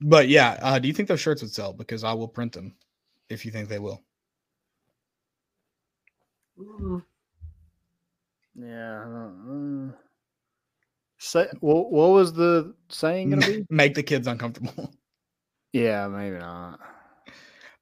but 0.00 0.28
yeah, 0.28 0.58
uh, 0.62 0.78
do 0.78 0.88
you 0.88 0.94
think 0.94 1.08
those 1.08 1.20
shirts 1.20 1.42
would 1.42 1.52
sell? 1.52 1.72
Because 1.72 2.04
I 2.04 2.12
will 2.12 2.28
print 2.28 2.52
them 2.52 2.74
if 3.28 3.44
you 3.44 3.52
think 3.52 3.68
they 3.68 3.78
will. 3.78 4.00
Yeah. 8.54 9.04
Uh, 9.04 9.92
say, 11.18 11.48
what, 11.60 11.90
what 11.90 12.10
was 12.10 12.32
the 12.32 12.74
saying 12.88 13.30
going 13.30 13.42
to 13.42 13.46
be? 13.46 13.66
Make 13.70 13.94
the 13.94 14.02
kids 14.02 14.26
uncomfortable. 14.26 14.92
Yeah, 15.72 16.08
maybe 16.08 16.38
not. 16.38 16.80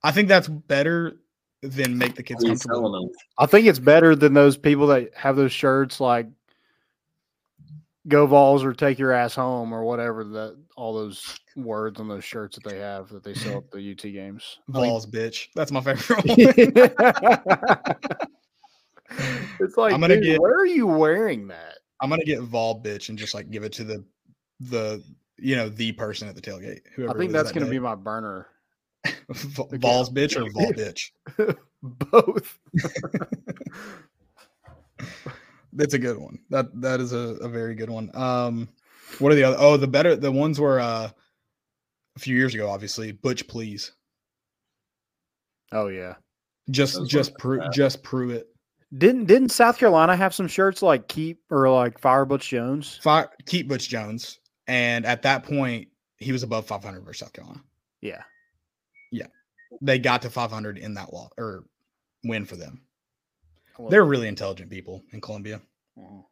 I 0.03 0.13
think 0.13 0.29
that's 0.29 0.49
better 0.49 1.17
than 1.63 1.99
make 1.99 2.15
the 2.15 2.23
kids 2.23 2.45
Are 2.45 2.49
comfortable. 2.49 3.11
I 3.39 3.47
think 3.47 3.67
it's 3.67 3.79
better 3.81 4.15
than 4.15 4.35
those 4.35 4.57
people 4.57 4.89
that 4.89 5.11
have 5.17 5.37
those 5.37 5.53
shirts 5.53 6.01
like 6.01 6.29
"Go 8.09 8.27
Vols" 8.27 8.65
or 8.65 8.73
"Take 8.73 8.99
your 8.99 9.13
ass 9.13 9.35
home" 9.35 9.73
or 9.73 9.85
whatever 9.85 10.25
that 10.25 10.57
all 10.77 10.95
those 10.95 11.39
words 11.57 12.01
on 12.01 12.09
those 12.09 12.25
shirts 12.25 12.57
that 12.57 12.65
they 12.69 12.79
have 12.79 13.09
that 13.11 13.23
they 13.25 13.35
sell 13.35 13.59
at 13.59 13.71
the 13.71 13.93
UT 13.93 14.03
games. 14.03 14.59
I 14.71 14.73
Balls, 14.73 15.07
bitch. 15.07 15.49
That's 15.55 15.71
my 15.73 15.81
favorite 15.81 16.09
one. 16.27 16.37
it's 19.61 19.77
like, 19.77 19.93
I'm 19.93 20.01
gonna 20.01 20.15
dude, 20.17 20.25
get- 20.25 20.41
where 20.41 20.55
are 20.59 20.67
you 20.67 20.87
wearing 20.87 21.49
that? 21.49 21.79
I'm 22.01 22.11
gonna 22.11 22.25
get 22.25 22.41
Vol 22.41 22.83
bitch 22.83 23.09
and 23.09 23.19
just 23.19 23.35
like 23.35 23.51
give 23.51 23.65
it 23.65 23.73
to 23.75 23.85
the 23.85 24.05
the 24.61 25.03
you 25.37 25.57
know 25.57 25.69
the 25.69 25.93
person 25.93 26.29
at 26.29 26.35
the 26.35 26.41
tailgate. 26.43 26.81
Whoever 26.95 27.15
I 27.15 27.19
think 27.19 27.33
that's 27.33 27.53
that 27.53 27.59
to 27.59 27.65
day. 27.65 27.71
be 27.73 27.79
my 27.79 27.95
burner. 27.95 28.47
Vols 29.31 30.11
bitch 30.11 30.37
or 30.37 30.51
Vol 30.51 30.73
bitch. 30.73 31.11
Both. 31.83 32.59
That's 35.73 35.95
a 35.95 35.99
good 35.99 36.19
one. 36.19 36.39
That 36.51 36.67
that 36.81 37.01
is 37.01 37.13
a, 37.13 37.37
a 37.41 37.49
very 37.49 37.75
good 37.75 37.91
one. 37.91 38.11
Um, 38.15 38.69
what 39.19 39.33
are 39.33 39.35
the 39.35 39.45
other? 39.45 39.57
Oh, 39.59 39.77
the 39.77 39.87
better 39.89 40.17
the 40.17 40.33
ones 40.33 40.61
were 40.61 40.81
uh 40.81 41.11
a 42.17 42.19
few 42.21 42.37
years 42.37 42.55
ago. 42.55 42.69
Obviously, 42.71 43.13
Butch, 43.13 43.47
please 43.49 43.93
Oh 45.73 45.89
yeah. 45.89 46.15
just 46.71 46.95
Those 46.95 47.09
just 47.09 47.31
weren't 47.33 47.39
prove 47.39 47.61
bad. 47.61 47.73
just 47.73 48.03
prove 48.03 48.31
it. 48.31 48.49
Didn't 48.97 49.27
didn't 49.27 49.51
South 49.51 49.79
Carolina 49.79 50.17
have 50.17 50.35
some 50.35 50.49
shirts 50.49 50.83
like 50.83 51.09
keep 51.09 51.41
or 51.51 51.69
like 51.71 51.99
fire 51.99 52.25
Butch 52.25 52.49
Jones? 52.49 52.99
Fire, 53.03 53.29
keep 53.47 53.69
Butch 53.69 53.89
Jones, 53.89 54.39
and 54.67 55.05
at 55.05 55.23
that 55.23 55.45
point 55.45 55.89
he 56.17 56.33
was 56.33 56.43
above 56.43 56.67
500 56.67 57.05
versus 57.05 57.21
South 57.21 57.33
Carolina. 57.33 57.61
Yeah, 58.01 58.23
yeah. 59.13 59.27
They 59.83 59.99
got 59.99 60.23
to 60.23 60.31
500 60.31 60.79
in 60.79 60.95
that 60.95 61.13
law 61.13 61.29
or 61.37 61.65
win 62.25 62.47
for 62.47 62.57
them. 62.57 62.81
They're 63.91 64.05
really 64.05 64.29
intelligent 64.29 64.71
people 64.71 65.03
in 65.13 65.21
Columbia. 65.21 65.61
Mhm. 65.99 66.25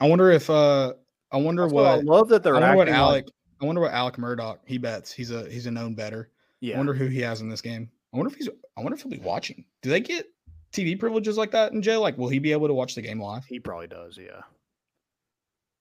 I 0.00 0.08
wonder 0.08 0.30
if 0.30 0.48
uh 0.48 0.94
I 1.32 1.36
wonder 1.36 1.64
Also, 1.64 1.74
what 1.74 1.86
I 1.86 1.96
love 1.96 2.28
that 2.28 2.42
they're 2.42 2.56
I 2.56 2.60
wonder 2.60 2.76
what 2.76 2.88
Alec 2.88 3.26
Like, 3.26 3.34
I 3.60 3.64
wonder 3.66 3.80
what 3.80 3.92
Alec 3.92 4.16
Murdaugh 4.16 4.58
he 4.64 4.78
bets. 4.78 5.12
He's 5.12 5.30
a 5.30 5.48
he's 5.50 5.66
a 5.66 5.70
known 5.70 5.94
better. 5.94 6.30
yeah. 6.60 6.74
I 6.74 6.78
wonder 6.78 6.94
who 6.94 7.06
he 7.06 7.20
has 7.20 7.40
in 7.40 7.48
this 7.48 7.60
game. 7.60 7.90
I 8.12 8.16
wonder 8.16 8.32
if 8.32 8.36
he's 8.38 8.48
I 8.76 8.80
wonder 8.80 8.94
if 8.96 9.02
he'll 9.02 9.10
be 9.10 9.18
watching. 9.18 9.64
Do 9.82 9.90
they 9.90 10.00
get 10.00 10.26
TV 10.72 10.98
privileges 10.98 11.36
like 11.36 11.50
that 11.52 11.72
in 11.72 11.82
jail? 11.82 12.00
Like 12.00 12.16
will 12.16 12.28
he 12.28 12.38
be 12.38 12.52
able 12.52 12.68
to 12.68 12.74
watch 12.74 12.94
the 12.94 13.02
game 13.02 13.20
live? 13.20 13.44
he 13.44 13.58
probably 13.60 13.88
does. 13.88 14.16
Yeah. 14.20 14.42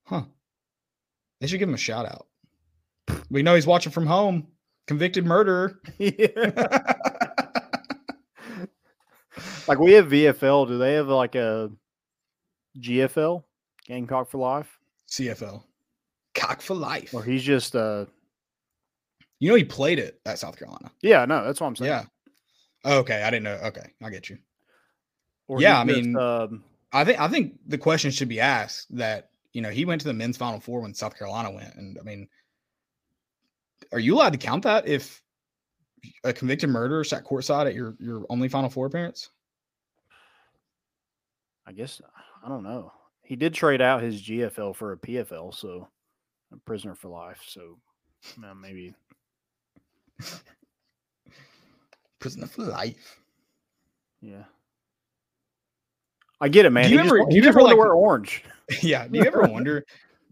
Huh. 0.05 0.23
They 1.39 1.47
should 1.47 1.59
give 1.59 1.69
him 1.69 1.75
a 1.75 1.77
shout 1.77 2.05
out. 2.05 2.27
We 3.30 3.43
know 3.43 3.55
he's 3.55 3.67
watching 3.67 3.91
from 3.91 4.05
home. 4.07 4.47
Convicted 4.89 5.23
murderer. 5.23 5.79
yeah. 5.99 6.93
Like 9.67 9.77
we 9.77 9.91
have 9.93 10.07
VFL. 10.07 10.67
Do 10.67 10.79
they 10.79 10.93
have 10.95 11.07
like 11.09 11.35
a 11.35 11.69
GFL 12.79 13.43
Gamecock 13.85 14.31
for 14.31 14.39
Life? 14.39 14.79
CFL. 15.07 15.61
Cock 16.33 16.61
for 16.61 16.73
life. 16.73 17.13
Or 17.13 17.23
he's 17.23 17.43
just 17.43 17.75
uh 17.75 18.05
You 19.37 19.49
know 19.49 19.55
he 19.55 19.63
played 19.63 19.99
it 19.99 20.19
at 20.25 20.39
South 20.39 20.57
Carolina. 20.57 20.91
yeah, 21.03 21.23
no, 21.25 21.45
that's 21.45 21.61
what 21.61 21.67
I'm 21.67 21.75
saying. 21.75 21.91
Yeah. 21.91 22.05
Okay, 22.99 23.21
I 23.21 23.29
didn't 23.29 23.43
know. 23.43 23.59
Okay, 23.65 23.91
I 24.03 24.09
get 24.09 24.27
you. 24.27 24.39
Or 25.47 25.61
Yeah, 25.61 25.81
I 25.81 25.85
just, 25.85 25.99
mean- 26.01 26.17
um, 26.17 26.63
I 26.91 27.03
think 27.05 27.19
I 27.19 27.27
think 27.27 27.59
the 27.67 27.77
question 27.77 28.09
should 28.09 28.27
be 28.29 28.39
asked 28.39 28.87
that 28.97 29.29
you 29.53 29.61
know 29.61 29.69
he 29.69 29.85
went 29.85 30.01
to 30.01 30.07
the 30.07 30.13
men's 30.15 30.37
final 30.37 30.59
four 30.59 30.81
when 30.81 30.95
South 30.95 31.15
Carolina 31.15 31.51
went, 31.51 31.75
and 31.75 31.95
I 31.99 32.03
mean, 32.03 32.27
are 33.91 33.99
you 33.99 34.15
allowed 34.15 34.33
to 34.33 34.37
count 34.39 34.63
that 34.63 34.87
if 34.87 35.21
a 36.23 36.31
convicted 36.33 36.69
murderer 36.69 37.03
sat 37.03 37.25
courtside 37.25 37.65
at 37.67 37.73
your 37.75 37.95
your 37.99 38.25
only 38.29 38.47
final 38.49 38.69
four 38.69 38.85
appearance? 38.85 39.29
I 41.67 41.71
guess 41.73 42.01
I 42.43 42.49
don't 42.49 42.63
know. 42.63 42.91
He 43.23 43.35
did 43.35 43.53
trade 43.53 43.81
out 43.81 44.01
his 44.01 44.21
GFL 44.21 44.75
for 44.75 44.93
a 44.93 44.97
PFL, 44.97 45.53
so 45.53 45.87
a 46.51 46.57
prisoner 46.57 46.95
for 46.95 47.09
life. 47.09 47.41
So 47.47 47.77
maybe 48.59 48.93
Prisoner 52.19 52.47
for 52.47 52.63
life. 52.63 53.19
yeah. 54.21 54.43
I 56.41 56.47
get 56.47 56.65
it, 56.65 56.69
man. 56.69 56.89
you 56.89 56.99
he 56.99 57.05
ever- 57.05 57.19
wa- 57.19 57.29
do 57.29 57.35
you 57.35 57.43
ever, 57.47 57.61
like- 57.61 57.77
wear 57.77 57.91
orange. 57.93 58.43
yeah. 58.81 59.07
Do 59.07 59.19
you 59.19 59.25
ever 59.25 59.41
wonder? 59.43 59.85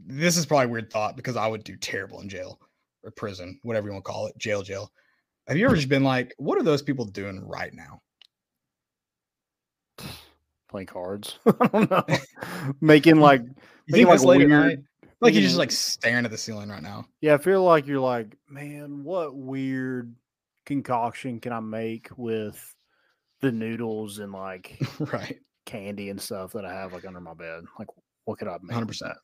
This 0.05 0.37
is 0.37 0.45
probably 0.45 0.65
a 0.65 0.69
weird 0.69 0.91
thought 0.91 1.15
because 1.17 1.35
I 1.35 1.47
would 1.47 1.63
do 1.63 1.75
terrible 1.75 2.21
in 2.21 2.29
jail 2.29 2.59
or 3.07 3.11
prison, 3.11 3.59
whatever 3.63 3.87
you 3.87 3.93
want 3.93 4.05
to 4.05 4.11
call 4.11 4.27
it, 4.27 4.37
jail, 4.37 4.61
jail. 4.61 4.91
Have 5.47 5.57
you 5.57 5.65
ever 5.65 5.75
just 5.75 5.89
been 5.89 6.03
like, 6.03 6.35
what 6.37 6.57
are 6.59 6.63
those 6.63 6.81
people 6.81 7.05
doing 7.05 7.47
right 7.47 7.73
now? 7.73 8.01
Playing 10.69 10.87
cards. 10.87 11.39
I 11.61 11.67
don't 11.67 11.89
know. 11.89 12.03
Making 12.81 13.21
like 13.21 13.41
You 13.41 13.47
Making, 13.47 13.93
think 13.93 14.07
like, 14.07 14.13
that's 14.13 14.25
late 14.25 14.41
at 14.41 14.47
weird- 14.47 14.67
night? 14.67 14.79
Like 15.19 15.33
you're 15.33 15.41
just 15.41 15.55
mm. 15.55 15.59
like 15.59 15.71
staring 15.71 16.25
at 16.25 16.31
the 16.31 16.37
ceiling 16.37 16.69
right 16.69 16.83
now. 16.83 17.07
Yeah, 17.21 17.33
I 17.33 17.37
feel 17.39 17.63
like 17.63 17.87
you're 17.87 17.99
like, 17.99 18.37
man, 18.47 19.03
what 19.03 19.35
weird 19.35 20.13
concoction 20.67 21.39
can 21.39 21.53
I 21.53 21.59
make 21.59 22.09
with 22.17 22.75
the 23.41 23.51
noodles 23.51 24.19
and 24.19 24.31
like 24.31 24.77
right. 24.99 25.39
candy 25.65 26.09
and 26.09 26.21
stuff 26.21 26.53
that 26.53 26.65
I 26.65 26.73
have 26.73 26.93
like 26.93 27.03
under 27.03 27.19
my 27.19 27.33
bed? 27.33 27.63
Like, 27.79 27.87
what 28.25 28.37
could 28.37 28.47
I 28.47 28.57
make? 28.61 28.73
Hundred 28.73 28.89
percent. 28.89 29.17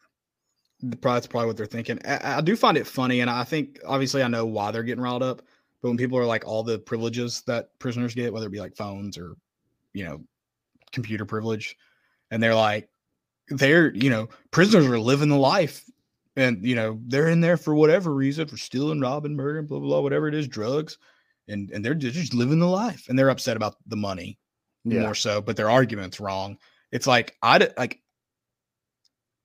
That's 0.83 1.27
probably 1.27 1.47
what 1.47 1.57
they're 1.57 1.65
thinking. 1.65 1.99
I, 2.05 2.37
I 2.37 2.41
do 2.41 2.55
find 2.55 2.77
it 2.77 2.87
funny, 2.87 3.21
and 3.21 3.29
I 3.29 3.43
think 3.43 3.79
obviously 3.85 4.21
I 4.23 4.27
know 4.27 4.45
why 4.45 4.71
they're 4.71 4.83
getting 4.83 5.03
riled 5.03 5.23
up. 5.23 5.41
But 5.81 5.89
when 5.89 5.97
people 5.97 6.17
are 6.17 6.25
like 6.25 6.45
all 6.45 6.63
the 6.63 6.79
privileges 6.79 7.41
that 7.47 7.77
prisoners 7.79 8.15
get, 8.15 8.31
whether 8.33 8.47
it 8.47 8.51
be 8.51 8.59
like 8.59 8.75
phones 8.75 9.17
or 9.17 9.35
you 9.93 10.05
know 10.05 10.23
computer 10.91 11.25
privilege, 11.25 11.77
and 12.31 12.41
they're 12.41 12.55
like 12.55 12.89
they're 13.49 13.93
you 13.93 14.09
know 14.09 14.29
prisoners 14.51 14.85
are 14.85 14.99
living 14.99 15.29
the 15.29 15.37
life, 15.37 15.83
and 16.35 16.65
you 16.65 16.75
know 16.75 16.99
they're 17.07 17.29
in 17.29 17.41
there 17.41 17.57
for 17.57 17.75
whatever 17.75 18.13
reason 18.13 18.47
for 18.47 18.57
stealing, 18.57 18.99
robbing, 18.99 19.35
murdering, 19.35 19.65
blah 19.67 19.79
blah 19.79 19.87
blah, 19.87 20.01
whatever 20.01 20.27
it 20.27 20.35
is, 20.35 20.47
drugs, 20.47 20.97
and 21.47 21.71
and 21.71 21.83
they're 21.83 21.93
just 21.93 22.33
living 22.33 22.59
the 22.59 22.67
life, 22.67 23.05
and 23.09 23.17
they're 23.17 23.29
upset 23.29 23.57
about 23.57 23.75
the 23.87 23.95
money 23.95 24.37
Yeah. 24.85 25.01
more 25.01 25.15
so, 25.15 25.41
but 25.41 25.55
their 25.55 25.69
argument's 25.69 26.19
wrong. 26.19 26.57
It's 26.91 27.07
like 27.07 27.37
I 27.41 27.69
like 27.77 28.01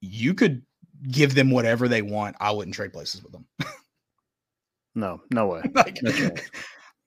you 0.00 0.34
could 0.34 0.62
give 1.10 1.34
them 1.34 1.50
whatever 1.50 1.88
they 1.88 2.02
want. 2.02 2.36
I 2.40 2.50
wouldn't 2.50 2.74
trade 2.74 2.92
places 2.92 3.22
with 3.22 3.32
them. 3.32 3.46
No, 4.94 5.20
no 5.30 5.46
way. 5.46 5.62
like, 5.74 5.98
right. 6.02 6.50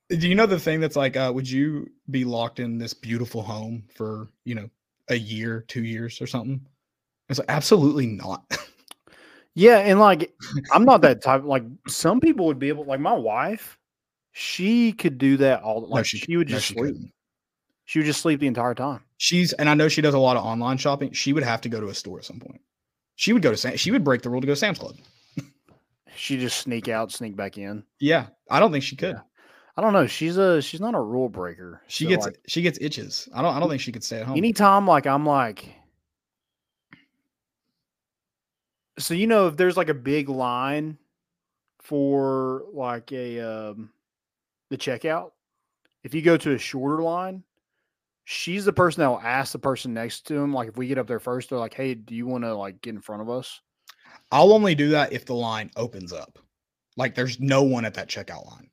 do 0.10 0.28
you 0.28 0.36
know 0.36 0.46
the 0.46 0.60
thing 0.60 0.80
that's 0.80 0.96
like, 0.96 1.18
uh, 1.18 1.32
would 1.34 1.50
you 1.50 1.90
be 2.10 2.24
locked 2.24 2.60
in 2.60 2.78
this 2.78 2.94
beautiful 2.94 3.42
home 3.42 3.84
for 3.96 4.28
you 4.46 4.56
know 4.56 4.70
a 5.10 5.16
year, 5.16 5.66
two 5.68 5.84
years, 5.84 6.22
or 6.22 6.28
something? 6.28 6.66
It's 7.28 7.40
like 7.40 7.50
absolutely 7.50 8.08
not. 8.08 8.46
Yeah, 9.54 9.80
and 9.80 10.00
like 10.00 10.34
I'm 10.72 10.86
not 10.86 11.02
that 11.02 11.22
type. 11.22 11.44
Like 11.44 11.64
some 11.88 12.20
people 12.20 12.46
would 12.48 12.60
be 12.60 12.70
able, 12.70 12.86
like 12.86 13.00
my 13.00 13.14
wife, 13.14 13.78
she 14.32 14.94
could 14.94 15.18
do 15.18 15.38
that 15.38 15.62
all. 15.62 15.88
Like 15.88 16.06
she, 16.06 16.20
c- 16.20 16.38
would 16.38 16.48
no, 16.48 16.56
just 16.56 16.68
she 16.68 16.74
sleep. 16.74 16.86
couldn't. 16.86 17.12
She 17.86 18.00
would 18.00 18.06
just 18.06 18.22
sleep 18.22 18.40
the 18.40 18.48
entire 18.48 18.74
time. 18.74 19.02
She's 19.18 19.54
and 19.54 19.68
I 19.68 19.74
know 19.74 19.90
she 19.90 20.02
does 20.02 20.14
a 20.14 20.20
lot 20.20 20.38
of 20.38 20.46
online 20.46 20.78
shopping. 20.78 21.12
She 21.12 21.34
would 21.34 21.44
have 21.44 21.62
to 21.62 21.70
go 21.70 21.82
to 21.82 21.88
a 21.88 21.94
store 21.94 22.20
at 22.20 22.26
some 22.26 22.40
point. 22.40 22.62
She 23.16 23.34
would 23.34 23.42
go 23.42 23.52
to 23.52 23.58
Sam. 23.58 23.76
She 23.78 23.92
would 23.92 24.04
break 24.04 24.22
the 24.22 24.30
rule 24.30 24.42
to 24.42 24.48
go 24.48 24.54
to 24.54 24.58
Sam's 24.58 24.80
Club. 24.80 24.96
She 26.16 26.38
just 26.38 26.58
sneak 26.60 26.88
out, 26.90 27.12
sneak 27.12 27.36
back 27.36 27.58
in. 27.58 27.84
Yeah, 28.00 28.28
I 28.50 28.60
don't 28.60 28.72
think 28.72 28.84
she 28.84 28.96
could. 28.96 29.16
Yeah. 29.16 29.22
I 29.78 29.82
don't 29.82 29.94
know. 29.94 30.06
She's 30.08 30.38
a 30.38 30.62
she's 30.62 30.82
not 30.82 30.94
a 30.94 31.00
rule 31.00 31.30
breaker. 31.30 31.82
She 31.88 32.04
So, 32.04 32.10
gets 32.10 32.26
like, 32.26 32.40
she 32.48 32.62
gets 32.62 32.78
itches. 32.82 33.30
I 33.34 33.42
don't 33.42 33.56
I 33.56 33.60
don't 33.60 33.70
think 33.70 33.82
she 33.82 33.92
could 33.94 34.04
stay 34.04 34.20
at 34.20 34.26
home. 34.28 34.38
anytime 34.38 34.86
like 34.86 35.08
I'm 35.08 35.26
like 35.26 35.74
so 39.00 39.14
you 39.14 39.28
know 39.28 39.48
if 39.48 39.58
there's 39.58 39.78
like 39.78 39.90
a 39.90 39.94
big 39.94 40.30
line 40.30 40.98
for 41.80 42.64
like 42.74 43.12
a 43.12 43.40
um 43.40 43.90
the 44.70 44.78
checkout 44.78 45.32
if 46.04 46.14
you 46.14 46.22
go 46.22 46.38
to 46.38 46.54
a 46.54 46.58
shorter 46.58 47.02
line 47.02 47.44
she's 48.24 48.66
the 48.66 48.74
person 48.74 49.02
that 49.02 49.08
will 49.08 49.22
ask 49.22 49.52
the 49.52 49.60
person 49.60 49.94
next 49.94 50.28
to 50.28 50.36
him 50.36 50.54
like 50.54 50.70
if 50.70 50.78
we 50.78 50.88
get 50.88 50.98
up 50.98 51.08
there 51.08 51.20
first 51.20 51.50
they're 51.50 51.60
like 51.60 51.74
hey 51.74 51.94
do 51.94 52.16
you 52.16 52.28
want 52.28 52.44
to 52.44 52.54
like 52.56 52.82
get 52.82 52.94
in 52.94 53.02
front 53.02 53.22
of 53.22 53.30
us 53.30 53.62
I'll 54.32 54.54
only 54.54 54.76
do 54.76 54.90
that 54.90 55.12
if 55.12 55.26
the 55.26 55.36
line 55.36 55.72
opens 55.76 56.14
up. 56.14 56.40
Like 56.98 57.16
there's 57.16 57.40
no 57.40 57.64
one 57.64 57.86
at 57.86 57.94
that 57.96 58.10
checkout 58.10 58.50
line. 58.50 58.70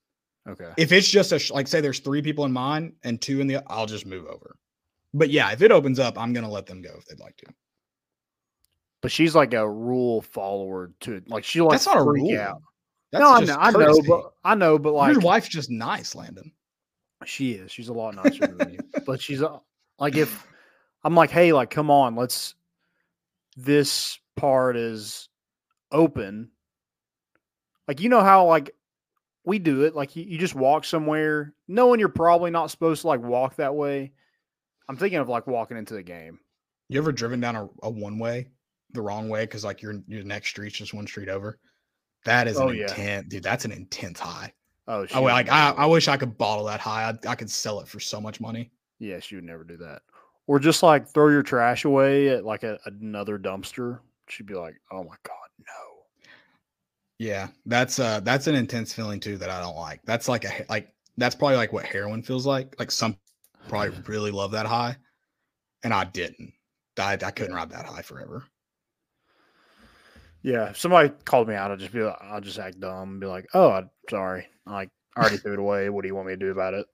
Okay. 0.49 0.73
If 0.77 0.93
it's 0.93 1.09
just 1.09 1.33
a 1.33 1.39
sh- 1.39 1.51
like 1.51 1.69
say 1.69 1.81
there's 1.81 2.01
three 2.01 2.23
people 2.23 2.45
in 2.45 2.53
mine 2.53 2.95
and 3.03 3.20
two 3.20 3.41
in 3.41 3.47
the 3.47 3.62
I'll 3.66 3.87
just 3.87 4.07
move 4.07 4.27
over. 4.27 4.57
But 5.15 5.31
yeah, 5.31 5.53
if 5.53 5.62
it 5.62 5.73
opens 5.73 5.99
up, 5.99 6.19
I'm 6.19 6.33
gonna 6.33 6.51
let 6.51 6.66
them 6.66 6.83
go 6.83 6.91
if 6.97 7.07
they'd 7.07 7.20
like 7.20 7.37
to. 7.39 7.47
But 9.03 9.12
she's 9.12 9.35
like 9.35 9.55
a 9.55 9.69
rule 9.69 10.23
follower 10.23 10.93
to 11.01 11.23
like 11.29 11.45
she 11.45 11.61
like 11.61 11.73
That's 11.73 11.87
not 11.87 11.99
a 11.99 12.03
rule. 12.03 12.39
out. 12.39 12.62
That's 13.12 13.23
no, 13.23 13.33
I 13.33 13.41
know, 13.45 13.57
I 13.59 13.70
know, 13.70 14.03
but 14.03 14.33
I 14.45 14.55
know, 14.55 14.79
but 14.79 14.93
like 14.93 15.12
your 15.12 15.23
wife's 15.23 15.49
just 15.49 15.70
nice, 15.70 16.15
Landon. 16.15 16.53
She 17.24 17.53
is. 17.53 17.70
She's 17.70 17.89
a 17.89 17.93
lot 17.93 18.15
nicer 18.15 18.47
than 18.47 18.73
you. 18.74 18.78
But 19.05 19.20
she's 19.20 19.43
uh, 19.43 19.59
like, 19.99 20.16
if 20.16 20.47
I'm 21.05 21.15
like, 21.15 21.31
hey, 21.31 21.53
like, 21.53 21.70
come 21.70 21.90
on, 21.90 22.15
let's. 22.16 22.55
This 23.57 24.20
part 24.36 24.77
is 24.77 25.28
open. 25.90 26.51
Like, 27.89 28.01
you 28.01 28.09
know 28.09 28.23
how 28.23 28.47
like 28.47 28.70
we 29.45 29.59
do 29.59 29.82
it. 29.82 29.97
Like, 29.97 30.15
you, 30.15 30.23
you 30.24 30.39
just 30.39 30.55
walk 30.55 30.85
somewhere, 30.85 31.55
knowing 31.66 31.99
you're 31.99 32.09
probably 32.09 32.51
not 32.51 32.70
supposed 32.70 33.01
to 33.03 33.09
like 33.09 33.20
walk 33.20 33.57
that 33.57 33.74
way. 33.74 34.12
I'm 34.89 34.97
thinking 34.97 35.19
of 35.19 35.28
like 35.28 35.47
walking 35.47 35.77
into 35.77 35.95
the 35.95 36.03
game. 36.03 36.39
You 36.89 37.01
ever 37.01 37.12
driven 37.12 37.40
down 37.40 37.57
a, 37.57 37.69
a 37.82 37.90
one 37.90 38.19
way 38.19 38.49
the 38.93 39.03
wrong 39.03 39.28
way 39.28 39.43
because 39.43 39.65
like 39.65 39.82
your 39.82 40.01
your 40.07 40.23
next 40.24 40.51
street's 40.51 40.77
just 40.78 40.95
one 40.95 41.07
street 41.07 41.28
over? 41.28 41.59
That 42.24 42.47
is 42.49 42.59
Oh, 42.59 42.69
an 42.69 42.77
yeah. 42.77 42.82
intense, 42.85 43.28
dude. 43.28 43.43
That's 43.43 43.65
an 43.65 43.73
intense 43.73 44.20
high. 44.20 44.53
Oh, 44.89 45.06
I, 45.12 45.20
would 45.20 45.28
like 45.28 45.51
I, 45.51 45.70
I 45.73 45.86
wish 45.86 46.09
I 46.09 46.16
could 46.16 46.39
bottle 46.39 46.65
that 46.65 46.81
high. 46.81 47.10
I, 47.10 47.31
I 47.31 47.35
could 47.35 47.51
sell 47.51 47.81
it 47.81 47.89
for 47.89 48.01
so 48.01 48.20
much 48.20 48.40
money. 48.40 48.70
yeah, 48.98 49.20
she 49.20 49.35
would 49.35 49.44
never 49.44 49.62
do 49.62 49.77
that. 49.77 50.01
Or 50.47 50.59
just 50.59 50.82
like 50.82 51.06
throw 51.06 51.28
your 51.28 51.43
trash 51.43 51.85
away 51.85 52.28
at 52.31 52.44
like 52.44 52.62
a, 52.62 52.78
another 52.86 53.39
dumpster. 53.39 53.98
She'd 54.28 54.47
be 54.47 54.55
like, 54.55 54.81
oh 54.90 55.05
my 55.05 55.15
god, 55.24 55.48
no. 55.60 56.31
Yeah, 57.19 57.48
that's 57.66 57.98
uh 57.98 58.20
that's 58.20 58.47
an 58.47 58.55
intense 58.55 58.94
feeling 58.94 59.20
too 59.20 59.36
that 59.36 59.51
I 59.51 59.60
don't 59.60 59.77
like. 59.77 60.01
That's 60.05 60.27
like 60.27 60.47
a 60.47 60.65
like 60.70 60.89
that's 61.19 61.35
probably 61.35 61.56
like 61.56 61.73
what 61.73 61.85
heroin 61.85 62.23
feels 62.23 62.47
like. 62.47 62.74
Like 62.78 62.90
some 62.90 63.19
probably 63.69 63.94
really 64.06 64.31
love 64.31 64.52
that 64.52 64.66
high, 64.66 64.97
and 65.85 65.93
I 65.93 66.05
didn't. 66.05 66.55
I, 66.98 67.12
I 67.12 67.31
couldn't 67.31 67.55
ride 67.55 67.70
that 67.70 67.85
high 67.85 68.02
forever. 68.02 68.44
Yeah, 70.43 70.70
if 70.70 70.78
somebody 70.78 71.10
called 71.24 71.48
me 71.48 71.55
out, 71.55 71.70
I'd 71.70 71.78
just 71.81 71.93
be 71.93 72.01
like, 72.02 72.16
I'll 72.23 72.40
just 72.40 72.59
act 72.59 72.78
dumb 72.81 73.10
and 73.10 73.20
be 73.20 73.27
like, 73.27 73.47
"Oh, 73.55 73.70
I'm 73.73 73.90
sorry. 74.09 74.47
Like, 74.66 74.89
I 75.16 75.20
already 75.20 75.36
threw 75.39 75.55
it 75.55 75.59
away. 75.59 75.90
What 75.90 76.02
do 76.02 76.09
you 76.09 76.15
want 76.15 76.28
me 76.28 76.35
to 76.35 76.36
do 76.39 76.51
about 76.52 76.74
it?" 76.74 76.86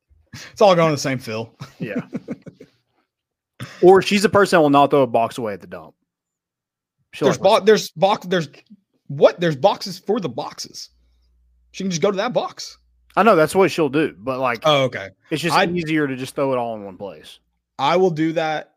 It's 0.52 0.60
all 0.62 0.74
going 0.74 0.88
to 0.90 0.94
the 0.96 1.00
same 1.00 1.18
fill. 1.18 1.54
Yeah. 1.78 2.00
or 3.82 4.02
she's 4.02 4.22
the 4.22 4.28
person 4.28 4.56
that 4.56 4.62
will 4.62 4.70
not 4.70 4.90
throw 4.90 5.02
a 5.02 5.06
box 5.06 5.38
away 5.38 5.52
at 5.52 5.60
the 5.60 5.66
dump. 5.66 5.94
She'll 7.12 7.26
there's 7.26 7.40
like, 7.40 7.60
bo- 7.60 7.64
there's 7.64 7.90
box 7.92 8.26
there's 8.26 8.48
what 9.06 9.38
there's 9.40 9.56
boxes 9.56 9.98
for 9.98 10.18
the 10.20 10.28
boxes. 10.28 10.90
She 11.72 11.84
can 11.84 11.90
just 11.90 12.02
go 12.02 12.10
to 12.10 12.16
that 12.16 12.32
box. 12.32 12.78
I 13.16 13.22
know 13.22 13.36
that's 13.36 13.54
what 13.54 13.70
she'll 13.70 13.88
do, 13.88 14.14
but 14.18 14.40
like, 14.40 14.60
Oh, 14.64 14.84
okay. 14.84 15.10
it's 15.30 15.42
just 15.42 15.54
I'd- 15.56 15.72
easier 15.78 16.06
to 16.08 16.16
just 16.16 16.34
throw 16.34 16.52
it 16.52 16.56
all 16.56 16.74
in 16.76 16.84
one 16.84 16.96
place. 16.96 17.38
I 17.78 17.96
will 17.96 18.10
do 18.10 18.32
that. 18.32 18.74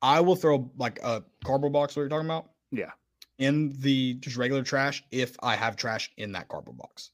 I 0.00 0.20
will 0.20 0.36
throw 0.36 0.70
like 0.78 0.98
a 1.02 1.22
cardboard 1.44 1.72
box. 1.72 1.94
What 1.96 2.02
you're 2.02 2.08
talking 2.08 2.26
about? 2.26 2.48
Yeah. 2.70 2.90
In 3.38 3.72
the 3.80 4.14
just 4.14 4.36
regular 4.36 4.62
trash, 4.62 5.02
if 5.10 5.36
I 5.42 5.56
have 5.56 5.76
trash 5.76 6.10
in 6.16 6.32
that 6.32 6.48
cardboard 6.48 6.78
box. 6.78 7.10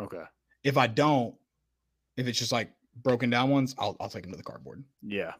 Okay. 0.00 0.22
If 0.62 0.76
I 0.76 0.86
don't, 0.86 1.34
if 2.16 2.26
it's 2.28 2.38
just 2.38 2.52
like 2.52 2.70
broken 3.02 3.30
down 3.30 3.50
ones, 3.50 3.74
I'll 3.78 3.96
I'll 4.00 4.08
take 4.08 4.22
them 4.22 4.32
to 4.32 4.36
the 4.36 4.44
cardboard. 4.44 4.84
Yeah. 5.02 5.32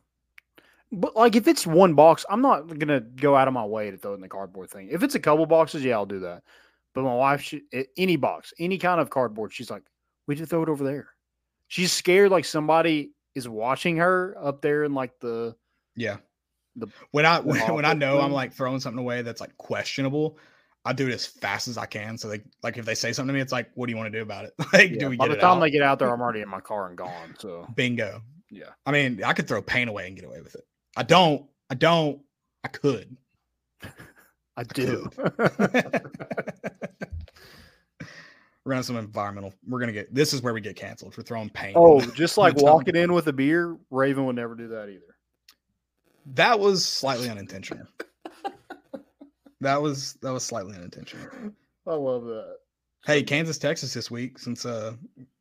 But 0.93 1.17
like, 1.17 1.37
if 1.37 1.49
it's 1.49 1.67
one 1.67 1.95
box, 1.95 2.25
I'm 2.29 2.43
not 2.43 2.79
gonna 2.79 3.01
go 3.01 3.37
out 3.37 3.49
of 3.49 3.55
my 3.55 3.65
way 3.65 3.91
to 3.91 3.97
throw 3.97 4.13
it 4.13 4.17
in 4.17 4.21
the 4.21 4.29
cardboard 4.29 4.71
thing. 4.71 4.89
If 4.91 5.03
it's 5.03 5.15
a 5.15 5.21
couple 5.21 5.47
boxes, 5.47 5.85
yeah, 5.85 5.95
I'll 5.95 6.07
do 6.07 6.21
that. 6.21 6.43
But 6.95 7.03
my 7.03 7.15
wife, 7.15 7.43
she, 7.43 7.63
any 7.97 8.17
box, 8.17 8.53
any 8.59 8.79
kind 8.79 9.01
of 9.01 9.11
cardboard, 9.11 9.53
she's 9.53 9.71
like, 9.71 9.83
"We 10.27 10.35
just 10.35 10.51
throw 10.51 10.63
it 10.63 10.69
over 10.69 10.85
there." 10.85 11.09
She's 11.69 11.93
scared 11.93 12.31
like 12.31 12.45
somebody 12.45 13.13
is 13.35 13.49
watching 13.49 13.97
her 13.99 14.37
up 14.41 14.63
there 14.63 14.85
in 14.85 14.95
like 14.95 15.19
the 15.21 15.55
Yeah. 15.95 16.19
The- 16.77 16.89
when 17.11 17.27
I 17.27 17.41
when, 17.41 17.61
when 17.75 17.85
I 17.85 17.93
know 17.95 18.21
I'm 18.21 18.33
like 18.33 18.53
throwing 18.53 18.81
something 18.81 18.99
away 19.01 19.23
that's 19.23 19.41
like 19.41 19.57
questionable, 19.57 20.39
I 20.85 20.93
do 20.93 21.09
it 21.09 21.13
as 21.15 21.27
fast 21.27 21.69
as 21.69 21.77
I 21.79 21.87
can. 21.87 22.17
So 22.19 22.29
they 22.29 22.41
like 22.63 22.77
if 22.77 22.85
they 22.85 22.95
say 22.95 23.13
something 23.13 23.29
to 23.29 23.35
me, 23.35 23.41
it's 23.41 23.53
like, 23.53 23.71
what 23.75 23.87
do 23.87 23.93
you 23.93 23.97
want 23.97 24.13
to 24.13 24.19
do 24.19 24.23
about 24.23 24.45
it? 24.45 24.53
like, 24.73 24.91
Yeah, 24.93 24.99
do 24.99 25.09
we 25.11 25.17
by 25.17 25.27
get 25.29 25.35
the 25.35 25.41
time 25.41 25.57
out? 25.59 25.61
they 25.61 25.71
get 25.71 25.83
out 25.83 25.99
there, 25.99 26.13
I'm 26.13 26.21
already 26.21 26.41
in 26.43 26.49
my 26.49 26.61
car 26.61 26.89
and 26.89 26.97
gone. 26.97 27.35
So 27.39 27.67
Bingo. 27.75 28.21
yeah, 28.51 28.71
I 28.85 28.93
mean, 28.93 29.23
I 29.25 29.33
could 29.33 29.49
throw 29.49 29.61
paint 29.63 29.91
away 29.91 30.07
and 30.07 30.15
get 30.17 30.25
away 30.25 30.41
with 30.41 30.55
it. 30.55 30.63
I 30.97 31.03
don't. 31.03 31.45
I 31.71 31.75
don't. 31.75 32.21
I 32.65 32.69
could. 32.69 33.17
I 34.57 34.63
do. 34.63 35.11
We're 38.65 38.71
gonna 38.71 38.77
have 38.77 38.85
some 38.87 38.97
environmental. 38.97 39.53
We're 39.69 39.79
gonna 39.79 39.93
get. 39.93 40.13
This 40.13 40.33
is 40.33 40.43
where 40.43 40.53
we 40.53 40.61
get 40.61 40.75
canceled 40.75 41.15
for 41.15 41.23
throwing 41.23 41.51
paint. 41.51 41.77
oh, 41.77 42.01
just 42.01 42.37
like 42.37 42.57
walking 42.57 42.97
in 42.97 43.13
with 43.13 43.29
a 43.29 43.33
beer, 43.33 43.77
Raven 43.91 44.27
would 44.27 44.35
never 44.37 44.55
do 44.57 44.69
that 44.69 44.89
either. 44.89 45.16
That 46.35 46.59
was 46.59 46.85
slightly 46.85 47.29
unintentional. 47.29 47.87
that 49.61 49.81
was 49.81 50.15
that 50.23 50.33
was 50.33 50.45
slightly 50.45 50.77
unintentional. 50.77 51.53
I 51.87 51.95
love 51.95 52.25
that. 52.25 52.57
Hey, 53.05 53.23
Kansas, 53.23 53.59
Texas 53.59 53.95
this 53.95 54.11
week. 54.11 54.39
Since 54.39 54.67
uh 54.67 54.95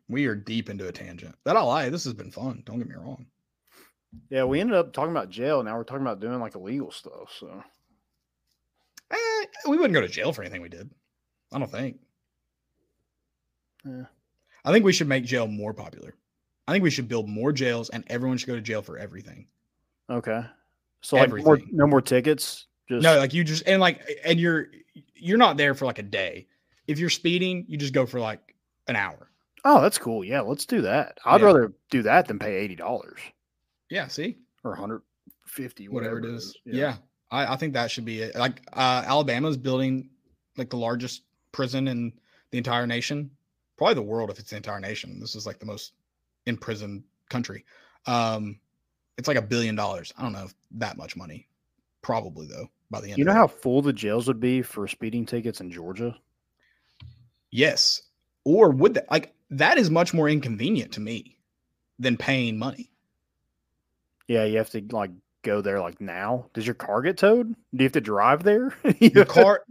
we 0.08 0.26
are 0.28 0.36
deep 0.36 0.70
into 0.70 0.88
a 0.88 0.92
tangent. 0.92 1.36
That 1.46 1.58
I 1.58 1.62
lie. 1.62 1.90
This 1.90 2.04
has 2.04 2.14
been 2.14 2.32
fun. 2.32 2.62
Don't 2.66 2.78
get 2.78 2.88
me 2.88 2.96
wrong. 2.96 3.26
Yeah, 4.30 4.44
we 4.44 4.60
ended 4.62 4.76
up 4.76 4.94
talking 4.94 5.12
about 5.12 5.30
jail. 5.32 5.64
Now 5.64 5.76
we're 5.78 5.84
talking 5.84 6.04
about 6.06 6.20
doing 6.20 6.40
like 6.40 6.56
illegal 6.56 6.92
stuff. 6.92 7.34
So 7.38 7.64
Eh, 9.12 9.46
we 9.68 9.78
wouldn't 9.78 9.94
go 9.94 10.02
to 10.02 10.08
jail 10.08 10.34
for 10.34 10.42
anything 10.42 10.62
we 10.62 10.70
did. 10.70 10.90
I 11.52 11.60
don't 11.60 11.72
think. 11.72 12.00
Yeah. 13.86 14.06
I 14.64 14.72
think 14.72 14.84
we 14.84 14.94
should 14.94 15.08
make 15.08 15.26
jail 15.26 15.48
more 15.48 15.74
popular. 15.74 16.16
I 16.68 16.72
think 16.72 16.84
we 16.84 16.90
should 16.90 17.08
build 17.08 17.30
more 17.30 17.52
jails, 17.52 17.90
and 17.90 18.04
everyone 18.08 18.38
should 18.40 18.48
go 18.48 18.56
to 18.56 18.62
jail 18.62 18.82
for 18.82 18.98
everything. 18.98 19.48
okay, 20.10 20.44
so 21.06 21.18
like 21.18 21.30
more, 21.46 21.60
no 21.72 21.86
more 21.88 22.02
tickets. 22.02 22.66
Just 22.90 23.04
No, 23.04 23.18
like 23.18 23.34
you 23.34 23.44
just 23.44 23.64
and 23.68 23.80
like 23.80 24.02
and 24.26 24.40
you're 24.40 24.68
you're 25.16 25.38
not 25.38 25.58
there 25.58 25.74
for 25.76 25.86
like 25.86 26.00
a 26.00 26.04
day. 26.04 26.48
If 26.88 27.00
you're 27.00 27.10
speeding, 27.10 27.66
you 27.68 27.78
just 27.78 27.94
go 27.94 28.06
for 28.06 28.20
like 28.20 28.56
an 28.88 28.96
hour. 28.96 29.30
oh, 29.64 29.82
that's 29.82 29.98
cool. 29.98 30.24
Yeah, 30.24 30.42
let's 30.42 30.66
do 30.66 30.82
that. 30.82 31.18
I'd 31.26 31.42
Yeah. 31.42 31.48
rather 31.48 31.74
do 31.90 32.02
that 32.04 32.28
than 32.28 32.38
pay 32.40 32.56
eighty 32.56 32.76
dollars 32.76 33.20
Yeah, 33.90 34.08
see, 34.08 34.38
or 34.64 34.72
one 34.72 34.80
hundred 34.80 35.02
fifty, 35.48 35.88
whatever, 35.88 36.20
it 36.20 36.26
is. 36.26 36.56
Yeah, 36.66 36.98
I, 37.32 37.54
I 37.54 37.56
think 37.56 37.74
that 37.74 37.90
should 37.92 38.06
be 38.06 38.22
it. 38.22 38.36
Like 38.36 38.62
uh, 38.74 39.04
Alabama's 39.06 39.58
building 39.58 40.10
like 40.58 40.70
the 40.70 40.78
largest 40.78 41.24
prison 41.52 41.88
in 41.88 42.14
the 42.52 42.58
entire 42.58 42.86
nation, 42.88 43.30
probably 43.78 43.96
the 43.96 44.02
world 44.04 44.30
if 44.30 44.40
it's 44.40 44.50
the 44.52 44.58
entire 44.58 44.80
nation. 44.80 45.20
This 45.20 45.36
is 45.36 45.46
like 45.46 45.60
the 45.60 45.66
most 45.66 45.94
imprisoned 46.46 47.04
country. 47.30 47.66
Um, 48.06 48.60
it's 49.18 49.28
like 49.28 49.38
a 49.38 49.42
billion 49.42 49.76
dollars. 49.76 50.14
I 50.18 50.22
don't 50.24 50.34
know 50.34 50.46
if 50.46 50.54
that 50.72 50.98
much 50.98 51.16
money. 51.16 51.48
Probably 52.02 52.48
though. 52.48 52.70
By 52.92 53.02
the 53.02 53.10
end, 53.10 53.18
You 53.18 53.26
know 53.26 53.34
how 53.34 53.48
full 53.48 53.82
the 53.82 53.92
jails 53.94 54.28
would 54.28 54.40
be 54.40 54.62
for 54.62 54.88
speeding 54.88 55.26
tickets 55.26 55.60
in 55.60 55.72
Georgia? 55.72 56.16
Yes. 57.52 58.02
Or 58.44 58.70
would 58.70 58.94
that 58.96 59.10
like 59.10 59.34
that 59.52 59.78
is 59.78 59.90
much 59.90 60.14
more 60.14 60.30
inconvenient 60.30 60.92
to 60.94 61.00
me 61.00 61.38
than 62.00 62.18
paying 62.18 62.58
money. 62.60 62.92
Yeah, 64.28 64.44
you 64.46 64.58
have 64.58 64.70
to 64.72 64.84
like 64.92 65.12
go 65.44 65.62
there 65.62 65.80
like 65.80 66.02
now. 66.02 66.48
Does 66.54 66.66
your 66.68 66.74
car 66.74 67.02
get 67.02 67.18
towed? 67.18 67.50
Do 67.54 67.56
you 67.74 67.84
have 67.84 67.92
to 67.94 68.02
drive 68.02 68.44
there? 68.44 68.76
Your 69.00 69.26
car 69.38 69.62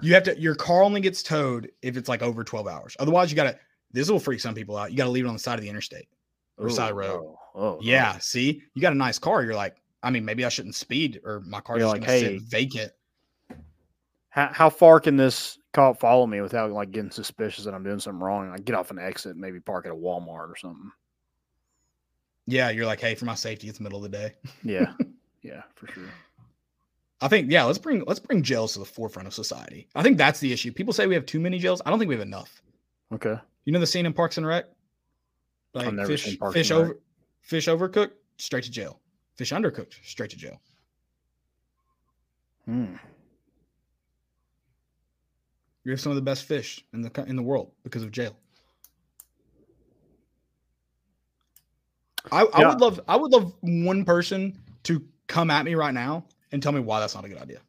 you 0.00 0.14
have 0.14 0.22
to 0.24 0.38
your 0.40 0.54
car 0.54 0.82
only 0.82 1.00
gets 1.00 1.22
towed 1.22 1.70
if 1.82 1.96
it's 1.96 2.08
like 2.08 2.22
over 2.22 2.44
12 2.44 2.66
hours. 2.68 2.96
Otherwise, 2.98 3.30
you 3.30 3.36
gotta 3.36 3.58
this 3.92 4.10
will 4.10 4.20
freak 4.20 4.40
some 4.40 4.54
people 4.54 4.76
out. 4.76 4.90
You 4.90 4.96
gotta 4.96 5.10
leave 5.10 5.24
it 5.24 5.28
on 5.28 5.34
the 5.34 5.40
side 5.40 5.58
of 5.58 5.62
the 5.62 5.68
interstate 5.70 6.08
or 6.56 6.70
side 6.70 6.92
Oh, 6.92 6.96
road. 6.96 7.22
no. 7.24 7.38
Oh. 7.54 7.78
Yeah. 7.80 8.18
See, 8.18 8.62
you 8.74 8.82
got 8.82 8.92
a 8.92 8.96
nice 8.96 9.18
car. 9.18 9.42
You're 9.44 9.54
like, 9.54 9.76
I 10.02 10.10
mean, 10.10 10.24
maybe 10.24 10.44
I 10.44 10.48
shouldn't 10.48 10.74
speed 10.74 11.20
or 11.24 11.40
my 11.40 11.60
car's 11.60 11.78
You're 11.78 11.88
like, 11.88 12.04
"Hey, 12.04 12.38
sit 12.38 12.42
vacant. 12.42 12.92
How, 14.28 14.50
how 14.52 14.68
far 14.70 15.00
can 15.00 15.16
this 15.16 15.58
cop 15.72 15.98
follow 15.98 16.26
me 16.26 16.40
without 16.40 16.72
like 16.72 16.90
getting 16.90 17.10
suspicious 17.10 17.64
that 17.64 17.74
I'm 17.74 17.84
doing 17.84 18.00
something 18.00 18.20
wrong? 18.20 18.50
Like 18.50 18.64
get 18.64 18.74
off 18.74 18.90
an 18.90 18.98
exit, 18.98 19.36
maybe 19.36 19.60
park 19.60 19.86
at 19.86 19.92
a 19.92 19.94
Walmart 19.94 20.50
or 20.50 20.56
something. 20.56 20.90
Yeah, 22.46 22.70
you're 22.70 22.84
like, 22.84 23.00
hey, 23.00 23.14
for 23.14 23.24
my 23.24 23.34
safety, 23.34 23.68
it's 23.68 23.78
the 23.78 23.84
middle 23.84 24.04
of 24.04 24.10
the 24.10 24.16
day. 24.16 24.34
Yeah, 24.62 24.92
yeah, 25.42 25.62
for 25.74 25.86
sure. 25.86 26.04
I 27.20 27.28
think, 27.28 27.50
yeah, 27.50 27.64
let's 27.64 27.78
bring 27.78 28.04
let's 28.06 28.20
bring 28.20 28.42
jails 28.42 28.74
to 28.74 28.80
the 28.80 28.84
forefront 28.84 29.26
of 29.26 29.32
society. 29.32 29.88
I 29.94 30.02
think 30.02 30.18
that's 30.18 30.40
the 30.40 30.52
issue. 30.52 30.72
People 30.72 30.92
say 30.92 31.06
we 31.06 31.14
have 31.14 31.24
too 31.24 31.40
many 31.40 31.58
jails. 31.58 31.80
I 31.86 31.90
don't 31.90 31.98
think 31.98 32.10
we 32.10 32.14
have 32.16 32.22
enough. 32.22 32.60
Okay. 33.14 33.36
You 33.64 33.72
know 33.72 33.80
the 33.80 33.86
scene 33.86 34.04
in 34.04 34.12
Parks 34.12 34.36
and 34.36 34.46
Rec? 34.46 34.66
Like 35.72 36.06
fish, 36.06 36.38
fish 36.52 36.70
over, 36.70 36.98
fish 37.44 37.68
overcooked, 37.68 38.12
straight 38.38 38.64
to 38.64 38.70
jail. 38.70 39.00
Fish 39.36 39.52
undercooked, 39.52 39.94
straight 40.04 40.30
to 40.30 40.36
jail. 40.36 40.60
Hmm. 42.64 42.94
We 45.84 45.90
have 45.92 46.00
some 46.00 46.10
of 46.10 46.16
the 46.16 46.22
best 46.22 46.44
fish 46.44 46.82
in 46.94 47.02
the 47.02 47.24
in 47.26 47.36
the 47.36 47.42
world 47.42 47.70
because 47.84 48.02
of 48.02 48.10
jail. 48.10 48.34
I, 52.32 52.46
I 52.54 52.60
Yeah. 52.60 52.68
would 52.70 52.80
love 52.80 53.00
I 53.06 53.16
would 53.16 53.30
love 53.30 53.54
one 53.60 54.04
person 54.04 54.58
to 54.84 55.04
come 55.26 55.50
at 55.50 55.64
me 55.66 55.74
right 55.74 55.92
now 55.92 56.24
and 56.52 56.62
tell 56.62 56.72
me 56.72 56.80
why 56.80 57.00
that's 57.00 57.14
not 57.14 57.26
a 57.26 57.28
good 57.28 57.38
idea. 57.38 57.60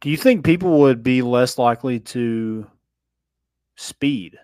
Do 0.00 0.08
you 0.08 0.16
think 0.16 0.44
people 0.44 0.80
would 0.80 1.02
be 1.02 1.20
less 1.20 1.58
likely 1.58 2.00
to 2.00 2.66
speed? 3.76 4.38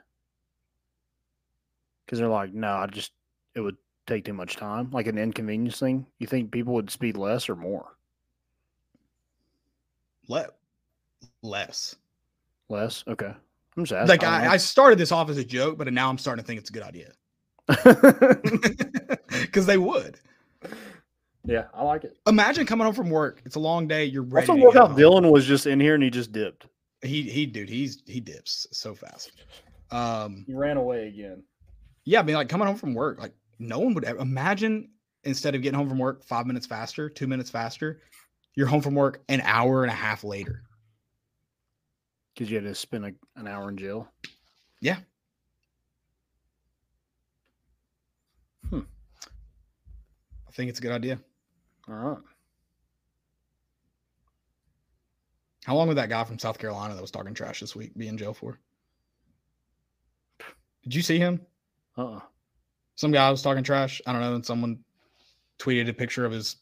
because 2.04 2.20
they're 2.20 2.28
like, 2.28 2.54
no, 2.54 2.68
I 2.68 2.86
just 2.86 3.12
it 3.54 3.60
would 3.60 3.76
take 4.06 4.24
too 4.24 4.32
much 4.32 4.56
time, 4.56 4.90
like 4.92 5.06
an 5.06 5.18
inconvenience 5.18 5.78
thing. 5.78 6.06
You 6.18 6.26
think 6.26 6.50
people 6.50 6.74
would 6.74 6.90
speed 6.90 7.16
less 7.16 7.48
or 7.48 7.56
more? 7.56 7.96
Let 10.28 10.50
less. 11.42 11.96
Less. 12.68 13.04
Okay. 13.06 13.32
I'm 13.76 13.84
just 13.84 13.92
asking. 13.92 14.08
Like 14.08 14.24
I, 14.24 14.54
I 14.54 14.56
started 14.56 14.98
this 14.98 15.12
off 15.12 15.28
as 15.30 15.36
a 15.38 15.44
joke, 15.44 15.78
but 15.78 15.92
now 15.92 16.08
I'm 16.08 16.18
starting 16.18 16.42
to 16.42 16.46
think 16.46 16.60
it's 16.60 16.70
a 16.70 16.72
good 16.72 16.82
idea 16.82 17.12
because 19.42 19.66
they 19.66 19.76
would. 19.76 20.18
yeah, 21.44 21.64
I 21.74 21.82
like 21.84 22.04
it. 22.04 22.16
Imagine 22.26 22.66
coming 22.66 22.84
home 22.84 22.94
from 22.94 23.10
work. 23.10 23.42
It's 23.44 23.56
a 23.56 23.60
long 23.60 23.86
day. 23.86 24.04
You're 24.04 24.22
ready. 24.22 24.48
Also, 24.48 24.60
look 24.60 24.74
how. 24.74 24.88
Dylan 24.88 25.30
was 25.30 25.44
just 25.46 25.66
in 25.66 25.78
here 25.78 25.94
and 25.94 26.02
he 26.02 26.10
just 26.10 26.32
dipped. 26.32 26.66
He 27.02 27.22
he 27.22 27.44
dude, 27.46 27.68
he's 27.68 28.02
he 28.06 28.20
dips 28.20 28.66
so 28.72 28.94
fast. 28.94 29.32
Um 29.90 30.44
He 30.46 30.54
ran 30.54 30.76
away 30.78 31.08
again. 31.08 31.42
yeah, 32.04 32.20
I 32.20 32.22
mean 32.22 32.34
like 32.34 32.48
coming 32.48 32.66
home 32.66 32.76
from 32.76 32.94
work, 32.94 33.20
like 33.20 33.32
no 33.58 33.78
one 33.78 33.94
would 33.94 34.04
ever 34.04 34.18
imagine 34.18 34.90
instead 35.24 35.54
of 35.54 35.62
getting 35.62 35.78
home 35.78 35.88
from 35.88 35.98
work 35.98 36.24
five 36.24 36.46
minutes 36.46 36.66
faster, 36.66 37.08
two 37.08 37.26
minutes 37.26 37.50
faster, 37.50 38.00
you're 38.54 38.66
home 38.66 38.80
from 38.80 38.94
work 38.94 39.22
an 39.28 39.40
hour 39.42 39.82
and 39.82 39.90
a 39.90 39.94
half 39.94 40.24
later. 40.24 40.62
Because 42.34 42.50
you 42.50 42.56
had 42.56 42.64
to 42.64 42.74
spend 42.74 43.04
a, 43.04 43.12
an 43.36 43.46
hour 43.46 43.68
in 43.68 43.76
jail. 43.76 44.08
Yeah. 44.80 44.98
Hmm. 48.70 48.80
I 50.46 50.50
think 50.52 50.70
it's 50.70 50.78
a 50.78 50.82
good 50.82 50.92
idea. 50.92 51.18
All 51.88 51.94
right. 51.94 52.18
How 55.64 55.74
long 55.74 55.88
would 55.88 55.96
that 55.96 56.08
guy 56.08 56.22
from 56.24 56.38
South 56.38 56.58
Carolina 56.58 56.94
that 56.94 57.00
was 57.00 57.10
talking 57.10 57.34
trash 57.34 57.60
this 57.60 57.74
week 57.74 57.96
be 57.96 58.06
in 58.06 58.16
jail 58.18 58.34
for? 58.34 58.58
Did 60.84 60.94
you 60.94 61.02
see 61.02 61.18
him? 61.18 61.40
Uh. 61.98 62.04
uh 62.04 62.20
Some 62.96 63.12
guy 63.12 63.30
was 63.30 63.42
talking 63.42 63.62
trash. 63.62 64.02
I 64.06 64.12
don't 64.12 64.20
know, 64.20 64.34
and 64.34 64.44
someone 64.44 64.80
tweeted 65.58 65.88
a 65.88 65.92
picture 65.92 66.24
of 66.24 66.32
his 66.32 66.56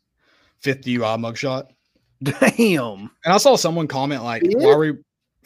fifth 0.61 0.83
DUI 0.83 1.19
mugshot. 1.19 1.69
Damn. 2.23 3.11
And 3.25 3.35
I 3.35 3.39
saw 3.39 3.57
someone 3.57 3.89
comment 3.89 4.23
like, 4.23 4.43
Fifth? 4.43 4.55
"Why 4.57 4.67
were 4.75 4.79
we 4.79 4.93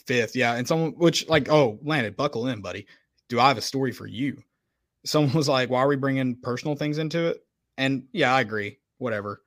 fifth? 0.07 0.37
Yeah, 0.37 0.55
and 0.55 0.67
someone 0.67 0.93
which 0.93 1.29
like, 1.29 1.49
oh, 1.51 1.79
landed, 1.83 2.17
buckle 2.17 2.49
in, 2.49 2.61
buddy. 2.61 2.87
Do 3.29 3.39
I 3.41 3.49
have 3.49 3.59
a 3.59 3.63
story 3.63 3.93
for 3.93 4.07
you? 4.07 4.43
Someone 5.05 5.33
was 5.35 5.49
like, 5.49 5.71
"Why 5.71 5.81
are 5.81 5.89
we 5.89 5.97
bringing 5.97 6.37
personal 6.37 6.77
things 6.77 6.99
into 6.99 7.27
it?" 7.29 7.45
And 7.77 8.05
yeah, 8.13 8.35
I 8.35 8.41
agree. 8.41 8.79
Whatever, 8.99 9.43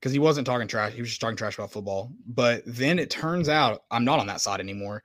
because 0.00 0.12
he 0.12 0.18
wasn't 0.18 0.46
talking 0.46 0.66
trash. 0.66 0.92
He 0.92 1.00
was 1.00 1.10
just 1.10 1.20
talking 1.20 1.36
trash 1.36 1.56
about 1.56 1.70
football. 1.70 2.12
But 2.26 2.62
then 2.66 2.98
it 2.98 3.10
turns 3.10 3.48
out 3.48 3.84
I'm 3.90 4.04
not 4.04 4.18
on 4.18 4.26
that 4.26 4.40
side 4.40 4.60
anymore. 4.60 5.04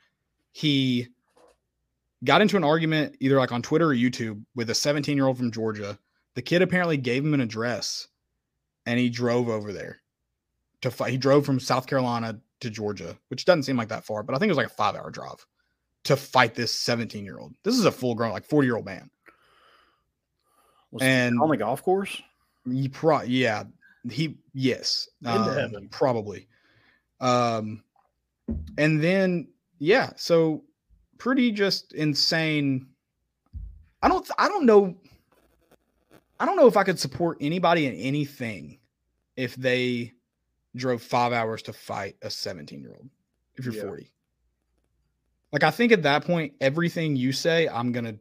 He 0.52 1.10
got 2.24 2.42
into 2.42 2.58
an 2.58 2.64
argument 2.64 3.16
either 3.20 3.38
like 3.38 3.52
on 3.52 3.62
Twitter 3.62 3.90
or 3.90 3.96
YouTube 3.96 4.44
with 4.56 4.70
a 4.70 4.76
17 4.76 5.16
year 5.16 5.28
old 5.28 5.38
from 5.38 5.52
Georgia. 5.52 5.98
The 6.36 6.42
kid 6.42 6.62
apparently 6.62 6.98
gave 6.98 7.26
him 7.26 7.34
an 7.34 7.42
address, 7.42 8.08
and 8.86 9.00
he 9.00 9.10
drove 9.10 9.50
over 9.50 9.74
there 9.74 10.00
to 10.82 10.92
fight. 10.92 11.12
He 11.12 11.18
drove 11.18 11.46
from 11.46 11.60
South 11.60 11.88
Carolina 11.88 12.40
to 12.60 12.70
Georgia, 12.70 13.18
which 13.30 13.46
doesn't 13.46 13.64
seem 13.64 13.78
like 13.78 13.90
that 13.90 14.06
far, 14.06 14.24
but 14.24 14.36
I 14.36 14.40
think 14.40 14.50
it 14.50 14.52
was 14.52 14.58
like 14.58 14.68
a 14.68 14.70
five 14.70 14.96
hour 14.96 15.10
drive 15.10 15.46
to 16.06 16.16
fight 16.16 16.56
this 16.56 16.72
17 16.74 17.26
year 17.26 17.40
old. 17.40 17.54
This 17.64 17.78
is 17.78 17.86
a 17.86 17.92
full 17.92 18.16
grown, 18.16 18.32
like 18.32 18.46
40 18.46 18.66
year 18.68 18.76
old 18.78 18.86
man. 18.86 19.10
Was 20.92 21.04
And- 21.04 21.40
on 21.42 21.50
the 21.50 21.58
golf 21.58 21.84
course? 21.84 22.22
You 22.66 22.90
pro 22.90 23.22
yeah, 23.22 23.64
he 24.10 24.38
yes. 24.54 25.08
Into 25.24 25.40
um, 25.40 25.54
heaven. 25.56 25.90
Probably. 25.90 26.48
Um 27.20 27.84
and 28.78 29.02
then 29.04 29.48
yeah, 29.80 30.12
so 30.18 30.64
pretty 31.18 31.52
just 31.52 31.94
insane. 31.94 32.88
I 34.02 34.08
don't 34.08 34.30
I 34.38 34.48
don't 34.48 34.66
know 34.66 34.96
I 36.40 36.46
don't 36.46 36.56
know 36.56 36.68
if 36.68 36.78
I 36.78 36.84
could 36.84 37.00
support 37.00 37.38
anybody 37.42 37.88
in 37.88 37.94
anything 37.96 38.80
if 39.36 39.56
they 39.56 40.14
drove 40.76 41.02
5 41.02 41.34
hours 41.34 41.62
to 41.64 41.74
fight 41.74 42.16
a 42.22 42.28
17-year-old 42.28 43.10
if 43.56 43.66
you're 43.66 43.74
Yeah. 43.74 43.84
40. 43.84 44.12
Like 45.52 45.64
I 45.64 45.72
think 45.72 45.92
at 45.92 46.04
that 46.04 46.26
point 46.26 46.54
everything 46.62 47.16
you 47.16 47.32
say 47.32 47.68
I'm 47.68 47.92
going 47.92 48.06
to 48.06 48.20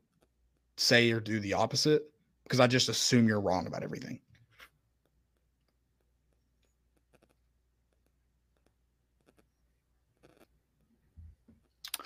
say 0.76 1.10
or 1.10 1.20
do 1.20 1.40
the 1.40 1.54
opposite 1.54 2.10
because 2.44 2.60
I 2.60 2.66
just 2.66 2.88
assume 2.88 3.26
you're 3.26 3.40
wrong 3.40 3.66
about 3.66 3.82
everything. 3.82 4.20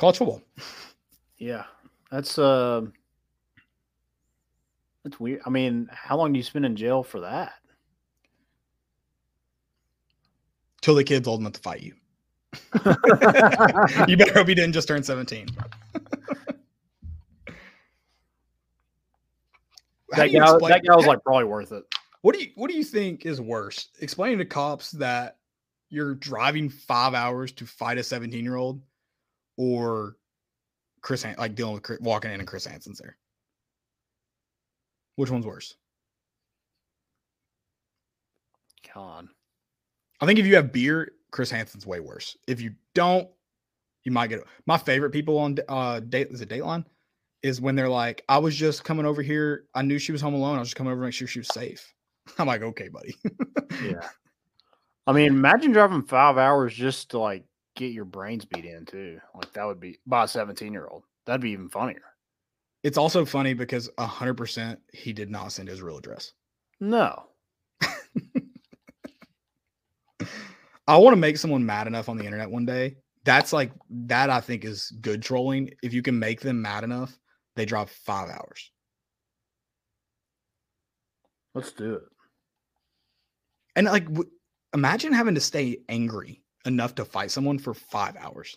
College 0.01 0.17
football. 0.17 0.41
Yeah. 1.37 1.65
That's 2.11 2.39
uh 2.39 2.87
that's 5.05 5.21
weird. 5.21 5.43
I 5.45 5.51
mean, 5.51 5.91
how 5.93 6.17
long 6.17 6.33
do 6.33 6.39
you 6.39 6.43
spend 6.43 6.65
in 6.65 6.75
jail 6.75 7.03
for 7.03 7.21
that? 7.21 7.53
Till 10.81 10.95
the 10.95 11.05
kid's 11.05 11.29
old 11.29 11.41
enough 11.41 11.53
to 11.53 11.61
fight 11.61 11.83
you. 11.83 11.93
you 14.09 14.17
better 14.17 14.33
hope 14.33 14.49
he 14.49 14.55
didn't 14.55 14.73
just 14.73 14.89
turn 14.89 15.03
17. 15.03 15.49
How 15.55 15.65
that 20.17 20.33
guy, 20.33 20.43
explain- 20.43 20.71
that 20.71 20.83
guy 20.83 20.97
was 20.97 21.05
like 21.05 21.23
probably 21.23 21.45
worth 21.45 21.73
it. 21.73 21.85
What 22.23 22.35
do 22.35 22.41
you 22.41 22.53
what 22.55 22.71
do 22.71 22.77
you 22.77 22.85
think 22.85 23.27
is 23.27 23.39
worse? 23.39 23.91
Explaining 24.01 24.39
to 24.39 24.47
cops 24.47 24.93
that 24.93 25.37
you're 25.91 26.15
driving 26.15 26.71
five 26.71 27.13
hours 27.13 27.53
to 27.53 27.67
fight 27.67 27.99
a 27.99 28.03
17 28.03 28.43
year 28.43 28.57
old, 28.57 28.81
or 29.61 30.17
Chris 31.03 31.23
Han- 31.23 31.35
like 31.37 31.55
dealing 31.55 31.75
with 31.75 31.83
Chris, 31.83 32.01
walking 32.01 32.33
in 32.33 32.41
and 32.41 32.49
Chris 32.49 32.65
Hansen's 32.65 32.99
there. 32.99 33.19
Which 35.17 35.31
one's 35.31 35.45
worse? 35.45 35.75
God. 38.95 39.29
I 40.23 40.27
think 40.27 40.39
if 40.39 40.47
you 40.47 40.57
have 40.57 40.73
beer, 40.73 41.13
Chris 41.31 41.51
Hansen's 41.51 41.87
way 41.87 42.01
worse. 42.01 42.39
If 42.49 42.63
you 42.63 42.73
don't, 42.95 43.29
you 44.05 44.13
might 44.13 44.29
get 44.29 44.41
my 44.65 44.79
favorite 44.79 45.11
people 45.11 45.37
on 45.39 45.59
uh 45.69 46.01
date 46.01 46.29
is 46.31 46.41
it 46.41 46.49
Dateline 46.49 46.87
is 47.43 47.61
when 47.61 47.75
they're 47.75 47.89
like, 47.89 48.25
I 48.31 48.39
was 48.39 48.57
just 48.57 48.83
coming 48.83 49.05
over 49.05 49.21
here. 49.21 49.65
I 49.75 49.83
knew 49.83 49.99
she 49.99 50.13
was 50.13 50.23
home 50.23 50.35
alone. 50.35 50.57
I 50.57 50.61
was 50.61 50.69
just 50.69 50.77
coming 50.77 50.91
over 50.91 51.03
to 51.03 51.07
make 51.07 51.15
sure 51.15 51.29
she 51.29 51.41
was 51.41 51.49
safe. 51.49 51.95
I'm 52.39 52.47
like, 52.47 52.63
okay, 52.63 52.89
buddy. 52.89 53.15
Yeah. 53.85 54.09
I 55.07 55.13
mean, 55.13 55.29
imagine 55.29 55.73
driving 55.73 56.03
five 56.03 56.37
hours 56.39 56.75
just 56.75 57.13
to 57.13 57.19
like 57.19 57.45
get 57.77 57.93
your 57.93 58.05
brains 58.05 58.45
beat 58.45 58.65
in 58.65 58.85
too. 58.85 59.21
Like 59.35 59.53
that 59.53 59.65
would 59.65 59.81
be 59.81 59.99
by 60.07 60.25
a 60.25 60.29
17 60.29 60.73
year 60.73 60.87
old. 60.87 61.05
That'd 61.27 61.41
be 61.41 61.51
even 61.51 61.69
funnier. 61.69 62.03
It's 62.83 62.99
also 62.99 63.25
funny 63.25 63.53
because 63.55 63.91
hundred 63.99 64.35
percent 64.35 64.81
he 64.93 65.13
did 65.13 65.31
not 65.31 65.53
send 65.53 65.69
his 65.69 65.83
real 65.83 65.99
address. 65.99 66.33
No. 66.81 67.27
I 70.89 70.97
want 70.97 71.13
to 71.13 71.21
make 71.21 71.37
someone 71.37 71.65
mad 71.65 71.87
enough 71.87 72.09
on 72.09 72.17
the 72.17 72.25
internet 72.25 72.51
one 72.51 72.65
day. 72.67 72.97
That's 73.25 73.53
like 73.53 73.71
that. 73.91 74.31
I 74.31 74.41
think 74.41 74.65
is 74.65 74.91
good 75.01 75.23
trolling. 75.23 75.71
If 75.83 75.93
you 75.93 76.01
can 76.03 76.19
make 76.19 76.41
them 76.41 76.63
mad 76.63 76.85
enough, 76.85 77.19
they 77.55 77.67
drop 77.67 77.91
five 77.91 78.31
hours. 78.31 78.73
Let's 81.55 81.73
do 81.73 81.95
it. 81.95 82.03
And 83.77 83.87
like, 83.87 84.07
w- 84.07 84.31
imagine 84.73 85.13
having 85.13 85.35
to 85.35 85.41
stay 85.41 85.79
angry 85.89 86.40
enough 86.67 86.95
to 86.97 87.05
fight 87.05 87.31
someone 87.31 87.59
for 87.59 87.75
five 87.75 88.17
hours. 88.17 88.57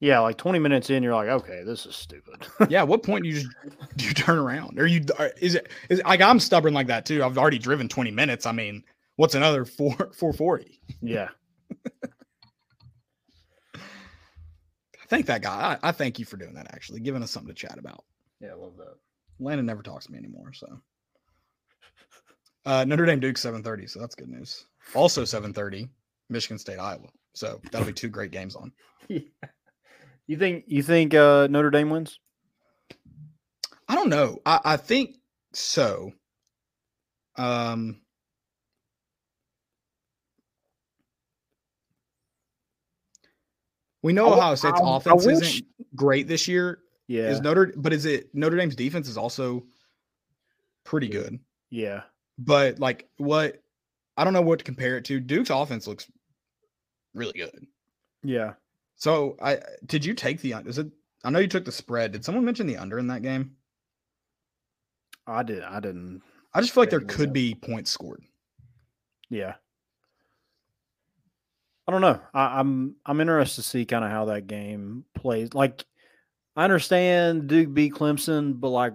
Yeah, 0.00 0.18
like 0.20 0.36
20 0.36 0.58
minutes 0.58 0.90
in, 0.90 1.02
you're 1.02 1.14
like, 1.14 1.28
okay, 1.28 1.62
this 1.64 1.86
is 1.86 1.94
stupid. 1.96 2.46
Yeah, 2.68 2.82
at 2.82 2.88
what 2.88 3.02
point 3.02 3.22
do 3.24 3.28
you 3.30 3.36
just 3.36 3.48
do 3.96 4.04
you 4.04 4.12
turn 4.12 4.38
around? 4.38 4.78
Or 4.78 4.86
you 4.86 5.02
are- 5.18 5.32
is 5.40 5.54
it 5.54 5.68
is 5.88 6.02
like 6.04 6.20
I'm 6.20 6.40
stubborn 6.40 6.74
like 6.74 6.88
that 6.88 7.06
too. 7.06 7.22
I've 7.24 7.38
already 7.38 7.58
driven 7.58 7.88
20 7.88 8.10
minutes. 8.10 8.44
I 8.46 8.52
mean, 8.52 8.82
what's 9.16 9.34
another 9.34 9.64
four 9.64 9.92
440? 9.94 10.80
yeah. 11.00 11.28
Thank 15.08 15.26
that 15.26 15.42
guy. 15.42 15.78
I, 15.82 15.88
I 15.88 15.92
thank 15.92 16.18
you 16.18 16.24
for 16.24 16.36
doing 16.36 16.54
that. 16.54 16.72
Actually, 16.72 17.00
giving 17.00 17.22
us 17.22 17.30
something 17.30 17.54
to 17.54 17.54
chat 17.54 17.78
about. 17.78 18.04
Yeah, 18.40 18.52
I 18.52 18.54
love 18.54 18.76
that. 18.78 18.94
Landon 19.38 19.66
never 19.66 19.82
talks 19.82 20.06
to 20.06 20.12
me 20.12 20.18
anymore. 20.18 20.52
So 20.54 20.80
uh, 22.66 22.84
Notre 22.84 23.04
Dame 23.06 23.20
Duke 23.20 23.36
7:30. 23.36 23.90
So 23.90 24.00
that's 24.00 24.14
good 24.14 24.28
news. 24.28 24.64
Also 24.94 25.22
7:30, 25.22 25.88
Michigan 26.30 26.58
State 26.58 26.78
Iowa. 26.78 27.08
So 27.34 27.60
that'll 27.70 27.86
be 27.86 27.92
two 27.92 28.08
great 28.08 28.30
games 28.30 28.56
on. 28.56 28.72
You 30.26 30.38
think 30.38 30.64
you 30.68 30.82
think 30.82 31.12
uh, 31.12 31.48
Notre 31.48 31.70
Dame 31.70 31.90
wins? 31.90 32.18
I 33.86 33.94
don't 33.94 34.08
know. 34.08 34.38
I, 34.46 34.58
I 34.64 34.76
think 34.78 35.16
so. 35.52 36.12
Um, 37.36 38.00
we 44.02 44.12
know 44.12 44.28
I 44.32 44.36
Ohio 44.36 44.54
State's 44.54 44.80
I- 44.80 44.84
I 44.84 44.96
offense 44.96 45.26
wish- 45.26 45.34
isn't 45.60 45.66
great 45.94 46.28
this 46.28 46.48
year. 46.48 46.80
Yeah. 47.06 47.28
Is 47.30 47.40
Notre, 47.42 47.72
but 47.76 47.92
is 47.92 48.06
it 48.06 48.34
Notre 48.34 48.56
Dame's 48.56 48.74
defense 48.76 49.08
is 49.08 49.18
also 49.18 49.64
pretty 50.84 51.08
good. 51.08 51.38
yeah. 51.70 52.02
But 52.36 52.80
like 52.80 53.06
what, 53.18 53.62
I 54.16 54.24
don't 54.24 54.32
know 54.32 54.42
what 54.42 54.58
to 54.58 54.64
compare 54.64 54.96
it 54.96 55.04
to. 55.04 55.20
Duke's 55.20 55.50
offense 55.50 55.86
looks 55.86 56.10
really 57.14 57.32
good. 57.32 57.66
Yeah. 58.22 58.54
So 58.96 59.36
I 59.42 59.58
did 59.86 60.04
you 60.04 60.14
take 60.14 60.40
the 60.40 60.54
is 60.66 60.78
it? 60.78 60.88
I 61.24 61.30
know 61.30 61.38
you 61.38 61.48
took 61.48 61.64
the 61.64 61.72
spread. 61.72 62.12
Did 62.12 62.24
someone 62.24 62.44
mention 62.44 62.66
the 62.66 62.76
under 62.76 62.98
in 62.98 63.06
that 63.08 63.22
game? 63.22 63.56
I 65.26 65.42
did. 65.42 65.62
I 65.62 65.80
didn't. 65.80 66.22
I 66.52 66.60
just 66.60 66.74
feel 66.74 66.82
like 66.82 66.90
there 66.90 67.00
could 67.00 67.32
be 67.32 67.54
points 67.54 67.90
scored. 67.90 68.22
Yeah. 69.30 69.54
I 71.86 71.92
don't 71.92 72.00
know. 72.00 72.20
I, 72.32 72.60
I'm 72.60 72.96
I'm 73.04 73.20
interested 73.20 73.62
to 73.62 73.68
see 73.68 73.84
kind 73.84 74.04
of 74.04 74.10
how 74.10 74.26
that 74.26 74.46
game 74.46 75.04
plays. 75.14 75.52
Like, 75.54 75.84
I 76.56 76.64
understand 76.64 77.48
Duke 77.48 77.74
beat 77.74 77.94
Clemson, 77.94 78.58
but 78.58 78.70
like, 78.70 78.94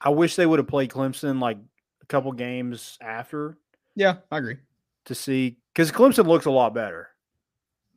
I 0.00 0.10
wish 0.10 0.36
they 0.36 0.46
would 0.46 0.58
have 0.58 0.68
played 0.68 0.90
Clemson 0.90 1.40
like 1.40 1.58
a 2.02 2.06
couple 2.06 2.30
games 2.32 2.98
after 3.00 3.58
Yeah, 3.96 4.16
I 4.30 4.38
agree 4.38 4.58
to 5.06 5.14
see 5.14 5.56
because 5.78 5.92
Clemson 5.92 6.26
looks 6.26 6.46
a 6.46 6.50
lot 6.50 6.74
better 6.74 7.08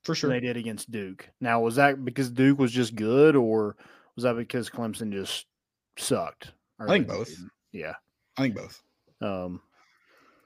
for 0.03 0.13
sure. 0.13 0.29
than 0.29 0.39
they 0.39 0.45
did 0.45 0.55
against 0.55 0.91
Duke. 0.91 1.27
Now, 1.39 1.61
was 1.61 1.77
that 1.77 2.05
because 2.05 2.29
Duke 2.29 2.59
was 2.59 2.71
just 2.71 2.95
good, 2.95 3.35
or 3.35 3.75
was 4.15 4.21
that 4.21 4.37
because 4.37 4.69
Clemson 4.69 5.11
just 5.11 5.47
sucked? 5.97 6.51
Or 6.79 6.87
I 6.87 6.91
think 6.91 7.07
both. 7.07 7.29
didn't? 7.29 7.49
Yeah. 7.71 7.95
I 8.37 8.43
think 8.43 8.55
both. 8.55 8.83
Um. 9.19 9.61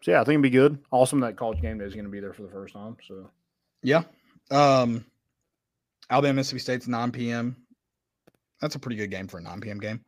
So 0.02 0.12
yeah, 0.12 0.22
I 0.22 0.24
think 0.24 0.36
it'd 0.36 0.44
be 0.44 0.50
good. 0.50 0.80
Awesome 0.92 1.20
that 1.22 1.36
college 1.36 1.62
game 1.62 1.78
day 1.78 1.84
is 1.84 1.94
going 1.94 2.06
to 2.06 2.12
be 2.12 2.22
there 2.22 2.32
for 2.32 2.44
the 2.44 2.50
first 2.50 2.74
time. 2.74 2.96
So 3.06 3.30
Yeah. 3.84 4.04
Um, 4.50 5.04
Alabama 6.10 6.36
Mississippi 6.36 6.60
State's 6.60 6.88
9 6.88 7.12
p.m. 7.12 7.58
That's 8.62 8.76
a 8.76 8.80
pretty 8.80 8.96
good 8.96 9.10
game 9.10 9.28
for 9.28 9.40
a 9.40 9.42
9 9.42 9.60
p.m. 9.60 9.80
game. 9.80 10.06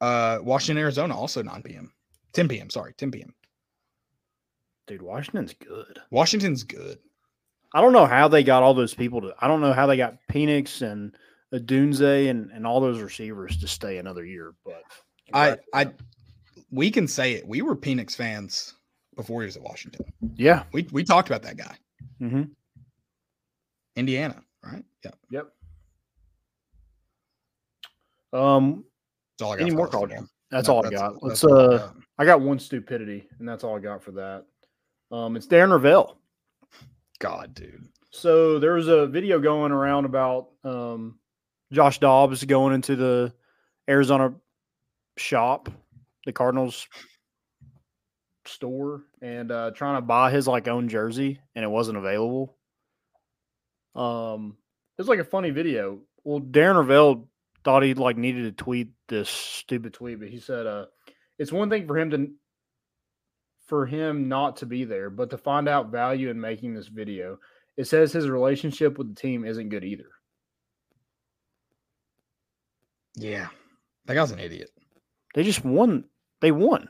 Uh, 0.00 0.38
Washington 0.42 0.82
Arizona 0.82 1.14
also 1.14 1.42
9 1.42 1.62
p.m. 1.62 1.92
10 2.32 2.48
p.m. 2.48 2.70
Sorry, 2.70 2.94
10 2.94 3.10
p.m. 3.10 3.34
dude, 4.86 5.02
Washington's 5.02 5.54
good. 5.54 5.98
Washington's 6.10 6.64
good. 6.64 6.98
I 7.74 7.80
don't 7.80 7.92
know 7.92 8.06
how 8.06 8.28
they 8.28 8.42
got 8.42 8.62
all 8.62 8.74
those 8.74 8.94
people 8.94 9.20
to. 9.22 9.34
I 9.40 9.48
don't 9.48 9.60
know 9.60 9.72
how 9.72 9.86
they 9.86 9.96
got 9.96 10.16
Penix 10.30 10.82
and 10.82 11.14
Odunze 11.52 12.28
and 12.30 12.50
and 12.52 12.66
all 12.66 12.80
those 12.80 13.00
receivers 13.00 13.56
to 13.58 13.68
stay 13.68 13.98
another 13.98 14.24
year. 14.24 14.54
But 14.64 14.82
I 15.32 15.56
I 15.74 15.92
we 16.70 16.90
can 16.90 17.06
say 17.08 17.32
it. 17.34 17.46
We 17.46 17.62
were 17.62 17.76
Penix 17.76 18.14
fans 18.16 18.74
before 19.16 19.42
he 19.42 19.46
was 19.46 19.56
at 19.56 19.62
Washington. 19.62 20.04
yeah. 20.36 20.64
We 20.72 20.86
we 20.92 21.04
talked 21.04 21.28
about 21.28 21.42
that 21.42 21.56
guy. 21.56 21.76
Mm-hmm. 22.20 22.42
Indiana, 23.96 24.42
right? 24.64 24.84
Yeah. 25.04 25.10
Yep. 25.30 25.52
Um, 28.32 28.84
That's 29.38 29.46
all 29.46 29.52
I 29.52 29.56
got. 29.56 29.62
any 29.66 29.74
more 29.74 29.88
college? 29.88 30.12
That's 30.50 30.68
No, 30.68 30.74
all 30.76 30.86
I 30.86 30.90
got. 30.90 31.22
Let's. 31.22 31.40
that's 31.40 31.52
I 31.52 31.56
Uh, 31.56 31.78
got. 31.78 31.96
I 32.18 32.24
got 32.24 32.40
one 32.40 32.58
stupidity, 32.58 33.28
and 33.38 33.48
that's 33.48 33.64
all 33.64 33.76
I 33.76 33.80
got 33.80 34.02
for 34.02 34.12
that. 34.12 34.44
Um, 35.10 35.36
it's 35.36 35.46
Darren 35.46 35.70
Rovell. 35.70 36.16
God, 37.18 37.54
dude. 37.54 37.88
So 38.10 38.58
there 38.58 38.74
was 38.74 38.88
a 38.88 39.06
video 39.06 39.38
going 39.40 39.72
around 39.72 40.04
about 40.04 40.48
um, 40.64 41.18
Josh 41.72 41.98
Dobbs 41.98 42.44
going 42.44 42.74
into 42.74 42.96
the 42.96 43.32
Arizona 43.88 44.34
shop, 45.16 45.68
the 46.24 46.32
Cardinals 46.32 46.88
store, 48.46 49.04
and 49.20 49.50
uh, 49.50 49.70
trying 49.72 49.96
to 49.96 50.02
buy 50.02 50.30
his 50.30 50.48
like 50.48 50.68
own 50.68 50.88
jersey, 50.88 51.40
and 51.54 51.64
it 51.64 51.68
wasn't 51.68 51.98
available. 51.98 52.56
Um, 53.94 54.56
it 54.98 55.02
was 55.02 55.08
like 55.08 55.18
a 55.18 55.24
funny 55.24 55.50
video. 55.50 56.00
Well, 56.24 56.40
Darren 56.40 56.76
Rovell 56.76 57.28
thought 57.64 57.82
he 57.82 57.94
like 57.94 58.16
needed 58.16 58.44
to 58.44 58.52
tweet 58.52 58.88
this 59.08 59.28
stupid 59.28 59.94
tweet, 59.94 60.20
but 60.20 60.28
he 60.28 60.38
said, 60.38 60.66
"Uh, 60.66 60.86
it's 61.38 61.52
one 61.52 61.70
thing 61.70 61.86
for 61.86 61.98
him 61.98 62.10
to." 62.10 62.30
For 63.66 63.84
him 63.84 64.28
not 64.28 64.56
to 64.58 64.66
be 64.66 64.84
there, 64.84 65.10
but 65.10 65.30
to 65.30 65.38
find 65.38 65.68
out 65.68 65.90
value 65.90 66.30
in 66.30 66.40
making 66.40 66.74
this 66.74 66.86
video, 66.86 67.38
it 67.76 67.84
says 67.84 68.12
his 68.12 68.28
relationship 68.28 68.96
with 68.96 69.08
the 69.08 69.20
team 69.20 69.44
isn't 69.44 69.70
good 69.70 69.84
either. 69.84 70.06
Yeah. 73.16 73.48
That 74.06 74.14
guy's 74.14 74.30
an 74.30 74.38
idiot. 74.38 74.70
They 75.34 75.42
just 75.42 75.64
won. 75.64 76.04
They 76.40 76.52
won. 76.52 76.88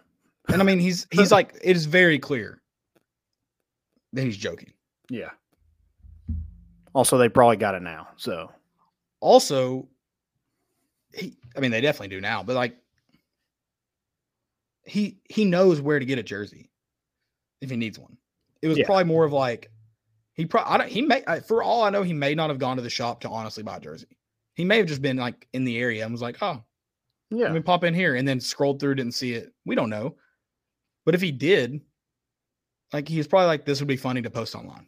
And 0.48 0.60
I 0.60 0.64
mean, 0.64 0.78
he's 0.78 1.06
he's 1.12 1.32
like 1.32 1.54
it 1.62 1.76
is 1.76 1.86
very 1.86 2.18
clear 2.18 2.60
that 4.12 4.22
he's 4.22 4.36
joking. 4.36 4.72
Yeah. 5.10 5.30
Also, 6.94 7.18
they 7.18 7.28
probably 7.28 7.56
got 7.56 7.74
it 7.74 7.82
now. 7.82 8.08
So 8.16 8.50
Also, 9.20 9.88
he 11.14 11.36
I 11.56 11.60
mean 11.60 11.70
they 11.70 11.80
definitely 11.80 12.14
do 12.14 12.20
now, 12.20 12.42
but 12.42 12.54
like 12.54 12.76
he 14.86 15.18
he 15.28 15.44
knows 15.44 15.80
where 15.80 15.98
to 15.98 16.04
get 16.06 16.18
a 16.18 16.22
jersey 16.22 16.70
if 17.60 17.70
he 17.70 17.76
needs 17.76 17.98
one. 17.98 18.16
It 18.62 18.68
was 18.68 18.78
Yeah. 18.78 18.86
probably 18.86 19.04
more 19.04 19.24
of 19.24 19.32
like 19.32 19.70
he 20.34 20.46
probably 20.46 20.72
I 20.74 20.78
don't 20.78 20.88
he 20.90 21.02
may 21.02 21.22
I- 21.26 21.40
for 21.40 21.62
all 21.62 21.82
I 21.82 21.90
know 21.90 22.02
he 22.02 22.12
may 22.14 22.34
not 22.34 22.50
have 22.50 22.58
gone 22.58 22.76
to 22.76 22.82
the 22.82 22.90
shop 22.90 23.20
to 23.22 23.28
honestly 23.30 23.62
buy 23.62 23.76
a 23.76 23.80
jersey. 23.80 24.16
He 24.54 24.64
may 24.64 24.78
have 24.78 24.86
just 24.86 25.02
been 25.02 25.16
like 25.16 25.48
in 25.52 25.64
the 25.64 25.76
area 25.78 26.02
and 26.04 26.12
was 26.12 26.22
like, 26.22 26.38
oh, 26.42 26.62
yeah, 27.30 27.44
let 27.44 27.52
me 27.52 27.60
pop 27.60 27.84
in 27.84 27.92
here 27.94 28.14
and 28.14 28.26
then 28.26 28.40
scrolled 28.40 28.80
through, 28.80 28.94
didn't 28.94 29.12
see 29.14 29.32
it. 29.34 29.52
We 29.66 29.74
don't 29.74 29.90
know. 29.90 30.16
But 31.04 31.14
if 31.14 31.20
he 31.20 31.30
did, 31.32 31.80
like 32.92 33.08
he's 33.08 33.26
probably 33.26 33.46
like, 33.48 33.64
this 33.66 33.80
would 33.80 33.88
be 33.88 33.96
funny 33.96 34.22
to 34.22 34.30
post 34.30 34.54
online. 34.54 34.86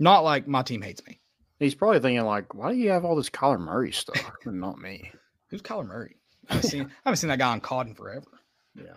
Not 0.00 0.24
like 0.24 0.46
my 0.48 0.62
team 0.62 0.82
hates 0.82 1.04
me. 1.06 1.20
he's 1.58 1.74
probably 1.74 2.00
thinking 2.00 2.24
like, 2.24 2.54
why 2.54 2.72
do 2.72 2.78
you 2.78 2.90
have 2.90 3.04
all 3.04 3.16
this 3.16 3.30
Kyler 3.30 3.60
Murray 3.60 3.92
stuff 3.92 4.20
and 4.44 4.60
not 4.60 4.78
me? 4.78 5.10
Who's 5.50 5.62
Kyler 5.62 5.86
Murray? 5.86 6.16
I 6.48 6.54
haven't 6.54 6.70
seen 6.70 6.82
I 6.82 6.90
haven't 7.04 7.16
seen 7.18 7.28
that 7.28 7.38
guy 7.38 7.52
on 7.52 7.60
COD 7.60 7.88
in 7.88 7.94
forever. 7.94 8.26
Yeah, 8.74 8.96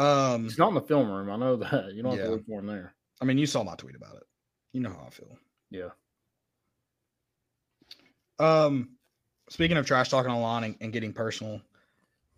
Um 0.00 0.44
he's 0.44 0.58
not 0.58 0.68
in 0.68 0.74
the 0.74 0.80
film 0.80 1.10
room. 1.10 1.30
I 1.30 1.36
know 1.36 1.56
that. 1.56 1.92
You 1.94 2.02
don't 2.02 2.12
have 2.12 2.20
Yeah. 2.20 2.24
to 2.26 2.30
look 2.32 2.46
for 2.46 2.60
him 2.60 2.66
there. 2.66 2.94
I 3.20 3.24
mean 3.24 3.38
you 3.38 3.46
saw 3.46 3.62
my 3.62 3.74
tweet 3.74 3.96
about 3.96 4.16
it. 4.16 4.22
You 4.72 4.80
know 4.80 4.90
how 4.90 5.04
I 5.06 5.10
feel. 5.10 5.36
Yeah. 5.70 5.90
Um 8.38 8.90
speaking 9.48 9.76
of 9.76 9.86
trash 9.86 10.08
talking 10.08 10.30
online 10.30 10.64
and, 10.64 10.76
and 10.80 10.92
getting 10.92 11.12
personal. 11.12 11.60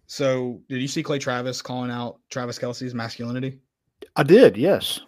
So 0.07 0.61
did 0.69 0.81
you 0.81 0.89
see 0.89 1.03
Clay 1.03 1.19
Travis 1.19 1.63
calling 1.63 1.91
out 1.91 2.21
Travis 2.31 2.59
Kelce's 2.59 2.95
masculinity? 2.95 3.61
I 4.17 4.23
did. 4.25 4.57
Yes. 4.57 5.01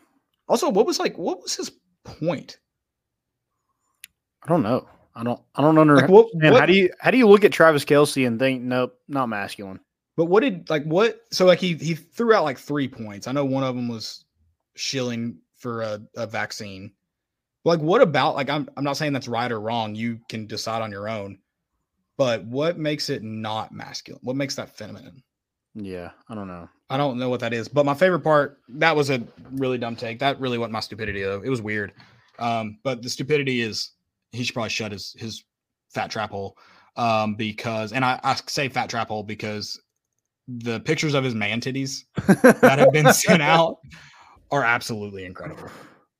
Also, 0.48 0.68
what 0.70 0.86
was 0.86 0.98
like 0.98 1.16
what 1.18 1.40
was 1.42 1.56
his 1.56 1.72
point? 2.04 2.58
I 4.42 4.48
don't 4.48 4.62
know. 4.62 4.86
I 5.16 5.22
don't. 5.22 5.40
I 5.54 5.62
don't 5.62 5.78
understand. 5.78 6.12
Like 6.12 6.26
what, 6.42 6.58
how 6.60 6.66
do 6.66 6.72
you 6.74 6.90
how 7.00 7.10
do 7.10 7.16
you 7.16 7.28
look 7.28 7.44
at 7.44 7.52
Travis 7.52 7.84
Kelce 7.84 8.26
and 8.26 8.38
think 8.38 8.62
nope, 8.62 8.98
not 9.08 9.28
masculine? 9.28 9.80
But 10.16 10.26
what 10.26 10.40
did 10.40 10.70
like 10.70 10.84
what? 10.84 11.20
So 11.32 11.44
like 11.44 11.58
he 11.58 11.74
he 11.74 11.94
threw 11.94 12.34
out 12.34 12.44
like 12.44 12.58
three 12.58 12.88
points. 12.88 13.26
I 13.26 13.32
know 13.32 13.44
one 13.44 13.64
of 13.64 13.74
them 13.74 13.88
was 13.88 14.24
shilling 14.76 15.38
for 15.56 15.82
a, 15.82 16.00
a 16.16 16.26
vaccine. 16.26 16.92
Like 17.64 17.80
what 17.80 18.02
about 18.02 18.36
like 18.36 18.48
I'm 18.48 18.68
I'm 18.76 18.84
not 18.84 18.96
saying 18.96 19.12
that's 19.12 19.28
right 19.28 19.50
or 19.50 19.60
wrong. 19.60 19.94
You 19.94 20.20
can 20.28 20.46
decide 20.46 20.82
on 20.82 20.92
your 20.92 21.08
own. 21.08 21.38
But 22.16 22.44
what 22.44 22.78
makes 22.78 23.10
it 23.10 23.24
not 23.24 23.72
masculine? 23.72 24.20
What 24.22 24.36
makes 24.36 24.54
that 24.54 24.76
feminine? 24.76 25.22
Yeah, 25.74 26.10
I 26.28 26.36
don't 26.36 26.46
know. 26.46 26.68
I 26.88 26.96
don't 26.96 27.18
know 27.18 27.28
what 27.28 27.40
that 27.40 27.52
is. 27.52 27.66
But 27.66 27.86
my 27.86 27.94
favorite 27.94 28.20
part 28.20 28.58
that 28.68 28.94
was 28.94 29.10
a 29.10 29.22
really 29.52 29.78
dumb 29.78 29.96
take. 29.96 30.20
That 30.20 30.38
really 30.38 30.58
wasn't 30.58 30.74
my 30.74 30.80
stupidity 30.80 31.22
though. 31.22 31.42
It 31.42 31.48
was 31.50 31.62
weird. 31.62 31.92
Um, 32.38 32.78
but 32.84 33.02
the 33.02 33.10
stupidity 33.10 33.62
is 33.62 33.90
he 34.30 34.44
should 34.44 34.54
probably 34.54 34.70
shut 34.70 34.92
his 34.92 35.16
his 35.18 35.44
fat 35.90 36.10
trap 36.10 36.30
hole. 36.30 36.56
Um, 36.96 37.34
because 37.34 37.92
and 37.92 38.04
I, 38.04 38.20
I 38.22 38.36
say 38.46 38.68
fat 38.68 38.88
trap 38.88 39.08
hole 39.08 39.24
because 39.24 39.80
the 40.48 40.80
pictures 40.80 41.14
of 41.14 41.24
his 41.24 41.34
man 41.34 41.60
titties 41.60 42.04
that 42.60 42.78
have 42.78 42.92
been 42.92 43.12
sent 43.12 43.42
out 43.42 43.78
are 44.50 44.64
absolutely 44.64 45.24
incredible. 45.24 45.68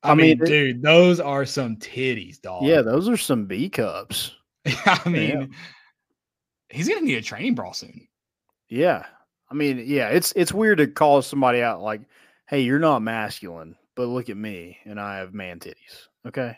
I, 0.03 0.13
I 0.13 0.15
mean, 0.15 0.39
mean, 0.39 0.49
dude, 0.49 0.83
those 0.83 1.21
are 1.21 1.47
some 1.47 1.77
titties, 1.77 2.41
dog. 2.41 2.65
Yeah, 2.65 2.83
those 2.83 3.09
are 3.09 3.17
some 3.17 3.47
B 3.47 3.69
cups. 3.69 4.35
I 4.67 5.09
mean, 5.09 5.55
he's 6.69 6.89
gonna 6.89 7.03
need 7.03 7.17
a 7.17 7.23
training 7.23 7.55
bra 7.55 7.73
soon. 7.73 8.07
Yeah. 8.69 9.05
I 9.51 9.55
mean, 9.55 9.83
yeah, 9.87 10.09
it's 10.09 10.33
it's 10.37 10.53
weird 10.53 10.79
to 10.79 10.87
call 10.87 11.23
somebody 11.23 11.63
out 11.63 11.81
like, 11.81 12.01
"Hey, 12.49 12.61
you're 12.61 12.79
not 12.79 13.03
masculine, 13.03 13.77
but 13.95 14.09
look 14.09 14.31
at 14.31 14.37
me 14.37 14.79
and 14.85 14.99
I 14.99 15.19
have 15.19 15.35
man 15.35 15.59
titties." 15.59 16.09
Okay? 16.27 16.57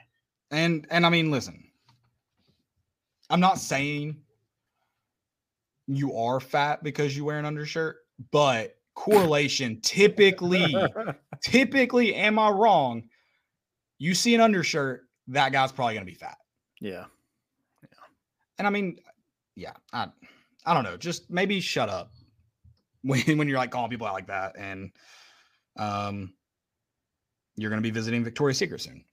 And 0.51 0.86
and 0.90 1.05
I 1.05 1.10
mean, 1.10 1.30
listen, 1.30 1.64
I'm 3.28 3.40
not 3.40 3.59
saying 3.59 4.16
you 5.86 6.16
are 6.16 6.40
fat 6.40 6.82
because 6.82 7.16
you 7.16 7.24
wear 7.24 7.38
an 7.38 7.44
undershirt, 7.44 7.98
but 8.30 8.76
correlation 8.94 9.80
typically, 9.82 10.74
typically, 11.42 12.14
am 12.14 12.38
I 12.38 12.50
wrong? 12.50 13.08
You 13.98 14.14
see 14.14 14.34
an 14.34 14.40
undershirt, 14.40 15.02
that 15.28 15.52
guy's 15.52 15.72
probably 15.72 15.94
gonna 15.94 16.06
be 16.06 16.14
fat. 16.14 16.38
yeah. 16.80 17.04
Yeah. 17.82 17.88
And 18.58 18.66
I 18.66 18.70
mean, 18.70 18.98
yeah, 19.54 19.72
I 19.92 20.08
I 20.64 20.74
don't 20.74 20.84
know, 20.84 20.96
just 20.96 21.30
maybe 21.30 21.60
shut 21.60 21.88
up 21.88 22.12
when 23.02 23.38
when 23.38 23.48
you're 23.48 23.58
like 23.58 23.70
calling 23.70 23.90
people 23.90 24.06
out 24.06 24.14
like 24.14 24.26
that, 24.28 24.56
and 24.58 24.90
um, 25.78 26.32
you're 27.56 27.70
gonna 27.70 27.82
be 27.82 27.90
visiting 27.90 28.24
Victoria's 28.24 28.58
Secret 28.58 28.80
soon. 28.80 29.04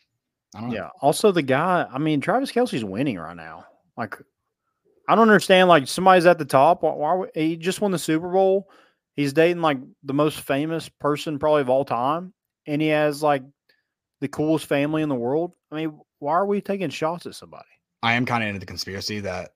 I 0.56 0.62
don't 0.62 0.70
know. 0.70 0.76
Yeah. 0.76 0.90
Also 1.02 1.32
the 1.32 1.42
guy, 1.42 1.88
I 1.92 1.98
mean, 1.98 2.22
Travis 2.22 2.52
Kelce's 2.52 2.84
winning 2.84 3.18
right 3.18 3.36
now. 3.36 3.66
Like 3.98 4.18
I 5.08 5.16
don't 5.16 5.30
understand 5.30 5.68
like 5.70 5.88
somebody's 5.88 6.26
at 6.26 6.38
the 6.38 6.46
top. 6.46 6.84
Why, 6.84 6.94
why 6.94 7.28
he 7.34 7.58
just 7.58 7.82
won 7.82 7.92
the 7.92 8.00
Super 8.00 8.30
Bowl? 8.30 8.70
He's 9.16 9.34
dating 9.34 9.62
like 9.62 9.78
the 10.04 10.14
most 10.14 10.40
famous 10.42 10.90
person 10.90 11.38
probably 11.40 11.62
of 11.62 11.70
all 11.70 11.86
time 11.86 12.34
and 12.66 12.82
he 12.82 12.88
has 12.88 13.22
like 13.22 13.44
the 14.22 14.28
coolest 14.28 14.66
family 14.66 15.02
in 15.02 15.10
the 15.10 15.16
world. 15.16 15.54
I 15.72 15.76
mean, 15.76 16.00
why 16.20 16.34
are 16.34 16.46
we 16.46 16.62
taking 16.62 16.90
shots 16.90 17.26
at 17.26 17.36
somebody? 17.36 17.66
I 18.02 18.14
am 18.14 18.26
kind 18.26 18.44
of 18.44 18.48
into 18.48 18.60
the 18.60 18.66
conspiracy 18.66 19.20
that 19.20 19.52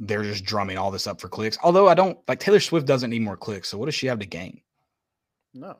they're 0.00 0.22
just 0.22 0.44
drumming 0.44 0.76
all 0.78 0.90
this 0.90 1.06
up 1.06 1.20
for 1.20 1.28
clicks. 1.28 1.58
Although 1.62 1.88
I 1.88 1.94
don't 1.94 2.18
like 2.28 2.40
Taylor 2.40 2.60
Swift 2.60 2.86
doesn't 2.86 3.10
need 3.10 3.22
more 3.22 3.36
clicks. 3.36 3.68
So 3.68 3.78
what 3.78 3.86
does 3.86 3.94
she 3.94 4.06
have 4.08 4.18
to 4.20 4.26
gain? 4.26 4.60
No, 5.54 5.76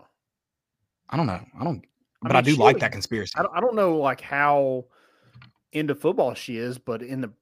I 1.11 1.17
don't 1.17 1.27
know. 1.27 1.41
I 1.61 1.65
don't. 1.65 1.85
I 2.25 2.29
But 2.29 2.37
I, 2.37 2.43
mean, 2.43 2.55
do 2.57 2.61
like 2.63 2.77
was- 2.77 2.81
that 2.81 2.93
conspiracy. 2.93 3.33
I 3.37 3.43
don't, 3.43 3.57
I 3.57 3.61
don't 3.61 3.75
know 3.77 3.99
like 3.99 4.21
how 4.21 4.87
into 5.73 5.95
football 5.95 6.35
she 6.35 6.57
is, 6.57 6.79
but 6.79 7.03
in 7.03 7.21
the 7.21 7.33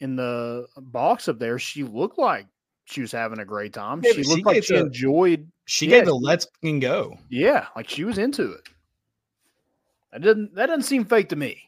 in 0.00 0.16
the 0.16 0.66
box 0.76 1.28
up 1.28 1.38
there, 1.38 1.58
she 1.58 1.82
looked 1.84 2.18
like 2.18 2.46
she 2.84 3.00
was 3.00 3.12
having 3.12 3.38
a 3.40 3.44
great 3.44 3.72
time. 3.72 4.00
Yeah, 4.02 4.12
she 4.12 4.16
but 4.18 4.24
she 4.24 4.30
looked 4.30 4.46
like 4.46 4.64
she 4.64 4.74
the- 4.74 4.80
enjoyed. 4.80 5.50
She 5.66 5.86
Yeah, 5.86 5.98
gave 5.98 6.06
the 6.06 6.14
let's 6.14 6.46
fucking 6.46 6.80
go. 6.80 7.18
Yeah, 7.28 7.66
like 7.76 7.88
she 7.88 8.04
was 8.04 8.16
into 8.18 8.52
it. 8.52 8.62
That 10.12 10.22
didn't 10.22 10.54
that 10.54 10.66
doesn't 10.66 10.84
seem 10.84 11.04
fake 11.04 11.28
to 11.30 11.36
me. 11.36 11.62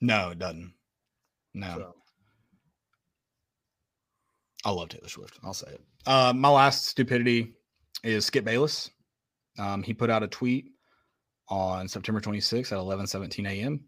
No, 0.00 0.30
it 0.30 0.38
doesn't. 0.38 0.72
No. 1.54 1.74
So, 1.76 1.94
I 4.64 4.70
love 4.70 4.88
Taylor 4.88 5.08
Swift. 5.08 5.38
I'll 5.44 5.54
say 5.54 5.68
it. 5.68 5.80
Uh, 6.06 6.32
my 6.34 6.48
last 6.48 6.86
stupidity 6.86 7.54
is 8.02 8.24
Skip 8.26 8.44
Bayless. 8.44 8.90
Um, 9.58 9.82
he 9.82 9.94
put 9.94 10.10
out 10.10 10.22
a 10.22 10.28
tweet 10.28 10.72
on 11.48 11.86
September 11.88 12.20
26th 12.20 12.72
at 12.72 12.78
11 12.78 13.06
17 13.06 13.46
a.m. 13.46 13.80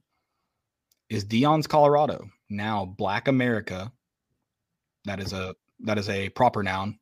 Is 1.10 1.24
Deion's 1.24 1.66
Colorado 1.66 2.28
now 2.48 2.84
Black 2.84 3.28
America? 3.28 3.92
That 5.04 5.20
is 5.20 5.32
a 5.32 5.54
that 5.80 5.98
is 5.98 6.08
a 6.08 6.28
proper 6.30 6.62
noun. 6.62 6.98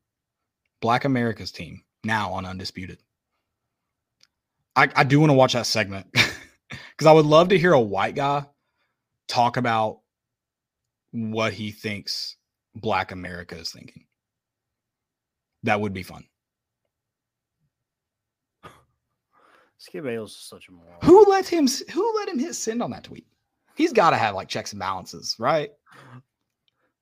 Black 0.80 1.04
America's 1.04 1.50
team 1.50 1.82
now 2.04 2.32
on 2.32 2.44
Undisputed. 2.44 2.98
I, 4.74 4.88
I 4.94 5.04
do 5.04 5.18
want 5.18 5.30
to 5.30 5.34
watch 5.34 5.54
that 5.54 5.66
segment 5.66 6.06
because 6.12 7.06
I 7.06 7.12
would 7.12 7.24
love 7.24 7.48
to 7.48 7.58
hear 7.58 7.72
a 7.72 7.80
white 7.80 8.14
guy 8.14 8.44
talk 9.26 9.56
about 9.56 10.00
what 11.12 11.54
he 11.54 11.70
thinks 11.70 12.36
Black 12.74 13.10
America 13.10 13.56
is 13.56 13.70
thinking. 13.70 14.04
That 15.62 15.80
would 15.80 15.94
be 15.94 16.02
fun. 16.02 16.24
Skip 19.78 20.04
Bayless 20.04 20.32
is 20.32 20.48
such 20.48 20.68
a 20.68 20.72
moron. 20.72 20.98
Who 21.02 21.24
let 21.30 21.48
him? 21.48 21.66
Who 21.92 22.16
let 22.16 22.28
him 22.28 22.38
hit 22.38 22.54
send 22.54 22.82
on 22.82 22.90
that 22.90 23.04
tweet? 23.04 23.26
He's 23.76 23.92
got 23.92 24.10
to 24.10 24.16
have 24.16 24.34
like 24.34 24.48
checks 24.48 24.72
and 24.72 24.80
balances, 24.80 25.36
right? 25.38 25.70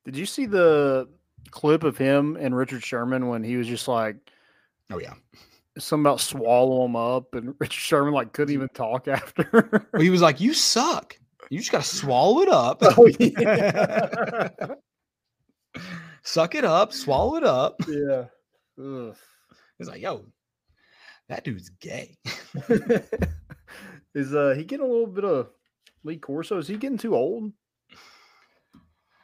Did 0.05 0.17
you 0.17 0.27
see 0.27 0.45
the 0.47 1.09
clip 1.51 1.85
of 1.85 1.97
him 1.97 2.37
and 2.39 2.57
Richard 2.57 2.85
Sherman 2.85 3.29
when 3.29 3.43
he 3.45 3.57
was 3.57 3.67
just 3.67 3.89
like 3.89 4.17
Oh 4.91 4.99
yeah. 4.99 5.15
something 5.79 6.05
about 6.05 6.21
swallow 6.21 6.85
him 6.85 6.97
up 6.97 7.35
and 7.35 7.55
Richard 7.61 7.81
Sherman 7.81 8.13
like 8.13 8.33
couldn't 8.33 8.53
even 8.55 8.69
talk 8.71 9.09
after? 9.09 9.89
He 9.99 10.11
was 10.11 10.21
like, 10.21 10.41
"You 10.41 10.53
suck. 10.53 11.17
You 11.51 11.59
just 11.59 11.73
got 11.73 11.83
to 11.83 11.97
swallow 11.97 12.43
it 12.43 12.49
up. 12.49 12.79
oh 12.83 13.09
yeah. 13.19 14.49
Suck 16.23 16.55
it 16.55 16.65
up. 16.65 16.93
Swallow 16.93 17.37
it 17.37 17.45
up." 17.45 17.77
yeah. 17.89 18.25
Ugh. 18.79 19.15
He's 19.79 19.89
like, 19.89 20.01
"Yo, 20.03 20.27
that 21.29 21.45
dude's 21.45 21.71
gay." 21.81 22.17
is 24.15 24.35
uh 24.35 24.55
he 24.57 24.65
getting 24.65 24.87
a 24.87 24.89
little 24.89 25.07
bit 25.07 25.25
of 25.25 25.49
Lee 26.05 26.17
Corso? 26.19 26.59
Is 26.59 26.69
he 26.69 26.77
getting 26.77 26.99
too 26.99 27.15
old? 27.17 27.53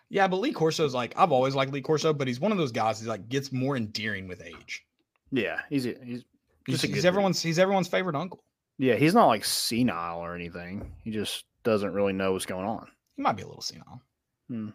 Yeah, 0.09 0.27
but 0.27 0.37
Lee 0.41 0.53
Corso's 0.53 0.95
like 0.95 1.15
I've 1.17 1.33
always 1.33 1.55
liked 1.55 1.73
Lee 1.73 1.81
Corso, 1.83 2.13
but 2.13 2.27
he's 2.27 2.41
one 2.41 2.51
of 2.53 2.59
those 2.59 2.73
guys 2.73 3.01
who 3.01 3.07
like 3.09 3.29
gets 3.29 3.53
more 3.53 3.77
endearing 3.77 4.27
with 4.27 4.43
age. 4.43 4.85
Yeah, 5.31 5.61
he's 5.69 5.87
a- 5.87 5.97
he's 6.05 6.25
He's, 6.67 6.83
he's 6.83 6.93
dude. 6.97 7.05
everyone's 7.07 7.41
he's 7.41 7.59
everyone's 7.59 7.89
favorite 7.89 8.15
uncle. 8.15 8.45
yeah 8.79 8.95
he's 8.95 9.15
not 9.15 9.27
like 9.29 9.45
senile 9.45 10.19
or 10.21 10.35
anything. 10.35 10.93
He 11.03 11.11
just 11.11 11.45
doesn't 11.65 11.93
really 11.95 12.13
know 12.13 12.33
what's 12.33 12.45
going 12.47 12.67
on. 12.67 12.87
He 13.17 13.23
might 13.23 13.37
be 13.37 13.43
a 13.43 13.47
little 13.47 13.63
senile. 13.63 14.03
Hmm. 14.49 14.69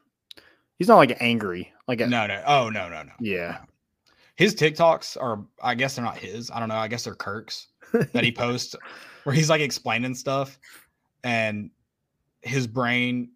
He's 0.80 0.88
not 0.88 0.98
like 0.98 1.15
angry. 1.22 1.72
Like 1.88 2.02
a, 2.02 2.07
No, 2.07 2.26
no. 2.27 2.41
Oh, 2.45 2.69
no, 2.69 2.90
no, 2.90 3.03
no. 3.03 3.11
yeah, 3.22 3.60
His 4.36 4.56
TikToks 4.56 5.15
are, 5.22 5.45
I 5.61 5.76
guess 5.76 5.95
they're 5.95 6.03
not 6.03 6.18
his. 6.18 6.49
I 6.52 6.60
don't 6.60 6.68
know. 6.69 6.76
I 6.76 6.88
guess 6.88 7.03
they're 7.06 7.15
Kirk's 7.15 7.68
that 7.94 8.23
he 8.23 8.32
posts 8.34 8.76
where 9.23 9.36
he's 9.36 9.49
like 9.49 9.61
explaining 9.61 10.15
stuff 10.15 10.57
and 11.23 11.69
his 12.45 12.67
brain 12.67 13.31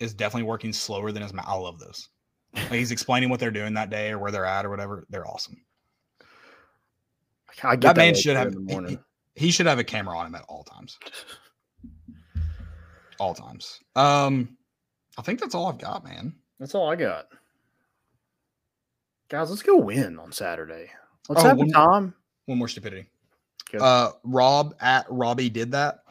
is 0.00 0.14
definitely 0.14 0.48
working 0.48 0.72
slower 0.72 1.10
than 1.12 1.22
his 1.22 1.32
mouth. 1.32 1.46
I 1.48 1.54
love 1.54 1.78
those. 1.78 2.08
Like 2.54 2.70
he's 2.72 2.90
explaining 2.92 3.30
what 3.30 3.40
they're 3.40 3.50
doing 3.50 3.74
that 3.74 3.90
day 3.90 4.10
or 4.10 4.18
where 4.18 4.30
they're 4.30 4.44
at 4.44 4.64
or 4.64 4.70
whatever. 4.70 5.04
They're 5.10 5.26
awesome. 5.26 5.60
I 7.62 7.76
get 7.76 7.94
That 7.94 7.96
man 7.96 8.14
should 8.14 8.36
have, 8.36 8.54
he- 8.68 8.86
he, 8.88 8.98
he 9.36 9.50
should 9.50 9.66
have 9.66 9.78
a 9.78 9.84
camera 9.84 10.16
on 10.16 10.26
him 10.26 10.34
at 10.34 10.44
all 10.48 10.62
times. 10.64 10.98
All 13.18 13.34
times. 13.34 13.80
Um, 13.96 14.56
I 15.16 15.22
think 15.22 15.40
that's 15.40 15.54
all 15.54 15.66
I've 15.66 15.78
got, 15.78 16.04
man. 16.04 16.34
That's 16.58 16.74
all 16.74 16.90
I 16.90 16.96
got. 16.96 17.26
Guys, 19.28 19.50
let's 19.50 19.62
go 19.62 19.76
win 19.78 20.18
on 20.18 20.32
Saturday. 20.32 20.90
Let's 21.28 21.42
Oh, 21.42 21.48
have 21.48 21.58
one- 21.58 21.70
time. 21.70 22.14
One 22.46 22.58
more 22.58 22.68
stupidity. 22.68 23.06
Okay. 23.68 23.78
Uh, 23.82 24.10
Rob 24.22 24.74
at 24.80 25.06
Robbie 25.08 25.48
did 25.48 25.72
that. 25.72 26.03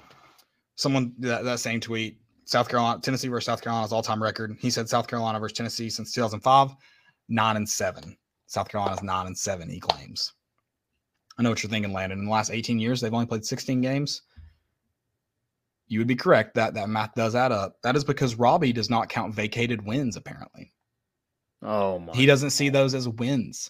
Someone 0.75 1.13
that, 1.19 1.43
that 1.43 1.59
same 1.59 1.79
tweet. 1.79 2.17
South 2.45 2.67
Carolina, 2.67 2.99
Tennessee 2.99 3.29
versus 3.29 3.45
South 3.45 3.61
Carolina's 3.61 3.93
all-time 3.93 4.21
record. 4.21 4.57
He 4.59 4.69
said 4.69 4.89
South 4.89 5.07
Carolina 5.07 5.39
versus 5.39 5.55
Tennessee 5.55 5.89
since 5.89 6.11
2005, 6.11 6.75
nine 7.29 7.55
and 7.55 7.67
seven. 7.67 8.17
South 8.47 8.67
Carolina's 8.67 9.01
nine 9.01 9.27
and 9.27 9.37
seven. 9.37 9.69
He 9.69 9.79
claims. 9.79 10.33
I 11.37 11.43
know 11.43 11.49
what 11.49 11.63
you're 11.63 11.69
thinking, 11.69 11.93
Landon. 11.93 12.19
In 12.19 12.25
the 12.25 12.31
last 12.31 12.51
18 12.51 12.79
years, 12.79 13.01
they've 13.01 13.13
only 13.13 13.25
played 13.25 13.45
16 13.45 13.81
games. 13.81 14.21
You 15.87 15.99
would 15.99 16.07
be 16.07 16.15
correct. 16.15 16.55
That 16.55 16.73
that 16.75 16.89
math 16.89 17.13
does 17.15 17.35
add 17.35 17.51
up. 17.51 17.75
That 17.83 17.95
is 17.95 18.03
because 18.03 18.35
Robbie 18.35 18.73
does 18.73 18.89
not 18.89 19.09
count 19.09 19.35
vacated 19.35 19.85
wins. 19.85 20.15
Apparently, 20.15 20.71
oh 21.61 21.99
my! 21.99 22.13
he 22.13 22.25
doesn't 22.25 22.49
see 22.51 22.69
those 22.69 22.95
as 22.95 23.07
wins. 23.07 23.69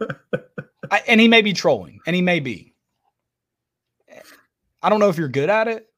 I, 0.90 1.02
and 1.06 1.20
he 1.20 1.28
may 1.28 1.42
be 1.42 1.52
trolling, 1.52 2.00
and 2.06 2.14
he 2.14 2.22
may 2.22 2.40
be. 2.40 2.74
I 4.82 4.88
don't 4.88 5.00
know 5.00 5.08
if 5.08 5.18
you're 5.18 5.28
good 5.28 5.50
at 5.50 5.68
it. 5.68 5.88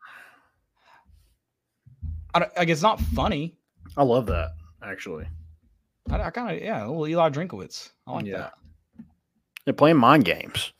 I 2.34 2.40
don't, 2.40 2.56
like 2.56 2.68
it's 2.68 2.82
not 2.82 3.00
funny. 3.00 3.56
I 3.96 4.02
love 4.02 4.26
that 4.26 4.50
actually. 4.82 5.26
I, 6.10 6.20
I 6.20 6.30
kind 6.30 6.56
of 6.56 6.62
yeah, 6.62 6.84
a 6.84 6.88
little 6.88 7.06
Eli 7.06 7.30
Drinkwitz. 7.30 7.90
I 8.06 8.12
like 8.12 8.26
Yeah. 8.26 8.38
that. 8.38 8.52
They're 9.64 9.74
playing 9.74 9.96
mind 9.96 10.24
games. 10.24 10.72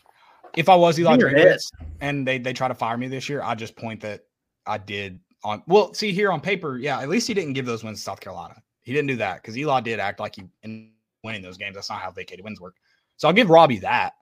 If 0.57 0.69
I 0.69 0.75
was 0.75 0.99
Eli. 0.99 1.17
Drinkwitz 1.17 1.71
and 2.01 2.27
they 2.27 2.39
they 2.39 2.53
try 2.53 2.69
to 2.69 2.75
fire 2.75 2.97
me 2.97 3.09
this 3.09 3.29
year, 3.29 3.43
I 3.43 3.55
just 3.55 3.77
point 3.77 4.01
that 4.01 4.25
I 4.67 4.79
did 4.79 5.21
on. 5.45 5.63
Well, 5.67 5.93
see 5.95 6.13
here 6.13 6.33
on 6.33 6.41
paper, 6.41 6.79
yeah. 6.79 7.01
At 7.01 7.09
least 7.09 7.29
he 7.29 7.35
didn't 7.35 7.53
give 7.53 7.67
those 7.67 7.85
wins 7.85 7.99
to 7.99 8.03
South 8.05 8.21
Carolina. 8.21 8.63
He 8.81 8.93
didn't 8.93 9.09
do 9.09 9.17
that 9.17 9.43
because 9.43 9.59
Eli 9.59 9.81
did 9.81 10.01
act 10.01 10.21
like 10.21 10.37
he 10.37 10.45
in 10.63 10.93
winning 11.25 11.43
those 11.43 11.59
games. 11.59 11.75
That's 11.75 11.91
not 11.91 12.01
how 12.01 12.11
vacated 12.11 12.45
wins 12.45 12.61
work. 12.61 12.77
So 13.19 13.29
I'll 13.29 13.35
give 13.35 13.51
Robbie 13.51 13.81
that. 13.81 14.15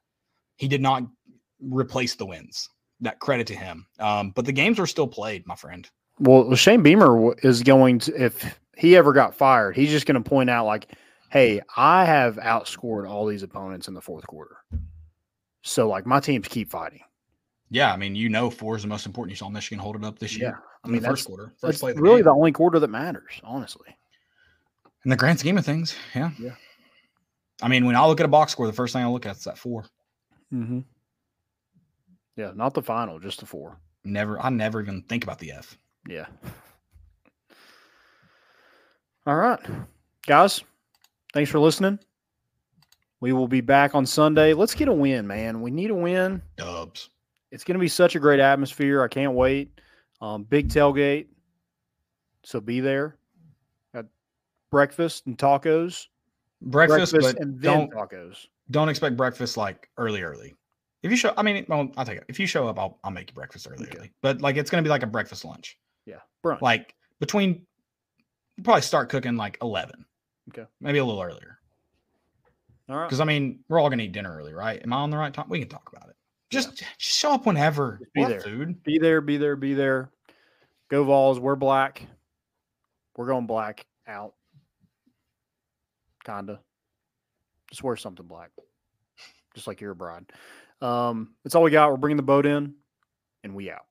He 0.57 0.67
did 0.67 0.81
not 0.81 1.05
replace 1.61 2.17
the 2.17 2.27
wins. 2.27 2.69
That 3.01 3.21
credit 3.21 3.47
to 3.49 3.55
him. 3.55 3.87
Um, 4.01 4.31
but 4.31 4.47
the 4.47 4.53
games 4.53 4.79
were 4.79 4.87
still 4.87 5.07
played, 5.07 5.47
my 5.47 5.55
friend. 5.55 5.89
Well, 6.19 6.55
Shane 6.55 6.83
Beamer 6.83 7.35
is 7.43 7.63
going 7.63 7.99
to 8.01 8.25
if 8.25 8.59
he 8.75 8.97
ever 8.97 9.13
got 9.13 9.35
fired, 9.35 9.77
he's 9.77 9.91
just 9.91 10.07
going 10.07 10.23
to 10.23 10.27
point 10.29 10.49
out 10.49 10.65
like, 10.65 10.91
"Hey, 11.31 11.61
I 11.77 12.07
have 12.07 12.37
outscored 12.37 13.07
all 13.09 13.27
these 13.27 13.43
opponents 13.43 13.87
in 13.87 13.93
the 13.93 14.01
fourth 14.01 14.27
quarter." 14.27 14.57
So 15.61 15.89
like 15.89 16.07
my 16.07 16.21
teams 16.21 16.49
keep 16.49 16.71
fighting. 16.71 17.03
Yeah, 17.69 17.93
I 17.93 17.97
mean, 17.99 18.15
you 18.15 18.31
know, 18.31 18.49
four 18.49 18.77
is 18.77 18.83
the 18.83 18.89
most 18.89 19.05
important. 19.05 19.33
You 19.33 19.37
saw 19.37 19.51
Michigan 19.51 19.79
hold 19.79 19.97
it 19.97 20.05
up 20.05 20.19
this 20.19 20.35
year. 20.39 20.49
Yeah, 20.49 20.59
I 20.85 20.89
mean 20.89 21.03
first 21.03 21.27
quarter, 21.27 21.53
first 21.59 21.63
that's 21.63 21.79
play 21.81 21.93
the 21.93 22.01
really 22.01 22.19
game. 22.19 22.25
the 22.25 22.31
only 22.35 22.53
quarter 22.53 22.79
that 22.79 22.89
matters, 22.89 23.41
honestly. 23.45 23.95
In 25.05 25.11
the 25.11 25.17
grand 25.17 25.39
scheme 25.39 25.59
of 25.59 25.67
things, 25.67 25.95
yeah. 26.15 26.31
Yeah. 26.41 26.55
I 27.63 27.69
mean, 27.69 27.87
when 27.87 27.97
I 27.97 28.07
look 28.07 28.21
at 28.21 28.27
a 28.27 28.29
box 28.29 28.53
score, 28.53 28.67
the 28.67 28.73
first 28.73 28.93
thing 28.93 29.03
I 29.03 29.09
look 29.09 29.27
at 29.27 29.37
is 29.37 29.45
that 29.45 29.59
four. 29.59 29.85
Mm-hmm. 30.53 30.81
Yeah, 32.37 32.53
not 32.55 32.75
the 32.75 32.83
final, 32.83 33.19
just 33.19 33.41
the 33.41 33.47
four. 33.47 33.79
Never, 34.05 34.39
I 34.41 34.51
never 34.51 34.81
even 34.81 35.03
think 35.03 35.25
about 35.25 35.39
the 35.39 35.53
F. 35.53 35.79
Yeah. 36.09 36.27
All 39.27 39.37
right, 39.37 39.59
guys. 40.27 40.63
Thanks 41.33 41.51
for 41.51 41.59
listening. 41.59 41.99
We 43.21 43.33
will 43.33 43.49
be 43.49 43.63
back 43.63 43.95
on 43.95 44.07
Sunday. 44.07 44.53
Let's 44.53 44.75
get 44.75 44.89
a 44.89 44.93
win, 44.93 45.27
man. 45.27 45.63
We 45.63 45.71
need 45.71 45.91
a 45.91 45.95
win. 45.95 46.43
Dubs. 46.57 47.11
It's 47.51 47.65
going 47.65 47.75
to 47.75 47.81
be 47.81 47.89
such 47.89 48.15
a 48.15 48.21
great 48.21 48.41
atmosphere. 48.41 49.03
I 49.03 49.09
can't 49.09 49.33
wait. 49.33 49.81
Um, 50.21 50.45
big 50.45 50.69
tailgate. 50.69 51.27
So 52.45 52.61
be 52.61 52.81
there. 52.81 53.17
Got 53.95 54.07
breakfast 54.71 55.27
and 55.27 55.37
tacos. 55.37 56.07
Breakfast, 56.63 57.13
but 57.13 57.39
and 57.39 57.61
then 57.61 57.89
don't 57.89 57.93
tacos. 57.93 58.47
don't 58.71 58.89
expect 58.89 59.17
breakfast 59.17 59.57
like 59.57 59.89
early, 59.99 60.23
early. 60.23 60.55
If 61.03 61.11
you 61.11 61.17
show, 61.17 61.33
I 61.37 61.43
mean, 61.43 61.65
well, 61.69 61.91
I'll 61.97 62.05
take 62.05 62.19
it. 62.19 62.25
If 62.29 62.41
you 62.41 62.47
show 62.47 62.67
up, 62.67 62.79
I'll 62.79 62.99
I'll 63.05 63.11
make 63.11 63.31
you 63.31 63.35
breakfast 63.35 63.69
early, 63.71 63.87
Okay. 63.87 63.99
early. 63.99 64.13
But 64.23 64.41
like, 64.41 64.57
it's 64.57 64.71
gonna 64.71 64.83
be 64.83 64.89
like 64.89 65.03
a 65.03 65.07
breakfast 65.07 65.45
lunch. 65.45 65.79
Yeah, 66.07 66.21
brunch. 66.45 66.63
Like 66.63 66.95
between, 67.21 67.67
probably 68.65 68.83
start 68.83 69.11
cooking 69.11 69.37
like 69.37 69.59
eleven. 69.63 70.05
Okay. 70.49 70.65
Maybe 70.81 70.99
a 70.99 71.05
little 71.05 71.21
earlier. 71.21 71.59
All 72.89 72.97
right. 72.97 73.07
Because 73.07 73.21
I 73.21 73.25
mean, 73.25 73.61
we're 73.69 73.79
all 73.79 73.91
gonna 73.91 74.05
eat 74.05 74.13
dinner 74.13 74.35
early, 74.37 74.55
right? 74.55 74.81
Am 74.83 74.93
I 74.93 74.97
on 74.97 75.11
the 75.11 75.19
right 75.19 75.33
time? 75.35 75.47
We 75.49 75.59
can 75.59 75.69
talk 75.69 75.91
about 75.95 76.09
it. 76.09 76.17
Just, 76.49 76.79
just 76.79 77.19
show 77.19 77.33
up 77.33 77.45
whenever. 77.45 77.99
Just 78.01 78.13
be 78.15 78.25
there. 78.25 78.41
Food. 78.41 78.83
Be 78.85 78.99
there. 78.99 79.21
Be 79.21 79.37
there. 79.37 79.57
Be 79.57 79.75
there. 79.75 80.11
Go 80.89 81.03
Vols. 81.05 81.41
We're 81.41 81.57
black. 81.57 82.03
We're 83.17 83.27
going 83.27 83.47
black 83.47 83.85
out. 84.07 84.35
Kinda. 86.27 86.61
Just 87.71 87.83
wear 87.83 87.97
something 87.97 88.27
black. 88.27 88.51
Just 89.55 89.67
like 89.67 89.81
your 89.81 89.95
bride. 89.95 90.27
Um, 90.83 91.35
that's 91.45 91.55
all 91.55 91.63
we 91.63 91.71
got. 91.71 91.91
We're 91.91 91.97
bringing 91.97 92.17
the 92.19 92.23
boat 92.23 92.45
in, 92.47 92.75
and 93.45 93.55
we 93.55 93.71
out. 93.71 93.87